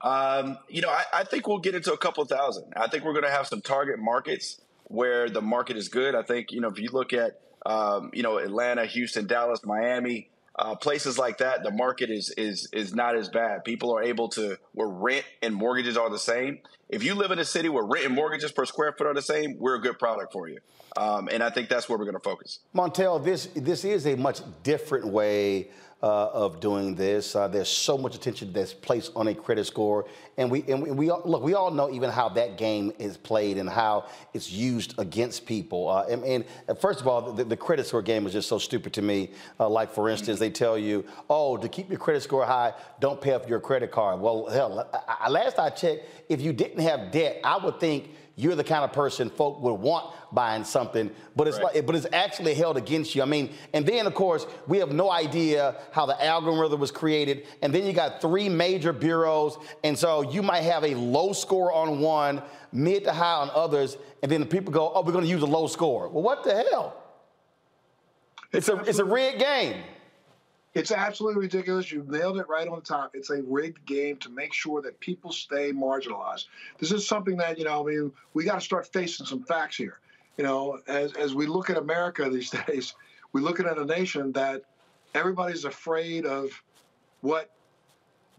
Um, 0.02 0.58
you 0.68 0.80
know, 0.80 0.88
I, 0.88 1.04
I, 1.12 1.24
think 1.24 1.46
we'll 1.46 1.58
get 1.58 1.74
into 1.74 1.92
a 1.92 1.98
couple 1.98 2.24
thousand. 2.24 2.72
I 2.74 2.88
think 2.88 3.04
we're 3.04 3.12
going 3.12 3.24
to 3.24 3.30
have 3.30 3.46
some 3.46 3.60
target 3.60 3.98
markets 3.98 4.60
where 4.84 5.28
the 5.28 5.42
market 5.42 5.76
is 5.76 5.88
good. 5.88 6.14
I 6.14 6.22
think, 6.22 6.52
you 6.52 6.60
know, 6.60 6.68
if 6.68 6.78
you 6.78 6.88
look 6.90 7.12
at, 7.12 7.40
um, 7.66 8.10
you 8.14 8.22
know, 8.22 8.38
Atlanta, 8.38 8.86
Houston, 8.86 9.26
Dallas, 9.26 9.60
Miami, 9.62 10.30
uh, 10.58 10.74
places 10.74 11.18
like 11.18 11.38
that, 11.38 11.62
the 11.62 11.70
market 11.70 12.10
is 12.10 12.30
is 12.36 12.68
is 12.72 12.94
not 12.94 13.16
as 13.16 13.28
bad. 13.28 13.64
People 13.64 13.96
are 13.96 14.02
able 14.02 14.28
to 14.30 14.58
where 14.72 14.88
rent 14.88 15.24
and 15.42 15.54
mortgages 15.54 15.96
are 15.96 16.10
the 16.10 16.18
same. 16.18 16.58
If 16.88 17.02
you 17.04 17.14
live 17.14 17.30
in 17.30 17.38
a 17.38 17.44
city 17.44 17.68
where 17.68 17.84
rent 17.84 18.06
and 18.06 18.14
mortgages 18.14 18.52
per 18.52 18.66
square 18.66 18.92
foot 18.92 19.06
are 19.06 19.14
the 19.14 19.22
same, 19.22 19.56
we're 19.58 19.76
a 19.76 19.80
good 19.80 19.98
product 19.98 20.32
for 20.32 20.48
you. 20.48 20.58
Um, 20.96 21.28
and 21.30 21.42
I 21.42 21.50
think 21.50 21.68
that's 21.68 21.88
where 21.88 21.98
we're 21.98 22.04
going 22.04 22.16
to 22.16 22.20
focus. 22.20 22.60
Montel, 22.74 23.22
this 23.24 23.48
this 23.54 23.84
is 23.84 24.06
a 24.06 24.16
much 24.16 24.40
different 24.62 25.06
way 25.06 25.70
uh, 26.02 26.28
of 26.28 26.60
doing 26.60 26.94
this. 26.94 27.36
Uh, 27.36 27.48
there's 27.48 27.68
so 27.68 27.98
much 27.98 28.14
attention 28.14 28.52
that's 28.52 28.72
placed 28.72 29.12
on 29.14 29.28
a 29.28 29.34
credit 29.34 29.66
score, 29.66 30.06
and 30.36 30.50
we 30.50 30.64
and 30.68 30.82
we, 30.82 30.90
we 30.90 31.10
all, 31.10 31.22
look. 31.24 31.42
We 31.42 31.54
all 31.54 31.70
know 31.70 31.90
even 31.90 32.10
how 32.10 32.28
that 32.30 32.56
game 32.56 32.92
is 32.98 33.16
played 33.16 33.58
and 33.58 33.68
how 33.68 34.06
it's 34.32 34.50
used 34.50 34.94
against 34.98 35.46
people. 35.46 35.88
Uh, 35.88 36.06
and, 36.08 36.24
and, 36.24 36.44
first 36.78 37.00
of 37.00 37.08
all, 37.08 37.32
the, 37.32 37.44
the, 37.44 37.56
credit 37.56 37.86
score 37.86 38.02
game 38.02 38.26
is 38.26 38.32
just 38.32 38.48
so 38.48 38.58
stupid 38.58 38.92
to 38.94 39.02
me. 39.02 39.30
Uh, 39.58 39.68
like 39.68 39.92
for 39.92 40.08
instance, 40.08 40.38
they 40.38 40.50
tell 40.50 40.78
you, 40.78 41.04
"Oh, 41.28 41.56
to 41.56 41.68
keep 41.68 41.88
your 41.88 41.98
credit 41.98 42.22
score 42.22 42.44
high, 42.44 42.72
don't 43.00 43.20
pay 43.20 43.34
off 43.34 43.48
your 43.48 43.60
credit 43.60 43.90
card." 43.90 44.20
Well, 44.20 44.46
hell, 44.46 44.88
I, 44.92 45.16
I, 45.20 45.28
last 45.28 45.58
I 45.58 45.70
checked, 45.70 46.06
if 46.28 46.40
you 46.40 46.52
didn't 46.52 46.80
have 46.80 47.10
debt, 47.10 47.40
I 47.44 47.56
would 47.62 47.80
think 47.80 48.10
you're 48.40 48.54
the 48.54 48.64
kind 48.64 48.84
of 48.84 48.92
person 48.92 49.28
folk 49.28 49.60
would 49.60 49.74
want 49.74 50.14
buying 50.32 50.64
something, 50.64 51.10
but 51.36 51.46
it's 51.46 51.58
right. 51.58 51.74
like, 51.74 51.86
but 51.86 51.94
it's 51.94 52.06
actually 52.12 52.54
held 52.54 52.76
against 52.76 53.14
you. 53.14 53.22
I 53.22 53.26
mean, 53.26 53.52
and 53.74 53.84
then 53.84 54.06
of 54.06 54.14
course 54.14 54.46
we 54.66 54.78
have 54.78 54.92
no 54.92 55.10
idea 55.10 55.76
how 55.92 56.06
the 56.06 56.24
algorithm 56.24 56.80
was 56.80 56.90
created, 56.90 57.46
and 57.60 57.74
then 57.74 57.84
you 57.84 57.92
got 57.92 58.20
three 58.20 58.48
major 58.48 58.92
bureaus, 58.92 59.58
and 59.84 59.98
so 59.98 60.22
you 60.32 60.42
might 60.42 60.62
have 60.62 60.84
a 60.84 60.94
low 60.94 61.32
score 61.32 61.72
on 61.72 62.00
one, 62.00 62.42
mid 62.72 63.04
to 63.04 63.12
high 63.12 63.34
on 63.34 63.50
others, 63.54 63.96
and 64.22 64.30
then 64.30 64.40
the 64.40 64.46
people 64.46 64.72
go, 64.72 64.92
"Oh, 64.94 65.02
we're 65.02 65.12
going 65.12 65.24
to 65.24 65.30
use 65.30 65.42
a 65.42 65.46
low 65.46 65.66
score." 65.66 66.08
Well, 66.08 66.22
what 66.22 66.44
the 66.44 66.54
hell? 66.70 66.96
It's 68.52 68.68
a 68.68 68.76
it's 68.80 68.98
a 68.98 69.04
rigged 69.04 69.38
game. 69.38 69.82
It's 70.72 70.92
absolutely 70.92 71.40
ridiculous. 71.40 71.90
You 71.90 72.04
nailed 72.06 72.38
it 72.38 72.48
right 72.48 72.68
on 72.68 72.76
the 72.76 72.84
top. 72.84 73.10
It's 73.14 73.30
a 73.30 73.42
rigged 73.42 73.84
game 73.86 74.16
to 74.18 74.30
make 74.30 74.52
sure 74.52 74.80
that 74.82 75.00
people 75.00 75.32
stay 75.32 75.72
marginalized. 75.72 76.46
This 76.78 76.92
is 76.92 77.06
something 77.06 77.36
that, 77.38 77.58
you 77.58 77.64
know, 77.64 77.82
I 77.82 77.90
mean, 77.90 78.12
we 78.34 78.44
got 78.44 78.54
to 78.54 78.60
start 78.60 78.86
facing 78.92 79.26
some 79.26 79.42
facts 79.42 79.76
here. 79.76 79.98
You 80.38 80.44
know, 80.44 80.78
as, 80.86 81.12
as 81.14 81.34
we 81.34 81.46
look 81.46 81.70
at 81.70 81.76
America 81.76 82.30
these 82.30 82.50
days, 82.66 82.94
we're 83.32 83.40
looking 83.40 83.66
at 83.66 83.78
a 83.78 83.84
nation 83.84 84.30
that 84.32 84.62
everybody's 85.12 85.64
afraid 85.64 86.24
of 86.24 86.50
what 87.20 87.50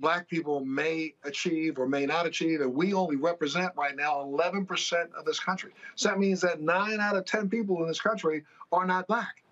black 0.01 0.27
people 0.27 0.65
may 0.65 1.13
achieve 1.23 1.77
or 1.77 1.87
may 1.87 2.05
not 2.05 2.25
achieve, 2.25 2.61
and 2.61 2.73
we 2.73 2.93
only 2.93 3.15
represent 3.15 3.71
right 3.77 3.95
now 3.95 4.15
11% 4.15 5.13
of 5.13 5.25
this 5.25 5.39
country. 5.39 5.71
So 5.95 6.09
that 6.09 6.19
means 6.19 6.41
that 6.41 6.59
nine 6.59 6.99
out 6.99 7.15
of 7.15 7.25
10 7.25 7.49
people 7.49 7.81
in 7.81 7.87
this 7.87 8.01
country 8.01 8.43
are 8.71 8.85
not 8.85 9.07
black. 9.07 9.43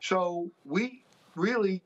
So 0.00 0.50
we 0.64 1.04
really 1.36 1.82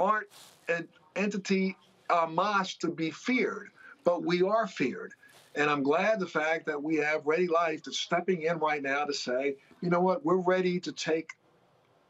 aren't 0.00 0.26
an 0.68 0.88
entity, 1.14 1.76
uh, 2.10 2.22
a 2.24 2.26
mosque 2.26 2.80
to 2.80 2.88
be 2.88 3.10
feared, 3.10 3.68
but 4.02 4.24
we 4.24 4.42
are 4.42 4.66
feared. 4.66 5.14
And 5.54 5.70
I'm 5.70 5.84
glad 5.84 6.18
the 6.18 6.26
fact 6.26 6.66
that 6.66 6.82
we 6.82 6.96
have 6.96 7.26
Ready 7.26 7.46
Life 7.46 7.84
that's 7.84 7.98
stepping 7.98 8.42
in 8.42 8.58
right 8.58 8.82
now 8.82 9.04
to 9.04 9.14
say, 9.14 9.56
you 9.80 9.88
know 9.88 10.00
what, 10.00 10.24
we're 10.24 10.36
ready 10.36 10.80
to 10.80 10.92
take 10.92 11.30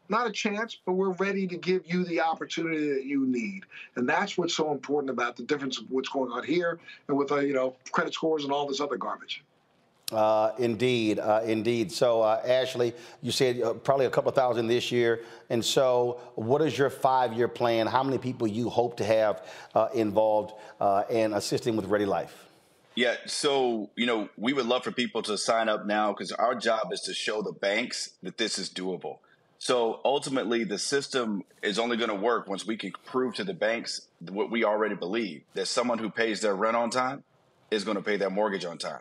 not 0.09 0.27
a 0.27 0.33
chance, 0.33 0.77
but 0.85 0.93
we're 0.93 1.13
ready 1.13 1.47
to 1.47 1.57
give 1.57 1.87
you 1.87 2.05
the 2.05 2.21
opportunity 2.21 2.93
that 2.93 3.05
you 3.05 3.27
need. 3.27 3.65
And 3.97 4.09
that's 4.09 4.37
what's 4.37 4.55
so 4.55 4.73
important 4.73 5.11
about 5.11 5.37
the 5.37 5.43
difference 5.43 5.79
of 5.79 5.91
what's 5.91 6.09
going 6.09 6.31
on 6.31 6.45
here 6.45 6.79
and 7.09 7.17
with, 7.17 7.33
uh, 7.33 7.37
you 7.37 7.55
know, 7.55 7.75
credit 7.93 8.15
scores 8.15 8.45
and 8.45 8.53
all 8.53 8.67
this 8.67 8.81
other 8.81 8.97
garbage. 8.97 9.43
Uh, 10.13 10.53
indeed, 10.59 11.19
uh, 11.19 11.41
indeed. 11.45 11.91
So, 11.91 12.21
uh, 12.21 12.43
Ashley, 12.45 12.93
you 13.23 13.33
said 13.33 13.63
uh, 13.63 13.73
probably 13.73 14.05
a 14.05 14.11
couple 14.11 14.31
thousand 14.33 14.67
this 14.67 14.93
year. 14.93 15.23
And 15.49 15.65
so, 15.65 16.21
what 16.35 16.61
is 16.61 16.77
your 16.77 16.91
five-year 16.91 17.49
plan? 17.49 17.87
How 17.87 18.03
many 18.03 18.19
people 18.19 18.47
you 18.47 18.69
hope 18.69 18.99
to 18.99 19.05
have 19.05 19.49
uh, 19.75 19.89
involved 19.95 20.55
uh, 20.79 21.05
and 21.11 21.35
assisting 21.35 21.75
with 21.75 21.87
Ready 21.87 22.05
Life? 22.05 22.45
Yeah, 22.97 23.17
so 23.27 23.91
you 23.97 24.07
know, 24.07 24.29
we 24.37 24.53
would 24.53 24.67
love 24.67 24.85
for 24.85 24.93
people 24.93 25.23
to 25.23 25.37
sign 25.37 25.69
up 25.69 25.87
now 25.87 26.13
because 26.13 26.31
our 26.33 26.55
job 26.55 26.93
is 26.93 27.01
to 27.03 27.15
show 27.15 27.43
the 27.43 27.53
banks 27.53 28.11
that 28.23 28.37
this 28.39 28.59
is 28.59 28.71
doable. 28.71 29.19
So 29.65 30.03
ultimately, 30.05 30.65
the 30.65 30.79
system 30.79 31.43
is 31.63 31.79
only 31.79 31.97
going 31.97 32.11
to 32.11 32.15
work 32.15 32.47
once 32.47 32.67
we 32.67 32.77
can 32.77 32.93
prove 33.07 33.37
to 33.37 33.45
the 33.45 33.55
banks 33.55 34.09
what 34.21 34.51
we 34.51 34.63
already 34.63 34.95
believe 34.95 35.41
that 35.55 35.69
someone 35.69 35.97
who 35.97 36.11
pays 36.11 36.43
their 36.43 36.55
rent 36.55 36.77
on 36.77 36.91
time 36.91 37.25
is 37.71 37.83
going 37.83 37.97
to 37.97 38.03
pay 38.03 38.19
their 38.19 38.29
mortgage 38.29 38.67
on 38.67 38.77
time. 38.77 39.01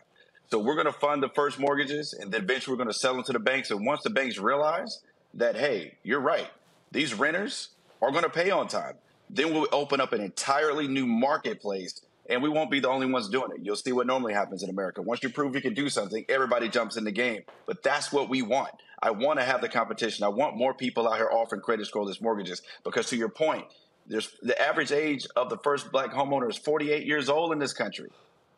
So 0.50 0.58
we're 0.58 0.72
going 0.72 0.86
to 0.86 0.92
fund 0.94 1.22
the 1.22 1.28
first 1.28 1.58
mortgages, 1.58 2.14
and 2.14 2.32
then 2.32 2.44
eventually 2.44 2.72
we're 2.72 2.82
going 2.82 2.88
to 2.88 2.98
sell 2.98 3.12
them 3.12 3.24
to 3.24 3.32
the 3.34 3.38
banks. 3.38 3.70
And 3.70 3.84
once 3.84 4.04
the 4.04 4.08
banks 4.08 4.38
realize 4.38 5.02
that, 5.34 5.54
hey, 5.54 5.98
you're 6.02 6.18
right, 6.18 6.48
these 6.92 7.12
renters 7.12 7.68
are 8.00 8.10
going 8.10 8.24
to 8.24 8.30
pay 8.30 8.50
on 8.50 8.66
time, 8.66 8.94
then 9.28 9.52
we'll 9.52 9.68
open 9.70 10.00
up 10.00 10.14
an 10.14 10.22
entirely 10.22 10.88
new 10.88 11.06
marketplace, 11.06 12.00
and 12.28 12.42
we 12.42 12.48
won't 12.48 12.70
be 12.70 12.80
the 12.80 12.88
only 12.88 13.06
ones 13.06 13.28
doing 13.28 13.50
it. 13.54 13.60
You'll 13.62 13.76
see 13.76 13.92
what 13.92 14.06
normally 14.06 14.32
happens 14.32 14.62
in 14.62 14.70
America. 14.70 15.02
Once 15.02 15.22
you 15.22 15.28
prove 15.28 15.54
you 15.54 15.60
can 15.60 15.74
do 15.74 15.88
something, 15.88 16.24
everybody 16.28 16.68
jumps 16.68 16.96
in 16.96 17.04
the 17.04 17.12
game. 17.12 17.42
But 17.66 17.82
that's 17.82 18.12
what 18.12 18.28
we 18.28 18.42
want. 18.42 18.70
I 19.02 19.10
want 19.10 19.38
to 19.38 19.44
have 19.44 19.60
the 19.60 19.68
competition. 19.68 20.24
I 20.24 20.28
want 20.28 20.56
more 20.56 20.72
people 20.72 21.08
out 21.08 21.16
here 21.16 21.28
offering 21.30 21.60
credit 21.60 21.88
scoreless 21.92 22.22
mortgages 22.22 22.62
because, 22.84 23.06
to 23.10 23.16
your 23.16 23.28
point, 23.28 23.66
there's 24.06 24.34
the 24.42 24.60
average 24.60 24.92
age 24.92 25.26
of 25.36 25.50
the 25.50 25.58
first 25.58 25.92
black 25.92 26.12
homeowner 26.12 26.48
is 26.48 26.56
48 26.56 27.06
years 27.06 27.28
old 27.28 27.52
in 27.52 27.58
this 27.58 27.72
country. 27.72 28.10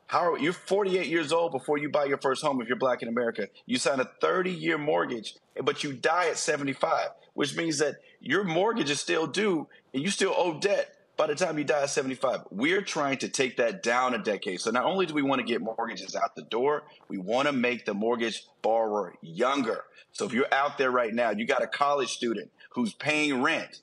How 0.09 0.33
are 0.33 0.39
you're 0.39 0.53
48 0.53 1.07
years 1.07 1.33
old 1.33 1.51
before 1.51 1.79
you 1.79 1.89
buy 1.89 2.05
your 2.05 2.19
first 2.19 2.43
home 2.43 2.61
if 2.63 2.69
you're 2.69 2.77
black 2.77 3.03
in 3.03 3.09
America. 3.09 3.49
You 3.67 3.77
sign 3.79 3.99
a 3.99 4.05
30 4.21 4.53
year 4.53 4.79
mortgage, 4.79 5.35
but 5.65 5.83
you 5.83 5.93
die 5.93 6.29
at 6.29 6.39
75, 6.39 7.09
which 7.35 7.57
means 7.57 7.79
that 7.79 7.97
your 8.21 8.45
mortgage 8.45 8.91
is 8.91 9.01
still 9.01 9.27
due 9.27 9.67
and 9.93 10.03
you 10.03 10.11
still 10.11 10.33
owe 10.37 10.61
debt 10.61 10.96
by 11.17 11.27
the 11.27 11.35
time 11.35 11.59
you 11.59 11.65
die 11.65 11.83
at 11.83 11.91
75. 11.91 12.43
We're 12.51 12.83
trying 12.83 13.19
to 13.19 13.29
take 13.29 13.57
that 13.57 13.83
down 13.83 14.15
a 14.15 14.19
decade. 14.19 14.61
So 14.61 14.71
not 14.71 14.85
only 14.85 15.07
do 15.07 15.15
we 15.15 15.23
want 15.23 15.41
to 15.41 15.47
get 15.47 15.63
mortgages 15.63 16.15
out 16.15 16.37
the 16.37 16.43
door, 16.43 16.85
we 17.09 17.19
want 17.19 17.47
to 17.47 17.53
make 17.53 17.87
the 17.87 17.95
mortgage 17.95 18.45
borrower 18.63 19.15
younger. 19.23 19.85
So 20.13 20.27
if 20.27 20.33
you're 20.33 20.53
out 20.53 20.79
there 20.79 20.91
right 20.91 21.13
now, 21.13 21.31
you 21.31 21.47
got 21.47 21.63
a 21.63 21.67
college 21.67 22.13
student 22.13 22.51
who's 22.71 22.93
paying 22.95 23.43
rent, 23.43 23.81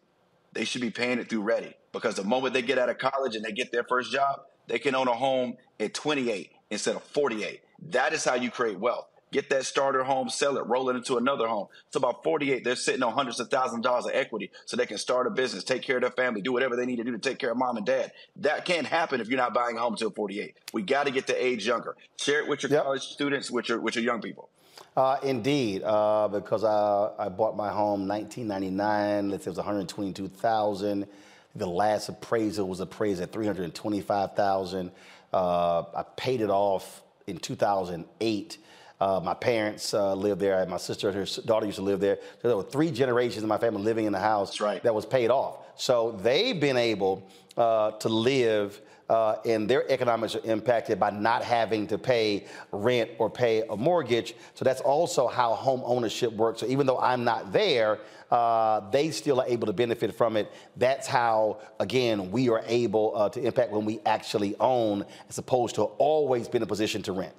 they 0.53 0.65
should 0.65 0.81
be 0.81 0.91
paying 0.91 1.19
it 1.19 1.30
through 1.30 1.41
Ready 1.41 1.73
because 1.91 2.15
the 2.15 2.23
moment 2.23 2.53
they 2.53 2.61
get 2.61 2.77
out 2.77 2.89
of 2.89 2.97
college 2.97 3.35
and 3.35 3.43
they 3.43 3.51
get 3.51 3.72
their 3.72 3.84
first 3.84 4.11
job, 4.11 4.41
they 4.68 4.80
can 4.80 4.95
own 4.95 5.07
a 5.07 5.14
home 5.14 5.57
at 5.80 5.93
28 5.93 6.51
instead 6.69 6.95
of 6.95 7.03
48. 7.03 7.61
That 7.89 8.14
is 8.14 8.23
how 8.23 8.35
you 8.35 8.49
create 8.49 8.80
wealth. 8.80 9.07
Get 9.34 9.49
that 9.49 9.65
starter 9.65 10.03
home, 10.03 10.30
sell 10.30 10.57
it, 10.57 10.65
roll 10.68 10.91
it 10.91 10.95
into 10.95 11.18
another 11.18 11.47
home. 11.47 11.68
It's 11.88 11.95
about 11.95 12.23
48. 12.23 12.64
They're 12.64 12.76
sitting 12.76 13.01
on 13.01 13.14
hundreds 13.14 13.39
of 13.39 13.49
thousands 13.49 13.80
of 13.80 13.81
dollars 13.81 14.05
of 14.05 14.11
equity 14.14 14.51
so 14.65 14.77
they 14.77 14.85
can 14.85 14.99
start 14.99 15.26
a 15.26 15.31
business, 15.31 15.64
take 15.64 15.81
care 15.81 15.97
of 15.97 16.03
their 16.03 16.11
family, 16.11 16.41
do 16.41 16.53
whatever 16.53 16.76
they 16.76 16.85
need 16.85 16.97
to 16.97 17.03
do 17.03 17.11
to 17.11 17.18
take 17.18 17.39
care 17.39 17.49
of 17.49 17.57
mom 17.57 17.77
and 17.77 17.85
dad. 17.85 18.11
That 18.35 18.64
can't 18.64 18.85
happen 18.85 19.22
if 19.22 19.30
you're 19.30 19.39
not 19.39 19.51
buying 19.51 19.76
a 19.76 19.80
home 19.80 19.93
until 19.93 20.11
48. 20.11 20.55
We 20.72 20.84
got 20.84 21.07
to 21.07 21.11
get 21.11 21.26
the 21.26 21.43
age 21.43 21.65
younger. 21.65 21.97
Share 22.19 22.41
it 22.41 22.47
with 22.47 22.61
your 22.61 22.72
yep. 22.72 22.84
college 22.84 23.01
students, 23.01 23.49
with 23.49 23.69
your, 23.69 23.80
with 23.80 23.95
your 23.95 24.03
young 24.03 24.22
people. 24.22 24.49
Uh, 24.95 25.18
indeed, 25.23 25.81
uh, 25.84 26.27
because 26.27 26.64
I, 26.64 27.10
I 27.18 27.30
bought 27.30 27.57
my 27.57 27.69
home 27.69 28.07
1999. 28.07 29.30
Let's 29.31 29.45
say 29.45 29.47
it 29.47 29.51
was 29.51 29.57
122,000. 29.57 31.07
The 31.55 31.65
last 31.65 32.07
appraisal 32.10 32.68
was 32.68 32.81
appraised 32.81 33.19
at 33.19 33.31
325,000. 33.31 34.91
Uh, 35.34 35.84
I 35.95 36.03
paid 36.15 36.41
it 36.41 36.51
off 36.51 37.01
in 37.26 37.38
2008. 37.38 38.57
Uh, 39.03 39.19
my 39.19 39.34
parents 39.34 39.93
uh, 39.93 40.13
lived 40.13 40.39
there. 40.39 40.65
My 40.65 40.77
sister 40.77 41.09
and 41.09 41.17
her 41.17 41.41
daughter 41.41 41.65
used 41.65 41.75
to 41.75 41.81
live 41.81 41.99
there. 41.99 42.19
So 42.41 42.47
there 42.47 42.55
were 42.55 42.63
three 42.63 42.89
generations 42.89 43.43
of 43.43 43.49
my 43.49 43.57
family 43.57 43.81
living 43.81 44.05
in 44.05 44.13
the 44.13 44.19
house 44.19 44.61
right. 44.61 44.81
that 44.81 44.95
was 44.95 45.05
paid 45.05 45.30
off. 45.30 45.57
So 45.75 46.17
they've 46.23 46.57
been 46.57 46.77
able 46.77 47.30
uh, 47.57 47.91
to 47.91 48.07
live 48.07 48.80
uh, 49.09 49.35
and 49.45 49.69
their 49.69 49.91
economics 49.91 50.35
are 50.35 50.45
impacted 50.45 51.01
by 51.01 51.09
not 51.09 51.43
having 51.43 51.85
to 51.88 51.97
pay 51.97 52.45
rent 52.71 53.11
or 53.17 53.30
pay 53.30 53.63
a 53.69 53.75
mortgage. 53.75 54.35
So 54.53 54.63
that's 54.63 54.80
also 54.80 55.27
how 55.27 55.53
home 55.53 55.81
ownership 55.84 56.31
works. 56.31 56.61
So 56.61 56.67
even 56.67 56.88
though 56.88 56.99
I'm 56.99 57.25
not 57.25 57.51
there, 57.51 57.99
uh, 58.31 58.89
they 58.89 59.11
still 59.11 59.41
are 59.41 59.47
able 59.47 59.67
to 59.67 59.73
benefit 59.73 60.15
from 60.15 60.38
it. 60.38 60.49
That's 60.77 61.07
how, 61.07 61.59
again, 61.81 62.31
we 62.31 62.47
are 62.47 62.63
able 62.67 63.11
uh, 63.17 63.27
to 63.31 63.41
impact 63.45 63.73
when 63.73 63.84
we 63.84 63.99
actually 64.05 64.55
own, 64.61 65.05
as 65.27 65.38
opposed 65.39 65.75
to 65.75 65.81
always 65.81 66.47
being 66.47 66.61
in 66.61 66.63
a 66.63 66.67
position 66.67 67.01
to 67.03 67.11
rent. 67.11 67.35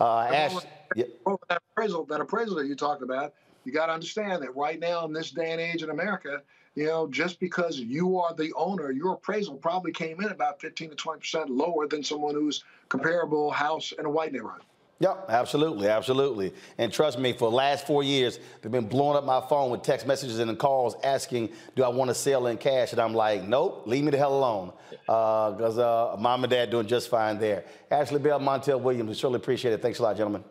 Uh, 0.00 0.20
Ash, 0.20 0.54
yeah. 0.94 1.04
that 1.48 1.62
appraisal, 1.72 2.04
that 2.06 2.20
appraisal 2.20 2.56
that 2.56 2.66
you 2.66 2.74
talked 2.74 3.02
about, 3.02 3.34
you 3.64 3.72
got 3.72 3.86
to 3.86 3.92
understand 3.92 4.42
that 4.42 4.54
right 4.54 4.78
now 4.78 5.04
in 5.04 5.12
this 5.12 5.30
day 5.30 5.52
and 5.52 5.60
age 5.60 5.82
in 5.82 5.90
America, 5.90 6.42
you 6.74 6.86
know, 6.86 7.08
just 7.08 7.40
because 7.40 7.80
you 7.80 8.18
are 8.18 8.34
the 8.34 8.52
owner, 8.54 8.90
your 8.92 9.14
appraisal 9.14 9.54
probably 9.54 9.92
came 9.92 10.20
in 10.20 10.30
about 10.30 10.60
15 10.60 10.90
to 10.90 10.96
20 10.96 11.20
percent 11.20 11.50
lower 11.50 11.88
than 11.88 12.04
someone 12.04 12.34
who's 12.34 12.64
comparable 12.88 13.50
house 13.50 13.92
in 13.98 14.04
a 14.04 14.10
white 14.10 14.32
neighborhood. 14.32 14.62
Yep, 14.98 15.26
absolutely, 15.28 15.88
absolutely. 15.88 16.54
And 16.78 16.90
trust 16.90 17.18
me, 17.18 17.34
for 17.34 17.50
the 17.50 17.56
last 17.56 17.86
four 17.86 18.02
years, 18.02 18.38
they've 18.62 18.72
been 18.72 18.88
blowing 18.88 19.16
up 19.16 19.24
my 19.24 19.42
phone 19.46 19.70
with 19.70 19.82
text 19.82 20.06
messages 20.06 20.38
and 20.38 20.58
calls 20.58 20.96
asking, 21.04 21.50
do 21.74 21.84
I 21.84 21.88
want 21.88 22.08
to 22.08 22.14
sell 22.14 22.46
in 22.46 22.56
cash? 22.56 22.92
And 22.92 23.00
I'm 23.00 23.12
like, 23.12 23.46
nope, 23.46 23.82
leave 23.84 24.04
me 24.04 24.10
the 24.10 24.16
hell 24.16 24.34
alone. 24.34 24.72
Because 25.00 25.76
uh, 25.76 26.14
uh, 26.14 26.16
mom 26.18 26.44
and 26.44 26.50
dad 26.50 26.70
doing 26.70 26.86
just 26.86 27.10
fine 27.10 27.38
there. 27.38 27.64
Ashley 27.90 28.18
Bell, 28.18 28.40
Montel 28.40 28.80
Williams, 28.80 29.08
we 29.08 29.14
surely 29.14 29.36
appreciate 29.36 29.74
it. 29.74 29.82
Thanks 29.82 29.98
a 29.98 30.02
lot, 30.02 30.16
gentlemen. 30.16 30.42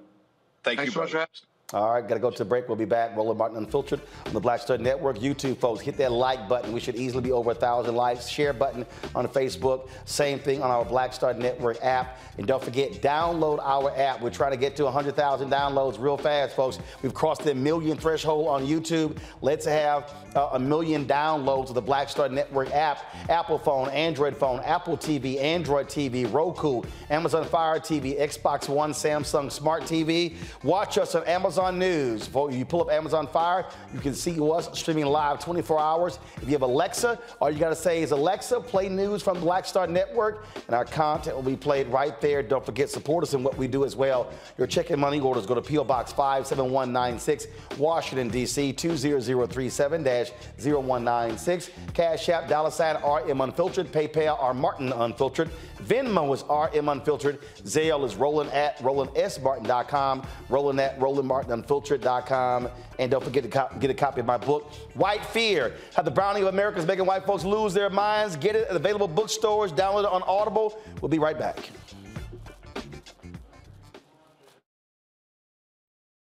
Thank 0.65 0.79
Thanks 0.79 0.95
you, 0.95 1.07
so. 1.07 1.25
All 1.73 1.91
right, 1.91 2.07
got 2.07 2.13
to 2.13 2.19
go 2.19 2.29
to 2.29 2.37
the 2.37 2.45
break. 2.45 2.67
We'll 2.67 2.77
be 2.77 2.85
back. 2.85 3.15
Roland 3.17 3.39
Martin 3.39 3.57
Unfiltered 3.57 3.99
on 4.27 4.33
the 4.33 4.39
Black 4.39 4.61
Star 4.61 4.77
Network. 4.77 5.17
YouTube, 5.17 5.57
folks, 5.57 5.81
hit 5.81 5.97
that 5.97 6.11
like 6.11 6.47
button. 6.47 6.71
We 6.71 6.79
should 6.79 6.95
easily 6.95 7.23
be 7.23 7.31
over 7.31 7.51
a 7.51 7.55
thousand 7.55 7.95
likes. 7.95 8.27
Share 8.27 8.53
button 8.53 8.85
on 9.15 9.27
Facebook. 9.29 9.89
Same 10.05 10.37
thing 10.37 10.61
on 10.61 10.69
our 10.69 10.85
Black 10.85 11.11
Star 11.11 11.33
Network 11.33 11.83
app. 11.83 12.19
And 12.37 12.45
don't 12.45 12.63
forget, 12.63 12.91
download 13.01 13.57
our 13.63 13.89
app. 13.97 14.21
We're 14.21 14.29
trying 14.29 14.51
to 14.51 14.57
get 14.57 14.75
to 14.75 14.83
100,000 14.83 15.49
downloads 15.49 15.99
real 15.99 16.17
fast, 16.17 16.55
folks. 16.55 16.77
We've 17.01 17.15
crossed 17.15 17.41
the 17.41 17.55
million 17.55 17.97
threshold 17.97 18.47
on 18.47 18.67
YouTube. 18.67 19.17
Let's 19.41 19.65
have 19.65 20.13
uh, 20.35 20.49
a 20.53 20.59
million 20.59 21.05
downloads 21.05 21.69
of 21.69 21.75
the 21.75 21.81
Black 21.81 22.09
Star 22.09 22.29
Network 22.29 22.69
app. 22.73 22.99
Apple 23.27 23.57
phone, 23.57 23.89
Android 23.89 24.37
phone, 24.37 24.59
Apple 24.59 24.97
TV, 24.97 25.41
Android 25.41 25.87
TV, 25.87 26.31
Roku, 26.31 26.83
Amazon 27.09 27.43
Fire 27.43 27.79
TV, 27.79 28.19
Xbox 28.21 28.69
One, 28.69 28.91
Samsung 28.91 29.51
Smart 29.51 29.81
TV. 29.85 30.35
Watch 30.61 30.99
us 30.99 31.15
on 31.15 31.23
Amazon 31.23 31.54
News. 31.57 32.29
You 32.33 32.65
pull 32.65 32.81
up 32.81 32.91
Amazon 32.91 33.27
Fire, 33.27 33.65
you 33.93 33.99
can 33.99 34.13
see 34.13 34.39
us 34.39 34.69
streaming 34.77 35.05
live 35.05 35.39
24 35.39 35.79
hours. 35.79 36.19
If 36.37 36.43
you 36.43 36.51
have 36.51 36.61
Alexa, 36.61 37.19
all 37.39 37.49
you 37.49 37.59
got 37.59 37.69
to 37.69 37.75
say 37.75 38.01
is 38.01 38.11
Alexa, 38.11 38.59
play 38.61 38.89
news 38.89 39.21
from 39.23 39.39
Black 39.39 39.65
Star 39.65 39.87
Network, 39.87 40.45
and 40.67 40.75
our 40.75 40.85
content 40.85 41.35
will 41.35 41.43
be 41.43 41.55
played 41.55 41.87
right 41.87 42.19
there. 42.21 42.43
Don't 42.43 42.65
forget, 42.65 42.89
support 42.89 43.23
us 43.23 43.33
in 43.33 43.43
what 43.43 43.57
we 43.57 43.67
do 43.67 43.85
as 43.85 43.95
well. 43.95 44.31
Your 44.57 44.67
check 44.67 44.89
and 44.89 44.99
money 44.99 45.19
orders 45.19 45.45
go 45.45 45.55
to 45.55 45.61
P.O. 45.61 45.85
Box 45.85 46.11
57196, 46.11 47.47
Washington, 47.77 48.29
D.C. 48.29 48.73
20037 48.73 50.03
0196. 50.03 51.69
Cash 51.93 52.29
App, 52.29 52.47
dollar 52.49 52.71
sign 52.71 52.95
RM 52.97 53.41
Unfiltered. 53.41 53.91
PayPal, 53.91 54.37
R 54.41 54.53
Martin 54.53 54.91
Unfiltered. 54.91 55.49
Venmo 55.85 56.33
is 56.33 56.43
RM 56.49 56.89
Unfiltered. 56.89 57.39
Is 57.63 58.15
Roland 58.15 58.51
at 58.51 58.77
RolandSMartin.com. 58.79 60.25
Roland 60.49 60.79
at 60.79 60.99
RolandMartinUnfiltered.com. 60.99 62.69
And 62.99 63.11
don't 63.11 63.23
forget 63.23 63.43
to 63.43 63.49
co- 63.49 63.69
get 63.79 63.89
a 63.89 63.93
copy 63.93 64.21
of 64.21 64.25
my 64.25 64.37
book, 64.37 64.71
White 64.93 65.25
Fear 65.25 65.73
How 65.95 66.01
the 66.01 66.11
Browning 66.11 66.43
of 66.43 66.49
America 66.49 66.79
is 66.79 66.85
Making 66.85 67.05
White 67.05 67.25
Folks 67.25 67.43
Lose 67.43 67.73
Their 67.73 67.89
Minds. 67.89 68.35
Get 68.35 68.55
it 68.55 68.67
at 68.67 68.75
available 68.75 69.07
bookstores, 69.07 69.71
download 69.71 70.05
it 70.05 70.11
on 70.11 70.23
Audible. 70.23 70.79
We'll 71.01 71.09
be 71.09 71.19
right 71.19 71.37
back. 71.37 71.69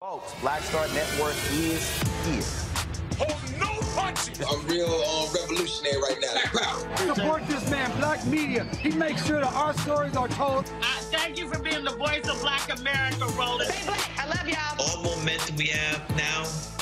Folks, 0.00 0.34
Black 0.40 0.62
Star 0.62 0.86
Network 0.88 1.34
is 1.52 2.02
here. 2.24 2.75
Hold 3.18 3.60
no 3.60 3.80
punches. 3.94 4.40
I'm 4.40 4.66
real 4.66 4.86
uh, 4.86 5.26
revolutionary 5.34 6.00
right 6.02 6.18
now. 6.20 6.32
Black 6.32 6.52
power. 6.52 7.14
Support 7.14 7.46
this 7.48 7.70
man, 7.70 7.90
Black 7.98 8.24
Media. 8.26 8.64
He 8.80 8.90
makes 8.90 9.24
sure 9.26 9.40
that 9.40 9.52
our 9.54 9.74
stories 9.78 10.16
are 10.16 10.28
told. 10.28 10.66
Uh, 10.80 10.84
thank 11.10 11.38
you 11.38 11.48
for 11.48 11.58
being 11.60 11.84
the 11.84 11.96
voice 11.96 12.28
of 12.28 12.40
Black 12.40 12.68
America, 12.78 13.26
Roland. 13.38 13.70
Stay 13.70 13.86
black. 13.86 14.10
I 14.18 14.26
love 14.26 14.48
y'all. 14.48 14.80
All 14.80 15.02
momentum 15.02 15.56
we 15.56 15.68
have 15.68 16.16
now 16.16 16.44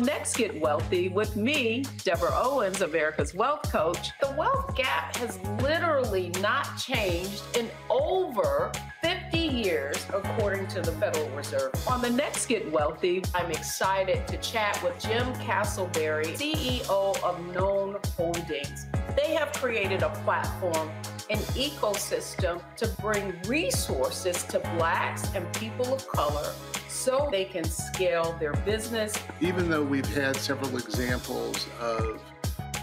On 0.00 0.06
next 0.06 0.36
Get 0.36 0.58
Wealthy 0.60 1.08
with 1.08 1.36
me, 1.36 1.84
Deborah 2.04 2.32
Owens, 2.34 2.80
America's 2.80 3.34
Wealth 3.34 3.70
Coach. 3.70 4.10
The 4.20 4.30
wealth 4.32 4.74
gap 4.74 5.16
has 5.16 5.38
literally 5.62 6.30
not 6.40 6.76
changed 6.78 7.42
in 7.56 7.68
over 7.88 8.72
50 9.02 9.38
years, 9.38 10.06
according 10.12 10.68
to 10.68 10.80
the 10.80 10.92
Federal 10.92 11.28
Reserve. 11.30 11.72
On 11.88 12.00
the 12.00 12.10
next 12.10 12.46
Get 12.46 12.70
Wealthy, 12.70 13.22
I'm 13.34 13.50
excited 13.50 14.26
to 14.28 14.36
chat 14.38 14.82
with 14.82 14.98
Jim 15.00 15.26
Castleberry, 15.34 16.36
CEO 16.36 17.22
of 17.22 17.54
Known 17.54 17.98
Holdings. 18.16 18.86
They 19.16 19.34
have 19.34 19.52
created 19.52 20.02
a 20.02 20.10
platform 20.24 20.90
an 21.28 21.38
ecosystem 21.54 22.60
to 22.76 22.88
bring 23.00 23.32
resources 23.46 24.42
to 24.44 24.58
Blacks 24.76 25.32
and 25.36 25.50
people 25.54 25.94
of 25.94 26.06
color 26.08 26.52
so 27.00 27.28
they 27.32 27.46
can 27.46 27.64
scale 27.64 28.36
their 28.38 28.52
business. 28.52 29.14
Even 29.40 29.70
though 29.70 29.82
we've 29.82 30.14
had 30.14 30.36
several 30.36 30.76
examples 30.76 31.66
of 31.80 32.20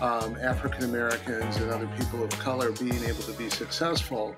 um, 0.02 0.36
African 0.42 0.86
Americans 0.86 1.58
and 1.58 1.70
other 1.70 1.88
people 2.00 2.24
of 2.24 2.32
color 2.32 2.72
being 2.72 3.04
able 3.04 3.22
to 3.24 3.34
be 3.34 3.48
successful, 3.50 4.36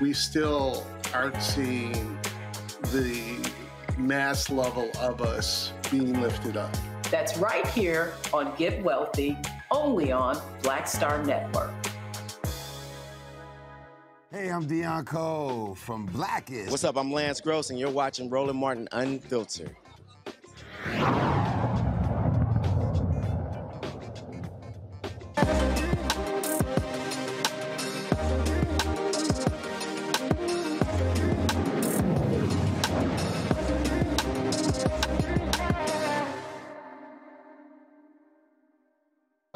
we 0.00 0.12
still 0.12 0.84
aren't 1.14 1.40
seeing 1.40 2.18
the 2.92 3.52
mass 3.96 4.50
level 4.50 4.90
of 4.98 5.22
us 5.22 5.72
being 5.92 6.20
lifted 6.20 6.56
up. 6.56 6.74
That's 7.08 7.36
right 7.38 7.66
here 7.68 8.14
on 8.32 8.52
Get 8.56 8.82
Wealthy, 8.82 9.38
only 9.70 10.10
on 10.10 10.40
Black 10.62 10.88
Star 10.88 11.22
Network. 11.24 11.79
Hey, 14.32 14.48
I'm 14.48 14.64
Deon 14.64 15.06
Cole 15.06 15.74
from 15.74 16.06
black-ish. 16.06 16.70
What's 16.70 16.84
up? 16.84 16.96
I'm 16.96 17.10
Lance 17.10 17.40
Gross, 17.40 17.70
and 17.70 17.78
you're 17.80 17.90
watching 17.90 18.30
Roland 18.30 18.60
Martin 18.60 18.88
Unfiltered. 18.92 19.74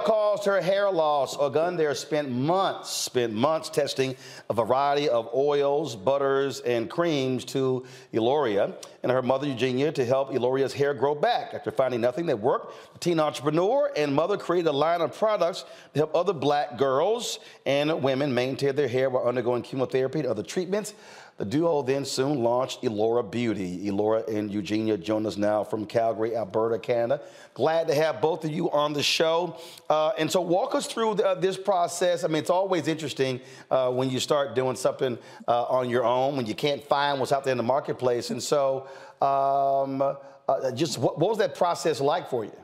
Caused 0.05 0.45
her 0.45 0.61
hair 0.61 0.91
loss. 0.91 1.35
Ogun 1.39 1.79
there 1.79 1.95
spent 1.95 2.31
months, 2.31 2.91
spent 2.91 3.33
months 3.33 3.71
testing 3.71 4.15
a 4.51 4.53
variety 4.55 5.09
of 5.09 5.31
oils, 5.35 5.97
butters, 5.97 6.61
and 6.61 6.91
creams 6.91 7.45
to 7.47 7.87
Eliora. 8.13 8.75
and 9.03 9.11
her 9.11 9.23
mother 9.23 9.47
Eugenia 9.47 9.93
to 9.93 10.05
help 10.05 10.31
Eliora's 10.31 10.75
hair 10.75 10.93
grow 10.93 11.15
back. 11.15 11.55
After 11.55 11.71
finding 11.71 12.03
nothing 12.03 12.27
that 12.27 12.39
worked, 12.39 12.75
the 12.93 12.99
teen 12.99 13.19
entrepreneur 13.19 13.91
and 13.97 14.15
mother 14.15 14.37
created 14.37 14.69
a 14.69 14.73
line 14.73 15.01
of 15.01 15.17
products 15.17 15.65
to 15.95 16.01
help 16.01 16.15
other 16.15 16.35
black 16.35 16.77
girls 16.77 17.39
and 17.65 18.03
women 18.03 18.35
maintain 18.35 18.75
their 18.77 18.89
hair 18.89 19.09
while 19.09 19.27
undergoing 19.27 19.63
chemotherapy 19.63 20.19
and 20.21 20.29
other 20.29 20.43
treatments. 20.43 20.93
The 21.37 21.45
duo 21.45 21.83
then 21.83 22.05
soon 22.05 22.45
launched 22.45 22.83
Eliora 22.83 23.29
Beauty. 23.29 23.91
Eliora 23.91 24.27
and 24.29 24.53
Eugenia 24.53 24.97
join 24.97 25.27
us 25.27 25.37
now 25.37 25.65
from 25.65 25.85
Calgary, 25.85 26.37
Alberta, 26.37 26.79
Canada. 26.79 27.23
Glad 27.55 27.89
to 27.89 27.95
have 27.95 28.21
both 28.21 28.45
of 28.45 28.53
you 28.53 28.71
on 28.71 28.93
the 28.93 29.03
show. 29.03 29.59
Uh, 29.91 30.13
and 30.17 30.31
so, 30.31 30.41
walk 30.41 30.77
us 30.77 30.87
through 30.87 31.17
the, 31.17 31.27
uh, 31.27 31.35
this 31.35 31.57
process. 31.57 32.23
I 32.23 32.29
mean, 32.29 32.37
it's 32.37 32.51
always 32.51 32.87
interesting 32.87 33.41
uh, 33.69 33.91
when 33.91 34.11
you 34.11 34.21
start 34.21 34.55
doing 34.55 34.77
something 34.77 35.19
uh, 35.49 35.65
on 35.65 35.91
your 35.91 36.05
own, 36.05 36.37
when 36.37 36.47
you 36.47 36.55
can't 36.55 36.85
find 36.85 37.19
what's 37.19 37.33
out 37.33 37.43
there 37.43 37.53
in 37.53 37.59
the 37.59 37.65
marketplace. 37.65 38.31
And 38.31 38.41
so, 38.41 38.87
um, 39.21 40.03
uh, 40.03 40.71
just 40.71 40.99
what, 40.99 41.19
what 41.19 41.31
was 41.31 41.39
that 41.39 41.57
process 41.57 42.01
like 42.01 42.31
for 42.31 42.45
you? 42.45 42.64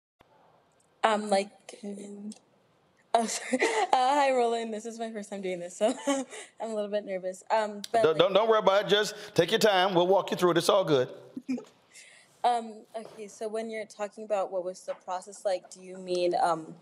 I'm 1.03 1.29
like, 1.29 1.49
oh, 3.13 3.25
sorry. 3.25 3.59
Uh, 3.61 3.87
hi, 3.91 4.31
Roland. 4.31 4.73
This 4.73 4.85
is 4.85 4.99
my 4.99 5.11
first 5.11 5.29
time 5.29 5.41
doing 5.41 5.59
this, 5.59 5.77
so 5.77 5.93
I'm 6.07 6.25
a 6.69 6.75
little 6.75 6.89
bit 6.89 7.05
nervous. 7.05 7.43
Um, 7.51 7.81
but 7.91 8.03
don't, 8.03 8.17
don't, 8.17 8.33
don't 8.33 8.49
worry 8.49 8.59
about 8.59 8.85
it. 8.85 8.89
Just 8.89 9.15
take 9.33 9.51
your 9.51 9.59
time. 9.59 9.95
We'll 9.95 10.07
walk 10.07 10.31
you 10.31 10.37
through 10.37 10.51
it. 10.51 10.57
It's 10.57 10.69
all 10.69 10.83
good. 10.83 11.09
um, 12.43 12.73
okay, 12.95 13.27
so 13.27 13.47
when 13.47 13.69
you're 13.69 13.85
talking 13.85 14.23
about 14.23 14.51
what 14.51 14.63
was 14.63 14.81
the 14.81 14.93
process 14.93 15.43
like, 15.43 15.69
do 15.71 15.81
you 15.81 15.97
mean 15.97 16.35
um, 16.41 16.75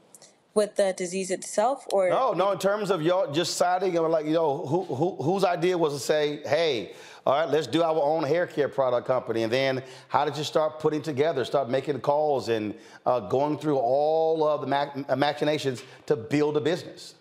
with 0.53 0.75
the 0.75 0.93
disease 0.97 1.31
itself, 1.31 1.87
or 1.93 2.09
no, 2.09 2.33
no? 2.33 2.51
In 2.51 2.59
terms 2.59 2.91
of 2.91 3.01
y'all 3.01 3.31
just 3.31 3.55
siding, 3.55 3.93
like 3.93 4.25
you 4.25 4.33
know, 4.33 4.65
who, 4.65 4.83
who 4.83 5.15
whose 5.15 5.43
idea 5.45 5.77
was 5.77 5.93
to 5.93 5.99
say, 5.99 6.41
hey, 6.45 6.93
all 7.29 7.35
right, 7.35 7.47
let's 7.47 7.67
do 7.67 7.83
our 7.83 8.01
own 8.01 8.23
hair 8.23 8.47
care 8.47 8.67
product 8.67 9.05
company. 9.05 9.43
And 9.43 9.53
then 9.53 9.83
how 10.07 10.25
did 10.25 10.35
you 10.35 10.43
start 10.43 10.79
putting 10.79 11.03
together, 11.03 11.45
start 11.45 11.69
making 11.69 12.01
calls 12.01 12.49
and 12.49 12.73
uh, 13.05 13.19
going 13.19 13.59
through 13.59 13.77
all 13.77 14.47
of 14.47 14.61
the 14.61 14.67
mach- 14.67 15.15
machinations 15.15 15.83
to 16.07 16.15
build 16.15 16.57
a 16.57 16.59
business? 16.59 17.13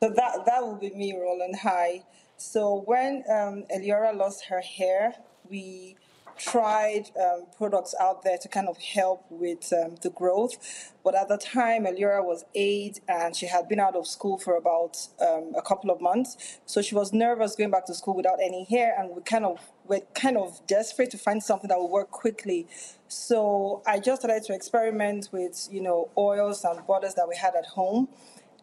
So 0.00 0.08
that, 0.08 0.46
that 0.46 0.66
would 0.66 0.80
be 0.80 0.88
me, 0.94 1.12
Roland. 1.20 1.54
Hi. 1.62 2.02
So 2.38 2.82
when 2.86 3.24
um, 3.30 3.64
Eliora 3.70 4.16
lost 4.16 4.46
her 4.46 4.62
hair, 4.62 5.16
we 5.50 5.96
tried 6.42 7.10
um, 7.20 7.46
products 7.56 7.94
out 8.00 8.22
there 8.22 8.36
to 8.36 8.48
kind 8.48 8.68
of 8.68 8.76
help 8.78 9.24
with 9.30 9.72
um, 9.72 9.96
the 10.02 10.10
growth. 10.10 10.92
But 11.04 11.14
at 11.14 11.28
the 11.28 11.38
time, 11.38 11.84
Eliora 11.84 12.24
was 12.24 12.44
eight 12.54 13.00
and 13.08 13.36
she 13.36 13.46
had 13.46 13.68
been 13.68 13.78
out 13.78 13.94
of 13.94 14.06
school 14.06 14.38
for 14.38 14.56
about 14.56 14.96
um, 15.20 15.52
a 15.56 15.62
couple 15.62 15.90
of 15.90 16.00
months. 16.00 16.58
So 16.66 16.82
she 16.82 16.94
was 16.94 17.12
nervous 17.12 17.54
going 17.54 17.70
back 17.70 17.86
to 17.86 17.94
school 17.94 18.14
without 18.14 18.38
any 18.42 18.64
hair, 18.64 18.94
and 18.98 19.10
we 19.14 19.22
kind 19.22 19.44
of 19.44 19.70
were 19.86 20.00
kind 20.14 20.36
of 20.36 20.64
desperate 20.66 21.10
to 21.12 21.18
find 21.18 21.42
something 21.42 21.68
that 21.68 21.78
would 21.78 21.90
work 21.90 22.10
quickly. 22.10 22.66
So 23.08 23.82
I 23.86 23.98
just 23.98 24.22
started 24.22 24.42
to 24.44 24.54
experiment 24.54 25.28
with 25.32 25.68
you 25.70 25.82
know 25.82 26.10
oils 26.16 26.64
and 26.64 26.84
butters 26.86 27.14
that 27.14 27.28
we 27.28 27.36
had 27.36 27.54
at 27.54 27.66
home 27.66 28.08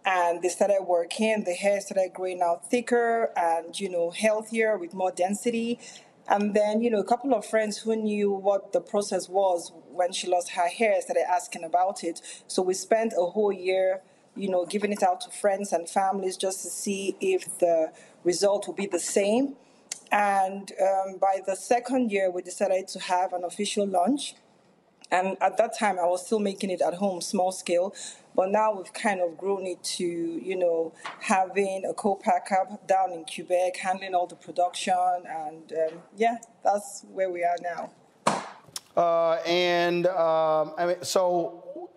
and 0.06 0.42
they 0.42 0.50
started 0.50 0.84
working. 0.88 1.44
The 1.44 1.54
hair 1.54 1.80
started 1.82 2.14
growing 2.14 2.42
out 2.42 2.70
thicker 2.70 3.32
and 3.36 3.78
you 3.80 3.90
know 3.90 4.12
healthier 4.12 4.78
with 4.78 4.94
more 4.94 5.12
density. 5.12 5.80
And 6.30 6.54
then, 6.54 6.82
you 6.82 6.92
know, 6.92 7.00
a 7.00 7.04
couple 7.04 7.34
of 7.34 7.44
friends 7.44 7.80
who 7.80 7.96
knew 7.96 8.32
what 8.32 8.72
the 8.72 8.80
process 8.80 9.28
was 9.28 9.72
when 9.92 10.12
she 10.12 10.28
lost 10.28 10.52
her 10.52 10.68
hair 10.68 11.02
started 11.02 11.28
asking 11.28 11.64
about 11.64 12.04
it. 12.04 12.22
So 12.48 12.62
we 12.62 12.76
spent 12.76 13.14
a 13.18 13.26
whole 13.26 13.52
year, 13.52 14.02
you 14.36 14.48
know, 14.48 14.66
giving 14.68 14.92
it 14.92 15.02
out 15.02 15.22
to 15.22 15.32
friends 15.32 15.74
and 15.74 15.90
families 15.90 16.38
just 16.38 16.62
to 16.62 16.68
see 16.70 17.16
if 17.20 17.58
the 17.58 17.92
result 18.24 18.68
would 18.68 18.76
be 18.76 18.86
the 18.86 19.00
same. 19.00 19.56
And 20.12 20.72
um, 20.80 21.18
by 21.18 21.42
the 21.46 21.56
second 21.56 22.12
year, 22.12 22.30
we 22.30 22.44
decided 22.44 22.88
to 22.90 23.00
have 23.00 23.34
an 23.34 23.44
official 23.44 23.88
launch. 23.88 24.36
And 25.12 25.36
at 25.42 25.58
that 25.58 25.78
time, 25.78 25.98
I 25.98 26.06
was 26.06 26.24
still 26.24 26.40
making 26.40 26.70
it 26.70 26.82
at 26.82 26.96
home, 26.96 27.22
small 27.22 27.52
scale. 27.52 27.96
But 28.36 28.52
now 28.52 28.74
we've 28.74 28.94
kind 28.94 29.20
of 29.22 29.38
grown 29.38 29.66
it 29.66 29.84
to, 29.84 30.06
you 30.06 30.58
know, 30.58 30.94
having 31.20 31.84
a 31.90 31.94
co-packer 31.94 32.78
down 32.88 33.12
in 33.12 33.26
Quebec, 33.26 33.78
handling 33.78 34.16
all 34.16 34.28
the 34.28 34.36
production, 34.36 34.94
and 35.28 35.72
um, 35.74 36.00
yeah, 36.16 36.38
that's 36.64 37.06
where 37.12 37.30
we 37.30 37.44
are 37.44 37.58
now. 37.62 37.92
Uh, 38.96 39.34
and 39.46 40.08
um, 40.08 40.74
I 40.78 40.86
mean, 40.86 41.04
so 41.04 41.90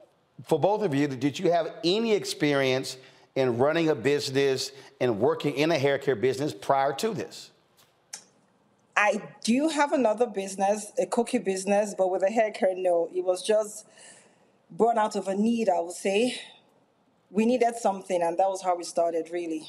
for 0.45 0.59
both 0.59 0.83
of 0.83 0.95
you, 0.95 1.09
did 1.09 1.39
you 1.39 1.51
have 1.51 1.69
any 1.85 2.13
experience 2.13 2.97
in 3.35 3.59
running 3.59 3.89
a 3.89 3.95
business 3.95 4.73
and 5.01 5.19
working 5.19 5.55
in 5.55 5.71
a 5.71 5.79
hair 5.79 5.99
care 5.99 6.17
business 6.17 6.53
prior 6.53 6.93
to 6.95 7.15
this? 7.15 7.51
I 8.97 9.23
do 9.43 9.69
have 9.69 9.93
another 9.93 10.27
business, 10.27 10.93
a 10.99 11.07
cookie 11.07 11.39
business, 11.39 11.95
but 11.97 12.11
with 12.11 12.23
a 12.23 12.31
hair 12.31 12.51
care, 12.51 12.75
no. 12.77 13.09
It 13.15 13.25
was 13.25 13.43
just 13.43 13.87
born 14.77 14.99
out 14.99 15.17
of 15.17 15.29
a 15.29 15.35
need, 15.35 15.69
I 15.69 15.81
would 15.81 15.93
say. 15.93 16.41
We 17.31 17.47
needed 17.47 17.77
something, 17.77 18.21
and 18.23 18.39
that 18.39 18.49
was 18.49 18.63
how 18.63 18.77
we 18.77 18.85
started, 18.85 19.31
really. 19.31 19.69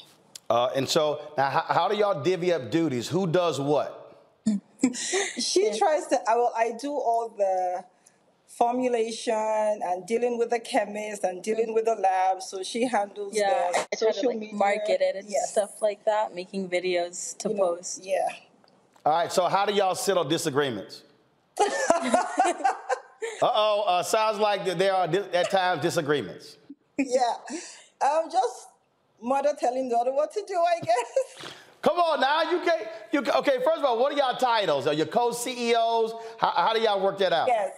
Uh, 0.50 0.70
and 0.76 0.88
so, 0.88 1.20
now, 1.38 1.48
how, 1.48 1.64
how, 1.68 1.88
do 1.88 1.96
y'all 1.96 2.22
divvy 2.22 2.52
up 2.52 2.70
duties? 2.70 3.08
Who 3.08 3.26
does 3.26 3.58
what? 3.58 4.00
she 5.38 5.66
yeah. 5.66 5.76
tries 5.76 6.06
to. 6.08 6.18
I, 6.28 6.36
well, 6.36 6.52
I 6.56 6.72
do 6.78 6.90
all 6.90 7.32
the 7.36 7.84
formulation 8.46 9.34
and 9.34 10.06
dealing 10.06 10.38
with 10.38 10.50
the 10.50 10.60
chemist 10.60 11.24
and 11.24 11.42
dealing 11.42 11.74
with 11.74 11.86
the 11.86 11.94
lab. 11.94 12.42
So 12.42 12.62
she 12.62 12.86
handles 12.86 13.34
yeah, 13.34 13.72
the 13.90 13.96
social 13.96 14.28
like 14.28 14.38
media, 14.38 14.54
market 14.54 15.00
it 15.00 15.16
and 15.16 15.28
yes. 15.28 15.52
stuff 15.52 15.80
like 15.82 16.04
that, 16.04 16.34
making 16.34 16.68
videos 16.68 17.36
to 17.38 17.48
you 17.48 17.56
post. 17.56 18.00
Know, 18.00 18.10
yeah. 18.10 18.28
All 19.06 19.12
right. 19.12 19.32
So 19.32 19.48
how 19.48 19.64
do 19.64 19.72
y'all 19.72 19.94
settle 19.94 20.24
disagreements? 20.24 21.02
Uh-oh, 23.42 23.84
uh, 23.86 24.02
sounds 24.02 24.38
like 24.38 24.64
there 24.78 24.94
are 24.94 25.08
at 25.32 25.50
times 25.50 25.82
disagreements. 25.82 26.56
Yeah, 26.98 27.20
um, 28.02 28.30
just 28.30 28.68
mother 29.20 29.54
telling 29.58 29.88
daughter 29.88 30.12
what 30.12 30.32
to 30.32 30.42
do, 30.46 30.54
I 30.54 30.80
guess. 30.80 31.52
Come 31.82 31.98
on 31.98 32.20
now, 32.20 32.50
you 32.50 32.60
can't. 32.60 32.86
You 33.12 33.20
okay? 33.20 33.58
First 33.64 33.78
of 33.78 33.84
all, 33.84 33.98
what 33.98 34.12
are 34.12 34.16
y'all 34.16 34.36
titles? 34.36 34.86
Are 34.86 34.94
you 34.94 35.04
co-CEOs? 35.04 36.14
How, 36.38 36.50
how 36.50 36.72
do 36.72 36.80
y'all 36.80 37.00
work 37.00 37.18
that 37.18 37.32
out? 37.32 37.46
Yes. 37.46 37.72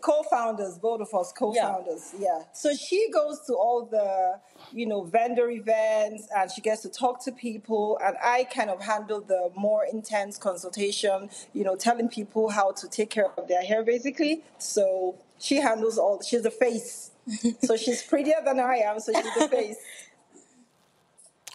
Co-founders, 0.00 0.78
both 0.78 1.00
of 1.00 1.14
us 1.14 1.32
co-founders. 1.32 2.14
Yeah. 2.18 2.38
yeah. 2.38 2.44
So 2.52 2.74
she 2.74 3.08
goes 3.12 3.40
to 3.46 3.54
all 3.54 3.88
the, 3.90 4.40
you 4.72 4.86
know, 4.86 5.02
vendor 5.04 5.50
events 5.50 6.28
and 6.36 6.50
she 6.50 6.60
gets 6.60 6.82
to 6.82 6.88
talk 6.88 7.24
to 7.24 7.32
people 7.32 7.98
and 8.04 8.16
I 8.22 8.44
kind 8.44 8.70
of 8.70 8.82
handle 8.82 9.20
the 9.20 9.50
more 9.56 9.84
intense 9.90 10.36
consultation, 10.38 11.30
you 11.52 11.64
know, 11.64 11.76
telling 11.76 12.08
people 12.08 12.50
how 12.50 12.72
to 12.72 12.88
take 12.88 13.10
care 13.10 13.30
of 13.36 13.48
their 13.48 13.62
hair 13.62 13.82
basically. 13.82 14.42
So 14.58 15.16
she 15.38 15.56
handles 15.56 15.98
all 15.98 16.22
she's 16.22 16.42
the 16.42 16.50
face. 16.50 17.10
so 17.62 17.76
she's 17.76 18.02
prettier 18.02 18.40
than 18.44 18.60
I 18.60 18.76
am, 18.76 19.00
so 19.00 19.12
she's 19.12 19.34
the 19.34 19.48
face. 19.50 19.76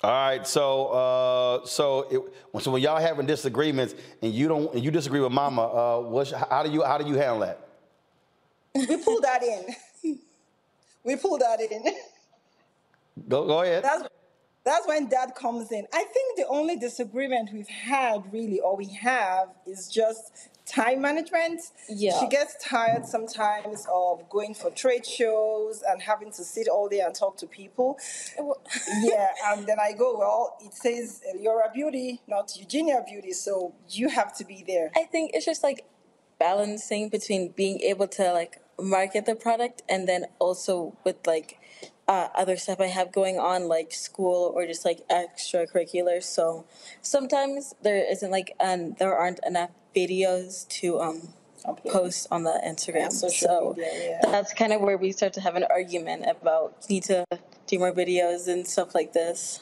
All 0.03 0.11
right, 0.11 0.45
so 0.45 0.87
uh, 0.87 1.65
so 1.65 2.07
it, 2.11 2.61
so 2.61 2.71
when 2.71 2.81
y'all 2.81 3.01
having 3.01 3.25
disagreements 3.25 3.95
and 4.21 4.31
you 4.33 4.47
don't 4.47 4.73
and 4.73 4.83
you 4.83 4.91
disagree 4.91 5.19
with 5.19 5.31
Mama, 5.31 5.63
uh, 5.63 5.99
what's, 6.01 6.31
how 6.31 6.63
do 6.63 6.69
you 6.69 6.83
how 6.83 6.97
do 6.97 7.07
you 7.07 7.15
handle 7.15 7.39
that? 7.39 7.64
We 8.75 8.97
pull 8.97 9.21
that 9.21 9.41
in. 9.41 10.19
we 11.03 11.15
pull 11.15 11.37
that 11.37 11.61
in. 11.61 11.83
Go 13.29 13.45
go 13.47 13.61
ahead. 13.61 13.83
That's 13.83 14.03
that's 14.65 14.87
when 14.87 15.07
Dad 15.07 15.35
comes 15.35 15.71
in. 15.71 15.85
I 15.93 16.03
think 16.03 16.37
the 16.37 16.47
only 16.47 16.75
disagreement 16.75 17.51
we've 17.53 17.67
had 17.67 18.23
really, 18.33 18.59
or 18.59 18.75
we 18.75 18.87
have, 18.87 19.49
is 19.67 19.87
just 19.87 20.49
time 20.65 21.01
management. 21.01 21.61
Yeah. 21.87 22.19
She 22.19 22.27
gets 22.27 22.55
tired 22.59 23.05
sometimes 23.05 23.85
of 23.93 24.27
going 24.29 24.55
for 24.55 24.71
trade 24.71 25.05
shows 25.05 25.83
and 25.87 26.01
having 26.01 26.31
to 26.31 26.43
sit 26.43 26.67
all 26.67 26.89
day 26.89 27.01
and 27.01 27.13
talk 27.13 27.37
to 27.37 27.47
people. 27.47 27.99
yeah, 29.03 29.27
and 29.45 29.67
then 29.67 29.77
I 29.79 29.93
go, 29.93 30.17
well, 30.17 30.57
it 30.59 30.73
says 30.73 31.21
Eliora 31.35 31.71
Beauty, 31.71 32.21
not 32.27 32.57
Eugenia 32.57 33.03
Beauty, 33.07 33.33
so 33.33 33.73
you 33.89 34.09
have 34.09 34.35
to 34.37 34.45
be 34.45 34.63
there. 34.65 34.91
I 34.95 35.03
think 35.03 35.31
it's 35.35 35.45
just 35.45 35.61
like 35.61 35.85
balancing 36.39 37.09
between 37.09 37.49
being 37.49 37.79
able 37.81 38.07
to 38.07 38.33
like 38.33 38.59
market 38.79 39.25
the 39.25 39.35
product 39.35 39.81
and 39.87 40.07
then 40.07 40.25
also 40.39 40.95
with 41.03 41.15
like 41.25 41.59
uh, 42.07 42.27
other 42.35 42.55
stuff 42.55 42.79
I 42.79 42.87
have 42.87 43.11
going 43.11 43.39
on, 43.39 43.67
like 43.67 43.91
school 43.91 44.51
or 44.55 44.65
just 44.67 44.85
like 44.85 45.07
extracurriculars. 45.09 46.23
So 46.23 46.65
sometimes 47.01 47.73
there 47.81 47.97
isn't 47.97 48.31
like, 48.31 48.55
and 48.59 48.95
there 48.97 49.15
aren't 49.15 49.39
enough 49.45 49.71
videos 49.95 50.67
to 50.67 50.99
um, 50.99 51.29
post 51.87 52.27
on 52.31 52.43
the 52.43 52.61
Instagram. 52.65 53.11
so 53.11 53.73
media, 53.77 54.19
yeah. 54.23 54.31
that's 54.31 54.53
kind 54.53 54.73
of 54.73 54.81
where 54.81 54.97
we 54.97 55.11
start 55.11 55.33
to 55.33 55.41
have 55.41 55.55
an 55.55 55.65
argument 55.69 56.25
about 56.29 56.87
need 56.89 57.03
to 57.03 57.25
do 57.67 57.79
more 57.79 57.91
videos 57.91 58.47
and 58.47 58.67
stuff 58.67 58.93
like 58.93 59.13
this. 59.13 59.61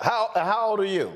How 0.00 0.30
how 0.34 0.70
old 0.70 0.80
are 0.80 0.84
you? 0.84 1.12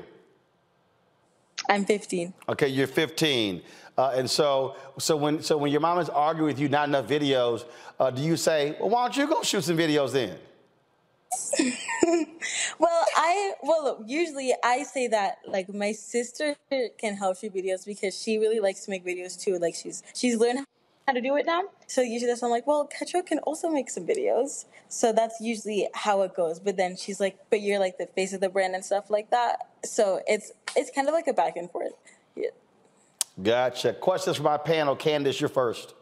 I'm 1.69 1.85
15. 1.85 2.33
Okay, 2.47 2.67
you're 2.67 2.87
15. 2.87 3.61
Uh, 3.99 4.11
and 4.15 4.29
so, 4.29 4.77
so 4.97 5.17
when 5.17 5.43
so 5.43 5.57
when 5.57 5.73
your 5.73 5.81
mom 5.81 5.99
is 5.99 6.07
arguing 6.07 6.47
with 6.47 6.57
you, 6.57 6.69
not 6.69 6.87
enough 6.87 7.05
videos, 7.05 7.65
uh, 7.99 8.09
do 8.09 8.21
you 8.21 8.37
say, 8.37 8.77
"Well, 8.79 8.91
why 8.91 9.03
don't 9.03 9.17
you 9.17 9.27
go 9.27 9.43
shoot 9.43 9.61
some 9.61 9.75
videos 9.75 10.13
then"? 10.13 10.37
well, 12.79 13.05
I 13.17 13.55
well 13.61 14.01
usually 14.07 14.53
I 14.63 14.83
say 14.83 15.09
that 15.09 15.39
like 15.45 15.67
my 15.73 15.91
sister 15.91 16.55
can 16.97 17.17
help 17.17 17.39
shoot 17.39 17.53
videos 17.53 17.85
because 17.85 18.17
she 18.17 18.37
really 18.37 18.61
likes 18.61 18.85
to 18.85 18.89
make 18.89 19.05
videos 19.05 19.37
too. 19.37 19.59
Like 19.59 19.75
she's 19.75 20.01
she's 20.15 20.37
learned 20.37 20.65
how 21.05 21.11
to 21.11 21.19
do 21.19 21.35
it 21.35 21.45
now. 21.45 21.63
So 21.87 22.01
usually 22.01 22.31
that's 22.31 22.41
I'm 22.41 22.51
like, 22.51 22.67
well, 22.67 22.87
Ketro 22.87 23.25
can 23.25 23.39
also 23.39 23.67
make 23.67 23.89
some 23.89 24.07
videos. 24.07 24.63
So 24.87 25.11
that's 25.11 25.41
usually 25.41 25.89
how 25.93 26.21
it 26.21 26.35
goes. 26.35 26.57
But 26.61 26.77
then 26.77 26.95
she's 26.95 27.19
like, 27.19 27.37
but 27.49 27.59
you're 27.59 27.79
like 27.79 27.97
the 27.97 28.05
face 28.05 28.31
of 28.31 28.39
the 28.39 28.47
brand 28.47 28.75
and 28.75 28.85
stuff 28.85 29.09
like 29.09 29.29
that. 29.31 29.67
So 29.83 30.21
it's 30.25 30.53
it's 30.73 30.89
kind 30.89 31.09
of 31.09 31.13
like 31.13 31.27
a 31.27 31.33
back 31.33 31.57
and 31.57 31.69
forth. 31.69 31.91
Gotcha. 33.43 33.93
Questions 33.93 34.37
for 34.37 34.43
my 34.43 34.57
panel. 34.57 34.95
Candace, 34.95 35.39
you're 35.39 35.49
first. 35.49 35.93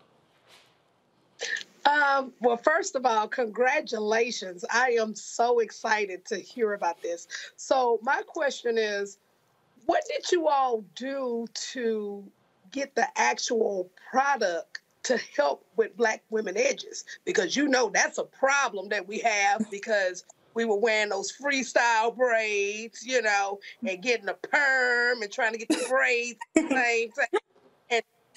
Um, 1.86 2.34
well, 2.42 2.58
first 2.58 2.96
of 2.96 3.06
all, 3.06 3.28
congratulations. 3.28 4.66
I 4.70 4.98
am 5.00 5.16
so 5.16 5.60
excited 5.60 6.26
to 6.26 6.38
hear 6.38 6.74
about 6.74 7.02
this. 7.02 7.28
So, 7.56 8.00
my 8.02 8.24
question 8.28 8.78
is 8.78 9.18
what 9.86 10.04
did 10.10 10.32
you 10.32 10.48
all 10.50 10.84
do 10.96 11.48
to 11.72 12.24
get 12.72 12.94
the 12.96 13.08
actual 13.16 13.90
product 14.12 14.82
to 15.04 15.18
help 15.36 15.66
with 15.78 15.96
black 15.96 16.24
women 16.30 16.58
edges? 16.58 17.06
Because 17.24 17.56
you 17.56 17.70
know 17.70 17.90
that's 17.94 18.18
a 18.18 18.26
problem 18.26 18.90
that 18.90 19.08
we 19.08 19.20
have 19.20 19.70
because 19.72 20.26
we 20.58 20.66
were 20.66 20.80
wearing 20.80 21.10
those 21.10 21.32
freestyle 21.32 22.16
braids, 22.16 23.06
you 23.06 23.22
know, 23.22 23.60
and 23.88 24.02
getting 24.02 24.28
a 24.28 24.34
perm 24.34 25.22
and 25.22 25.32
trying 25.32 25.54
to 25.54 25.60
get 25.60 25.70
the 25.70 25.86
braids 25.88 26.40
the 26.56 26.62
same 26.68 27.12
thing 27.12 27.40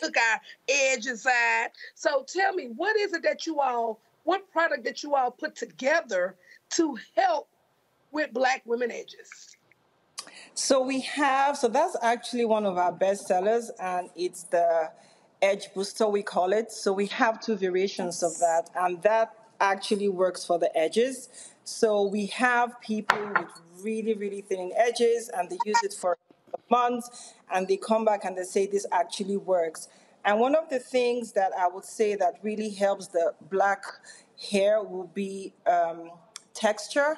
took 0.01 0.17
our 0.17 0.41
edges 0.69 1.27
out. 1.27 1.69
So 1.95 2.25
tell 2.27 2.53
me, 2.53 2.71
what 2.77 2.97
is 2.97 3.13
it 3.13 3.23
that 3.23 3.47
you 3.47 3.61
all, 3.61 4.01
what 4.25 4.51
product 4.51 4.85
that 4.85 5.03
you 5.03 5.15
all 5.15 5.31
put 5.31 5.57
together 5.57 6.37
to 6.71 6.97
help 7.17 7.49
with 8.13 8.33
Black 8.33 8.63
women 8.65 8.91
edges? 8.91 9.57
So 10.55 10.83
we 10.83 11.01
have, 11.01 11.57
so 11.57 11.69
that's 11.69 11.97
actually 12.03 12.45
one 12.45 12.67
of 12.67 12.77
our 12.77 12.93
best 12.93 13.27
sellers, 13.27 13.71
and 13.81 14.11
it's 14.17 14.45
the 14.45 14.91
Edge 15.41 15.73
Booster, 15.75 16.07
we 16.07 16.23
call 16.23 16.53
it. 16.53 16.71
So 16.71 16.93
we 16.93 17.07
have 17.07 17.41
two 17.41 17.57
variations 17.57 18.23
of 18.23 18.39
that, 18.41 18.69
and 18.75 19.01
that 19.03 19.35
actually 19.61 20.09
works 20.09 20.45
for 20.45 20.59
the 20.59 20.77
edges. 20.77 21.29
So 21.71 22.03
we 22.03 22.27
have 22.27 22.81
people 22.81 23.17
with 23.39 23.49
really, 23.81 24.15
really 24.15 24.41
thinning 24.41 24.73
edges, 24.77 25.31
and 25.33 25.49
they 25.49 25.57
use 25.65 25.79
it 25.85 25.95
for 25.95 26.19
months 26.69 27.35
and 27.53 27.67
they 27.69 27.77
come 27.77 28.05
back 28.05 28.25
and 28.25 28.37
they 28.37 28.43
say 28.43 28.67
this 28.67 28.87
actually 28.93 29.37
works. 29.37 29.89
And 30.25 30.41
one 30.41 30.57
of 30.57 30.69
the 30.69 30.81
things 30.81 31.33
that 31.33 31.53
I 31.57 31.69
would 31.69 31.85
say 31.85 32.17
that 32.17 32.35
really 32.43 32.71
helps 32.71 33.07
the 33.07 33.35
black 33.51 33.85
hair 34.51 34.83
will 34.83 35.11
be 35.15 35.53
um, 35.67 36.11
texture. 36.55 37.17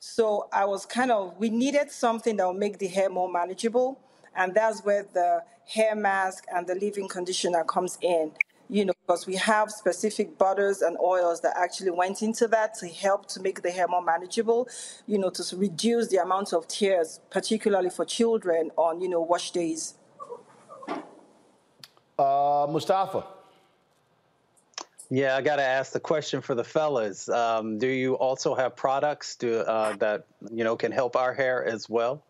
So 0.00 0.48
I 0.52 0.64
was 0.64 0.84
kind 0.84 1.12
of, 1.12 1.36
we 1.38 1.48
needed 1.48 1.90
something 1.90 2.36
that 2.36 2.46
will 2.46 2.54
make 2.54 2.78
the 2.78 2.88
hair 2.88 3.08
more 3.08 3.30
manageable. 3.30 4.00
And 4.34 4.52
that's 4.54 4.84
where 4.84 5.06
the 5.12 5.44
hair 5.66 5.94
mask 5.94 6.44
and 6.52 6.66
the 6.66 6.74
leave-in 6.74 7.08
conditioner 7.08 7.64
comes 7.64 7.98
in 8.02 8.32
you 8.70 8.84
know, 8.84 8.92
because 9.04 9.26
we 9.26 9.34
have 9.34 9.70
specific 9.70 10.38
butters 10.38 10.80
and 10.80 10.96
oils 11.02 11.40
that 11.40 11.56
actually 11.56 11.90
went 11.90 12.22
into 12.22 12.46
that 12.46 12.74
to 12.74 12.86
help 12.88 13.26
to 13.26 13.40
make 13.40 13.62
the 13.62 13.70
hair 13.70 13.88
more 13.88 14.02
manageable, 14.02 14.68
you 15.06 15.18
know, 15.18 15.28
to 15.30 15.56
reduce 15.56 16.06
the 16.08 16.18
amount 16.18 16.52
of 16.52 16.68
tears, 16.68 17.20
particularly 17.30 17.90
for 17.90 18.04
children 18.04 18.70
on, 18.76 19.00
you 19.00 19.08
know, 19.08 19.20
wash 19.20 19.50
days. 19.50 19.94
Uh, 22.16 22.66
Mustafa. 22.70 23.24
Yeah, 25.12 25.36
I 25.36 25.40
got 25.40 25.56
to 25.56 25.64
ask 25.64 25.90
the 25.90 25.98
question 25.98 26.40
for 26.40 26.54
the 26.54 26.62
fellas. 26.62 27.28
Um, 27.28 27.78
do 27.78 27.88
you 27.88 28.14
also 28.14 28.54
have 28.54 28.76
products 28.76 29.34
to, 29.36 29.68
uh, 29.68 29.96
that 29.96 30.26
you 30.52 30.62
know 30.62 30.76
can 30.76 30.92
help 30.92 31.16
our 31.16 31.34
hair 31.34 31.64
as 31.64 31.88
well? 31.88 32.22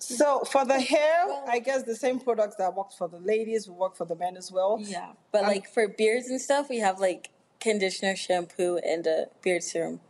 So 0.00 0.40
for 0.40 0.64
the 0.64 0.80
hair, 0.80 1.26
I 1.46 1.58
guess 1.58 1.82
the 1.82 1.94
same 1.94 2.18
products 2.20 2.56
that 2.56 2.74
work 2.74 2.92
for 2.92 3.08
the 3.08 3.18
ladies 3.18 3.68
will 3.68 3.76
work 3.76 3.96
for 3.96 4.06
the 4.06 4.16
men 4.16 4.36
as 4.36 4.50
well. 4.50 4.78
Yeah, 4.80 5.12
but 5.30 5.42
um, 5.42 5.48
like 5.48 5.68
for 5.72 5.88
beards 5.88 6.28
and 6.28 6.40
stuff, 6.40 6.68
we 6.68 6.78
have 6.78 6.98
like 6.98 7.30
conditioner, 7.60 8.16
shampoo, 8.16 8.78
and 8.78 9.06
a 9.06 9.26
beard 9.42 9.62
serum. 9.62 10.00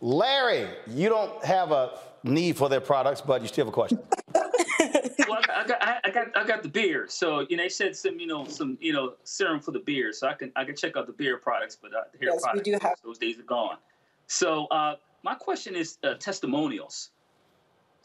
Larry, 0.00 0.68
you 0.88 1.08
don't 1.08 1.42
have 1.44 1.72
a 1.72 1.98
need 2.22 2.56
for 2.56 2.68
their 2.68 2.80
products, 2.80 3.22
but 3.22 3.40
you 3.40 3.48
still 3.48 3.64
have 3.64 3.72
a 3.72 3.74
question. 3.74 3.98
well, 4.34 5.40
I 5.54 5.64
got, 5.66 5.82
I 5.82 6.10
got, 6.10 6.36
I 6.36 6.46
got 6.46 6.62
the 6.62 6.68
beard. 6.68 7.10
So 7.10 7.46
you 7.48 7.56
know, 7.56 7.62
they 7.62 7.68
said 7.70 7.96
some, 7.96 8.20
you 8.20 8.26
know, 8.26 8.46
some, 8.46 8.76
you 8.80 8.92
know, 8.92 9.14
serum 9.24 9.60
for 9.60 9.70
the 9.70 9.78
beard. 9.78 10.14
So 10.14 10.28
I 10.28 10.34
can, 10.34 10.52
I 10.54 10.64
can 10.64 10.76
check 10.76 10.96
out 10.96 11.06
the 11.06 11.12
beard 11.12 11.40
products, 11.40 11.78
but 11.80 11.94
uh, 11.94 12.02
the 12.12 12.18
hair 12.18 12.28
yes, 12.34 12.42
products, 12.42 12.66
we 12.66 12.72
do 12.72 12.78
have. 12.82 12.96
those 13.02 13.18
days 13.18 13.38
are 13.38 13.44
gone. 13.44 13.78
So 14.26 14.66
uh, 14.66 14.96
my 15.22 15.34
question 15.34 15.74
is 15.74 15.98
uh, 16.04 16.14
testimonials. 16.14 17.10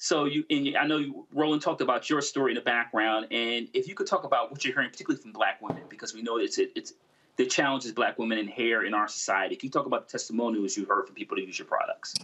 So 0.02 0.26
you 0.26 0.44
and 0.50 0.76
I 0.76 0.88
know 0.88 0.98
you, 0.98 1.28
Roland 1.32 1.62
talked 1.62 1.80
about 1.80 2.10
your 2.10 2.22
story 2.22 2.54
in 2.54 2.56
the 2.56 2.62
background, 2.62 3.28
and 3.30 3.68
if 3.76 3.88
you 3.88 3.94
could 3.94 4.08
talk 4.08 4.24
about 4.24 4.50
what 4.50 4.66
you're 4.66 4.74
hearing, 4.74 4.90
particularly 4.90 5.22
from 5.22 5.32
Black 5.32 5.62
women, 5.62 5.84
because 5.90 6.12
we 6.12 6.24
know 6.24 6.38
it's 6.38 6.58
it's 6.58 6.94
the 7.36 7.46
challenges 7.46 7.92
Black 7.92 8.18
women 8.18 8.40
in 8.40 8.48
hair 8.48 8.84
in 8.84 8.96
our 8.96 9.08
society. 9.08 9.56
Can 9.56 9.68
you 9.68 9.72
talk 9.72 9.86
about 9.86 10.08
the 10.08 10.12
testimonials 10.12 10.76
you 10.76 10.86
heard 10.86 11.06
from 11.06 11.14
people 11.14 11.38
to 11.38 11.44
use 11.44 11.60
your 11.60 11.68
products? 11.68 12.16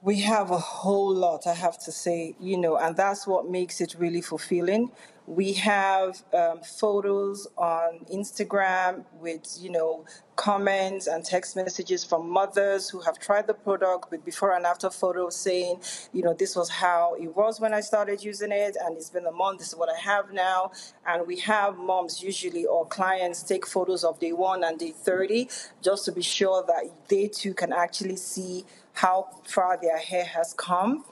We 0.00 0.20
have 0.20 0.52
a 0.52 0.58
whole 0.58 1.12
lot, 1.12 1.48
I 1.48 1.54
have 1.54 1.76
to 1.86 1.90
say, 1.90 2.36
you 2.38 2.56
know, 2.56 2.76
and 2.76 2.96
that's 2.96 3.26
what 3.26 3.50
makes 3.50 3.80
it 3.80 3.96
really 3.98 4.20
fulfilling. 4.20 4.92
We 5.26 5.54
have 5.54 6.22
um, 6.34 6.60
photos 6.60 7.46
on 7.56 8.00
Instagram 8.12 9.04
with, 9.20 9.56
you 9.58 9.70
know, 9.70 10.04
comments 10.36 11.06
and 11.06 11.24
text 11.24 11.56
messages 11.56 12.04
from 12.04 12.28
mothers 12.28 12.90
who 12.90 13.00
have 13.00 13.18
tried 13.18 13.46
the 13.46 13.54
product 13.54 14.10
with 14.10 14.22
before 14.24 14.54
and 14.54 14.66
after 14.66 14.90
photos 14.90 15.34
saying, 15.34 15.80
you 16.12 16.22
know, 16.22 16.34
this 16.34 16.54
was 16.54 16.68
how 16.68 17.14
it 17.14 17.34
was 17.34 17.58
when 17.58 17.72
I 17.72 17.80
started 17.80 18.22
using 18.22 18.52
it, 18.52 18.76
and 18.84 18.96
it's 18.96 19.08
been 19.08 19.26
a 19.26 19.32
month, 19.32 19.60
this 19.60 19.68
is 19.68 19.76
what 19.76 19.88
I 19.88 19.98
have 19.98 20.32
now. 20.32 20.72
And 21.06 21.26
we 21.26 21.38
have 21.40 21.78
moms 21.78 22.22
usually 22.22 22.66
or 22.66 22.86
clients 22.86 23.42
take 23.42 23.66
photos 23.66 24.04
of 24.04 24.20
day 24.20 24.32
one 24.32 24.62
and 24.62 24.78
day 24.78 24.92
30 24.92 25.48
just 25.82 26.04
to 26.04 26.12
be 26.12 26.22
sure 26.22 26.64
that 26.66 26.84
they 27.08 27.28
too 27.28 27.54
can 27.54 27.72
actually 27.72 28.16
see 28.16 28.66
how 28.92 29.28
far 29.44 29.78
their 29.80 29.98
hair 29.98 30.24
has 30.24 30.54
come. 30.54 31.04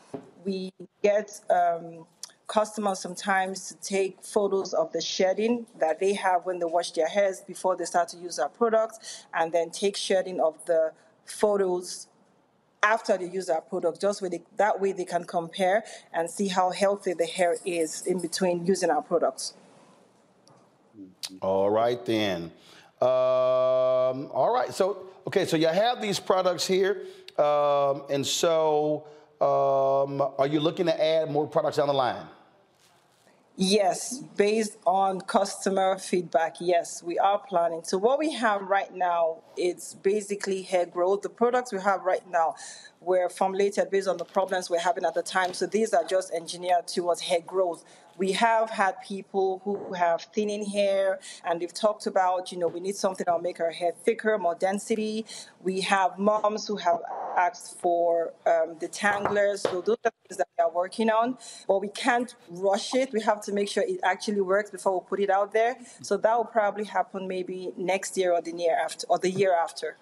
We 0.45 0.73
get 1.03 1.41
um, 1.49 2.07
customers 2.47 3.01
sometimes 3.01 3.69
to 3.69 3.75
take 3.77 4.23
photos 4.23 4.75
of 4.75 4.93
the 4.93 5.01
shedding 5.01 5.67
that 5.79 6.01
they 6.01 6.13
have 6.15 6.45
when 6.45 6.59
they 6.59 6.65
wash 6.65 6.91
their 6.93 7.09
hairs 7.09 7.41
before 7.41 7.77
they 7.77 7.85
start 7.85 8.09
to 8.09 8.17
use 8.17 8.39
our 8.39 8.49
products, 8.49 9.25
and 9.35 9.53
then 9.53 9.71
take 9.71 9.97
shedding 9.97 10.41
of 10.41 10.65
the 10.67 10.93
photos 11.25 12.09
after 12.83 13.17
they 13.17 13.29
use 13.29 13.49
our 13.49 13.61
product. 13.61 14.01
Just 14.01 14.21
with 14.21 14.33
they, 14.33 14.43
that 14.57 14.81
way 14.81 14.93
they 14.93 15.05
can 15.05 15.25
compare 15.25 15.85
and 16.13 16.29
see 16.29 16.49
how 16.49 16.71
healthy 16.71 17.13
the 17.13 17.27
hair 17.27 17.57
is 17.65 18.07
in 18.07 18.21
between 18.21 18.67
using 18.67 18.91
our 18.91 19.03
products. 19.03 19.55
All 21.41 21.71
right 21.71 22.05
then. 22.05 22.53
Um, 23.01 23.09
all 24.31 24.53
right. 24.53 24.73
So 24.73 25.07
okay. 25.27 25.47
So 25.47 25.57
you 25.57 25.69
have 25.69 26.01
these 26.01 26.21
products 26.21 26.67
here, 26.67 27.07
um, 27.39 28.03
and 28.11 28.27
so 28.27 29.07
um, 29.43 30.23
are 30.39 30.47
you 30.47 30.61
looking 30.61 30.87
to 30.87 31.05
add 31.05 31.31
more 31.31 31.47
products 31.47 31.77
down 31.77 31.89
the 31.89 31.95
line? 31.95 32.25
Yes, 33.57 34.19
based 34.37 34.79
on 34.87 35.21
customer 35.21 35.99
feedback, 35.99 36.57
yes, 36.59 37.03
we 37.03 37.19
are 37.19 37.39
planning. 37.39 37.83
So 37.85 37.99
what 37.99 38.19
we 38.19 38.33
have 38.33 38.63
right 38.63 38.95
now 38.95 39.43
is 39.59 39.95
basically 40.03 40.63
hair 40.63 40.87
growth. 40.87 41.21
The 41.21 41.29
products 41.29 41.71
we 41.71 41.81
have 41.81 42.03
right 42.03 42.27
now 42.31 42.55
were 43.01 43.29
formulated 43.29 43.91
based 43.91 44.09
on 44.09 44.17
the 44.17 44.25
problems 44.25 44.71
we're 44.71 44.79
having 44.79 45.05
at 45.05 45.13
the 45.13 45.23
time. 45.23 45.53
So 45.53 45.67
these 45.67 45.93
are 45.93 46.05
just 46.05 46.33
engineered 46.33 46.87
towards 46.87 47.21
hair 47.21 47.41
growth. 47.41 47.85
We 48.19 48.33
have 48.33 48.71
had 48.71 48.95
people 49.03 49.61
who 49.65 49.95
have 49.95 50.23
thinning 50.35 50.65
hair, 50.67 51.19
and 51.45 51.61
they've 51.61 51.73
talked 51.73 52.07
about, 52.07 52.53
you 52.53 52.59
know, 52.59 52.69
we 52.69 52.81
need 52.81 52.97
something 52.97 53.25
that'll 53.25 53.41
make 53.41 53.61
our 53.61 53.71
hair 53.71 53.93
thicker, 54.05 54.39
more 54.39 54.55
density. 54.55 55.27
We 55.61 55.81
have 55.83 56.19
moms 56.19 56.67
who 56.67 56.77
have 56.77 57.01
asked 57.37 57.79
for 57.81 58.33
um, 58.47 58.77
detanglers. 58.77 59.61
So 59.61 59.81
those 59.81 59.97
are 60.05 60.13
things 60.29 60.37
that 60.39 60.49
we 60.59 60.63
are 60.65 60.71
working 60.71 61.11
on, 61.11 61.39
but 61.67 61.81
we 61.81 61.89
can't 61.89 62.35
rush 62.51 62.95
it. 62.95 63.13
We 63.13 63.21
have 63.23 63.41
to 63.43 63.53
make 63.53 63.69
sure 63.69 63.83
it 63.87 64.01
actually 64.03 64.41
works 64.41 64.71
before 64.71 65.01
we 65.01 65.07
put 65.09 65.21
it 65.21 65.31
out 65.31 65.53
there. 65.53 65.77
So 66.03 66.17
that 66.17 66.37
will 66.37 66.45
probably 66.45 66.85
happen 66.85 67.27
maybe 67.27 67.73
next 67.77 68.17
year 68.17 68.33
or 68.33 68.43
the 68.43 68.53
year 68.53 68.77
after, 68.83 69.07
or 69.09 69.19
the 69.19 69.31
year 69.31 69.55
after. 69.55 69.97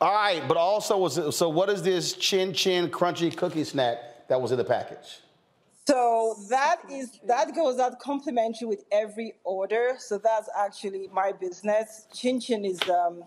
All 0.00 0.12
right, 0.12 0.46
but 0.46 0.56
also, 0.56 0.96
was 0.96 1.36
so 1.36 1.48
what 1.48 1.68
is 1.68 1.82
this 1.82 2.14
chin 2.14 2.54
chin 2.54 2.88
crunchy 2.88 3.34
cookie 3.36 3.64
snack 3.64 4.28
that 4.28 4.40
was 4.40 4.50
in 4.50 4.58
the 4.58 4.64
package? 4.64 5.20
So 5.90 6.36
that 6.50 6.82
is 6.88 7.18
that 7.26 7.52
goes 7.52 7.80
out 7.80 7.98
complimentary 7.98 8.68
with 8.68 8.84
every 8.92 9.34
order. 9.42 9.96
So 9.98 10.18
that's 10.18 10.48
actually 10.56 11.08
my 11.12 11.32
business. 11.32 12.06
Chin 12.14 12.38
Chin 12.38 12.64
is 12.64 12.80
um, 12.88 13.24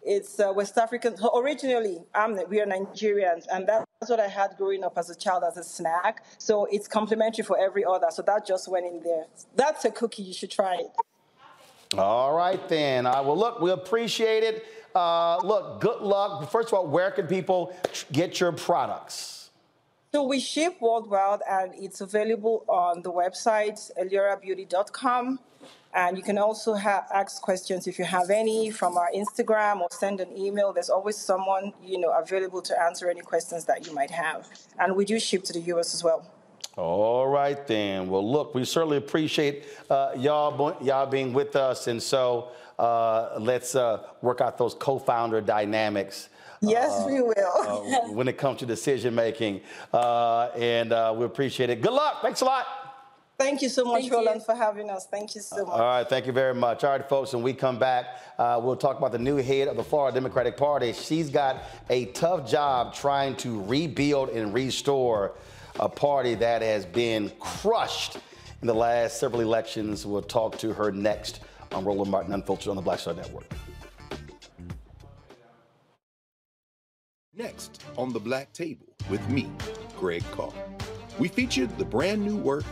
it's 0.00 0.38
uh, 0.38 0.52
West 0.54 0.78
African. 0.78 1.16
Originally, 1.34 1.98
I'm 2.14 2.38
we 2.48 2.60
are 2.60 2.66
Nigerians, 2.66 3.46
and 3.52 3.66
that's 3.66 4.08
what 4.08 4.20
I 4.20 4.28
had 4.28 4.50
growing 4.56 4.84
up 4.84 4.96
as 4.98 5.10
a 5.10 5.16
child 5.16 5.42
as 5.42 5.56
a 5.56 5.64
snack. 5.64 6.24
So 6.38 6.68
it's 6.70 6.86
complimentary 6.86 7.44
for 7.44 7.58
every 7.58 7.82
order. 7.82 8.06
So 8.10 8.22
that 8.22 8.46
just 8.46 8.68
went 8.68 8.86
in 8.86 9.02
there. 9.02 9.24
That's 9.56 9.84
a 9.84 9.90
cookie. 9.90 10.22
You 10.22 10.32
should 10.32 10.52
try 10.52 10.76
it. 10.76 10.92
All 11.98 12.34
right 12.34 12.68
then. 12.68 13.04
Uh, 13.04 13.20
well, 13.24 13.36
look, 13.36 13.60
we 13.60 13.72
appreciate 13.72 14.44
it. 14.44 14.64
Uh, 14.94 15.38
look, 15.38 15.80
good 15.80 16.02
luck. 16.02 16.52
First 16.52 16.68
of 16.68 16.74
all, 16.74 16.86
where 16.86 17.10
can 17.10 17.26
people 17.26 17.74
get 18.12 18.38
your 18.38 18.52
products? 18.52 19.39
So 20.12 20.24
we 20.24 20.40
ship 20.40 20.78
worldwide, 20.80 21.38
and 21.48 21.72
it's 21.76 22.00
available 22.00 22.64
on 22.66 23.00
the 23.02 23.12
website 23.12 23.78
eliorabeauty.com. 23.96 25.38
And 25.94 26.16
you 26.16 26.24
can 26.24 26.36
also 26.36 26.74
ha- 26.74 27.06
ask 27.14 27.40
questions 27.40 27.86
if 27.86 27.96
you 27.96 28.04
have 28.04 28.28
any 28.28 28.72
from 28.72 28.96
our 28.96 29.08
Instagram 29.14 29.80
or 29.80 29.86
send 29.92 30.20
an 30.20 30.36
email. 30.36 30.72
There's 30.72 30.90
always 30.90 31.16
someone 31.16 31.72
you 31.80 32.00
know 32.00 32.10
available 32.10 32.60
to 32.60 32.82
answer 32.82 33.08
any 33.08 33.20
questions 33.20 33.66
that 33.66 33.86
you 33.86 33.94
might 33.94 34.10
have. 34.10 34.48
And 34.80 34.96
we 34.96 35.04
do 35.04 35.20
ship 35.20 35.44
to 35.44 35.52
the 35.52 35.60
U.S. 35.74 35.94
as 35.94 36.02
well. 36.02 36.28
All 36.76 37.28
right 37.28 37.64
then. 37.68 38.08
Well, 38.08 38.28
look, 38.28 38.52
we 38.52 38.64
certainly 38.64 38.96
appreciate 38.96 39.66
uh, 39.88 40.10
y'all 40.16 40.76
y'all 40.82 41.06
being 41.06 41.32
with 41.32 41.54
us, 41.54 41.86
and 41.86 42.02
so 42.02 42.48
uh, 42.80 43.36
let's 43.38 43.76
uh, 43.76 44.08
work 44.22 44.40
out 44.40 44.58
those 44.58 44.74
co-founder 44.74 45.40
dynamics 45.40 46.29
Yes, 46.60 46.90
uh, 46.92 47.06
we 47.06 47.22
will. 47.22 47.32
uh, 47.34 48.12
when 48.12 48.28
it 48.28 48.36
comes 48.36 48.58
to 48.60 48.66
decision 48.66 49.14
making, 49.14 49.62
uh, 49.92 50.48
and 50.56 50.92
uh, 50.92 51.14
we 51.16 51.24
appreciate 51.24 51.70
it. 51.70 51.80
Good 51.80 51.92
luck. 51.92 52.20
Thanks 52.22 52.42
a 52.42 52.44
lot. 52.44 52.66
Thank 53.38 53.62
you 53.62 53.70
so 53.70 53.86
much, 53.86 54.02
thank 54.02 54.12
Roland, 54.12 54.40
you. 54.40 54.44
for 54.44 54.54
having 54.54 54.90
us. 54.90 55.06
Thank 55.10 55.34
you 55.34 55.40
so 55.40 55.64
much. 55.64 55.72
All 55.72 55.80
right, 55.80 56.06
thank 56.06 56.26
you 56.26 56.32
very 56.32 56.52
much. 56.52 56.84
All 56.84 56.90
right, 56.90 57.08
folks, 57.08 57.32
when 57.32 57.42
we 57.42 57.54
come 57.54 57.78
back, 57.78 58.04
uh, 58.38 58.60
we'll 58.62 58.76
talk 58.76 58.98
about 58.98 59.12
the 59.12 59.18
new 59.18 59.36
head 59.36 59.66
of 59.66 59.76
the 59.76 59.82
Florida 59.82 60.14
Democratic 60.14 60.58
Party. 60.58 60.92
She's 60.92 61.30
got 61.30 61.62
a 61.88 62.04
tough 62.06 62.46
job 62.50 62.92
trying 62.92 63.36
to 63.36 63.62
rebuild 63.62 64.28
and 64.28 64.52
restore 64.52 65.32
a 65.78 65.88
party 65.88 66.34
that 66.34 66.60
has 66.60 66.84
been 66.84 67.32
crushed 67.40 68.18
in 68.60 68.66
the 68.66 68.74
last 68.74 69.18
several 69.18 69.40
elections. 69.40 70.04
We'll 70.04 70.20
talk 70.20 70.58
to 70.58 70.74
her 70.74 70.92
next 70.92 71.40
on 71.72 71.86
Roland 71.86 72.10
Martin 72.10 72.34
Unfiltered 72.34 72.68
on 72.68 72.76
the 72.76 72.82
Black 72.82 72.98
Star 72.98 73.14
Network. 73.14 73.46
Next 77.40 77.82
on 77.96 78.12
the 78.12 78.20
Black 78.20 78.52
Table 78.52 78.84
with 79.08 79.26
me, 79.30 79.50
Greg 79.96 80.22
Carr. 80.32 80.52
We 81.18 81.28
featured 81.28 81.74
the 81.78 81.86
brand 81.86 82.22
new 82.22 82.36
work 82.36 82.64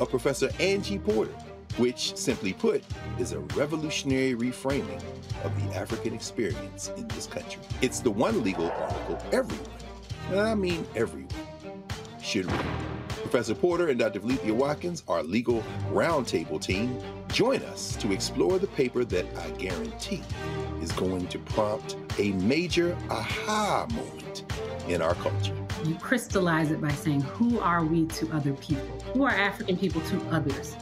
of 0.00 0.10
Professor 0.10 0.50
Angie 0.58 0.98
Porter, 0.98 1.30
which, 1.76 2.16
simply 2.16 2.52
put, 2.52 2.82
is 3.20 3.30
a 3.30 3.38
revolutionary 3.54 4.34
reframing 4.34 5.00
of 5.44 5.54
the 5.62 5.76
African 5.76 6.12
experience 6.12 6.90
in 6.96 7.06
this 7.06 7.28
country. 7.28 7.62
It's 7.82 8.00
the 8.00 8.10
one 8.10 8.42
legal 8.42 8.68
article 8.68 9.16
everyone, 9.30 9.70
and 10.30 10.40
I 10.40 10.56
mean 10.56 10.84
everyone, 10.96 11.30
should 12.20 12.46
read. 12.50 12.99
Professor 13.30 13.54
Porter 13.54 13.90
and 13.90 13.98
Dr. 14.00 14.18
Valethia 14.18 14.52
Watkins, 14.52 15.04
our 15.06 15.22
legal 15.22 15.62
roundtable 15.92 16.60
team, 16.60 16.98
join 17.28 17.62
us 17.62 17.94
to 17.94 18.10
explore 18.10 18.58
the 18.58 18.66
paper 18.66 19.04
that 19.04 19.24
I 19.38 19.50
guarantee 19.50 20.20
is 20.82 20.90
going 20.90 21.28
to 21.28 21.38
prompt 21.38 21.96
a 22.18 22.32
major 22.32 22.98
aha 23.08 23.86
moment 23.92 24.52
in 24.88 25.00
our 25.00 25.14
culture. 25.14 25.54
You 25.84 25.94
crystallize 25.94 26.72
it 26.72 26.80
by 26.80 26.90
saying, 26.90 27.20
Who 27.20 27.60
are 27.60 27.84
we 27.84 28.06
to 28.06 28.28
other 28.32 28.52
people? 28.54 29.00
Who 29.14 29.22
are 29.22 29.30
African 29.30 29.76
people 29.76 30.00
to 30.00 30.20
others? 30.32 30.74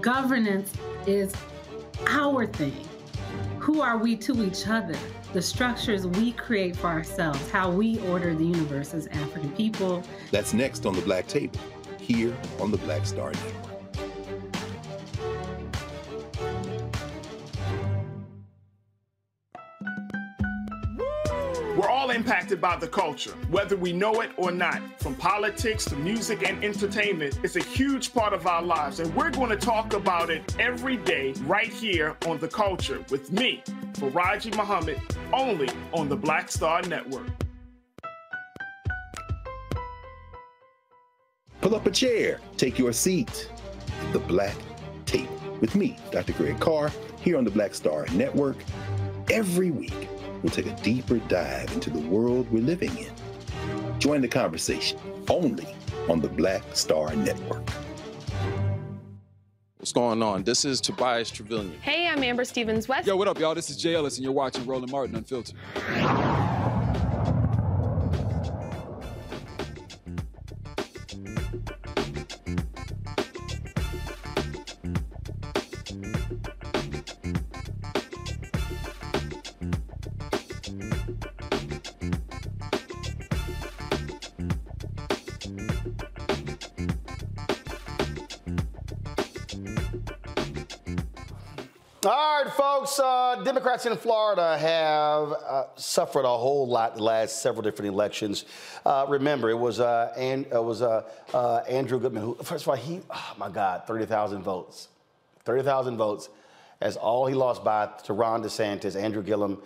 Governance 0.00 0.72
is 1.08 1.34
our 2.06 2.46
thing. 2.46 2.86
Who 3.58 3.80
are 3.80 3.98
we 3.98 4.14
to 4.18 4.46
each 4.46 4.68
other? 4.68 4.96
The 5.34 5.42
structures 5.42 6.06
we 6.06 6.30
create 6.30 6.76
for 6.76 6.86
ourselves, 6.86 7.50
how 7.50 7.68
we 7.68 7.98
order 8.08 8.36
the 8.36 8.44
universe 8.44 8.94
as 8.94 9.08
African 9.08 9.50
people. 9.56 10.00
That's 10.30 10.54
next 10.54 10.86
on 10.86 10.94
the 10.94 11.00
Black 11.00 11.26
Table, 11.26 11.58
here 11.98 12.32
on 12.60 12.70
the 12.70 12.78
Black 12.78 13.04
Star 13.04 13.32
Network. 13.32 13.63
Impacted 22.14 22.60
by 22.60 22.76
the 22.76 22.86
culture, 22.86 23.32
whether 23.50 23.76
we 23.76 23.92
know 23.92 24.20
it 24.20 24.30
or 24.36 24.52
not. 24.52 24.80
From 25.00 25.14
politics 25.16 25.84
to 25.86 25.96
music 25.96 26.48
and 26.48 26.62
entertainment, 26.64 27.38
it's 27.42 27.56
a 27.56 27.62
huge 27.62 28.14
part 28.14 28.32
of 28.32 28.46
our 28.46 28.62
lives, 28.62 29.00
and 29.00 29.14
we're 29.16 29.30
going 29.30 29.50
to 29.50 29.56
talk 29.56 29.92
about 29.94 30.30
it 30.30 30.54
every 30.58 30.96
day 30.98 31.34
right 31.44 31.72
here 31.72 32.16
on 32.26 32.38
The 32.38 32.48
Culture 32.48 33.04
with 33.10 33.32
me, 33.32 33.62
Faraji 33.94 34.56
Muhammad, 34.56 35.00
only 35.32 35.68
on 35.92 36.08
the 36.08 36.16
Black 36.16 36.50
Star 36.50 36.82
Network. 36.82 37.26
Pull 41.60 41.74
up 41.74 41.86
a 41.86 41.90
chair, 41.90 42.40
take 42.56 42.78
your 42.78 42.92
seat. 42.92 43.50
The 44.12 44.18
Black 44.20 44.54
Table 45.06 45.40
with 45.60 45.74
me, 45.74 45.96
Dr. 46.12 46.34
Greg 46.34 46.60
Carr, 46.60 46.92
here 47.20 47.36
on 47.36 47.44
the 47.44 47.50
Black 47.50 47.74
Star 47.74 48.06
Network 48.12 48.56
every 49.30 49.70
week 49.70 50.08
we'll 50.44 50.52
take 50.52 50.66
a 50.66 50.76
deeper 50.82 51.18
dive 51.20 51.72
into 51.72 51.88
the 51.88 51.98
world 52.00 52.46
we're 52.52 52.62
living 52.62 52.94
in. 52.98 53.10
Join 53.98 54.20
the 54.20 54.28
conversation 54.28 54.98
only 55.28 55.66
on 56.08 56.20
the 56.20 56.28
Black 56.28 56.62
Star 56.74 57.16
Network. 57.16 57.66
What's 59.78 59.92
going 59.92 60.22
on? 60.22 60.44
This 60.44 60.66
is 60.66 60.82
Tobias 60.82 61.30
Truvillion. 61.30 61.80
Hey, 61.80 62.06
I'm 62.06 62.22
Amber 62.22 62.44
Stevens 62.44 62.88
West. 62.88 63.06
Yo, 63.06 63.16
what 63.16 63.26
up, 63.26 63.38
y'all? 63.38 63.54
This 63.54 63.70
is 63.70 63.78
Jay 63.78 63.94
Ellis, 63.94 64.16
and 64.16 64.24
you're 64.24 64.32
watching 64.32 64.66
Roland 64.66 64.92
Martin 64.92 65.16
Unfiltered. 65.16 65.56
Folks. 92.84 93.00
Uh, 93.00 93.42
Democrats 93.44 93.86
in 93.86 93.96
Florida 93.96 94.58
have 94.58 95.32
uh, 95.32 95.64
suffered 95.76 96.24
a 96.24 96.28
whole 96.28 96.68
lot 96.68 96.96
the 96.96 97.02
last 97.02 97.40
several 97.40 97.62
different 97.62 97.90
elections. 97.90 98.44
Uh, 98.84 99.06
remember, 99.08 99.48
it 99.48 99.58
was 99.58 99.80
uh, 99.80 100.12
and 100.18 100.44
it 100.46 100.62
was 100.62 100.82
uh, 100.82 101.02
uh, 101.32 101.58
Andrew 101.68 101.98
Goodman. 101.98 102.22
Who, 102.22 102.34
first 102.42 102.64
of 102.64 102.68
all, 102.68 102.76
he 102.76 103.00
oh 103.08 103.34
my 103.38 103.48
God, 103.48 103.86
thirty 103.86 104.04
thousand 104.04 104.42
votes, 104.42 104.88
thirty 105.44 105.62
thousand 105.62 105.96
votes. 105.96 106.28
As 106.80 106.96
all 106.96 107.26
he 107.26 107.34
lost 107.34 107.64
by 107.64 107.88
to 108.04 108.12
Ron 108.12 108.42
DeSantis, 108.42 109.00
Andrew 109.00 109.22
Gillum. 109.22 109.62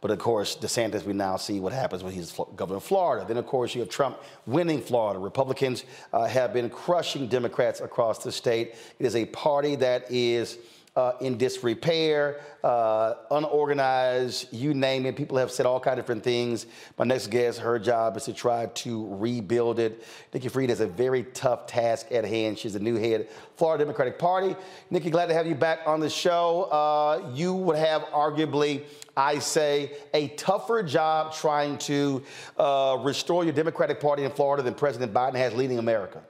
But 0.00 0.10
of 0.10 0.18
course, 0.18 0.56
DeSantis, 0.56 1.04
we 1.04 1.12
now 1.12 1.36
see 1.36 1.60
what 1.60 1.72
happens 1.72 2.02
when 2.02 2.12
he's 2.12 2.32
governor 2.56 2.78
of 2.78 2.84
Florida. 2.84 3.24
Then, 3.26 3.36
of 3.36 3.46
course, 3.46 3.72
you 3.72 3.80
have 3.82 3.88
Trump 3.90 4.18
winning 4.46 4.80
Florida. 4.80 5.18
Republicans 5.20 5.84
have 6.12 6.52
been 6.52 6.70
crushing 6.70 7.28
Democrats 7.28 7.80
across 7.80 8.24
the 8.24 8.32
state. 8.32 8.74
It 8.98 9.06
is 9.06 9.14
a 9.14 9.26
party 9.26 9.76
that 9.76 10.10
is 10.10 10.58
uh, 10.94 11.12
in 11.20 11.38
disrepair, 11.38 12.40
uh, 12.62 13.14
unorganized, 13.30 14.52
you 14.52 14.74
name 14.74 15.06
it. 15.06 15.16
People 15.16 15.38
have 15.38 15.50
said 15.50 15.64
all 15.64 15.80
kinds 15.80 15.98
of 15.98 16.04
different 16.04 16.22
things. 16.22 16.66
My 16.98 17.06
next 17.06 17.28
guest, 17.28 17.60
her 17.60 17.78
job 17.78 18.16
is 18.16 18.24
to 18.24 18.34
try 18.34 18.66
to 18.66 19.08
rebuild 19.16 19.78
it. 19.78 20.04
Nikki 20.34 20.48
Fried 20.48 20.68
has 20.68 20.80
a 20.80 20.86
very 20.86 21.24
tough 21.24 21.66
task 21.66 22.12
at 22.12 22.26
hand. 22.26 22.58
She's 22.58 22.74
the 22.74 22.80
new 22.80 22.96
head 22.96 23.28
Florida 23.56 23.84
Democratic 23.84 24.18
Party. 24.18 24.54
Nikki, 24.90 25.08
glad 25.08 25.26
to 25.26 25.34
have 25.34 25.46
you 25.46 25.54
back 25.54 25.80
on 25.86 25.98
the 26.00 26.10
show. 26.10 26.64
Uh, 26.64 27.30
you 27.34 27.54
would 27.54 27.78
have 27.78 28.02
arguably, 28.06 28.84
I 29.16 29.38
say, 29.38 29.92
a 30.12 30.28
tougher 30.28 30.82
job 30.82 31.32
trying 31.32 31.78
to 31.78 32.22
uh, 32.58 32.98
restore 33.00 33.44
your 33.44 33.54
Democratic 33.54 33.98
Party 33.98 34.24
in 34.24 34.30
Florida 34.30 34.62
than 34.62 34.74
President 34.74 35.12
Biden 35.12 35.36
has 35.36 35.54
leading 35.54 35.78
America. 35.78 36.22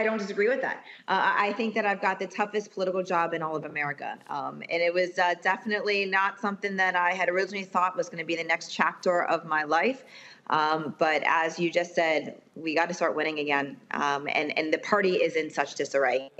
I 0.00 0.02
don't 0.02 0.16
disagree 0.16 0.48
with 0.48 0.62
that. 0.62 0.78
Uh, 1.08 1.34
I 1.36 1.52
think 1.52 1.74
that 1.74 1.84
I've 1.84 2.00
got 2.00 2.18
the 2.18 2.26
toughest 2.26 2.72
political 2.72 3.02
job 3.02 3.34
in 3.34 3.42
all 3.42 3.54
of 3.54 3.66
America. 3.66 4.18
Um, 4.30 4.62
and 4.70 4.80
it 4.80 4.94
was 4.94 5.18
uh, 5.18 5.34
definitely 5.42 6.06
not 6.06 6.40
something 6.40 6.74
that 6.76 6.96
I 6.96 7.12
had 7.12 7.28
originally 7.28 7.64
thought 7.64 7.98
was 7.98 8.08
going 8.08 8.18
to 8.18 8.24
be 8.24 8.34
the 8.34 8.44
next 8.44 8.72
chapter 8.72 9.24
of 9.24 9.44
my 9.44 9.62
life. 9.62 10.04
Um, 10.48 10.94
but 10.98 11.22
as 11.26 11.58
you 11.58 11.70
just 11.70 11.94
said, 11.94 12.40
we 12.56 12.74
got 12.74 12.88
to 12.88 12.94
start 12.94 13.14
winning 13.14 13.40
again. 13.40 13.76
Um, 13.90 14.26
and, 14.32 14.58
and 14.58 14.72
the 14.72 14.78
party 14.78 15.16
is 15.16 15.36
in 15.36 15.50
such 15.50 15.74
disarray, 15.74 16.30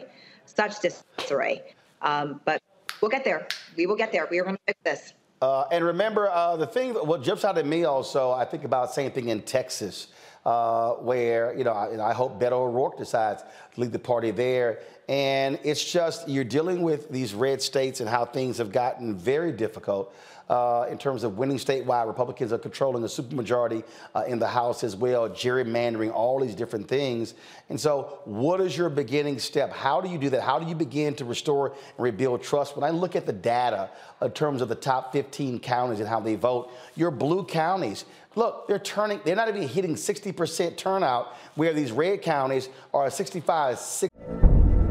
such 0.47 0.81
disarray. 0.81 1.63
Um, 2.01 2.41
but 2.47 2.63
we'll 3.03 3.11
get 3.11 3.25
there. 3.25 3.47
We 3.77 3.87
will 3.87 3.97
get 3.97 4.11
there. 4.11 4.27
We 4.31 4.39
are 4.41 4.45
going 4.45 4.57
to 4.57 4.63
fix 4.67 4.81
this. 4.85 5.13
Uh, 5.43 5.65
and 5.71 5.85
remember, 5.85 6.31
uh, 6.31 6.57
the 6.57 6.67
thing, 6.67 6.95
what 6.95 7.23
jumps 7.23 7.45
out 7.45 7.59
at 7.59 7.67
me 7.67 7.85
also, 7.85 8.31
I 8.31 8.47
think 8.47 8.65
about 8.65 8.95
same 8.95 9.11
thing 9.11 9.29
in 9.29 9.43
Texas 9.43 10.09
uh, 10.45 10.93
where, 10.93 11.55
you 11.57 11.65
know, 11.65 11.73
I, 11.73 12.11
I, 12.11 12.13
hope 12.15 12.41
Beto 12.41 12.53
O'Rourke 12.53 12.97
decides 12.97 13.43
to 13.75 13.81
lead 13.81 13.93
the 13.93 13.99
party 13.99 14.31
there. 14.31 14.81
And 15.07 15.59
it's 15.65 15.85
just, 15.85 16.29
you're 16.29 16.45
dealing 16.45 16.83
with 16.83 17.11
these 17.11 17.35
red 17.35 17.61
states 17.61 18.01
and 18.01 18.09
how 18.09 18.25
things 18.25 18.59
have 18.59 18.73
gotten 18.73 19.17
very 19.17 19.53
difficult. 19.53 20.15
Uh, 20.49 20.89
in 20.91 20.99
terms 20.99 21.23
of 21.23 21.39
winning 21.39 21.59
statewide. 21.59 22.09
Republicans 22.09 22.53
are 22.53 22.59
controlling 22.59 23.05
a 23.05 23.07
supermajority 23.07 23.85
uh, 24.17 24.25
in 24.27 24.41
the 24.41 24.49
House 24.49 24.83
as 24.83 24.97
well, 24.97 25.29
gerrymandering, 25.29 26.13
all 26.13 26.41
these 26.41 26.57
different 26.57 26.89
things. 26.89 27.35
And 27.69 27.81
so, 27.81 28.19
what 28.25 28.61
is 28.61 28.77
your 28.77 28.89
beginning 28.89 29.39
step? 29.39 29.73
How 29.73 30.01
do 30.01 30.09
you 30.09 30.19
do 30.19 30.29
that? 30.31 30.43
How 30.43 30.59
do 30.59 30.67
you 30.67 30.75
begin 30.75 31.15
to 31.15 31.25
restore 31.25 31.69
and 31.69 31.77
rebuild 31.99 32.43
trust? 32.43 32.75
When 32.77 32.83
I 32.83 32.91
look 32.91 33.15
at 33.15 33.27
the 33.27 33.33
data 33.33 33.91
in 34.21 34.33
terms 34.33 34.61
of 34.61 34.69
the 34.69 34.75
top 34.75 35.13
15 35.13 35.61
counties 35.61 36.01
and 36.01 36.09
how 36.09 36.19
they 36.19 36.35
vote, 36.35 36.73
your 36.97 37.13
blue 37.13 37.45
counties, 37.45 38.05
Look, 38.37 38.69
they're 38.69 38.79
turning, 38.79 39.21
they're 39.25 39.35
not 39.35 39.49
even 39.49 39.67
hitting 39.67 39.97
60% 39.97 40.77
turnout 40.77 41.35
where 41.57 41.73
these 41.73 41.91
red 41.91 42.23
counties 42.23 42.69
are 42.95 43.11
65, 43.11 43.79
60. 43.79 44.17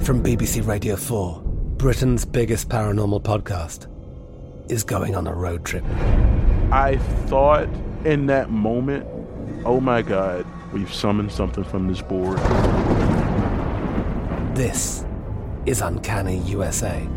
From 0.01 0.21
BBC 0.21 0.67
Radio 0.67 0.97
4, 0.97 1.41
Britain's 1.77 2.25
biggest 2.25 2.67
paranormal 2.67 3.23
podcast 3.23 3.87
is 4.69 4.83
going 4.83 5.15
on 5.15 5.25
a 5.25 5.33
road 5.33 5.63
trip. 5.63 5.85
I 6.71 6.97
thought 7.27 7.69
in 8.03 8.25
that 8.25 8.49
moment, 8.49 9.07
oh 9.65 9.79
my 9.79 10.01
God, 10.01 10.45
we've 10.73 10.93
summoned 10.93 11.31
something 11.31 11.63
from 11.63 11.87
this 11.87 12.01
board. 12.01 12.37
This 14.53 15.05
is 15.65 15.79
Uncanny 15.79 16.39
USA. 16.39 17.07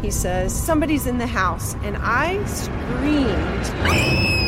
He 0.00 0.10
says, 0.10 0.54
Somebody's 0.54 1.06
in 1.06 1.18
the 1.18 1.26
house, 1.26 1.74
and 1.82 1.98
I 1.98 2.42
screamed. 2.46 4.47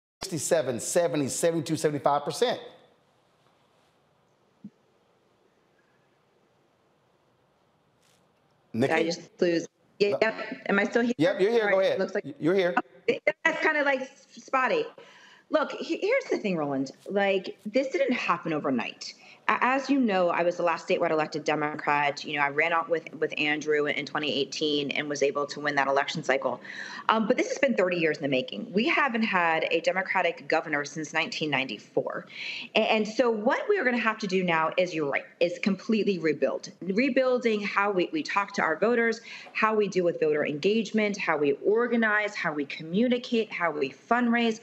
67, 0.23 0.79
70, 0.79 1.27
72, 1.27 1.73
75%. 1.73 2.59
Nikki? 8.73 8.93
I 8.93 9.03
just 9.03 9.21
lose. 9.41 9.67
Yeah, 9.97 10.15
yep. 10.21 10.35
Am 10.69 10.79
I 10.79 10.83
still 10.85 11.01
here? 11.01 11.13
Yep, 11.17 11.41
you're 11.41 11.51
here. 11.51 11.71
Go 11.71 11.79
ahead. 11.79 11.99
Looks 11.99 12.13
like 12.13 12.23
you're 12.39 12.55
here. 12.55 12.75
Oh, 12.77 13.13
that's 13.43 13.63
kind 13.63 13.77
of 13.77 13.85
like 13.85 14.09
spotty. 14.31 14.85
Look, 15.49 15.71
here's 15.79 16.23
the 16.31 16.37
thing, 16.37 16.55
Roland. 16.55 16.91
Like 17.09 17.57
this 17.65 17.89
didn't 17.89 18.13
happen 18.13 18.53
overnight 18.53 19.13
as 19.61 19.89
you 19.89 19.99
know, 19.99 20.29
I 20.29 20.43
was 20.43 20.57
the 20.57 20.63
last 20.63 20.87
statewide 20.87 21.11
elected 21.11 21.43
Democrat. 21.43 22.23
You 22.23 22.37
know, 22.37 22.43
I 22.43 22.49
ran 22.49 22.71
out 22.71 22.89
with 22.89 23.13
with 23.15 23.33
Andrew 23.37 23.85
in 23.85 24.05
2018 24.05 24.91
and 24.91 25.09
was 25.09 25.21
able 25.21 25.45
to 25.47 25.59
win 25.59 25.75
that 25.75 25.87
election 25.87 26.23
cycle. 26.23 26.61
Um, 27.09 27.27
but 27.27 27.37
this 27.37 27.49
has 27.49 27.57
been 27.57 27.75
30 27.75 27.97
years 27.97 28.17
in 28.17 28.23
the 28.23 28.29
making. 28.29 28.71
We 28.71 28.87
haven't 28.87 29.23
had 29.23 29.67
a 29.71 29.81
Democratic 29.81 30.47
governor 30.47 30.85
since 30.85 31.13
1994, 31.13 32.25
and 32.75 33.07
so 33.07 33.29
what 33.29 33.67
we 33.67 33.77
are 33.77 33.83
going 33.83 33.95
to 33.95 34.01
have 34.01 34.19
to 34.19 34.27
do 34.27 34.43
now 34.43 34.71
is, 34.77 34.93
you're 34.93 35.09
right, 35.09 35.25
is 35.39 35.59
completely 35.59 36.19
rebuild, 36.19 36.69
rebuilding 36.81 37.61
how 37.61 37.91
we, 37.91 38.09
we 38.11 38.23
talk 38.23 38.53
to 38.53 38.61
our 38.61 38.77
voters, 38.77 39.21
how 39.53 39.75
we 39.75 39.87
deal 39.87 40.05
with 40.05 40.19
voter 40.19 40.45
engagement, 40.45 41.17
how 41.17 41.37
we 41.37 41.53
organize, 41.65 42.35
how 42.35 42.53
we 42.53 42.65
communicate, 42.65 43.51
how 43.51 43.71
we 43.71 43.89
fundraise. 43.89 44.59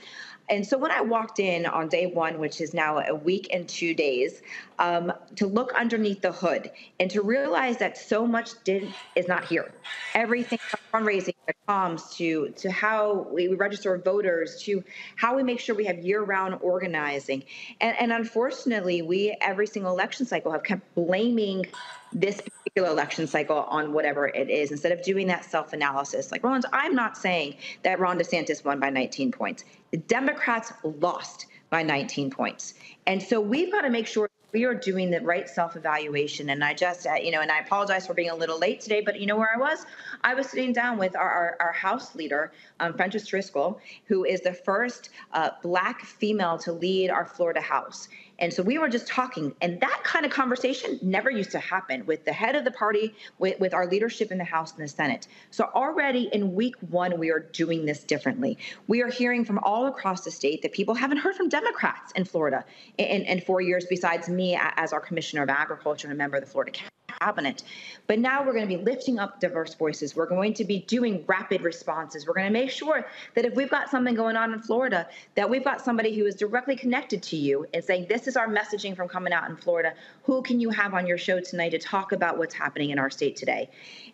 And 0.51 0.67
so 0.67 0.79
when 0.79 0.91
I 0.91 1.01
walked 1.01 1.39
in 1.39 1.67
on 1.67 1.89
day 1.89 2.07
one, 2.07 2.39
which 2.39 2.61
is 2.61 2.75
now 2.75 2.99
a 2.99 3.15
week 3.15 3.49
and 3.53 3.69
two 3.69 3.95
days, 3.95 4.43
um, 4.79 5.13
to 5.37 5.47
look 5.47 5.73
underneath 5.75 6.21
the 6.23 6.33
hood 6.33 6.71
and 7.01 7.11
to 7.11 7.23
realize 7.23 7.77
that 7.79 7.99
so 7.99 8.27
much 8.27 8.51
did 8.65 8.93
is 9.17 9.29
not 9.29 9.45
here. 9.45 9.73
Everything 10.15 10.59
from 10.59 10.81
fundraising 10.93 11.35
to 11.47 11.55
comms 11.69 12.15
to 12.17 12.49
to 12.57 12.71
how 12.71 13.27
we 13.33 13.49
register 13.49 13.99
voters 13.99 14.63
to 14.63 14.83
how 15.17 15.37
we 15.37 15.43
make 15.43 15.61
sure 15.61 15.75
we 15.75 15.85
have 15.85 15.99
year-round 15.99 16.59
organizing. 16.63 17.43
And, 17.81 17.97
and 17.99 18.13
unfortunately, 18.13 19.03
we 19.03 19.37
every 19.41 19.67
single 19.67 19.93
election 19.93 20.27
cycle 20.27 20.53
have 20.53 20.63
kept 20.63 20.95
blaming 20.95 21.67
this 22.13 22.41
particular 22.41 22.89
election 22.89 23.27
cycle 23.27 23.59
on 23.69 23.93
whatever 23.93 24.29
it 24.29 24.51
is 24.51 24.71
instead 24.71 24.93
of 24.93 25.03
doing 25.03 25.27
that 25.29 25.45
self 25.45 25.73
analysis. 25.73 26.33
Like, 26.33 26.45
Rollins, 26.45 26.67
I'm 26.73 26.95
not 26.95 27.17
saying 27.17 27.57
that 27.83 28.01
Ron 28.01 28.19
DeSantis 28.19 28.65
won 28.65 28.81
by 28.81 28.91
19 28.91 29.33
points. 29.33 29.65
The 29.91 29.99
Democrats 29.99 30.73
lost 30.83 31.47
by 31.71 31.83
19 31.83 32.31
points. 32.31 32.75
And 33.07 33.23
so 33.23 33.41
we've 33.41 33.71
got 33.71 33.83
to 33.83 33.91
make 33.91 34.07
sure 34.07 34.29
we 34.53 34.65
are 34.65 34.75
doing 34.75 35.11
the 35.11 35.21
right 35.21 35.49
self-evaluation 35.49 36.49
and 36.51 36.65
i 36.65 36.73
just 36.73 37.07
uh, 37.07 37.15
you 37.15 37.31
know 37.31 37.41
and 37.41 37.51
i 37.51 37.59
apologize 37.59 38.07
for 38.07 38.15
being 38.15 38.31
a 38.31 38.35
little 38.35 38.59
late 38.59 38.81
today 38.81 39.03
but 39.03 39.21
you 39.21 39.27
know 39.27 39.37
where 39.37 39.51
i 39.55 39.59
was 39.59 39.85
i 40.25 40.35
was 40.35 40.49
sitting 40.49 40.73
down 40.73 40.97
with 40.97 41.15
our, 41.17 41.31
our, 41.31 41.57
our 41.61 41.73
house 41.73 42.15
leader 42.15 42.51
um, 42.81 42.95
Fentrice 42.95 43.29
Driskell 43.29 43.79
who 44.07 44.25
is 44.25 44.41
the 44.41 44.53
first 44.53 45.11
uh, 45.33 45.51
black 45.63 46.01
female 46.03 46.57
to 46.59 46.73
lead 46.73 47.11
our 47.11 47.27
florida 47.27 47.61
house 47.61 48.09
and 48.39 48.53
so 48.53 48.63
we 48.63 48.79
were 48.79 48.89
just 48.89 49.07
talking, 49.07 49.55
and 49.61 49.81
that 49.81 50.01
kind 50.05 50.25
of 50.25 50.31
conversation 50.31 50.99
never 51.03 51.31
used 51.31 51.51
to 51.53 51.59
happen 51.59 52.07
with 52.07 52.25
the 52.25 52.33
head 52.33 52.55
of 52.55 52.65
the 52.65 52.71
party, 52.71 53.15
with, 53.39 53.59
with 53.59 53.75
our 53.75 53.87
leadership 53.87 54.31
in 54.31 54.39
the 54.39 54.45
House 54.45 54.73
and 54.73 54.83
the 54.83 54.89
Senate. 54.89 55.27
So 55.51 55.71
already 55.75 56.29
in 56.33 56.55
week 56.55 56.77
one, 56.91 57.19
we 57.19 57.31
are 57.31 57.41
doing 57.41 57.85
this 57.85 58.05
differently. 58.05 58.59
We 58.87 59.03
are 59.03 59.11
hearing 59.11 59.45
from 59.45 59.59
all 59.61 59.87
across 59.87 60.23
the 60.25 60.31
state 60.31 60.63
that 60.63 60.73
people 60.73 60.95
haven't 60.95 61.19
heard 61.19 61.35
from 61.35 61.49
Democrats 61.49 62.13
in 62.13 62.25
Florida 62.25 62.65
in, 62.99 63.23
in 63.23 63.41
four 63.41 63.61
years, 63.61 63.87
besides 63.89 64.29
me 64.29 64.59
as 64.77 64.93
our 64.93 65.01
Commissioner 65.01 65.43
of 65.43 65.51
Agriculture 65.51 66.07
and 66.07 66.15
a 66.15 66.17
member 66.17 66.37
of 66.37 66.45
the 66.45 66.51
Florida 66.51 66.73
cabinet. 67.21 67.63
But 68.07 68.19
now 68.19 68.45
we're 68.45 68.53
going 68.53 68.69
to 68.69 68.77
be 68.77 68.83
lifting 68.83 69.19
up 69.19 69.41
diverse 69.41 69.75
voices. 69.75 70.15
We're 70.15 70.27
going 70.27 70.55
to 70.55 70.65
be 70.65 70.81
doing 70.81 71.25
rapid 71.27 71.63
responses. 71.63 72.27
We're 72.27 72.35
going 72.35 72.47
to 72.47 72.53
make 72.53 72.71
sure 72.71 73.07
that 73.35 73.45
if 73.45 73.55
we've 73.55 73.71
got 73.71 73.91
something 73.91 74.15
going 74.15 74.37
on 74.37 74.53
in 74.53 74.61
Florida, 74.61 75.09
that 75.35 75.49
we've 75.49 75.65
got 75.65 75.81
somebody 75.81 76.17
who 76.17 76.27
is 76.27 76.35
directly 76.35 76.77
connected 76.77 77.23
to 77.25 77.37
you 77.37 77.67
and 77.75 77.83
saying, 77.83 78.07
this 78.09 78.27
is 78.29 78.37
our 78.37 78.49
messaging 78.49 78.95
from 78.95 79.09
coming 79.09 79.33
out 79.33 79.49
in 79.49 79.57
Florida. 79.57 79.95
Who 80.25 80.43
can 80.43 80.61
you 80.61 80.71
have 80.71 80.95
on 80.95 81.07
your 81.07 81.19
show 81.19 81.41
tonight 81.41 81.71
to 81.71 81.79
talk 81.79 82.13
about 82.13 82.39
what's 82.39 82.55
happening 82.55 82.91
in 82.91 82.99
our 82.99 83.11
state 83.11 83.37
today? 83.37 83.71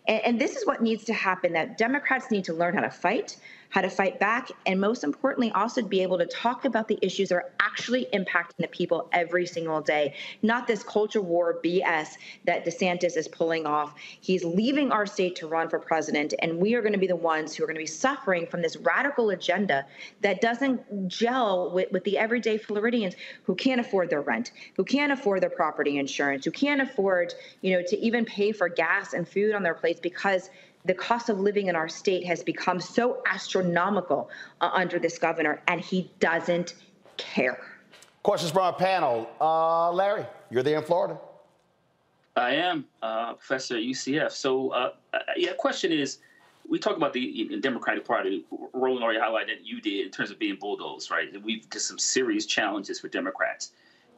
And, 0.06 0.24
and 0.24 0.40
this 0.40 0.56
is 0.56 0.66
what 0.66 0.82
needs 0.82 1.04
to 1.04 1.12
happen 1.12 1.52
that 1.52 1.78
Democrats 1.78 2.30
need 2.30 2.44
to 2.44 2.52
learn 2.52 2.74
how 2.74 2.82
to 2.82 2.90
fight 2.90 3.36
how 3.74 3.80
to 3.80 3.90
fight 3.90 4.20
back, 4.20 4.52
and 4.66 4.80
most 4.80 5.02
importantly, 5.02 5.50
also 5.50 5.80
to 5.80 5.88
be 5.88 6.00
able 6.00 6.16
to 6.16 6.26
talk 6.26 6.64
about 6.64 6.86
the 6.86 6.96
issues 7.02 7.30
that 7.30 7.34
are 7.34 7.50
actually 7.58 8.06
impacting 8.14 8.58
the 8.58 8.68
people 8.68 9.08
every 9.10 9.44
single 9.44 9.80
day, 9.80 10.14
not 10.42 10.68
this 10.68 10.84
culture 10.84 11.20
war 11.20 11.58
BS 11.64 12.10
that 12.44 12.64
DeSantis 12.64 13.16
is 13.16 13.26
pulling 13.26 13.66
off. 13.66 13.96
He's 14.20 14.44
leaving 14.44 14.92
our 14.92 15.06
state 15.06 15.34
to 15.36 15.48
run 15.48 15.68
for 15.68 15.80
president, 15.80 16.34
and 16.38 16.56
we 16.56 16.74
are 16.74 16.82
going 16.82 16.92
to 16.92 17.00
be 17.00 17.08
the 17.08 17.16
ones 17.16 17.56
who 17.56 17.64
are 17.64 17.66
going 17.66 17.74
to 17.74 17.82
be 17.82 17.86
suffering 17.86 18.46
from 18.46 18.62
this 18.62 18.76
radical 18.76 19.30
agenda 19.30 19.84
that 20.20 20.40
doesn't 20.40 21.08
gel 21.08 21.72
with, 21.72 21.90
with 21.90 22.04
the 22.04 22.16
everyday 22.16 22.58
Floridians 22.58 23.16
who 23.42 23.56
can't 23.56 23.80
afford 23.80 24.08
their 24.08 24.22
rent, 24.22 24.52
who 24.76 24.84
can't 24.84 25.10
afford 25.10 25.42
their 25.42 25.50
property 25.50 25.98
insurance, 25.98 26.44
who 26.44 26.52
can't 26.52 26.80
afford, 26.80 27.34
you 27.60 27.72
know, 27.72 27.82
to 27.88 27.98
even 27.98 28.24
pay 28.24 28.52
for 28.52 28.68
gas 28.68 29.14
and 29.14 29.26
food 29.26 29.52
on 29.52 29.64
their 29.64 29.74
plates 29.74 29.98
because 29.98 30.48
the 30.84 30.94
cost 30.94 31.28
of 31.28 31.40
living 31.40 31.68
in 31.68 31.76
our 31.76 31.88
state 31.88 32.24
has 32.26 32.42
become 32.42 32.80
so 32.80 33.22
astronomical 33.30 34.30
uh, 34.60 34.70
under 34.72 34.98
this 34.98 35.18
governor, 35.18 35.62
and 35.68 35.80
he 35.80 36.10
doesn't 36.20 36.74
care. 37.16 37.58
Questions 38.22 38.52
from 38.52 38.62
our 38.62 38.72
panel. 38.72 39.28
Uh, 39.40 39.90
Larry, 39.92 40.26
you're 40.50 40.62
there 40.62 40.78
in 40.78 40.84
Florida. 40.84 41.18
I 42.36 42.54
am 42.54 42.84
uh, 43.02 43.34
professor 43.34 43.76
at 43.76 43.82
UCF. 43.82 44.32
So, 44.32 44.70
uh, 44.70 44.92
uh, 45.12 45.18
yeah, 45.36 45.52
question 45.56 45.92
is, 45.92 46.18
we 46.68 46.78
talk 46.78 46.96
about 46.96 47.12
the 47.12 47.58
Democratic 47.60 48.04
Party. 48.06 48.44
Roland 48.72 49.04
already 49.04 49.20
highlighted 49.20 49.58
that 49.58 49.66
you 49.66 49.80
did 49.80 50.06
in 50.06 50.10
terms 50.10 50.30
of 50.30 50.38
being 50.38 50.56
bulldozed, 50.56 51.10
right? 51.10 51.28
We've 51.42 51.68
just 51.70 51.86
some 51.86 51.98
serious 51.98 52.46
challenges 52.46 52.98
for 52.98 53.08
Democrats. 53.08 53.72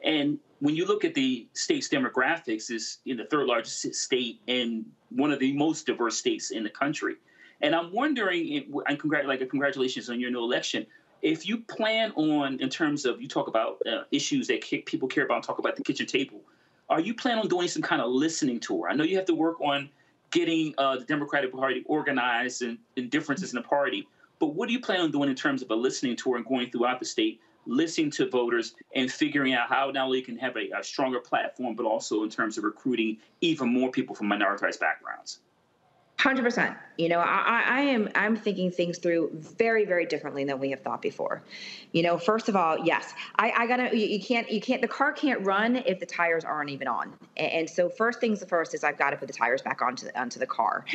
And 0.05 0.39
when 0.61 0.75
you 0.75 0.87
look 0.87 1.05
at 1.05 1.15
the 1.15 1.47
state's 1.53 1.89
demographics, 1.89 2.71
is 2.71 2.99
in 3.07 3.17
the 3.17 3.25
third 3.25 3.47
largest 3.47 3.95
state 3.95 4.41
and 4.49 4.85
one 5.11 5.31
of 5.31 5.39
the 5.39 5.53
most 5.53 5.87
diverse 5.87 6.17
states 6.17 6.51
in 6.51 6.63
the 6.63 6.71
country. 6.71 7.17
And 7.61 7.75
I'm 7.75 7.93
wondering, 7.93 8.57
and 8.87 8.99
congrat- 8.99 9.27
like 9.27 9.49
congratulations 9.49 10.11
on 10.11 10.21
your 10.21 10.31
new 10.31 10.43
election. 10.43 10.87
If 11.23 11.49
you 11.49 11.59
plan 11.59 12.13
on, 12.13 12.61
in 12.61 12.69
terms 12.69 13.05
of 13.07 13.21
you 13.21 13.29
talk 13.29 13.49
about 13.49 13.81
uh, 13.87 14.03
issues 14.11 14.47
that 14.49 14.63
people 14.85 15.09
care 15.09 15.25
about, 15.25 15.37
and 15.37 15.45
talk 15.45 15.59
about 15.59 15.77
the 15.77 15.83
kitchen 15.83 16.07
table, 16.07 16.41
are 16.89 17.01
you 17.01 17.15
planning 17.15 17.43
on 17.43 17.49
doing 17.49 17.69
some 17.69 17.83
kind 17.83 18.01
of 18.03 18.11
listening 18.11 18.61
tour? 18.61 18.89
I 18.89 18.95
know 18.95 19.05
you 19.05 19.17
have 19.17 19.25
to 19.27 19.35
work 19.35 19.61
on 19.61 19.89
getting 20.31 20.75
uh, 20.79 20.99
the 20.99 21.05
Democratic 21.05 21.53
Party 21.53 21.83
organized 21.87 22.63
and, 22.63 22.79
and 22.97 23.11
differences 23.11 23.53
in 23.53 23.57
the 23.57 23.67
party, 23.67 24.07
but 24.39 24.49
what 24.49 24.67
do 24.69 24.73
you 24.73 24.81
plan 24.81 25.01
on 25.01 25.11
doing 25.11 25.31
in 25.31 25.35
terms 25.35 25.63
of 25.63 25.71
a 25.71 25.75
listening 25.75 26.17
tour 26.17 26.37
and 26.37 26.45
going 26.45 26.71
throughout 26.71 27.01
the 27.01 27.07
state 27.07 27.41
listening 27.67 28.11
to 28.13 28.29
voters 28.29 28.75
and 28.95 29.11
figuring 29.11 29.55
out 29.55 29.69
how 29.69 29.91
not 29.91 30.07
only 30.07 30.23
can 30.23 30.39
have 30.39 30.57
a, 30.57 30.71
a 30.79 30.83
stronger 30.83 31.21
platform, 31.21 31.75
but 31.75 31.85
also 31.85 32.23
in 32.23 32.31
terms 32.31 32.59
of 32.59 32.65
recruiting 32.65 33.19
even 33.41 33.69
more 33.69 33.91
people 33.91 34.15
from 34.15 34.29
minoritized 34.29 34.81
backgrounds. 34.81 35.41
Hundred 36.19 36.45
percent. 36.45 36.75
You 36.97 37.11
know, 37.11 37.19
I, 37.19 37.63
I 37.67 37.81
am 37.83 38.09
I'm 38.15 38.37
thinking 38.37 38.71
things 38.71 38.97
through 38.97 39.31
very, 39.35 39.85
very 39.85 40.07
differently 40.07 40.45
than 40.45 40.59
we 40.59 40.71
have 40.71 40.81
thought 40.81 41.03
before. 41.03 41.43
You 41.93 42.03
know, 42.03 42.17
first 42.17 42.49
of 42.49 42.57
all, 42.57 42.79
yes, 42.79 43.13
I, 43.39 43.51
I 43.51 43.67
gotta. 43.67 43.95
You, 43.95 44.07
you 44.07 44.21
can't. 44.21 44.51
You 44.51 44.61
can't. 44.63 44.81
The 44.81 44.89
car 44.89 45.13
can't 45.13 45.45
run 45.45 45.77
if 45.77 46.01
the 46.01 46.07
tires 46.07 46.43
aren't 46.43 46.71
even 46.71 46.89
on. 46.89 47.13
And, 47.37 47.53
and 47.53 47.71
so, 47.71 47.91
first 47.91 48.19
things 48.19 48.43
first 48.49 48.73
is 48.73 48.83
I've 48.83 48.97
got 48.97 49.11
to 49.11 49.19
put 49.19 49.29
the 49.29 49.35
tires 49.35 49.61
back 49.61 49.83
onto 49.83 50.07
the, 50.07 50.19
onto 50.19 50.41
the 50.41 50.47
car. 50.47 50.87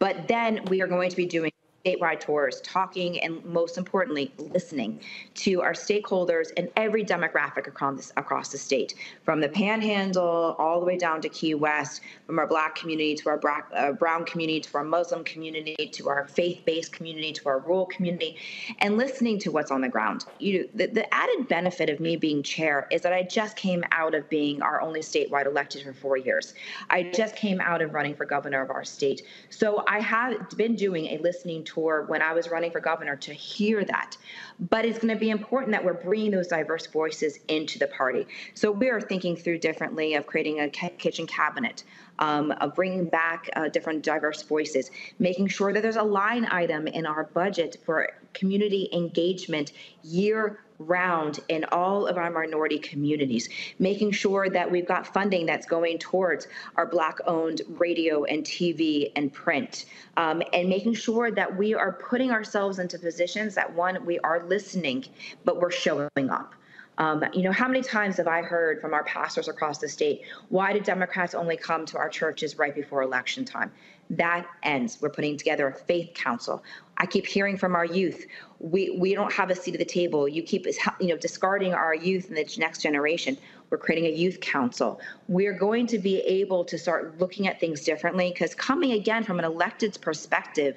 But 0.00 0.26
then 0.26 0.64
we 0.66 0.82
are 0.82 0.88
going 0.88 1.08
to 1.08 1.16
be 1.16 1.26
doing 1.26 1.52
statewide 1.84 2.20
tours, 2.20 2.60
talking 2.62 3.20
and 3.22 3.44
most 3.44 3.76
importantly, 3.76 4.32
listening 4.38 5.00
to 5.34 5.60
our 5.60 5.72
stakeholders 5.72 6.48
and 6.56 6.70
every 6.76 7.04
demographic 7.04 7.66
across, 7.66 8.10
across 8.16 8.48
the 8.50 8.58
state, 8.58 8.94
from 9.22 9.40
the 9.40 9.48
panhandle 9.48 10.56
all 10.58 10.80
the 10.80 10.86
way 10.86 10.96
down 10.96 11.20
to 11.20 11.28
Key 11.28 11.54
West, 11.54 12.00
from 12.26 12.38
our 12.38 12.46
black 12.46 12.74
community 12.74 13.14
to 13.14 13.28
our 13.28 13.40
uh, 13.74 13.92
brown 13.92 14.24
community 14.24 14.60
to 14.60 14.78
our 14.78 14.84
Muslim 14.84 15.24
community 15.24 15.74
to 15.92 16.08
our 16.08 16.26
faith-based 16.26 16.92
community 16.92 17.32
to 17.32 17.48
our 17.48 17.58
rural 17.60 17.86
community, 17.86 18.36
and 18.78 18.96
listening 18.96 19.38
to 19.38 19.50
what's 19.50 19.70
on 19.70 19.82
the 19.82 19.88
ground. 19.88 20.24
You, 20.38 20.68
the, 20.74 20.86
the 20.86 21.12
added 21.14 21.48
benefit 21.48 21.90
of 21.90 22.00
me 22.00 22.16
being 22.16 22.42
chair 22.42 22.88
is 22.90 23.02
that 23.02 23.12
I 23.12 23.22
just 23.22 23.56
came 23.56 23.84
out 23.92 24.14
of 24.14 24.28
being 24.30 24.62
our 24.62 24.80
only 24.80 25.00
statewide 25.00 25.46
elected 25.46 25.82
for 25.82 25.92
four 25.92 26.16
years. 26.16 26.54
I 26.88 27.02
just 27.14 27.36
came 27.36 27.60
out 27.60 27.82
of 27.82 27.92
running 27.92 28.14
for 28.14 28.24
governor 28.24 28.62
of 28.62 28.70
our 28.70 28.84
state. 28.84 29.22
So 29.50 29.84
I 29.86 30.00
have 30.00 30.48
been 30.56 30.76
doing 30.76 31.06
a 31.06 31.18
listening 31.18 31.64
tour 31.74 32.04
when 32.06 32.22
I 32.22 32.32
was 32.32 32.48
running 32.48 32.70
for 32.70 32.80
governor 32.80 33.16
to 33.16 33.34
hear 33.34 33.84
that. 33.84 34.16
But 34.58 34.84
it's 34.84 34.98
going 34.98 35.12
to 35.12 35.18
be 35.18 35.30
important 35.30 35.72
that 35.72 35.84
we're 35.84 35.94
bringing 35.94 36.30
those 36.30 36.48
diverse 36.48 36.86
voices 36.86 37.38
into 37.48 37.78
the 37.78 37.86
party. 37.88 38.26
So 38.54 38.70
we 38.70 38.88
are 38.88 39.00
thinking 39.00 39.36
through 39.36 39.58
differently 39.58 40.14
of 40.14 40.26
creating 40.26 40.60
a 40.60 40.68
kitchen 40.68 41.26
cabinet, 41.26 41.84
um, 42.18 42.52
of 42.52 42.74
bringing 42.74 43.06
back 43.06 43.50
uh, 43.56 43.68
different 43.68 44.02
diverse 44.02 44.42
voices, 44.42 44.90
making 45.18 45.48
sure 45.48 45.72
that 45.72 45.82
there's 45.82 45.96
a 45.96 46.02
line 46.02 46.46
item 46.50 46.86
in 46.86 47.06
our 47.06 47.24
budget 47.24 47.76
for 47.84 48.10
community 48.32 48.88
engagement 48.92 49.72
year 50.02 50.60
round 50.78 51.40
in 51.48 51.64
all 51.70 52.06
of 52.06 52.16
our 52.16 52.30
minority 52.30 52.78
communities, 52.78 53.48
making 53.78 54.10
sure 54.10 54.48
that 54.48 54.70
we've 54.70 54.86
got 54.86 55.06
funding 55.06 55.46
that's 55.46 55.66
going 55.66 55.98
towards 55.98 56.48
our 56.76 56.86
Black 56.86 57.18
owned 57.26 57.62
radio 57.68 58.24
and 58.24 58.44
TV 58.44 59.12
and 59.16 59.32
print, 59.32 59.86
um, 60.16 60.42
and 60.52 60.68
making 60.68 60.94
sure 60.94 61.30
that 61.30 61.56
we 61.56 61.74
are 61.74 61.92
putting 61.92 62.30
ourselves 62.30 62.78
into 62.78 62.98
positions 62.98 63.54
that 63.54 63.72
one, 63.72 64.04
we 64.04 64.18
are 64.20 64.43
listening, 64.48 65.04
but 65.44 65.60
we're 65.60 65.70
showing 65.70 66.30
up. 66.30 66.54
Um, 66.96 67.24
you 67.32 67.42
know, 67.42 67.50
how 67.50 67.66
many 67.66 67.82
times 67.82 68.18
have 68.18 68.28
I 68.28 68.42
heard 68.42 68.80
from 68.80 68.94
our 68.94 69.02
pastors 69.04 69.48
across 69.48 69.78
the 69.78 69.88
state, 69.88 70.22
why 70.48 70.72
do 70.72 70.80
Democrats 70.80 71.34
only 71.34 71.56
come 71.56 71.86
to 71.86 71.98
our 71.98 72.08
churches 72.08 72.56
right 72.56 72.74
before 72.74 73.02
election 73.02 73.44
time? 73.44 73.72
That 74.10 74.46
ends. 74.62 74.98
We're 75.00 75.10
putting 75.10 75.36
together 75.36 75.66
a 75.66 75.74
faith 75.74 76.12
council. 76.14 76.62
I 76.96 77.06
keep 77.06 77.26
hearing 77.26 77.56
from 77.56 77.74
our 77.74 77.84
youth, 77.84 78.26
we, 78.60 78.96
we 78.98 79.14
don't 79.14 79.32
have 79.32 79.50
a 79.50 79.54
seat 79.54 79.74
at 79.74 79.78
the 79.78 79.84
table. 79.84 80.28
You 80.28 80.42
keep 80.42 80.66
you 81.00 81.08
know 81.08 81.16
discarding 81.16 81.74
our 81.74 81.94
youth 81.94 82.28
and 82.28 82.36
the 82.36 82.46
next 82.58 82.82
generation. 82.82 83.36
We're 83.70 83.78
creating 83.78 84.06
a 84.06 84.16
youth 84.16 84.40
council. 84.40 85.00
We're 85.26 85.58
going 85.58 85.86
to 85.88 85.98
be 85.98 86.20
able 86.20 86.64
to 86.66 86.78
start 86.78 87.18
looking 87.18 87.48
at 87.48 87.58
things 87.58 87.82
differently 87.82 88.30
because 88.30 88.54
coming 88.54 88.92
again 88.92 89.24
from 89.24 89.38
an 89.38 89.44
elected's 89.44 89.96
perspective, 89.96 90.76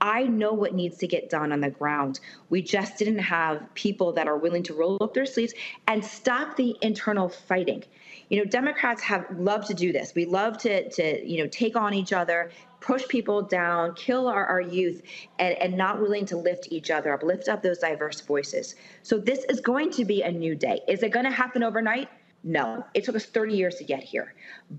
I 0.00 0.24
know 0.24 0.52
what 0.52 0.74
needs 0.74 0.98
to 0.98 1.06
get 1.06 1.30
done 1.30 1.52
on 1.52 1.60
the 1.60 1.70
ground. 1.70 2.20
We 2.50 2.62
just 2.62 2.98
didn't 2.98 3.18
have 3.18 3.62
people 3.74 4.12
that 4.12 4.26
are 4.26 4.36
willing 4.36 4.62
to 4.64 4.74
roll 4.74 4.98
up 5.00 5.14
their 5.14 5.26
sleeves 5.26 5.54
and 5.88 6.04
stop 6.04 6.56
the 6.56 6.76
internal 6.82 7.28
fighting. 7.28 7.84
You 8.28 8.38
know, 8.38 8.44
Democrats 8.44 9.02
have 9.02 9.26
loved 9.38 9.68
to 9.68 9.74
do 9.74 9.92
this. 9.92 10.14
We 10.14 10.24
love 10.24 10.58
to 10.58 10.88
to 10.90 11.26
you 11.26 11.42
know 11.42 11.48
take 11.48 11.76
on 11.76 11.94
each 11.94 12.12
other, 12.12 12.50
push 12.80 13.06
people 13.08 13.42
down, 13.42 13.94
kill 13.94 14.28
our, 14.28 14.44
our 14.44 14.60
youth, 14.60 15.02
and, 15.38 15.56
and 15.56 15.76
not 15.76 16.00
willing 16.00 16.26
to 16.26 16.36
lift 16.36 16.68
each 16.70 16.90
other 16.90 17.12
up, 17.12 17.22
lift 17.22 17.48
up 17.48 17.62
those 17.62 17.78
diverse 17.78 18.20
voices. 18.20 18.74
So 19.02 19.18
this 19.18 19.44
is 19.48 19.60
going 19.60 19.90
to 19.92 20.04
be 20.04 20.22
a 20.22 20.30
new 20.30 20.54
day. 20.54 20.80
Is 20.86 21.02
it 21.02 21.10
going 21.10 21.24
to 21.24 21.30
happen 21.30 21.62
overnight? 21.62 22.08
No. 22.42 22.84
It 22.92 23.04
took 23.04 23.16
us 23.16 23.24
30 23.24 23.54
years 23.54 23.76
to 23.76 23.84
get 23.84 24.02
here. 24.02 24.34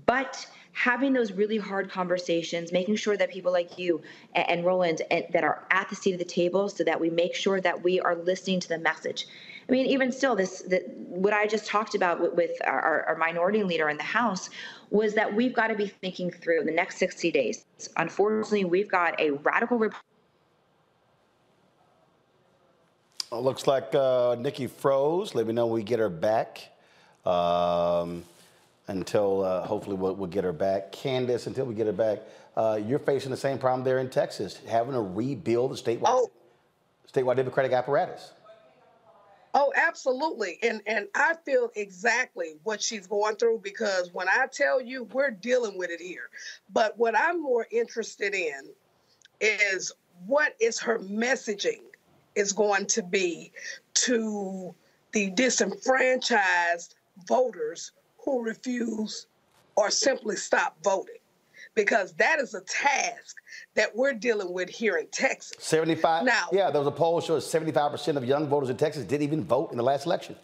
But 0.06 0.46
having 0.76 1.14
those 1.14 1.32
really 1.32 1.56
hard 1.56 1.90
conversations, 1.90 2.70
making 2.70 2.94
sure 2.94 3.16
that 3.16 3.30
people 3.30 3.50
like 3.50 3.78
you 3.78 4.02
and, 4.34 4.50
and 4.50 4.64
Roland 4.66 5.00
and, 5.10 5.24
that 5.32 5.42
are 5.42 5.66
at 5.70 5.88
the 5.88 5.96
seat 5.96 6.12
of 6.12 6.18
the 6.18 6.24
table 6.24 6.68
so 6.68 6.84
that 6.84 7.00
we 7.00 7.08
make 7.08 7.34
sure 7.34 7.62
that 7.62 7.82
we 7.82 7.98
are 7.98 8.14
listening 8.14 8.60
to 8.60 8.68
the 8.68 8.78
message. 8.78 9.26
I 9.66 9.72
mean, 9.72 9.86
even 9.86 10.12
still, 10.12 10.36
this 10.36 10.60
the, 10.60 10.80
what 11.08 11.32
I 11.32 11.46
just 11.46 11.66
talked 11.66 11.94
about 11.94 12.20
with, 12.20 12.34
with 12.34 12.50
our, 12.62 13.06
our, 13.08 13.16
minority 13.16 13.62
leader 13.62 13.88
in 13.88 13.96
the 13.96 14.02
House 14.02 14.50
was 14.90 15.14
that 15.14 15.34
we've 15.34 15.54
got 15.54 15.68
to 15.68 15.74
be 15.74 15.86
thinking 15.86 16.30
through 16.30 16.64
the 16.64 16.72
next 16.72 16.98
60 16.98 17.32
days. 17.32 17.64
Unfortunately, 17.96 18.66
we've 18.66 18.90
got 18.90 19.18
a 19.18 19.30
radical. 19.30 19.78
Rep- 19.78 19.94
looks 23.32 23.66
like 23.66 23.94
uh, 23.94 24.36
Nikki 24.38 24.66
froze. 24.66 25.34
Let 25.34 25.46
me 25.46 25.54
know 25.54 25.66
when 25.66 25.76
we 25.76 25.82
get 25.82 26.00
her 26.00 26.10
back. 26.10 26.70
Um, 27.24 28.24
until 28.88 29.44
uh, 29.44 29.66
hopefully 29.66 29.96
we'll, 29.96 30.14
we'll, 30.14 30.28
get 30.28 30.44
her 30.44 30.52
back. 30.52 30.92
Candace, 30.92 31.46
until 31.46 31.64
we 31.64 31.74
get 31.74 31.86
her 31.86 31.92
back, 31.92 32.20
uh, 32.56 32.80
you're 32.82 32.98
facing 32.98 33.30
the 33.30 33.36
same 33.36 33.58
problem 33.58 33.84
there 33.84 33.98
in 33.98 34.08
Texas, 34.08 34.60
having 34.68 34.92
to 34.92 35.00
rebuild 35.00 35.72
the 35.72 35.76
statewide, 35.76 36.02
oh. 36.04 36.30
statewide 37.12 37.36
Democratic 37.36 37.72
apparatus. 37.72 38.32
Oh, 39.58 39.72
absolutely. 39.74 40.58
And 40.62 40.82
and 40.86 41.08
I 41.14 41.34
feel 41.46 41.70
exactly 41.76 42.56
what 42.62 42.82
she's 42.82 43.06
going 43.06 43.36
through 43.36 43.60
because 43.64 44.12
when 44.12 44.28
I 44.28 44.48
tell 44.52 44.82
you 44.82 45.04
we're 45.04 45.30
dealing 45.30 45.78
with 45.78 45.88
it 45.88 46.00
here. 46.00 46.28
But 46.70 46.98
what 46.98 47.18
I'm 47.18 47.42
more 47.42 47.66
interested 47.70 48.34
in 48.34 48.68
is 49.40 49.92
what 50.26 50.54
is 50.60 50.78
her 50.80 50.98
messaging 50.98 51.84
is 52.34 52.52
going 52.52 52.84
to 52.88 53.02
be 53.02 53.50
to 53.94 54.74
the 55.12 55.30
disenfranchised 55.30 56.94
voters 57.26 57.92
who 58.26 58.42
refuse 58.42 59.26
or 59.76 59.90
simply 59.90 60.36
stop 60.36 60.76
voting 60.84 61.14
because 61.74 62.12
that 62.14 62.40
is 62.40 62.54
a 62.54 62.60
task 62.62 63.36
that 63.74 63.94
we're 63.94 64.12
dealing 64.12 64.52
with 64.52 64.68
here 64.68 64.96
in 64.96 65.06
Texas. 65.08 65.52
75. 65.58 66.24
Now, 66.24 66.48
yeah, 66.52 66.70
there 66.70 66.80
was 66.80 66.88
a 66.88 66.92
poll 66.92 67.20
showing 67.20 67.40
75% 67.40 68.16
of 68.16 68.24
young 68.24 68.48
voters 68.48 68.68
in 68.68 68.76
Texas 68.76 69.04
didn't 69.04 69.22
even 69.22 69.44
vote 69.44 69.70
in 69.70 69.78
the 69.78 69.82
last 69.82 70.06
election. 70.06 70.36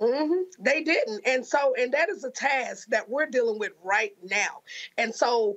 Mm-hmm. 0.00 0.62
They 0.62 0.82
didn't. 0.82 1.22
And 1.26 1.44
so, 1.44 1.74
and 1.78 1.92
that 1.92 2.08
is 2.08 2.24
a 2.24 2.30
task 2.30 2.88
that 2.88 3.08
we're 3.08 3.26
dealing 3.26 3.58
with 3.58 3.72
right 3.82 4.14
now. 4.28 4.62
And 4.98 5.14
so, 5.14 5.56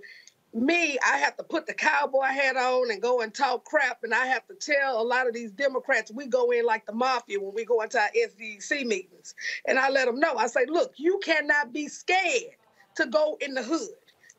me, 0.56 0.98
I 1.06 1.18
have 1.18 1.36
to 1.38 1.44
put 1.44 1.68
the 1.68 1.74
cowboy 1.74 2.26
hat 2.26 2.56
on 2.56 2.90
and 2.90 3.02
go 3.02 3.22
and 3.22 3.34
talk 3.34 3.66
crap. 3.66 4.04
And 4.04 4.14
I 4.14 4.26
have 4.28 4.48
to 4.48 4.56
tell 4.56 5.02
a 5.02 5.04
lot 5.04 5.28
of 5.28 5.34
these 5.34 5.52
Democrats, 5.52 6.12
we 6.12 6.28
go 6.28 6.52
in 6.52 6.66
like 6.66 6.86
the 6.86 6.94
mafia 6.94 7.40
when 7.40 7.54
we 7.54 7.66
go 7.66 7.82
into 7.82 8.00
our 8.00 8.10
SDC 8.18 8.86
meetings. 8.86 9.36
And 9.68 9.78
I 9.78 9.90
let 9.90 10.06
them 10.06 10.20
know, 10.20 10.36
I 10.36 10.48
say, 10.48 10.66
look, 10.68 10.94
you 10.96 11.20
cannot 11.24 11.74
be 11.74 11.88
scared 11.90 12.56
to 12.96 13.06
go 13.08 13.38
in 13.42 13.54
the 13.54 13.64
hood. 13.64 13.90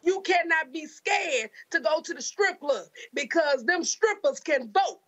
You 0.02 0.22
cannot 0.22 0.72
be 0.72 0.86
scared 0.86 1.50
to 1.70 1.80
go 1.80 2.00
to 2.00 2.14
the 2.14 2.22
strip 2.22 2.60
club 2.60 2.86
because 3.12 3.64
them 3.64 3.84
strippers 3.84 4.40
can 4.40 4.70
vote. 4.72 5.00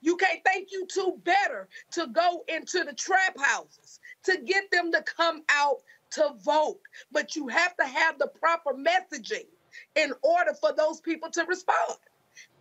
You 0.00 0.16
can't 0.16 0.42
think 0.44 0.68
you 0.72 0.86
two 0.86 1.20
better 1.24 1.68
to 1.92 2.06
go 2.08 2.44
into 2.48 2.84
the 2.84 2.94
trap 2.94 3.36
houses 3.38 4.00
to 4.24 4.38
get 4.38 4.70
them 4.70 4.90
to 4.92 5.02
come 5.02 5.42
out 5.50 5.78
to 6.12 6.32
vote. 6.44 6.80
But 7.12 7.36
you 7.36 7.48
have 7.48 7.76
to 7.76 7.84
have 7.84 8.18
the 8.18 8.28
proper 8.28 8.72
messaging 8.74 9.46
in 9.94 10.12
order 10.22 10.54
for 10.54 10.72
those 10.72 11.00
people 11.00 11.30
to 11.30 11.44
respond. 11.44 11.96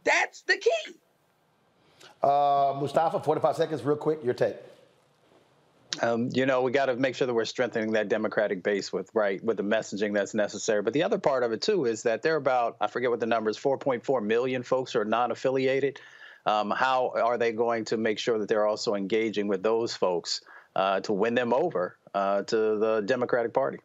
That's 0.03 0.41
the 0.41 0.57
key. 0.57 0.93
Uh, 2.23 2.77
Mustafa, 2.79 3.19
45 3.19 3.55
seconds, 3.55 3.83
real 3.83 3.97
quick, 3.97 4.23
your 4.23 4.33
take. 4.33 4.55
Um, 6.01 6.29
you 6.33 6.45
know, 6.45 6.61
we 6.61 6.71
got 6.71 6.87
to 6.87 6.95
make 6.95 7.15
sure 7.15 7.27
that 7.27 7.33
we're 7.33 7.45
strengthening 7.45 7.93
that 7.93 8.07
Democratic 8.07 8.61
base 8.61 8.93
with 8.93 9.09
right 9.13 9.43
with 9.43 9.57
the 9.57 9.63
messaging 9.63 10.13
that's 10.13 10.33
necessary. 10.33 10.81
But 10.81 10.93
the 10.93 11.03
other 11.03 11.17
part 11.17 11.43
of 11.43 11.51
it 11.51 11.61
too 11.61 11.85
is 11.85 12.03
that 12.03 12.21
there 12.21 12.33
are 12.35 12.37
about 12.37 12.77
I 12.79 12.87
forget 12.87 13.09
what 13.09 13.19
the 13.19 13.25
numbers 13.25 13.57
4.4 13.57 14.23
million 14.23 14.63
folks 14.63 14.95
are 14.95 15.05
non-affiliated. 15.05 15.99
Um, 16.45 16.71
how 16.71 17.13
are 17.15 17.37
they 17.37 17.51
going 17.51 17.85
to 17.85 17.97
make 17.97 18.19
sure 18.19 18.39
that 18.39 18.47
they're 18.47 18.65
also 18.65 18.95
engaging 18.95 19.47
with 19.47 19.63
those 19.63 19.93
folks 19.95 20.41
uh, 20.75 21.01
to 21.01 21.13
win 21.13 21.35
them 21.35 21.53
over 21.53 21.97
uh, 22.13 22.43
to 22.43 22.55
the 22.77 23.03
Democratic 23.05 23.53
Party? 23.53 23.79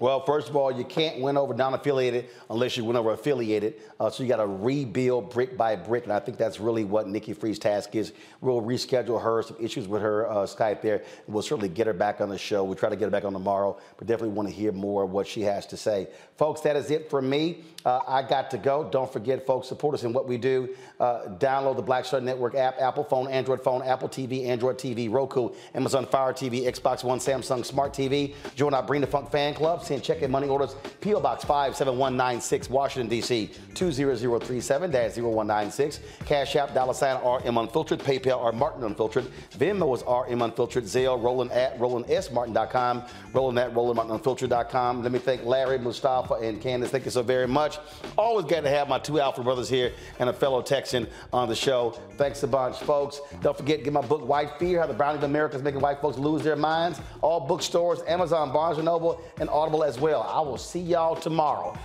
Well, 0.00 0.24
first 0.24 0.48
of 0.48 0.54
all, 0.54 0.70
you 0.70 0.84
can't 0.84 1.20
win 1.20 1.36
over 1.36 1.52
non-affiliated 1.54 2.28
unless 2.50 2.76
you 2.76 2.84
win 2.84 2.96
over 2.96 3.10
affiliated. 3.10 3.80
Uh, 3.98 4.08
so 4.08 4.22
you 4.22 4.28
got 4.28 4.36
to 4.36 4.46
rebuild 4.46 5.30
brick 5.30 5.56
by 5.56 5.74
brick, 5.74 6.04
and 6.04 6.12
I 6.12 6.20
think 6.20 6.38
that's 6.38 6.60
really 6.60 6.84
what 6.84 7.08
Nikki 7.08 7.32
Fried's 7.32 7.58
task 7.58 7.96
is. 7.96 8.12
We'll 8.40 8.62
reschedule 8.62 9.20
her, 9.20 9.42
some 9.42 9.56
issues 9.58 9.88
with 9.88 10.00
her 10.02 10.30
uh, 10.30 10.34
Skype 10.46 10.82
there, 10.82 11.02
we'll 11.26 11.42
certainly 11.42 11.68
get 11.68 11.88
her 11.88 11.92
back 11.92 12.20
on 12.20 12.28
the 12.28 12.38
show. 12.38 12.62
We'll 12.62 12.76
try 12.76 12.90
to 12.90 12.94
get 12.94 13.06
her 13.06 13.10
back 13.10 13.24
on 13.24 13.32
tomorrow, 13.32 13.76
but 13.96 14.06
definitely 14.06 14.36
want 14.36 14.48
to 14.48 14.54
hear 14.54 14.70
more 14.70 15.02
of 15.02 15.10
what 15.10 15.26
she 15.26 15.40
has 15.42 15.66
to 15.66 15.76
say. 15.76 16.06
Folks, 16.36 16.60
that 16.60 16.76
is 16.76 16.92
it 16.92 17.10
for 17.10 17.20
me. 17.20 17.64
Uh, 17.84 17.98
I 18.06 18.22
got 18.22 18.52
to 18.52 18.58
go. 18.58 18.88
Don't 18.88 19.12
forget, 19.12 19.44
folks, 19.46 19.66
support 19.66 19.94
us 19.94 20.04
in 20.04 20.12
what 20.12 20.28
we 20.28 20.36
do. 20.36 20.76
Uh, 21.00 21.22
download 21.38 21.74
the 21.74 21.82
Black 21.82 22.04
Star 22.04 22.20
Network 22.20 22.54
app, 22.54 22.80
Apple 22.80 23.02
phone, 23.02 23.26
Android 23.26 23.64
phone, 23.64 23.82
Apple 23.82 24.08
TV, 24.08 24.46
Android 24.46 24.78
TV, 24.78 25.10
Roku, 25.10 25.50
Amazon 25.74 26.06
Fire 26.06 26.32
TV, 26.32 26.66
Xbox 26.66 27.02
One, 27.02 27.18
Samsung 27.18 27.64
Smart 27.64 27.92
TV. 27.92 28.34
Join 28.54 28.74
our 28.74 28.82
Bring 28.82 29.00
the 29.00 29.06
Funk 29.08 29.32
fan 29.32 29.54
club. 29.54 29.82
Send 29.88 30.04
check 30.04 30.20
and 30.20 30.30
money 30.30 30.48
orders. 30.48 30.76
P.O. 31.00 31.20
Box 31.20 31.44
57196, 31.44 32.68
Washington, 32.68 33.08
D.C. 33.08 33.50
20037-0196. 33.72 36.00
Cash 36.26 36.56
App, 36.56 36.74
dollar 36.74 36.92
sign 36.92 37.16
RM 37.24 37.56
Unfiltered. 37.56 38.00
PayPal 38.00 38.38
or 38.38 38.52
Martin 38.52 38.84
Unfiltered. 38.84 39.24
Venmo 39.52 39.96
is 39.96 40.02
RM 40.02 40.42
Unfiltered. 40.42 40.84
Zelle, 40.84 41.22
Roland 41.22 41.52
at 41.52 41.78
RolandSMartin.com. 41.78 43.02
Roland 43.32 43.58
at 43.58 43.72
RolandMartinUnfiltered.com. 43.72 45.02
Let 45.02 45.10
me 45.10 45.18
thank 45.18 45.46
Larry, 45.46 45.78
Mustafa, 45.78 46.34
and 46.34 46.60
Candace. 46.60 46.90
Thank 46.90 47.06
you 47.06 47.10
so 47.10 47.22
very 47.22 47.48
much. 47.48 47.78
Always 48.18 48.44
got 48.44 48.64
to 48.64 48.68
have 48.68 48.90
my 48.90 48.98
two 48.98 49.20
Alpha 49.20 49.42
brothers 49.42 49.70
here 49.70 49.94
and 50.18 50.28
a 50.28 50.34
fellow 50.34 50.60
Texan 50.60 51.06
on 51.32 51.48
the 51.48 51.56
show. 51.56 51.92
Thanks 52.18 52.42
a 52.42 52.46
bunch, 52.46 52.76
folks. 52.76 53.22
Don't 53.40 53.56
forget, 53.56 53.78
to 53.78 53.84
get 53.84 53.94
my 53.94 54.02
book, 54.02 54.28
White 54.28 54.50
Fear, 54.58 54.80
How 54.80 54.86
the 54.86 54.92
Browning 54.92 55.16
of 55.18 55.24
America 55.24 55.56
is 55.56 55.62
Making 55.62 55.80
White 55.80 56.02
Folks 56.02 56.18
Lose 56.18 56.44
Their 56.44 56.56
Minds. 56.56 57.00
All 57.22 57.40
bookstores, 57.40 58.02
Amazon, 58.06 58.52
Barnes 58.52 58.76
& 58.78 58.82
Noble, 58.84 59.22
and 59.40 59.48
Audible 59.48 59.77
as 59.84 59.98
well. 60.00 60.22
I 60.22 60.40
will 60.40 60.58
see 60.58 60.80
y'all 60.80 61.16
tomorrow. 61.16 61.76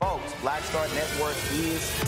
Folks, 0.00 0.34
Black 0.40 0.62
Star 0.62 0.86
Network 0.94 1.36
is 1.52 2.07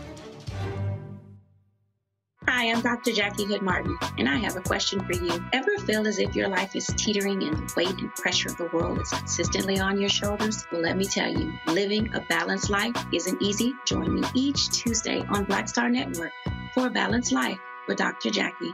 Hi, 2.47 2.71
I'm 2.71 2.81
Dr. 2.81 3.11
Jackie 3.11 3.45
Hood 3.45 3.61
Martin, 3.61 3.97
and 4.17 4.27
I 4.27 4.37
have 4.37 4.55
a 4.55 4.61
question 4.61 4.99
for 5.05 5.13
you. 5.13 5.43
Ever 5.53 5.77
feel 5.77 6.07
as 6.07 6.17
if 6.17 6.35
your 6.35 6.47
life 6.47 6.75
is 6.75 6.87
teetering 6.97 7.43
and 7.43 7.55
the 7.55 7.73
weight 7.77 7.99
and 7.99 8.13
pressure 8.15 8.49
of 8.49 8.57
the 8.57 8.69
world 8.73 8.99
is 8.99 9.09
consistently 9.09 9.79
on 9.79 9.99
your 9.99 10.09
shoulders? 10.09 10.65
Well, 10.71 10.81
let 10.81 10.97
me 10.97 11.05
tell 11.05 11.31
you, 11.31 11.53
living 11.67 12.13
a 12.15 12.21
balanced 12.21 12.71
life 12.71 12.95
isn't 13.13 13.41
easy. 13.43 13.75
Join 13.85 14.15
me 14.15 14.23
each 14.33 14.69
Tuesday 14.69 15.23
on 15.29 15.45
Black 15.45 15.69
Star 15.69 15.87
Network 15.87 16.31
for 16.73 16.87
a 16.87 16.89
balanced 16.89 17.31
life 17.31 17.59
with 17.87 17.97
Dr. 17.97 18.31
Jackie. 18.31 18.73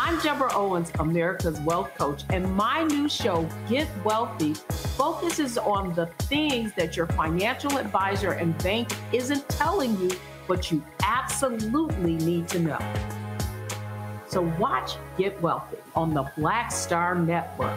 I'm 0.00 0.20
Deborah 0.20 0.54
Owens, 0.54 0.92
America's 1.00 1.58
Wealth 1.62 1.92
Coach, 1.98 2.22
and 2.30 2.54
my 2.54 2.84
new 2.84 3.08
show, 3.08 3.48
Get 3.68 3.88
Wealthy, 4.04 4.54
focuses 4.54 5.58
on 5.58 5.92
the 5.92 6.06
things 6.20 6.72
that 6.76 6.96
your 6.96 7.06
financial 7.08 7.78
advisor 7.78 8.30
and 8.30 8.56
bank 8.62 8.92
isn't 9.12 9.48
telling 9.48 10.00
you, 10.00 10.10
but 10.46 10.70
you 10.70 10.84
absolutely 11.02 12.14
need 12.14 12.46
to 12.46 12.60
know. 12.60 12.94
So 14.28 14.42
watch 14.60 14.92
Get 15.16 15.42
Wealthy 15.42 15.78
on 15.96 16.14
the 16.14 16.30
Black 16.38 16.70
Star 16.70 17.16
Network. 17.16 17.76